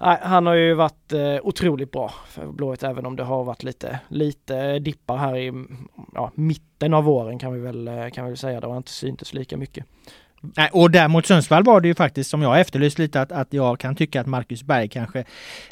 nej, 0.00 0.18
han 0.22 0.46
har 0.46 0.54
ju 0.54 0.74
varit 0.74 1.12
eh, 1.12 1.36
otroligt 1.42 1.90
bra 1.90 2.12
för 2.28 2.46
Blåvitt 2.46 2.82
även 2.82 3.06
om 3.06 3.16
det 3.16 3.22
har 3.22 3.44
varit 3.44 3.62
lite, 3.62 4.00
lite 4.08 4.78
dippar 4.78 5.16
här 5.16 5.36
i 5.36 5.52
ja, 6.14 6.30
mitten 6.34 6.94
av 6.94 7.04
våren 7.04 7.38
kan 7.38 7.52
vi 7.52 7.60
väl, 7.60 7.88
eh, 7.88 8.08
kan 8.08 8.24
vi 8.24 8.30
väl 8.30 8.38
säga. 8.38 8.60
Det 8.60 8.66
har 8.66 8.76
inte 8.76 8.90
syntes 8.90 9.34
lika 9.34 9.56
mycket. 9.56 9.84
Nej, 10.56 10.70
och 10.72 10.90
där 10.90 11.08
mot 11.08 11.26
Sundsvall 11.26 11.64
var 11.64 11.80
det 11.80 11.88
ju 11.88 11.94
faktiskt 11.94 12.30
som 12.30 12.42
jag 12.42 12.60
efterlyst 12.60 12.98
lite 12.98 13.20
att, 13.20 13.32
att 13.32 13.52
jag 13.52 13.80
kan 13.80 13.96
tycka 13.96 14.20
att 14.20 14.26
Marcus 14.26 14.62
Berg 14.62 14.88
kanske 14.88 15.24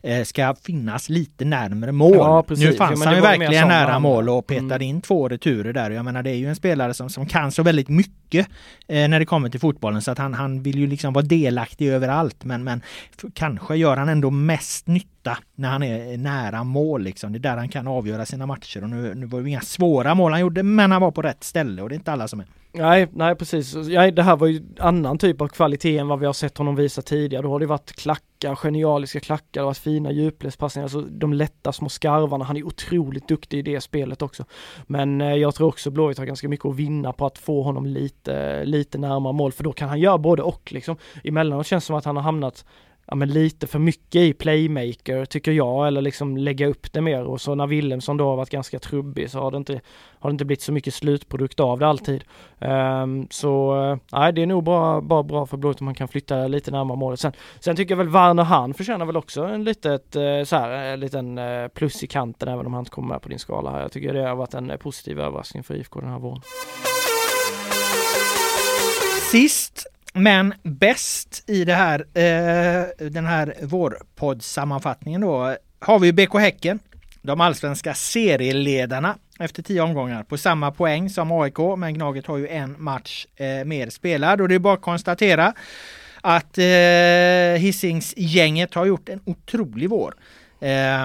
eh, 0.03 0.25
ska 0.25 0.55
finnas 0.55 1.09
lite 1.09 1.45
närmare 1.45 1.93
mål. 1.93 2.17
Ja, 2.17 2.45
nu 2.49 2.73
fanns 2.73 3.01
ja, 3.01 3.07
han 3.07 3.15
ju 3.15 3.21
verkligen 3.21 3.69
nära 3.69 3.99
mål 3.99 4.29
och 4.29 4.47
petade 4.47 4.75
mm. 4.75 4.83
in 4.83 5.01
två 5.01 5.29
returer 5.29 5.73
där. 5.73 5.91
Jag 5.91 6.05
menar 6.05 6.23
det 6.23 6.31
är 6.31 6.35
ju 6.35 6.49
en 6.49 6.57
spelare 6.57 6.95
som, 6.95 7.11
som 7.11 7.27
kan 7.27 7.53
så 7.53 7.63
väldigt 7.63 7.89
mycket 7.89 8.49
eh, 8.89 9.09
när 9.09 9.19
det 9.19 9.27
kommer 9.27 9.49
till 9.49 9.61
fotbollen 9.61 10.03
så 10.03 10.11
att 10.11 10.19
han, 10.19 10.35
han 10.35 10.63
vill 10.63 10.79
ju 10.79 10.87
liksom 10.87 11.13
vara 11.13 11.25
delaktig 11.25 11.89
överallt 11.89 12.45
men, 12.45 12.65
men 12.65 12.83
kanske 13.35 13.77
gör 13.77 13.97
han 13.97 14.09
ändå 14.09 14.31
mest 14.31 14.87
nytta 14.87 15.39
när 15.55 15.69
han 15.69 15.83
är 15.83 16.17
nära 16.19 16.65
mål 16.65 17.03
liksom. 17.03 17.33
Det 17.33 17.39
är 17.39 17.41
där 17.41 17.57
han 17.57 17.69
kan 17.69 17.87
avgöra 17.87 18.27
sina 18.27 18.47
matcher 18.47 18.83
och 18.83 18.91
nu, 18.91 19.15
nu 19.15 19.27
var 19.27 19.41
det 19.41 19.49
inga 19.49 19.61
svåra 19.61 20.15
mål 20.15 20.33
han 20.33 20.41
gjorde 20.41 20.63
men 20.63 20.93
han 20.93 21.03
var 21.03 21.11
på 21.11 21.23
rätt 21.23 21.45
ställe 21.45 21.83
och 21.83 21.89
det 21.89 21.95
är 21.95 21.97
inte 21.97 22.13
alla 22.13 22.29
som 22.29 22.41
är. 22.41 22.47
Nej, 22.77 23.09
nej 23.13 23.35
precis. 23.35 23.75
Nej, 23.75 24.13
det 24.13 24.23
här 24.23 24.37
var 24.37 24.47
ju 24.47 24.63
annan 24.79 25.19
typ 25.19 25.41
av 25.41 25.49
kvalitet 25.49 25.99
än 25.99 26.09
vad 26.09 26.21
vi 26.21 26.27
har 26.27 26.33
sett 26.33 26.59
honom 26.59 26.77
visa 26.77 27.03
tidigare. 27.03 27.43
Då 27.43 27.51
har 27.51 27.61
det 27.61 27.67
varit 27.67 27.93
klackar, 27.93 28.55
genialiska 28.55 29.21
klackar, 29.21 29.47
det 29.51 29.61
har 29.61 29.67
varit 29.67 29.79
fina 29.79 30.13
djupledspassningar, 30.13 30.85
alltså 30.85 31.01
de 31.01 31.33
lätta 31.33 31.73
små 31.73 31.89
skarvarna. 31.89 32.45
Han 32.45 32.57
är 32.57 32.67
otroligt 32.67 33.29
duktig 33.29 33.59
i 33.59 33.63
det 33.63 33.81
spelet 33.81 34.23
också. 34.23 34.45
Men 34.87 35.21
eh, 35.21 35.35
jag 35.35 35.55
tror 35.55 35.69
också 35.69 35.91
Blåvitt 35.91 36.19
har 36.19 36.25
ganska 36.25 36.49
mycket 36.49 36.67
att 36.67 36.77
vinna 36.77 37.13
på 37.13 37.27
att 37.27 37.39
få 37.39 37.63
honom 37.63 37.87
lite, 37.87 38.65
lite 38.65 38.99
närmare 38.99 39.33
mål, 39.33 39.53
för 39.53 39.65
då 39.65 39.73
kan 39.73 39.89
han 39.89 40.01
göra 40.01 40.19
både 40.19 40.43
och 40.43 40.73
liksom. 40.73 40.97
Emellanåt 41.25 41.67
känns 41.67 41.85
det 41.85 41.87
som 41.87 41.97
att 41.97 42.05
han 42.05 42.17
har 42.17 42.23
hamnat 42.23 42.65
ja, 43.07 43.15
men 43.15 43.29
lite 43.29 43.67
för 43.67 43.79
mycket 43.79 44.21
i 44.21 44.33
playmaker 44.33 45.25
tycker 45.25 45.53
jag 45.53 45.87
eller 45.87 46.01
liksom 46.01 46.37
lägga 46.37 46.67
upp 46.67 46.93
det 46.93 47.01
mer 47.01 47.25
och 47.25 47.41
så 47.41 47.55
när 47.55 47.67
Willemsson 47.67 48.17
då 48.17 48.29
har 48.29 48.37
varit 48.37 48.51
ganska 48.51 48.79
trubbig 48.79 49.31
så 49.31 49.41
har 49.41 49.51
det 49.51 49.57
inte, 49.57 49.81
har 50.19 50.31
det 50.31 50.33
inte 50.33 50.45
blivit 50.45 50.63
så 50.63 50.73
mycket 50.73 50.95
slutprodukt 50.95 51.61
av 51.61 51.79
det 51.79 51.87
alltid. 51.87 52.25
Um, 52.59 53.27
så 53.31 53.83
eh, 53.83 53.99
nej, 54.13 54.33
det 54.33 54.43
är 54.43 54.47
nog 54.47 54.65
bara, 54.65 55.01
bara 55.01 55.23
bra 55.23 55.47
för 55.47 55.57
Blåvitt 55.57 55.81
om 55.81 55.85
man 55.85 55.95
kan 55.95 56.09
flytta 56.09 56.47
lite 56.47 56.71
närmare 56.71 56.99
målet. 56.99 57.21
Sen, 57.21 57.33
sen 57.61 57.77
tycker 57.77 57.93
jag 57.93 57.99
väl 57.99 58.09
Werner 58.09 58.43
han 58.43 58.75
förtjänar 58.75 59.07
väl 59.07 59.17
också 59.17 59.45
en 59.45 59.65
litet 59.65 60.17
eh, 60.17 60.43
så 60.45 60.57
här, 60.57 60.71
en 60.71 61.01
liten 61.01 61.39
eh, 61.39 61.69
plus 61.69 62.03
i 62.03 62.07
kanten 62.07 62.49
även 62.49 62.67
om 62.67 62.73
han 62.73 62.81
inte 62.81 62.91
kommer 62.91 63.09
med 63.09 63.23
på 63.23 63.29
din 63.29 63.39
skala 63.39 63.71
här. 63.71 63.81
Jag 63.81 63.93
tycker 63.93 64.15
det 64.15 64.29
har 64.29 64.37
varit 64.37 64.55
en 64.55 64.73
positiv 64.79 65.21
överraskning 65.21 65.63
för 65.63 65.75
IFK 65.75 66.01
den 66.01 66.11
här 66.11 66.19
våren. 66.19 66.43
Sist 69.31 69.94
men 70.15 70.55
bäst 70.63 71.45
i 71.47 71.65
det 71.65 71.75
här, 71.75 72.01
eh, 72.01 73.09
den 73.11 73.27
här 73.27 73.55
vårpoddsammanfattningen 73.63 75.21
då 75.21 75.57
har 75.81 75.99
vi 75.99 76.13
BK 76.13 76.39
Häcken. 76.39 76.79
De 77.23 77.41
allsvenska 77.41 77.95
serieledarna 77.95 79.17
efter 79.39 79.63
tio 79.63 79.83
omgångar 79.83 80.23
på 80.23 80.39
samma 80.39 80.71
poäng 80.71 81.11
som 81.11 81.33
AIK. 81.33 81.59
Men 81.79 81.95
Gnaget 81.95 82.27
har 82.27 82.39
ju 82.39 82.49
en 82.49 82.83
match 82.83 83.27
eh, 83.37 83.65
mer 83.65 83.91
spelad 83.91 84.41
och 84.41 84.49
det 84.49 84.55
är 84.55 84.59
bara 84.59 84.75
att 84.75 84.81
konstatera 84.81 85.55
att 86.21 86.59
eh, 86.59 87.61
Hisingsgänget 87.61 88.75
har 88.75 88.87
gjort 88.87 89.09
en 89.09 89.21
otrolig 89.25 89.91
vår. 89.91 90.15
Eh, 90.65 91.05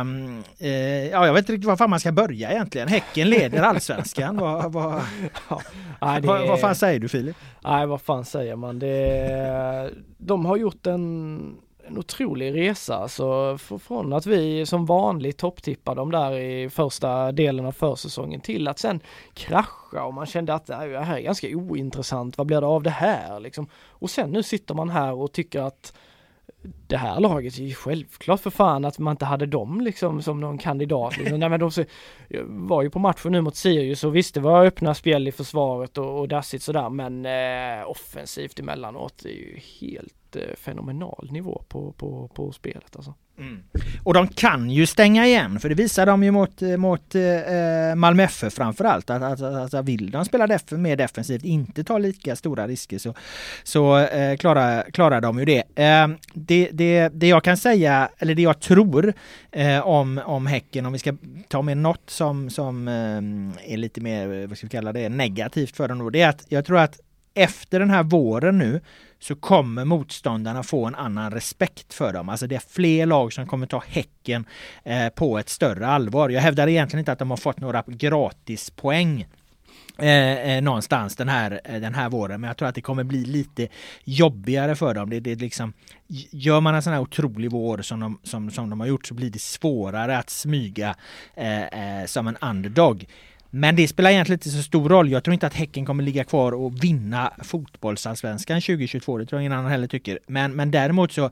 eh, 0.60 1.08
ja, 1.08 1.26
jag 1.26 1.34
vet 1.34 1.42
inte 1.42 1.54
riktigt 1.54 1.68
var 1.68 1.78
fan 1.78 1.90
man 1.90 2.00
ska 2.00 2.12
börja 2.12 2.52
egentligen. 2.52 2.88
Häcken 2.88 3.30
leder 3.30 3.62
allsvenskan. 3.62 4.38
vad, 4.38 4.72
vad, 4.72 5.02
ja, 5.50 5.62
nej, 6.02 6.22
vad, 6.22 6.48
vad 6.48 6.60
fan 6.60 6.76
säger 6.76 7.00
du 7.00 7.08
Filip? 7.08 7.38
Nej, 7.64 7.88
vad 7.88 8.02
fan 8.02 8.26
säger 8.26 8.56
man? 8.56 8.80
Det, 8.80 9.92
de 10.18 10.46
har 10.46 10.58
gjort 10.58 10.88
en 10.88 11.58
en 11.90 11.98
otrolig 11.98 12.56
resa 12.56 12.96
alltså 12.96 13.58
från 13.58 14.14
att 14.14 14.26
vi 14.26 14.66
som 14.66 14.86
vanligt 14.86 15.38
topptippar 15.38 15.96
dem 15.96 16.12
där 16.12 16.38
i 16.38 16.70
första 16.70 17.32
delen 17.32 17.66
av 17.66 17.72
försäsongen 17.72 18.42
till 18.42 18.68
att 18.68 18.80
sen 18.80 19.00
krascha 19.34 20.04
och 20.04 20.14
man 20.14 20.26
kände 20.26 20.54
att 20.54 20.66
det 20.66 20.76
här 20.76 21.18
är 21.18 21.22
ganska 21.22 21.48
ointressant, 21.48 22.38
vad 22.38 22.48
blir 22.48 22.62
det 22.62 22.68
av 22.68 22.84
det 22.84 22.90
här 22.90 23.40
liksom? 23.40 23.68
Och 23.88 24.10
sen 24.10 24.32
nu 24.32 24.44
sitter 24.44 24.74
man 24.76 24.90
här 24.90 25.14
och 25.14 25.32
tycker 25.32 25.62
att 25.62 25.94
det 26.62 26.98
här 26.98 27.20
laget 27.20 27.58
är 27.58 27.64
ju 27.64 27.74
självklart 27.74 28.40
för 28.40 28.50
fan 28.50 28.86
att 28.86 29.00
man 29.00 29.12
inte 29.12 29.26
hade 29.26 29.46
dem 29.46 29.82
liksom 29.82 30.22
som 30.22 30.40
någon 30.40 30.58
kandidat. 30.58 31.18
Liksom. 31.18 31.40
Nej, 31.40 31.50
men 31.50 31.60
de 31.60 31.86
var 32.46 32.84
ju 32.84 32.90
på 32.90 33.00
matchen 33.00 33.32
nu 33.32 33.42
mot 33.42 33.56
Sirius 33.56 34.04
och 34.04 34.16
visst 34.16 34.34
det 34.34 34.40
var 34.40 34.66
öppna 34.66 34.94
spel 34.94 35.28
i 35.28 35.32
försvaret 35.32 35.98
och, 35.98 36.20
och 36.20 36.28
dassigt 36.28 36.64
sådär 36.64 36.90
men 36.90 37.26
eh, 37.26 37.90
offensivt 37.90 38.60
emellanåt 38.60 39.26
är 39.26 39.30
ju 39.30 39.60
helt 39.82 40.29
Eh, 40.36 40.56
fenomenal 40.56 41.28
nivå 41.32 41.64
på, 41.68 41.92
på, 41.92 42.28
på 42.34 42.52
spelet 42.52 42.96
alltså. 42.96 43.14
Mm. 43.40 43.64
Och 44.04 44.14
de 44.14 44.28
kan 44.28 44.70
ju 44.70 44.86
stänga 44.86 45.26
igen 45.26 45.60
för 45.60 45.70
det 45.70 45.76
visar 45.76 46.06
de 46.06 46.24
ju 46.24 46.32
mot, 46.32 46.62
eh, 46.62 46.78
mot 46.78 47.16
eh, 47.16 47.24
eh 47.24 47.96
Malmö 47.96 48.24
FF 48.24 48.54
framförallt. 48.54 49.10
Att, 49.10 49.22
att, 49.22 49.42
att, 49.42 49.74
att 49.74 49.86
vill 49.86 50.12
de 50.12 50.26
spela 50.26 50.48
def 50.48 50.72
mer 50.72 50.96
defensivt, 50.96 51.44
inte 51.44 51.84
ta 51.84 51.98
lika 51.98 52.36
stora 52.36 52.68
risker 52.68 52.98
så, 52.98 53.14
så 53.64 53.98
eh, 53.98 54.38
klarar, 54.38 54.92
klarar 54.92 55.22
de 55.22 55.40
ju 55.40 55.46
det. 55.46 55.64
Eh, 55.76 56.08
det, 56.34 56.70
det. 56.72 57.10
Det 57.10 57.28
jag 57.28 57.44
kan 57.44 57.58
säga, 57.58 58.10
eller 58.18 58.36
det 58.36 58.42
jag 58.42 58.60
tror 58.60 59.14
eh, 59.52 59.88
om, 59.88 60.22
om 60.26 60.48
Häcken, 60.48 60.86
om 60.86 60.94
vi 60.94 61.00
ska 61.00 61.14
ta 61.48 61.62
med 61.62 61.78
något 61.78 62.10
som, 62.10 62.50
som 62.50 62.88
eh, 62.88 63.74
är 63.74 63.78
lite 63.78 64.02
mer, 64.02 64.48
vad 64.48 64.58
ska 64.58 64.68
vi 64.68 64.72
kalla 64.72 64.94
det, 64.94 65.10
negativt 65.10 65.76
för 65.76 65.88
dem 65.88 66.00
då, 66.00 66.10
det 66.10 66.22
är 66.22 66.30
att 66.30 66.46
jag 66.50 66.66
tror 66.66 66.78
att 66.78 67.00
efter 67.34 67.80
den 67.80 67.90
här 67.90 68.04
våren 68.04 68.58
nu 68.58 68.82
så 69.20 69.36
kommer 69.36 69.86
motståndarna 69.86 70.64
få 70.64 70.86
en 70.86 70.96
annan 70.96 71.32
respekt 71.32 71.94
för 71.94 72.14
dem. 72.14 72.30
Alltså 72.30 72.48
det 72.48 72.56
är 72.56 72.64
fler 72.70 73.06
lag 73.06 73.34
som 73.34 73.48
kommer 73.48 73.68
ta 73.68 73.84
Häcken 73.88 74.46
eh, 74.84 75.10
på 75.10 75.40
ett 75.40 75.50
större 75.50 75.88
allvar. 75.88 76.30
Jag 76.30 76.42
hävdar 76.42 76.68
egentligen 76.68 77.00
inte 77.00 77.12
att 77.12 77.20
de 77.20 77.30
har 77.30 77.38
fått 77.38 77.60
några 77.60 77.84
gratispoäng 77.88 79.26
Eh, 80.02 80.50
eh, 80.56 80.62
någonstans 80.62 81.16
den 81.16 81.30
här, 81.30 81.62
eh, 81.64 81.82
den 81.82 81.96
här 81.96 82.10
våren. 82.10 82.42
Men 82.42 82.48
jag 82.48 82.58
tror 82.58 82.68
att 82.68 82.76
det 82.76 82.82
kommer 82.82 83.04
bli 83.04 83.26
lite 83.26 83.68
jobbigare 84.04 84.76
för 84.76 84.94
dem. 84.94 85.10
Det, 85.10 85.20
det 85.20 85.36
liksom, 85.36 85.74
gör 86.32 86.62
man 86.62 86.76
en 86.76 86.82
sån 86.82 86.94
här 86.94 87.00
otrolig 87.00 87.52
vår 87.52 87.78
som 87.82 88.00
de, 88.00 88.20
som, 88.24 88.52
som 88.52 88.70
de 88.70 88.80
har 88.80 88.88
gjort 88.88 89.08
så 89.08 89.14
blir 89.14 89.30
det 89.30 89.42
svårare 89.42 90.18
att 90.18 90.30
smyga 90.30 90.96
eh, 91.36 91.64
eh 91.64 92.06
som 92.06 92.28
en 92.28 92.38
underdog. 92.42 93.06
Men 93.50 93.76
det 93.76 93.88
spelar 93.88 94.10
egentligen 94.10 94.38
inte 94.38 94.50
så 94.50 94.64
stor 94.64 94.90
roll. 94.90 95.10
Jag 95.10 95.24
tror 95.24 95.34
inte 95.34 95.48
att 95.48 95.54
Häcken 95.54 95.86
kommer 95.86 96.04
ligga 96.04 96.24
kvar 96.24 96.52
och 96.52 96.84
vinna 96.84 97.34
fotbollsallsvenskan 97.44 98.62
2022. 98.62 99.18
Det 99.18 99.26
tror 99.26 99.38
jag 99.38 99.44
ingen 99.44 99.60
annan 99.60 99.72
heller 99.72 99.88
tycker. 99.88 100.20
Men, 100.28 100.52
men 100.52 100.72
däremot 100.72 101.12
så 101.12 101.32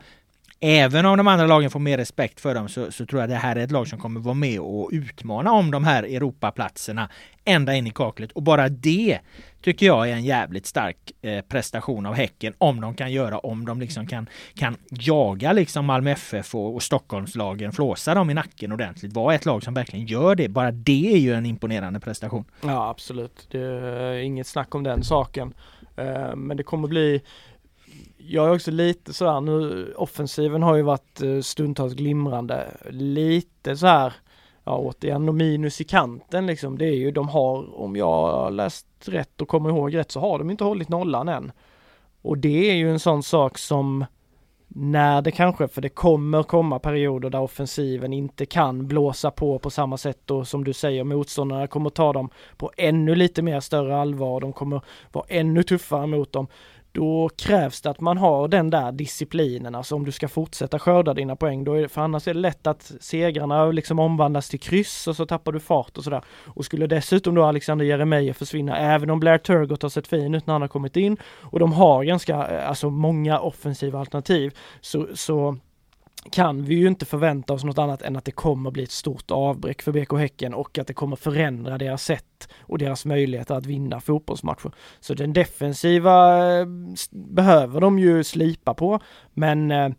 Även 0.60 1.06
om 1.06 1.18
de 1.18 1.28
andra 1.28 1.48
lagen 1.48 1.70
får 1.70 1.80
mer 1.80 1.98
respekt 1.98 2.40
för 2.40 2.56
dem 2.56 2.70
så, 2.70 2.92
så, 2.92 3.06
tror 3.06 3.22
jag 3.22 3.30
det 3.30 3.36
här 3.36 3.56
är 3.56 3.64
ett 3.64 3.72
lag 3.72 3.88
som 3.88 4.00
kommer 4.00 4.20
vara 4.20 4.34
med 4.34 4.60
och 4.60 4.90
utmana 4.94 5.52
om 5.52 5.72
de 5.72 5.84
här 5.84 6.04
Europaplatserna 6.04 7.10
ända 7.46 7.76
in 7.76 7.88
i 7.88 7.90
kaklet. 7.90 8.32
Och 8.32 8.44
bara 8.44 8.70
det 8.70 9.20
tycker 9.62 9.86
jag 9.86 10.10
är 10.10 10.14
en 10.14 10.24
jävligt 10.24 10.66
stark 10.66 11.12
eh, 11.22 11.42
prestation 11.42 12.06
av 12.06 12.14
Häcken 12.14 12.54
om 12.58 12.82
de 12.82 12.96
kan 12.96 13.12
göra, 13.12 13.40
om 13.40 13.66
de 13.66 13.80
liksom 13.80 14.08
kan, 14.08 14.30
kan 14.56 14.76
jaga 14.90 15.54
liksom 15.54 15.86
Malmö 15.86 16.12
FF 16.12 16.56
och, 16.56 16.76
och 16.76 16.84
Stockholmslagen, 16.84 17.72
flåsa 17.72 18.14
dem 18.14 18.30
i 18.30 18.34
nacken 18.34 18.72
ordentligt. 18.72 19.14
Vara 19.14 19.36
ett 19.36 19.46
lag 19.46 19.64
som 19.64 19.74
verkligen 19.74 20.06
gör 20.06 20.36
det. 20.36 20.50
Bara 20.50 20.72
det 20.72 21.14
är 21.14 21.18
ju 21.18 21.34
en 21.34 21.46
imponerande 21.46 22.00
prestation. 22.00 22.46
Ja 22.62 22.90
absolut, 22.90 23.48
det 23.52 23.60
är 23.60 24.14
inget 24.14 24.48
snack 24.48 24.76
om 24.76 24.84
den 24.84 25.04
saken. 25.04 25.54
Eh, 25.96 26.36
men 26.36 26.58
det 26.58 26.64
kommer 26.64 26.88
bli 26.88 27.22
jag 28.18 28.46
är 28.48 28.54
också 28.54 28.72
lite 28.72 29.14
sådär 29.14 29.42
nu, 29.42 29.94
offensiven 29.94 30.64
har 30.64 30.76
ju 30.76 30.82
varit 30.82 31.22
eh, 31.22 31.42
stundtals 31.42 31.94
glimrande, 31.94 32.68
lite 32.90 33.78
så 33.78 33.88
här 33.88 34.14
ja 34.68 34.78
återigen 34.78 35.30
och 35.30 35.36
minus 35.36 35.82
i 35.82 35.84
kanten 35.84 36.48
liksom, 36.48 36.78
det 36.78 36.86
är 36.86 36.96
ju 36.96 37.12
de 37.12 37.30
har, 37.30 37.80
om 37.80 37.96
jag 37.96 38.28
har 38.28 38.52
läst 38.52 38.88
rätt 39.06 39.42
och 39.42 39.48
kommer 39.48 39.70
ihåg 39.70 39.96
rätt 39.96 40.12
så 40.12 40.20
har 40.20 40.40
de 40.40 40.50
inte 40.50 40.64
hållit 40.64 40.90
nollan 40.90 41.30
än. 41.30 41.52
Och 42.22 42.38
det 42.38 42.70
är 42.70 42.76
ju 42.76 42.92
en 42.92 43.00
sån 43.00 43.24
sak 43.24 43.58
som 43.58 44.06
när 44.68 45.22
det 45.22 45.32
kanske, 45.32 45.68
för 45.68 45.82
det 45.82 45.90
kommer 45.90 46.44
komma 46.44 46.80
perioder 46.80 47.30
där 47.30 47.42
offensiven 47.42 48.14
inte 48.14 48.46
kan 48.46 48.88
blåsa 48.88 49.32
på 49.32 49.60
på 49.60 49.70
samma 49.70 49.98
sätt 49.98 50.32
och 50.32 50.48
som 50.48 50.64
du 50.64 50.74
säger 50.74 51.04
motståndarna 51.04 51.68
kommer 51.68 51.90
ta 51.90 52.14
dem 52.14 52.30
på 52.58 52.72
ännu 52.78 53.16
lite 53.16 53.42
mer 53.42 53.60
större 53.60 53.98
allvar, 53.98 54.42
de 54.42 54.54
kommer 54.54 54.82
vara 55.12 55.26
ännu 55.30 55.64
tuffare 55.64 56.08
mot 56.08 56.32
dem 56.32 56.48
då 56.98 57.30
krävs 57.38 57.82
det 57.82 57.90
att 57.90 58.02
man 58.02 58.18
har 58.18 58.48
den 58.48 58.70
där 58.70 58.92
disciplinen, 58.92 59.76
alltså 59.76 59.96
om 59.96 60.06
du 60.06 60.12
ska 60.12 60.28
fortsätta 60.28 60.80
skörda 60.80 61.14
dina 61.14 61.36
poäng, 61.36 61.64
då 61.64 61.74
är 61.74 61.82
det, 61.82 61.90
för 61.90 62.02
annars 62.02 62.28
är 62.28 62.34
det 62.34 62.40
lätt 62.40 62.68
att 62.68 62.92
segrarna 63.00 63.66
liksom 63.66 64.00
omvandlas 64.00 64.50
till 64.50 64.60
kryss 64.60 65.08
och 65.08 65.16
så 65.16 65.26
tappar 65.26 65.52
du 65.52 65.60
fart 65.60 65.98
och 65.98 66.04
sådär. 66.04 66.22
Och 66.46 66.66
skulle 66.66 66.88
dessutom 66.88 67.36
då 67.36 67.44
Alexander 67.44 67.86
Jeremejeff 67.86 68.38
försvinna, 68.38 68.78
även 68.78 69.10
om 69.10 69.20
Blair 69.20 69.38
Turgott 69.38 69.82
har 69.82 69.90
sett 69.90 70.08
fin 70.08 70.36
ut 70.36 70.48
när 70.48 70.54
han 70.54 70.62
har 70.62 70.68
kommit 70.68 70.98
in 70.98 71.18
och 71.42 71.60
de 71.60 71.74
har 71.74 72.04
ganska, 72.04 72.48
eh, 72.48 72.70
alltså 72.70 72.90
många 72.90 73.40
offensiva 73.40 74.00
alternativ, 74.00 74.54
så, 74.82 75.08
så 75.14 75.58
kan 76.32 76.64
vi 76.64 76.76
ju 76.76 76.88
inte 76.88 77.06
förvänta 77.06 77.54
oss 77.54 77.64
något 77.64 77.78
annat 77.78 78.02
än 78.02 78.16
att 78.16 78.26
det 78.26 78.32
kommer 78.32 78.72
bli 78.72 78.84
ett 78.84 78.92
stort 78.92 79.32
avbräck 79.32 79.82
för 79.82 79.92
BK 79.92 80.14
Häcken 80.14 80.54
och 80.54 80.78
att 80.78 80.88
det 80.88 80.94
kommer 80.94 81.16
förändra 81.16 81.78
deras 81.78 82.04
sätt 82.04 82.50
och 82.60 82.78
deras 82.78 83.06
möjligheter 83.06 83.56
att 83.56 83.66
vinna 83.66 84.02
fotbollsmatcher. 84.02 84.72
Så 85.00 85.14
den 85.14 85.34
defensiva 85.34 86.48
eh, 86.60 86.66
behöver 87.12 87.82
de 87.82 88.00
ju 88.00 88.24
slipa 88.24 88.74
på, 88.74 89.00
men 89.34 89.72
eh, 89.72 89.90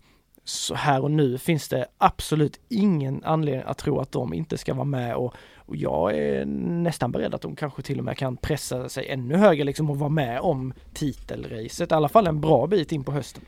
så 0.43 0.75
här 0.75 1.03
och 1.03 1.11
nu 1.11 1.37
finns 1.37 1.69
det 1.69 1.85
absolut 1.97 2.59
ingen 2.69 3.23
anledning 3.23 3.63
att 3.65 3.77
tro 3.77 3.99
att 3.99 4.11
de 4.11 4.33
inte 4.33 4.57
ska 4.57 4.73
vara 4.73 4.85
med 4.85 5.15
och, 5.15 5.33
och 5.55 5.75
jag 5.75 6.17
är 6.17 6.45
nästan 6.45 7.11
beredd 7.11 7.35
att 7.35 7.41
de 7.41 7.55
kanske 7.55 7.81
till 7.81 7.99
och 7.99 8.05
med 8.05 8.17
kan 8.17 8.37
pressa 8.37 8.89
sig 8.89 9.09
ännu 9.09 9.35
högre 9.35 9.63
liksom 9.63 9.89
och 9.89 9.99
vara 9.99 10.09
med 10.09 10.39
om 10.39 10.73
titelracet, 10.93 11.91
i 11.91 11.95
alla 11.95 12.09
fall 12.09 12.27
en 12.27 12.41
bra 12.41 12.67
bit 12.67 12.91
in 12.91 13.03
på 13.03 13.11
hösten. 13.11 13.43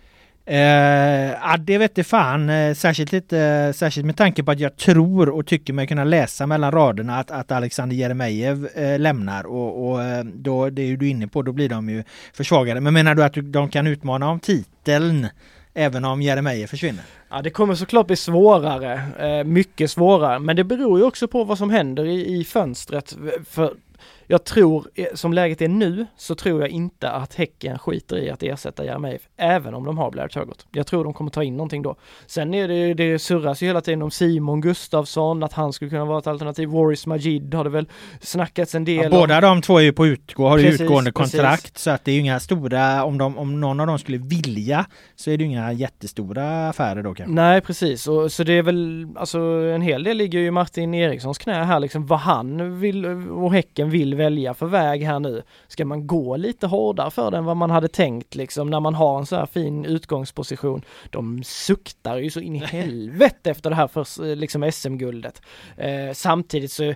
Eh, 0.45 1.31
ja, 1.31 1.57
det 1.59 1.77
vet 1.77 1.95
det 1.95 2.03
fan. 2.03 2.49
Eh, 2.49 2.73
särskilt, 2.73 3.11
lite, 3.11 3.39
eh, 3.39 3.73
särskilt 3.73 4.05
med 4.05 4.17
tanke 4.17 4.43
på 4.43 4.51
att 4.51 4.59
jag 4.59 4.77
tror 4.77 5.29
och 5.29 5.45
tycker 5.45 5.73
mig 5.73 5.87
kunna 5.87 6.03
läsa 6.03 6.47
mellan 6.47 6.71
raderna 6.71 7.19
att, 7.19 7.31
att 7.31 7.51
Alexander 7.51 7.95
Jeremejeff 7.95 8.75
eh, 8.75 8.99
lämnar. 8.99 9.45
Och, 9.45 9.89
och 9.89 10.03
eh, 10.03 10.23
då, 10.23 10.69
det 10.69 10.81
är 10.81 10.85
ju 10.85 10.97
du 10.97 11.09
inne 11.09 11.27
på, 11.27 11.41
då 11.41 11.51
blir 11.51 11.69
de 11.69 11.89
ju 11.89 12.03
försvagade. 12.33 12.81
Men 12.81 12.93
menar 12.93 13.15
du 13.15 13.23
att 13.23 13.33
de 13.35 13.69
kan 13.69 13.87
utmana 13.87 14.29
om 14.29 14.39
titeln 14.39 15.27
även 15.73 16.05
om 16.05 16.21
Jeremejeff 16.21 16.69
försvinner? 16.69 17.03
Ja, 17.29 17.41
det 17.41 17.49
kommer 17.49 17.75
såklart 17.75 18.07
bli 18.07 18.15
svårare. 18.15 19.01
Eh, 19.19 19.43
mycket 19.43 19.91
svårare. 19.91 20.39
Men 20.39 20.55
det 20.55 20.63
beror 20.63 20.99
ju 20.99 21.05
också 21.05 21.27
på 21.27 21.43
vad 21.43 21.57
som 21.57 21.69
händer 21.69 22.05
i, 22.05 22.39
i 22.39 22.43
fönstret. 22.43 23.17
För 23.49 23.73
jag 24.31 24.43
tror, 24.43 24.87
eh, 24.95 25.05
som 25.13 25.33
läget 25.33 25.61
är 25.61 25.67
nu, 25.67 26.05
så 26.17 26.35
tror 26.35 26.61
jag 26.61 26.69
inte 26.69 27.11
att 27.11 27.35
Häcken 27.35 27.79
skiter 27.79 28.17
i 28.17 28.29
att 28.29 28.43
ersätta 28.43 28.85
Jeremejeff, 28.85 29.21
även 29.37 29.73
om 29.73 29.85
de 29.85 29.97
har 29.97 30.11
Blair 30.11 30.27
Turgott. 30.27 30.65
Jag 30.71 30.87
tror 30.87 31.03
de 31.03 31.13
kommer 31.13 31.31
ta 31.31 31.43
in 31.43 31.57
någonting 31.57 31.81
då. 31.81 31.95
Sen 32.25 32.53
är 32.53 32.67
det, 32.67 32.93
det 32.93 33.19
surras 33.19 33.63
ju 33.63 33.67
hela 33.67 33.81
tiden 33.81 34.01
om 34.01 34.11
Simon 34.11 34.61
Gustafsson, 34.61 35.43
att 35.43 35.53
han 35.53 35.73
skulle 35.73 35.89
kunna 35.89 36.05
vara 36.05 36.19
ett 36.19 36.27
alternativ. 36.27 36.69
Waris 36.69 37.07
Majid 37.07 37.53
har 37.53 37.63
det 37.63 37.69
väl 37.69 37.87
snackats 38.21 38.75
en 38.75 38.85
del 38.85 39.03
ja, 39.03 39.09
Båda 39.09 39.41
de 39.41 39.61
två 39.61 39.77
är 39.77 39.81
ju 39.81 39.93
på 39.93 40.07
utgå, 40.07 40.47
har 40.47 40.57
Precis, 40.57 40.79
ju 40.79 40.83
utgående 40.83 41.11
precis. 41.11 41.31
kontrakt 41.31 41.77
så 41.77 41.89
att 41.89 42.05
det 42.05 42.11
är 42.11 42.15
ju 42.15 42.21
inga 42.21 42.39
stora, 42.39 43.03
om, 43.03 43.17
de, 43.17 43.37
om 43.37 43.59
någon 43.59 43.79
av 43.79 43.87
dem 43.87 43.99
skulle 43.99 44.17
vilja 44.17 44.85
så 45.15 45.31
är 45.31 45.37
det 45.37 45.43
ju 45.43 45.49
inga 45.49 45.71
jättestora 45.71 46.69
affärer 46.69 47.03
då 47.03 47.13
kanske. 47.13 47.35
Nej 47.35 47.61
precis, 47.61 48.07
och, 48.07 48.31
så 48.31 48.43
det 48.43 48.53
är 48.53 48.63
väl, 48.63 49.07
alltså 49.15 49.39
en 49.75 49.81
hel 49.81 50.03
del 50.03 50.17
ligger 50.17 50.39
ju 50.39 50.45
i 50.45 50.51
Martin 50.51 50.93
Erikssons 50.93 51.37
knä 51.37 51.63
här 51.63 51.79
liksom, 51.79 52.05
vad 52.05 52.19
han 52.19 52.79
vill 52.79 53.05
och 53.29 53.53
Häcken 53.53 53.89
vill 53.89 54.20
välja 54.21 54.53
för 54.53 54.65
väg 54.65 55.03
här 55.03 55.19
nu. 55.19 55.43
Ska 55.67 55.85
man 55.85 56.07
gå 56.07 56.37
lite 56.37 56.67
hårdare 56.67 57.11
för 57.11 57.31
den 57.31 57.45
vad 57.45 57.57
man 57.57 57.69
hade 57.69 57.87
tänkt 57.87 58.35
liksom 58.35 58.69
när 58.69 58.79
man 58.79 58.95
har 58.95 59.19
en 59.19 59.25
så 59.25 59.35
här 59.35 59.45
fin 59.45 59.85
utgångsposition. 59.85 60.81
De 61.09 61.43
suktar 61.43 62.17
ju 62.17 62.29
så 62.29 62.39
in 62.39 62.55
i 62.55 62.59
helvete 62.59 63.51
efter 63.51 63.69
det 63.69 63.75
här 63.75 63.87
för, 63.87 64.35
liksom 64.35 64.71
SM-guldet. 64.71 65.41
Eh, 65.77 66.13
samtidigt 66.13 66.71
så 66.71 66.93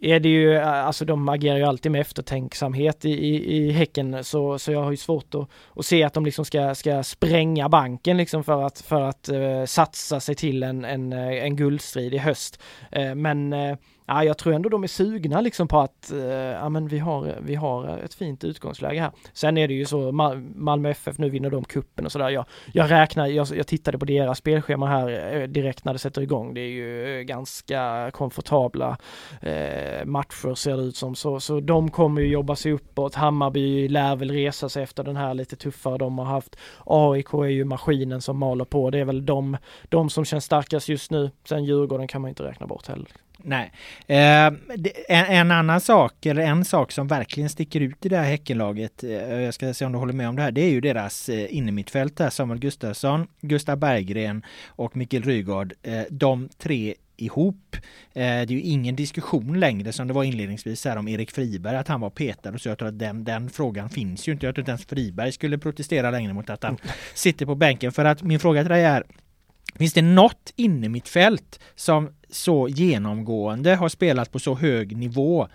är 0.00 0.20
det 0.20 0.28
ju, 0.28 0.56
alltså 0.58 1.04
de 1.04 1.28
agerar 1.28 1.56
ju 1.56 1.64
alltid 1.64 1.92
med 1.92 2.00
eftertänksamhet 2.00 3.04
i, 3.04 3.10
i, 3.10 3.56
i 3.56 3.70
Häcken 3.70 4.24
så, 4.24 4.58
så 4.58 4.72
jag 4.72 4.82
har 4.82 4.90
ju 4.90 4.96
svårt 4.96 5.34
att, 5.34 5.48
att 5.76 5.86
se 5.86 6.02
att 6.02 6.14
de 6.14 6.24
liksom 6.24 6.44
ska, 6.44 6.74
ska 6.74 7.02
spränga 7.02 7.68
banken 7.68 8.16
liksom 8.16 8.44
för 8.44 8.62
att, 8.62 8.80
för 8.80 9.00
att 9.00 9.28
uh, 9.32 9.64
satsa 9.64 10.20
sig 10.20 10.34
till 10.34 10.62
en, 10.62 10.84
en, 10.84 11.12
en 11.12 11.56
guldstrid 11.56 12.14
i 12.14 12.18
höst. 12.18 12.60
Uh, 12.96 13.14
men 13.14 13.52
uh, 13.52 13.76
Ja, 14.06 14.24
jag 14.24 14.38
tror 14.38 14.54
ändå 14.54 14.68
de 14.68 14.82
är 14.82 14.88
sugna 14.88 15.40
liksom 15.40 15.68
på 15.68 15.78
att 15.78 16.12
eh, 16.12 16.18
ja, 16.28 16.68
men 16.68 16.88
vi, 16.88 16.98
har, 16.98 17.38
vi 17.42 17.54
har 17.54 17.98
ett 17.98 18.14
fint 18.14 18.44
utgångsläge 18.44 19.00
här. 19.00 19.10
Sen 19.32 19.58
är 19.58 19.68
det 19.68 19.74
ju 19.74 19.84
så, 19.84 20.12
Malmö 20.54 20.90
FF, 20.90 21.18
nu 21.18 21.30
vinner 21.30 21.50
de 21.50 21.64
kuppen 21.64 22.04
och 22.04 22.12
sådär. 22.12 22.28
Jag, 22.28 22.44
jag 22.72 22.90
räknar, 22.90 23.26
jag, 23.26 23.46
jag 23.56 23.66
tittade 23.66 23.98
på 23.98 24.04
deras 24.04 24.38
spelschema 24.38 24.86
här 24.86 25.36
eh, 25.36 25.48
direkt 25.48 25.84
när 25.84 25.92
det 25.92 25.98
sätter 25.98 26.22
igång. 26.22 26.54
Det 26.54 26.60
är 26.60 26.70
ju 26.70 27.24
ganska 27.24 28.10
komfortabla 28.12 28.98
eh, 29.40 30.04
matcher 30.04 30.54
ser 30.54 30.76
det 30.76 30.82
ut 30.82 30.96
som. 30.96 31.14
Så, 31.14 31.40
så 31.40 31.60
de 31.60 31.90
kommer 31.90 32.20
ju 32.20 32.28
jobba 32.28 32.56
sig 32.56 32.72
uppåt. 32.72 33.14
Hammarby 33.14 33.88
lär 33.88 34.16
väl 34.16 34.30
resa 34.30 34.68
sig 34.68 34.82
efter 34.82 35.04
den 35.04 35.16
här 35.16 35.34
lite 35.34 35.56
tuffare 35.56 35.98
de 35.98 36.18
har 36.18 36.26
haft. 36.26 36.56
AIK 36.86 37.32
är 37.32 37.44
ju 37.44 37.64
maskinen 37.64 38.20
som 38.20 38.38
maler 38.38 38.64
på. 38.64 38.90
Det 38.90 38.98
är 38.98 39.04
väl 39.04 39.26
de, 39.26 39.56
de 39.88 40.10
som 40.10 40.24
känns 40.24 40.44
starkast 40.44 40.88
just 40.88 41.10
nu. 41.10 41.30
Sen 41.44 41.64
Djurgården 41.64 42.08
kan 42.08 42.20
man 42.20 42.28
inte 42.28 42.42
räkna 42.42 42.66
bort 42.66 42.86
heller. 42.86 43.08
Nej. 43.46 43.72
Eh, 44.06 44.46
en, 44.46 44.56
en, 45.08 45.50
annan 45.50 45.80
sak, 45.80 46.26
eller 46.26 46.42
en 46.42 46.64
sak 46.64 46.92
som 46.92 47.08
verkligen 47.08 47.50
sticker 47.50 47.80
ut 47.80 48.06
i 48.06 48.08
det 48.08 48.16
här 48.16 48.24
Häckenlaget, 48.24 49.04
eh, 49.04 49.10
jag 49.10 49.54
ska 49.54 49.74
se 49.74 49.84
om 49.84 49.92
du 49.92 49.98
håller 49.98 50.12
med 50.12 50.28
om 50.28 50.36
det 50.36 50.42
här, 50.42 50.52
det 50.52 50.60
är 50.60 50.70
ju 50.70 50.80
deras 50.80 51.28
eh, 51.28 51.56
innermittfält 51.56 52.16
där, 52.16 52.30
Samuel 52.30 52.60
Gustafsson, 52.60 53.26
Gustav 53.40 53.78
Berggren 53.78 54.42
och 54.66 54.96
Mikkel 54.96 55.22
Rygaard. 55.22 55.72
Eh, 55.82 56.02
de 56.10 56.48
tre 56.58 56.94
ihop. 57.16 57.76
Eh, 57.76 57.80
det 58.12 58.22
är 58.22 58.50
ju 58.50 58.60
ingen 58.60 58.96
diskussion 58.96 59.60
längre 59.60 59.92
som 59.92 60.08
det 60.08 60.14
var 60.14 60.24
inledningsvis 60.24 60.84
här 60.84 60.96
om 60.96 61.08
Erik 61.08 61.30
Friberg, 61.30 61.76
att 61.76 61.88
han 61.88 62.00
var 62.00 62.10
petad 62.10 62.50
och 62.50 62.60
så. 62.60 62.68
Jag 62.68 62.78
tror 62.78 62.88
att 62.88 62.98
den, 62.98 63.24
den 63.24 63.50
frågan 63.50 63.90
finns 63.90 64.28
ju 64.28 64.32
inte. 64.32 64.46
Jag 64.46 64.54
tror 64.54 64.62
inte 64.62 64.70
ens 64.70 64.86
Friberg 64.86 65.32
skulle 65.32 65.58
protestera 65.58 66.10
längre 66.10 66.32
mot 66.32 66.50
att 66.50 66.62
han 66.62 66.78
sitter 67.14 67.46
på 67.46 67.54
bänken. 67.54 67.92
För 67.92 68.04
att 68.04 68.22
min 68.22 68.40
fråga 68.40 68.62
till 68.62 68.70
dig 68.70 68.84
är, 68.84 69.04
Finns 69.78 69.92
det 69.92 70.02
något 70.02 70.52
inne 70.56 70.88
mitt 70.88 71.08
fält 71.08 71.60
som 71.74 72.10
så 72.30 72.68
genomgående 72.68 73.74
har 73.74 73.88
spelat 73.88 74.32
på 74.32 74.38
så 74.38 74.54
hög 74.54 74.96
nivå 74.96 75.48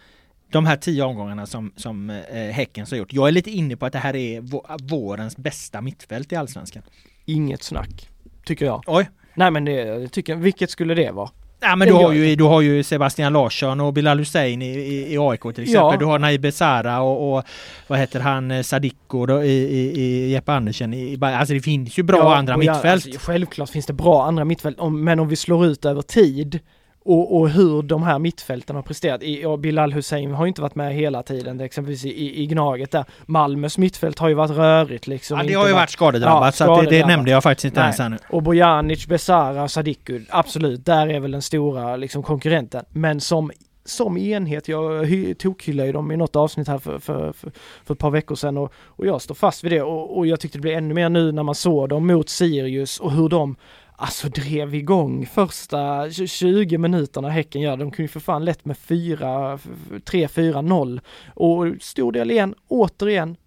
de 0.51 0.65
här 0.65 0.75
tio 0.75 1.03
omgångarna 1.03 1.45
som, 1.45 1.73
som 1.75 2.09
eh, 2.09 2.15
Häcken 2.35 2.85
har 2.89 2.97
gjort. 2.97 3.13
Jag 3.13 3.27
är 3.27 3.31
lite 3.31 3.51
inne 3.51 3.75
på 3.75 3.85
att 3.85 3.93
det 3.93 3.99
här 3.99 4.15
är 4.15 4.41
vårens 4.89 5.37
bästa 5.37 5.81
mittfält 5.81 6.31
i 6.31 6.35
Allsvenskan. 6.35 6.83
Inget 7.25 7.63
snack, 7.63 8.09
tycker 8.45 8.65
jag. 8.65 8.83
Oj. 8.87 9.09
Nej 9.33 9.51
men 9.51 9.65
det 9.65 10.07
tycker 10.07 10.35
vilket 10.35 10.69
skulle 10.69 10.93
det 10.93 11.11
vara? 11.11 11.29
Ja 11.61 11.75
men 11.75 11.87
du 11.87 11.93
har, 11.93 12.11
ju, 12.11 12.35
du 12.35 12.43
har 12.43 12.61
ju 12.61 12.83
Sebastian 12.83 13.33
Larsson 13.33 13.79
och 13.79 13.93
Bilal 13.93 14.19
Hussein 14.19 14.61
i, 14.61 14.65
i, 14.65 15.13
i 15.13 15.17
AIK 15.17 15.41
till 15.41 15.49
exempel. 15.49 15.73
Ja. 15.75 15.97
Du 15.99 16.05
har 16.05 16.19
Naib 16.19 16.41
Besara 16.41 17.01
och, 17.01 17.37
och, 17.37 17.43
vad 17.87 17.99
heter 17.99 18.19
han, 18.19 18.51
eh, 18.51 18.61
Sadiko 18.61 19.25
då, 19.25 19.43
i, 19.43 19.51
i, 19.51 20.01
i 20.01 20.31
Jeppe 20.31 20.53
Andersen. 20.53 20.93
I, 20.93 21.17
alltså 21.21 21.53
det 21.53 21.61
finns 21.61 21.99
ju 21.99 22.03
bra 22.03 22.17
ja, 22.17 22.35
andra 22.35 22.57
mittfält. 22.57 22.83
Jag, 22.83 22.91
alltså, 22.91 23.09
självklart 23.19 23.69
finns 23.69 23.85
det 23.85 23.93
bra 23.93 24.25
andra 24.25 24.45
mittfält, 24.45 24.77
men 24.91 25.19
om 25.19 25.27
vi 25.27 25.35
slår 25.35 25.65
ut 25.65 25.85
över 25.85 26.01
tid 26.01 26.59
och, 27.03 27.37
och, 27.37 27.49
hur 27.49 27.81
de 27.81 28.03
här 28.03 28.19
mittfälten 28.19 28.75
har 28.75 28.83
presterat. 28.83 29.23
I, 29.23 29.45
och 29.45 29.59
Bilal 29.59 29.93
Hussein 29.93 30.31
har 30.33 30.45
ju 30.45 30.47
inte 30.47 30.61
varit 30.61 30.75
med 30.75 30.93
hela 30.93 31.23
tiden, 31.23 31.59
exempelvis 31.59 32.05
i, 32.05 32.43
i 32.43 32.45
Gnaget 32.45 32.91
där. 32.91 33.05
Malmös 33.25 33.77
mittfält 33.77 34.19
har 34.19 34.29
ju 34.29 34.35
varit 34.35 34.51
rörigt 34.51 35.07
liksom. 35.07 35.37
Ja, 35.37 35.43
det 35.43 35.53
har 35.53 35.67
ju 35.67 35.73
varit 35.73 35.89
skadedrabbat, 35.89 36.59
ja, 36.59 36.65
så 36.65 36.81
det, 36.81 36.89
det, 36.89 37.05
nämnde 37.05 37.31
jag 37.31 37.43
faktiskt 37.43 37.65
inte 37.65 37.79
Nej. 37.79 37.85
ens 37.85 37.99
ännu. 37.99 38.17
Och 38.29 38.43
Bojanic, 38.43 39.07
Besara, 39.07 39.67
Sadiku, 39.67 40.21
absolut, 40.29 40.85
där 40.85 41.07
är 41.07 41.19
väl 41.19 41.31
den 41.31 41.41
stora 41.41 41.95
liksom 41.95 42.23
konkurrenten. 42.23 42.85
Men 42.89 43.21
som 43.21 43.51
som 43.85 44.17
enhet, 44.17 44.67
jag 44.67 45.07
tokhyllade 45.39 45.87
ju 45.87 45.93
dem 45.93 46.11
i 46.11 46.17
något 46.17 46.35
avsnitt 46.35 46.67
här 46.67 46.77
för, 46.77 46.99
för, 46.99 47.31
för, 47.33 47.51
för, 47.85 47.93
ett 47.93 47.99
par 47.99 48.09
veckor 48.09 48.35
sedan 48.35 48.57
och, 48.57 48.73
och 48.85 49.05
jag 49.05 49.21
står 49.21 49.35
fast 49.35 49.63
vid 49.63 49.71
det 49.71 49.81
och, 49.81 50.17
och 50.17 50.27
jag 50.27 50.39
tyckte 50.39 50.57
det 50.57 50.61
blev 50.61 50.77
ännu 50.77 50.93
mer 50.93 51.09
nu 51.09 51.31
när 51.31 51.43
man 51.43 51.55
såg 51.55 51.89
dem 51.89 52.07
mot 52.07 52.29
Sirius 52.29 52.99
och 52.99 53.11
hur 53.11 53.29
de 53.29 53.55
alltså 53.99 54.29
drev 54.29 54.75
igång 54.75 55.25
första 55.25 56.11
20 56.11 56.77
minuterna 56.77 57.29
Häcken 57.29 57.61
gör. 57.61 57.77
De 57.77 57.91
kunde 57.91 58.01
ju 58.01 58.07
för 58.07 58.19
fan 58.19 58.45
lätt 58.45 58.65
med 58.65 58.77
4, 58.77 59.57
3-4-0 59.57 61.01
och 61.33 61.65
stor 61.81 62.11
del 62.11 62.31
igen, 62.31 62.55
återigen, 62.67 63.37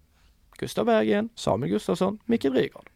Gustav 0.57 0.85
Berggren, 0.85 1.29
Samuel 1.35 1.71
Gustafsson, 1.71 2.19
Mikael 2.25 2.53
Rygaard. 2.53 2.92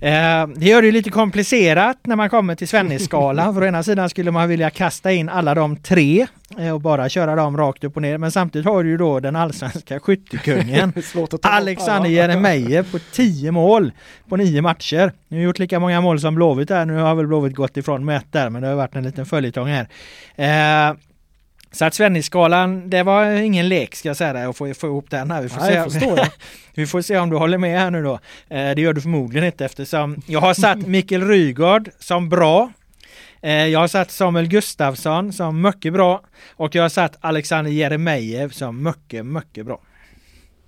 Eh, 0.00 0.48
det 0.56 0.66
gör 0.66 0.82
det 0.82 0.92
lite 0.92 1.10
komplicerat 1.10 1.98
när 2.02 2.16
man 2.16 2.30
kommer 2.30 2.54
till 2.54 2.68
Svennis-skalan. 2.68 3.54
För 3.54 3.62
å 3.62 3.66
ena 3.66 3.82
sidan 3.82 4.10
skulle 4.10 4.30
man 4.30 4.48
vilja 4.48 4.70
kasta 4.70 5.12
in 5.12 5.28
alla 5.28 5.54
de 5.54 5.76
tre 5.76 6.26
eh, 6.58 6.74
och 6.74 6.80
bara 6.80 7.08
köra 7.08 7.36
dem 7.36 7.56
rakt 7.56 7.84
upp 7.84 7.96
och 7.96 8.02
ner. 8.02 8.18
Men 8.18 8.32
samtidigt 8.32 8.66
har 8.66 8.84
du 8.84 8.90
ju 8.90 8.96
då 8.96 9.20
den 9.20 9.36
allsvenska 9.36 10.00
skyttekungen 10.00 10.92
Alexander 11.42 12.10
Jeremejeff 12.10 12.92
på 12.92 12.98
10 13.12 13.50
mål 13.50 13.92
på 14.28 14.36
9 14.36 14.62
matcher. 14.62 15.12
Nu 15.28 15.36
har 15.36 15.44
gjort 15.44 15.58
lika 15.58 15.78
många 15.78 16.00
mål 16.00 16.20
som 16.20 16.34
Blåvitt 16.34 16.70
här. 16.70 16.84
Nu 16.84 16.96
har 16.96 17.14
väl 17.14 17.26
Blåvitt 17.26 17.54
gått 17.54 17.76
ifrån 17.76 18.04
med 18.04 18.16
ett 18.16 18.32
där, 18.32 18.50
men 18.50 18.62
det 18.62 18.68
har 18.68 18.74
varit 18.74 18.96
en 18.96 19.04
liten 19.04 19.26
följetong 19.26 19.68
här. 19.68 19.86
Så 21.72 21.84
att 21.84 21.94
Svennisskalan, 21.94 22.90
det 22.90 23.02
var 23.02 23.26
ingen 23.26 23.68
lek 23.68 23.94
ska 23.94 24.08
jag 24.08 24.16
säga 24.16 24.32
dig 24.32 24.44
att 24.44 24.56
få, 24.56 24.74
få 24.74 24.86
ihop 24.86 25.10
den 25.10 25.30
här. 25.30 25.42
Vi 25.42 25.48
får, 25.48 25.60
Nej, 25.60 25.90
se, 25.90 26.30
vi 26.74 26.86
får 26.86 27.02
se 27.02 27.18
om 27.18 27.30
du 27.30 27.36
håller 27.36 27.58
med 27.58 27.80
här 27.80 27.90
nu 27.90 28.02
då. 28.02 28.12
Eh, 28.48 28.74
det 28.74 28.80
gör 28.80 28.92
du 28.92 29.00
förmodligen 29.00 29.46
inte 29.46 29.64
eftersom 29.64 30.22
jag 30.26 30.40
har 30.40 30.54
satt 30.54 30.78
Mikael 30.86 31.28
Rygaard 31.28 31.90
som 31.98 32.28
bra. 32.28 32.72
Eh, 33.42 33.52
jag 33.52 33.80
har 33.80 33.88
satt 33.88 34.10
Samuel 34.10 34.48
Gustafsson 34.48 35.32
som 35.32 35.62
mycket 35.62 35.92
bra 35.92 36.20
och 36.56 36.74
jag 36.74 36.82
har 36.82 36.88
satt 36.88 37.16
Alexander 37.20 37.70
Jeremejeff 37.70 38.52
som 38.52 38.82
mycket, 38.82 39.26
mycket 39.26 39.66
bra 39.66 39.80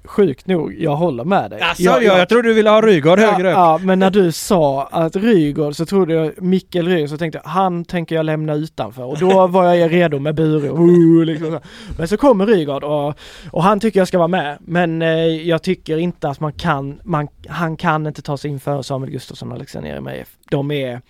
sjukt 0.05 0.47
nog, 0.47 0.74
jag 0.78 0.97
håller 0.97 1.24
med 1.24 1.51
dig. 1.51 1.60
Alltså, 1.60 1.82
jag, 1.82 2.05
jag, 2.05 2.18
jag 2.18 2.28
trodde 2.28 2.48
du 2.48 2.55
ville 2.55 2.70
ha 2.70 2.81
Rygaard 2.81 3.18
ja, 3.18 3.31
högre 3.31 3.51
upp. 3.51 3.56
Ja, 3.56 3.81
men 3.82 3.98
när 3.98 4.10
du 4.10 4.32
sa 4.32 4.89
att 4.90 5.16
Rygaard 5.16 5.76
så 5.76 5.86
trodde 5.86 6.14
jag 6.14 6.43
Mikkel 6.43 6.89
Rygaard 6.89 7.10
så 7.10 7.16
tänkte 7.16 7.40
jag 7.44 7.51
han 7.51 7.85
tänker 7.85 8.14
jag 8.14 8.26
lämna 8.26 8.55
utanför 8.55 9.05
och 9.05 9.18
då 9.18 9.47
var 9.47 9.74
jag 9.74 9.93
redo 9.93 10.18
med 10.18 10.35
Bure. 10.35 10.68
Uh, 10.68 11.24
liksom. 11.24 11.60
Men 11.98 12.09
så 12.09 12.16
kommer 12.16 12.47
Rygaard 12.47 12.85
och, 12.85 13.14
och 13.51 13.62
han 13.62 13.81
tycker 13.81 14.01
jag 14.01 14.09
ska 14.09 14.18
vara 14.18 14.28
med. 14.28 14.59
Men 14.60 15.02
eh, 15.02 15.09
jag 15.26 15.62
tycker 15.62 15.98
inte 15.98 16.28
att 16.28 16.40
man 16.40 16.52
kan, 16.52 17.01
man, 17.02 17.28
han 17.48 17.76
kan 17.76 18.06
inte 18.06 18.22
ta 18.22 18.36
sig 18.36 18.51
in 18.51 18.60
före 18.60 18.82
Samuel 18.82 19.12
Gustafsson 19.12 19.48
och 19.48 19.55
Alexander 19.55 19.90
Jeremejeff. 19.90 20.28
De 20.51 20.70
är 20.70 21.01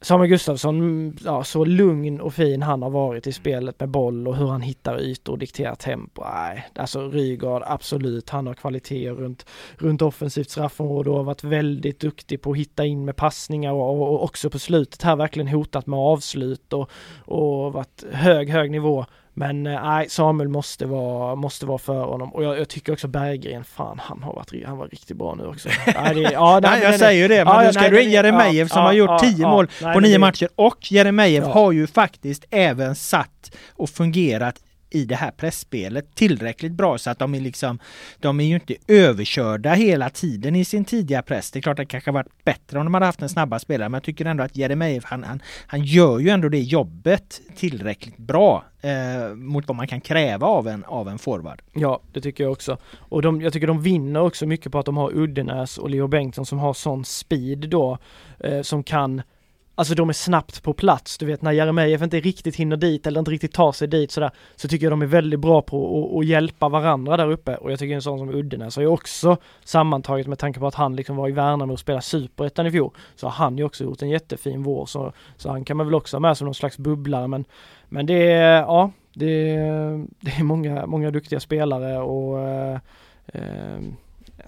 Samuel 0.00 0.28
Gustafsson, 0.28 0.78
mm, 0.80 1.16
ja, 1.24 1.44
så 1.44 1.64
lugn 1.64 2.20
och 2.20 2.34
fin 2.34 2.62
han 2.62 2.82
har 2.82 2.90
varit 2.90 3.26
i 3.26 3.32
spelet 3.32 3.80
med 3.80 3.88
boll 3.88 4.28
och 4.28 4.36
hur 4.36 4.46
han 4.46 4.62
hittar 4.62 5.00
ytor 5.00 5.32
och 5.32 5.38
dikterar 5.38 5.74
tempo. 5.74 6.22
Nej, 6.24 6.68
alltså 6.74 7.08
Rygaard, 7.08 7.62
absolut, 7.66 8.30
han 8.30 8.46
har 8.46 8.54
kvaliteter 8.54 9.14
runt, 9.14 9.46
runt 9.76 10.02
offensivt 10.02 10.50
straffområde 10.50 11.10
och 11.10 11.16
har 11.16 11.24
varit 11.24 11.44
väldigt 11.44 12.00
duktig 12.00 12.42
på 12.42 12.50
att 12.50 12.56
hitta 12.56 12.84
in 12.84 13.04
med 13.04 13.16
passningar 13.16 13.72
och, 13.72 14.02
och 14.02 14.24
också 14.24 14.50
på 14.50 14.58
slutet 14.58 15.02
här 15.02 15.16
verkligen 15.16 15.48
hotat 15.48 15.86
med 15.86 15.98
avslut 15.98 16.72
och, 16.72 16.90
och 17.24 17.72
varit 17.72 18.04
hög, 18.12 18.50
hög 18.50 18.70
nivå. 18.70 19.06
Men 19.38 19.66
eh, 19.66 19.82
nej, 19.82 20.08
Samuel 20.08 20.48
måste 20.48 20.86
vara, 20.86 21.34
måste 21.34 21.66
vara 21.66 21.78
för 21.78 22.04
honom. 22.04 22.34
Och 22.34 22.44
jag, 22.44 22.58
jag, 22.58 22.68
tycker 22.68 22.92
också 22.92 23.08
Berggren, 23.08 23.64
fan 23.64 24.00
han 24.02 24.22
har 24.22 24.34
varit, 24.34 24.66
han 24.66 24.78
var 24.78 24.88
riktigt 24.88 25.16
bra 25.16 25.34
nu 25.34 25.46
också. 25.46 25.68
nej, 25.86 26.14
det, 26.14 26.20
ja, 26.20 26.60
nej, 26.62 26.82
jag 26.82 26.98
säger 26.98 27.22
ju 27.22 27.28
det, 27.28 27.44
men 27.44 27.54
ja, 27.54 27.62
nu 27.62 27.72
ska 27.72 27.80
nej, 27.80 27.90
du 27.90 28.02
in 28.02 28.10
Jeremejeff 28.10 28.70
som 28.70 28.82
har 28.82 28.92
gjort 28.92 29.20
10 29.20 29.46
mål 29.46 29.68
på 29.94 30.00
9 30.00 30.18
matcher. 30.18 30.48
Och 30.54 30.92
Jeremejeff 30.92 31.44
har 31.44 31.72
ju 31.72 31.86
faktiskt 31.86 32.44
även 32.50 32.94
satt 32.94 33.56
och 33.76 33.90
fungerat 33.90 34.54
i 34.90 35.04
det 35.04 35.14
här 35.14 35.30
pressspelet 35.30 36.14
tillräckligt 36.14 36.72
bra 36.72 36.98
så 36.98 37.10
att 37.10 37.18
de 37.18 37.34
är 37.34 37.40
liksom, 37.40 37.78
de 38.20 38.40
är 38.40 38.44
ju 38.44 38.54
inte 38.54 38.74
överkörda 38.88 39.74
hela 39.74 40.10
tiden 40.10 40.56
i 40.56 40.64
sin 40.64 40.84
tidiga 40.84 41.22
press. 41.22 41.50
Det 41.50 41.58
är 41.58 41.60
klart 41.60 41.78
att 41.78 41.88
det 41.88 41.90
kanske 41.90 42.10
varit 42.10 42.44
bättre 42.44 42.78
om 42.78 42.84
de 42.84 42.94
hade 42.94 43.06
haft 43.06 43.22
en 43.22 43.28
snabba 43.28 43.58
spelare, 43.58 43.88
men 43.88 43.96
jag 43.96 44.02
tycker 44.02 44.24
ändå 44.24 44.44
att 44.44 44.56
Jeremejeff, 44.56 45.04
han, 45.04 45.24
han, 45.24 45.42
han 45.66 45.84
gör 45.84 46.18
ju 46.18 46.28
ändå 46.28 46.48
det 46.48 46.60
jobbet 46.60 47.40
tillräckligt 47.56 48.16
bra 48.16 48.64
eh, 48.80 49.34
mot 49.34 49.68
vad 49.68 49.76
man 49.76 49.88
kan 49.88 50.00
kräva 50.00 50.46
av 50.46 50.68
en, 50.68 50.84
av 50.84 51.08
en 51.08 51.18
forward. 51.18 51.62
Ja, 51.72 52.00
det 52.12 52.20
tycker 52.20 52.44
jag 52.44 52.52
också. 52.52 52.78
Och 52.98 53.22
de, 53.22 53.40
jag 53.40 53.52
tycker 53.52 53.66
de 53.66 53.82
vinner 53.82 54.20
också 54.20 54.46
mycket 54.46 54.72
på 54.72 54.78
att 54.78 54.86
de 54.86 54.96
har 54.96 55.16
Uddenäs 55.16 55.78
och 55.78 55.90
Leo 55.90 56.06
Bengtsson 56.06 56.46
som 56.46 56.58
har 56.58 56.74
sån 56.74 57.04
speed 57.04 57.68
då, 57.68 57.98
eh, 58.40 58.62
som 58.62 58.82
kan 58.82 59.22
Alltså 59.78 59.94
de 59.94 60.08
är 60.08 60.12
snabbt 60.12 60.62
på 60.62 60.72
plats, 60.72 61.18
du 61.18 61.26
vet 61.26 61.42
när 61.42 61.52
Jeremejeff 61.52 62.02
inte 62.02 62.20
riktigt 62.20 62.56
hinner 62.56 62.76
dit 62.76 63.06
eller 63.06 63.18
inte 63.18 63.30
riktigt 63.30 63.52
tar 63.52 63.72
sig 63.72 63.88
dit 63.88 64.10
sådär, 64.10 64.30
så 64.56 64.68
tycker 64.68 64.86
jag 64.86 64.92
de 64.92 65.02
är 65.02 65.06
väldigt 65.06 65.40
bra 65.40 65.62
på 65.62 65.98
att, 65.98 66.18
att 66.18 66.26
hjälpa 66.26 66.68
varandra 66.68 67.16
där 67.16 67.30
uppe. 67.30 67.56
Och 67.56 67.72
jag 67.72 67.78
tycker 67.78 67.94
en 67.94 68.02
sån 68.02 68.18
som 68.18 68.30
Uddenäs 68.30 68.76
har 68.76 68.82
ju 68.82 68.88
också 68.88 69.36
sammantaget 69.64 70.26
med 70.26 70.38
tanke 70.38 70.60
på 70.60 70.66
att 70.66 70.74
han 70.74 70.96
liksom 70.96 71.16
var 71.16 71.28
i 71.28 71.32
Värnamo 71.32 71.72
och 71.72 71.78
spelade 71.78 72.02
superettan 72.02 72.66
i 72.66 72.70
fjol, 72.70 72.90
så 73.16 73.26
har 73.26 73.32
han 73.32 73.58
ju 73.58 73.64
också 73.64 73.84
gjort 73.84 74.02
en 74.02 74.08
jättefin 74.08 74.62
vår. 74.62 74.86
Så, 74.86 75.12
så 75.36 75.50
han 75.50 75.64
kan 75.64 75.76
man 75.76 75.86
väl 75.86 75.94
också 75.94 76.16
ha 76.16 76.20
med 76.20 76.36
som 76.36 76.44
någon 76.44 76.54
slags 76.54 76.78
bubblare. 76.78 77.28
Men, 77.28 77.44
men 77.88 78.06
det 78.06 78.32
är, 78.32 78.60
ja, 78.60 78.90
det 79.14 79.56
är, 79.56 80.04
det 80.20 80.30
är 80.30 80.44
många, 80.44 80.86
många 80.86 81.10
duktiga 81.10 81.40
spelare 81.40 81.98
och 81.98 82.40
eh, 82.40 82.78
eh, 83.26 83.80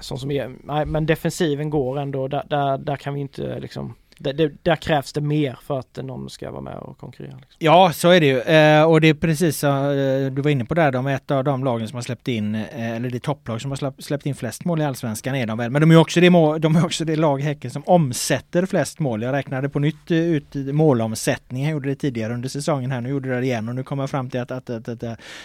sån 0.00 0.18
som 0.18 0.30
är, 0.30 0.54
nej 0.64 0.86
men 0.86 1.06
defensiven 1.06 1.70
går 1.70 1.98
ändå, 1.98 2.28
där, 2.28 2.42
där, 2.48 2.78
där 2.78 2.96
kan 2.96 3.14
vi 3.14 3.20
inte 3.20 3.60
liksom 3.60 3.94
det, 4.22 4.32
det, 4.32 4.52
där 4.62 4.76
krävs 4.76 5.12
det 5.12 5.20
mer 5.20 5.58
för 5.62 5.78
att 5.78 5.98
någon 6.02 6.30
ska 6.30 6.50
vara 6.50 6.60
med 6.60 6.76
och 6.76 6.98
konkurrera. 6.98 7.36
Liksom. 7.36 7.56
Ja, 7.58 7.92
så 7.92 8.10
är 8.10 8.20
det 8.20 8.26
ju. 8.26 8.40
Eh, 8.40 8.84
och 8.84 9.00
det 9.00 9.08
är 9.08 9.14
precis 9.14 9.58
som 9.58 9.76
eh, 9.76 10.32
du 10.32 10.42
var 10.42 10.50
inne 10.50 10.64
på 10.64 10.74
där, 10.74 10.92
de 10.92 11.06
är 11.06 11.14
ett 11.14 11.30
av 11.30 11.44
de 11.44 11.64
lagen 11.64 11.88
som 11.88 11.96
har 11.96 12.02
släppt 12.02 12.28
in, 12.28 12.54
eh, 12.54 12.90
eller 12.90 13.10
det 13.10 13.20
topplag 13.20 13.60
som 13.60 13.70
har 13.70 14.02
släppt 14.02 14.26
in 14.26 14.34
flest 14.34 14.64
mål 14.64 14.80
i 14.80 14.84
allsvenskan 14.84 15.34
är 15.34 15.46
de 15.46 15.58
väl. 15.58 15.70
Men 15.70 15.80
de 15.80 15.90
är 15.90 15.96
också 15.96 16.20
det, 16.20 16.30
mål, 16.30 16.60
de 16.60 16.76
är 16.76 16.84
också 16.84 17.04
det 17.04 17.16
lag 17.16 17.42
Häcken 17.42 17.70
som 17.70 17.82
omsätter 17.86 18.66
flest 18.66 18.98
mål. 18.98 19.22
Jag 19.22 19.32
räknade 19.32 19.68
på 19.68 19.78
nytt 19.78 20.10
eh, 20.10 20.18
ut 20.18 20.54
målomsättningen. 20.54 21.68
jag 21.68 21.72
gjorde 21.72 21.88
det 21.88 21.94
tidigare 21.94 22.34
under 22.34 22.48
säsongen 22.48 22.90
här, 22.90 23.00
nu 23.00 23.08
gjorde 23.08 23.28
jag 23.28 23.42
det 23.42 23.46
igen 23.46 23.68
och 23.68 23.74
nu 23.74 23.82
kommer 23.82 24.02
jag 24.02 24.10
fram 24.10 24.30
till 24.30 24.40
att, 24.40 24.50
att, 24.50 24.70
att, 24.70 24.88
att, 24.88 25.02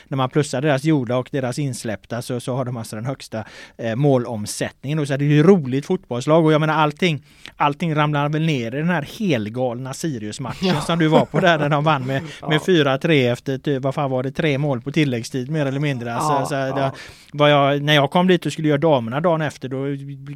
när 0.07 0.15
man 0.15 0.29
plussar 0.29 0.61
deras 0.61 0.83
gjorda 0.83 1.17
och 1.17 1.29
deras 1.31 1.59
insläppta 1.59 2.21
så, 2.21 2.39
så 2.39 2.55
har 2.55 2.65
de 2.65 2.77
alltså 2.77 2.95
den 2.95 3.05
högsta 3.05 3.43
eh, 3.77 3.95
målomsättningen. 3.95 5.07
så 5.07 5.17
det 5.17 5.25
är 5.25 5.29
ju 5.29 5.43
roligt 5.43 5.85
fotbollslag 5.85 6.45
och 6.45 6.53
jag 6.53 6.61
menar 6.61 6.73
allting, 6.73 7.23
allting 7.55 7.95
ramlar 7.95 8.29
väl 8.29 8.45
ner 8.45 8.64
i 8.73 8.77
den 8.77 8.89
här 8.89 9.07
helgalna 9.19 9.93
Sirius-matchen 9.93 10.67
ja. 10.67 10.81
som 10.81 10.99
du 10.99 11.07
var 11.07 11.25
på 11.25 11.39
där, 11.39 11.57
när 11.57 11.69
de 11.69 11.83
vann 11.83 12.05
med, 12.05 12.21
med 12.49 12.59
4-3 12.59 13.31
efter, 13.31 13.57
typ, 13.57 13.83
vad 13.83 13.95
fan 13.95 14.11
var 14.11 14.23
det, 14.23 14.31
tre 14.31 14.57
mål 14.57 14.81
på 14.81 14.91
tilläggstid 14.91 15.51
mer 15.51 15.65
eller 15.65 15.79
mindre. 15.79 16.09
Ja, 16.09 16.19
så, 16.19 16.45
så 16.49 16.55
det, 16.55 16.91
var 17.33 17.47
jag, 17.47 17.81
när 17.81 17.93
jag 17.93 18.11
kom 18.11 18.27
dit 18.27 18.45
och 18.45 18.53
skulle 18.53 18.67
göra 18.67 18.77
damerna 18.77 19.21
dagen 19.21 19.41
efter, 19.41 19.69
då 19.69 19.85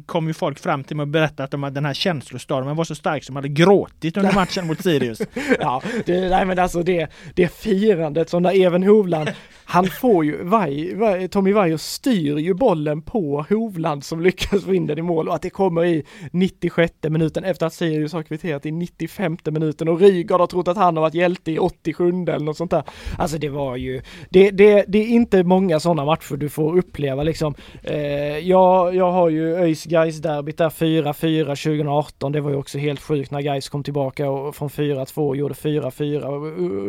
kom 0.06 0.26
ju 0.26 0.34
folk 0.34 0.58
fram 0.58 0.84
till 0.84 0.96
mig 0.96 1.02
och 1.02 1.08
berättade 1.08 1.44
att 1.44 1.50
de, 1.50 1.74
den 1.74 1.84
här 1.84 1.94
känslostormen 1.94 2.76
var 2.76 2.84
så 2.84 2.94
stark 2.94 3.24
som 3.24 3.34
de 3.34 3.36
hade 3.36 3.48
gråtit 3.48 4.16
under 4.16 4.32
matchen 4.34 4.66
mot 4.66 4.82
Sirius. 4.82 5.20
ja, 5.60 5.82
det, 6.06 6.28
nej 6.28 6.46
men 6.46 6.58
alltså 6.58 6.82
det, 6.82 7.08
det 7.34 7.48
firandet 7.48 8.30
som 8.30 8.42
när 8.42 8.60
Even 8.60 8.82
Hovland 8.82 9.30
han 9.64 9.86
får 9.86 10.24
ju, 10.24 10.42
Vaj, 10.42 10.94
Vaj, 10.94 11.28
Tommy 11.28 11.52
Vaiho 11.52 11.78
styr 11.78 12.38
ju 12.38 12.54
bollen 12.54 13.02
på 13.02 13.46
Hovland 13.48 14.04
som 14.04 14.20
lyckas 14.20 14.64
få 14.64 14.74
in 14.74 14.86
den 14.86 14.98
i 14.98 15.02
mål 15.02 15.28
och 15.28 15.34
att 15.34 15.42
det 15.42 15.50
kommer 15.50 15.84
i 15.84 16.04
96 16.32 16.94
minuten 17.02 17.44
efter 17.44 17.66
att 17.66 17.74
Sirius 17.74 18.12
har 18.12 18.19
kvitterat 18.22 18.66
i 18.66 18.70
95 18.70 19.36
minuten 19.44 19.88
och 19.88 20.00
Rygaard 20.00 20.40
har 20.40 20.46
trott 20.46 20.68
att 20.68 20.76
han 20.76 20.96
har 20.96 21.02
varit 21.02 21.14
hjälte 21.14 21.52
i 21.52 21.58
87 21.58 22.08
eller 22.08 22.38
något 22.38 22.56
sånt 22.56 22.70
där. 22.70 22.82
Alltså 23.18 23.38
det 23.38 23.48
var 23.48 23.76
ju, 23.76 24.02
det, 24.30 24.50
det, 24.50 24.84
det 24.88 24.98
är 24.98 25.08
inte 25.08 25.44
många 25.44 25.80
sådana 25.80 26.04
matcher 26.04 26.36
du 26.36 26.48
får 26.48 26.78
uppleva 26.78 27.22
liksom. 27.22 27.54
Eh, 27.82 28.38
jag, 28.38 28.94
jag 28.94 29.12
har 29.12 29.28
ju 29.28 29.54
ÖIS 29.54 29.84
Gais 29.84 30.18
derbyt 30.18 30.58
där 30.58 30.70
4-4 30.70 31.44
2018, 31.44 32.32
det 32.32 32.40
var 32.40 32.50
ju 32.50 32.56
också 32.56 32.78
helt 32.78 33.00
sjukt 33.00 33.30
när 33.30 33.40
Gais 33.40 33.68
kom 33.68 33.82
tillbaka 33.82 34.30
och 34.30 34.56
från 34.56 34.68
4-2 34.68 35.28
och 35.28 35.36
gjorde 35.36 35.54
4-4 35.54 36.24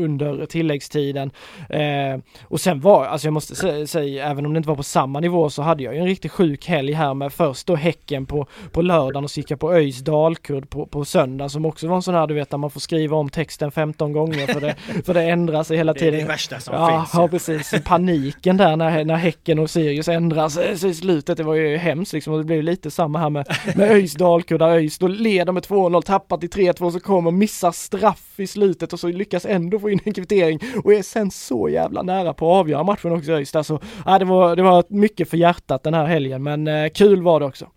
under 0.03 0.45
tilläggstiden. 0.45 1.31
Eh, 1.69 2.21
och 2.43 2.61
sen 2.61 2.79
var, 2.79 3.05
alltså 3.05 3.27
jag 3.27 3.33
måste 3.33 3.87
säga, 3.87 4.29
även 4.29 4.45
om 4.45 4.53
det 4.53 4.57
inte 4.57 4.69
var 4.69 4.75
på 4.75 4.83
samma 4.83 5.19
nivå 5.19 5.49
så 5.49 5.61
hade 5.61 5.83
jag 5.83 5.93
ju 5.93 5.99
en 5.99 6.05
riktigt 6.05 6.31
sjuk 6.31 6.67
helg 6.67 6.93
här 6.93 7.13
med 7.13 7.33
först 7.33 7.67
då 7.67 7.75
Häcken 7.75 8.25
på, 8.25 8.47
på 8.71 8.81
lördagen 8.81 9.23
och 9.23 9.31
så 9.31 9.39
gick 9.39 9.51
jag 9.51 9.59
på 9.59 9.73
ÖIS 9.73 9.99
dalkurd 9.99 10.69
på, 10.69 10.85
på 10.85 11.05
söndagen 11.05 11.20
som 11.49 11.65
också 11.65 11.87
var 11.87 11.95
en 11.95 12.01
sån 12.01 12.15
här 12.15 12.27
du 12.27 12.33
vet 12.33 12.49
där 12.49 12.57
man 12.57 12.69
får 12.69 12.79
skriva 12.79 13.17
om 13.17 13.29
texten 13.29 13.71
15 13.71 14.13
gånger 14.13 14.47
för 14.47 14.61
det, 14.61 14.75
för 15.05 15.13
det 15.13 15.21
ändrar 15.21 15.63
sig 15.63 15.77
hela 15.77 15.93
tiden. 15.93 16.13
Det 16.13 16.17
är 16.17 16.21
det 16.21 16.27
värsta 16.27 16.59
som 16.59 16.75
ja, 16.75 16.99
finns. 16.99 17.13
Ja 17.13 17.27
precis, 17.27 17.73
paniken 17.85 18.57
där 18.57 18.75
när, 18.75 19.05
när 19.05 19.15
Häcken 19.15 19.59
och 19.59 19.69
Sirius 19.69 20.07
ändras 20.07 20.57
i 20.83 20.93
slutet, 20.93 21.37
det 21.37 21.43
var 21.43 21.55
ju 21.55 21.77
hemskt 21.77 22.13
liksom 22.13 22.33
och 22.33 22.39
det 22.39 22.45
blev 22.45 22.63
lite 22.63 22.91
samma 22.91 23.19
här 23.19 23.29
med, 23.29 23.47
med 23.75 23.91
ÖIS 23.91 24.13
dalkurd 24.13 24.61
ÖIS 24.61 24.97
då 24.97 25.07
leder 25.07 25.51
med 25.51 25.63
2-0, 25.63 26.01
tappat 26.01 26.43
i 26.43 26.47
3-2 26.47 26.91
så 26.91 26.99
kommer 26.99 27.31
missar 27.31 27.71
straff 27.71 28.33
i 28.37 28.47
slutet 28.47 28.93
och 28.93 28.99
så 28.99 29.07
lyckas 29.07 29.45
ändå 29.45 29.79
få 29.79 29.89
in 29.89 29.99
en 30.03 30.13
kvittering 30.13 30.59
och 30.83 30.93
är 30.93 31.01
sen 31.01 31.31
så 31.31 31.69
jävla 31.69 32.01
nära 32.01 32.33
på 32.33 32.51
avgöra 32.53 32.83
matchen 32.83 33.11
också 33.11 33.31
ÖIS 33.31 33.51
där 33.51 33.63
så, 33.63 33.79
ja, 34.05 34.19
det 34.19 34.25
var, 34.25 34.55
det 34.55 34.63
var 34.63 34.83
mycket 34.89 35.29
för 35.29 35.37
hjärtat 35.37 35.83
den 35.83 35.93
här 35.93 36.05
helgen 36.05 36.43
men 36.43 36.67
eh, 36.67 36.89
kul 36.89 37.21
var 37.21 37.39
det 37.39 37.45
också. 37.45 37.67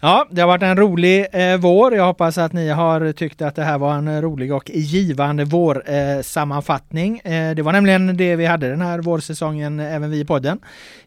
Ja, 0.00 0.26
det 0.30 0.40
har 0.40 0.48
varit 0.48 0.62
en 0.62 0.76
rolig 0.76 1.26
eh, 1.32 1.56
vår. 1.56 1.94
Jag 1.94 2.04
hoppas 2.04 2.38
att 2.38 2.52
ni 2.52 2.68
har 2.68 3.12
tyckt 3.12 3.42
att 3.42 3.56
det 3.56 3.64
här 3.64 3.78
var 3.78 3.94
en 3.94 4.22
rolig 4.22 4.52
och 4.52 4.70
givande 4.70 5.44
vårsammanfattning. 5.44 7.18
Eh, 7.18 7.54
det 7.54 7.62
var 7.62 7.72
nämligen 7.72 8.16
det 8.16 8.36
vi 8.36 8.46
hade 8.46 8.68
den 8.68 8.80
här 8.80 8.98
vårsäsongen, 8.98 9.80
eh, 9.80 9.94
även 9.94 10.10
vi 10.10 10.20
i 10.20 10.24
podden. 10.24 10.58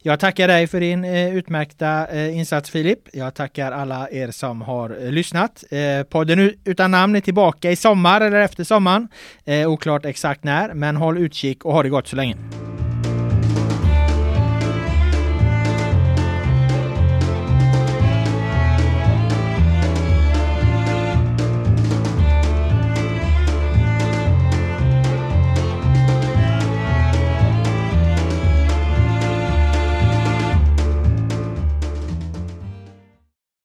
Jag 0.01 0.19
tackar 0.19 0.47
dig 0.47 0.67
för 0.67 0.79
din 0.79 1.05
eh, 1.05 1.35
utmärkta 1.35 2.07
eh, 2.07 2.37
insats 2.37 2.69
Filip. 2.69 2.99
Jag 3.13 3.33
tackar 3.33 3.71
alla 3.71 4.09
er 4.11 4.31
som 4.31 4.61
har 4.61 5.05
eh, 5.05 5.11
lyssnat. 5.11 5.63
podden 6.09 6.53
utan 6.63 6.91
namn 6.91 7.15
är 7.15 7.21
tillbaka 7.21 7.71
i 7.71 7.75
sommar 7.75 8.21
eller 8.21 8.39
efter 8.39 8.63
sommaren. 8.63 9.07
Eh, 9.45 9.69
oklart 9.69 10.05
exakt 10.05 10.43
när, 10.43 10.73
men 10.73 10.95
håll 10.95 11.17
utkik 11.17 11.65
och 11.65 11.73
ha 11.73 11.83
det 11.83 11.89
gott 11.89 12.07
så 12.07 12.15
länge. 12.15 12.35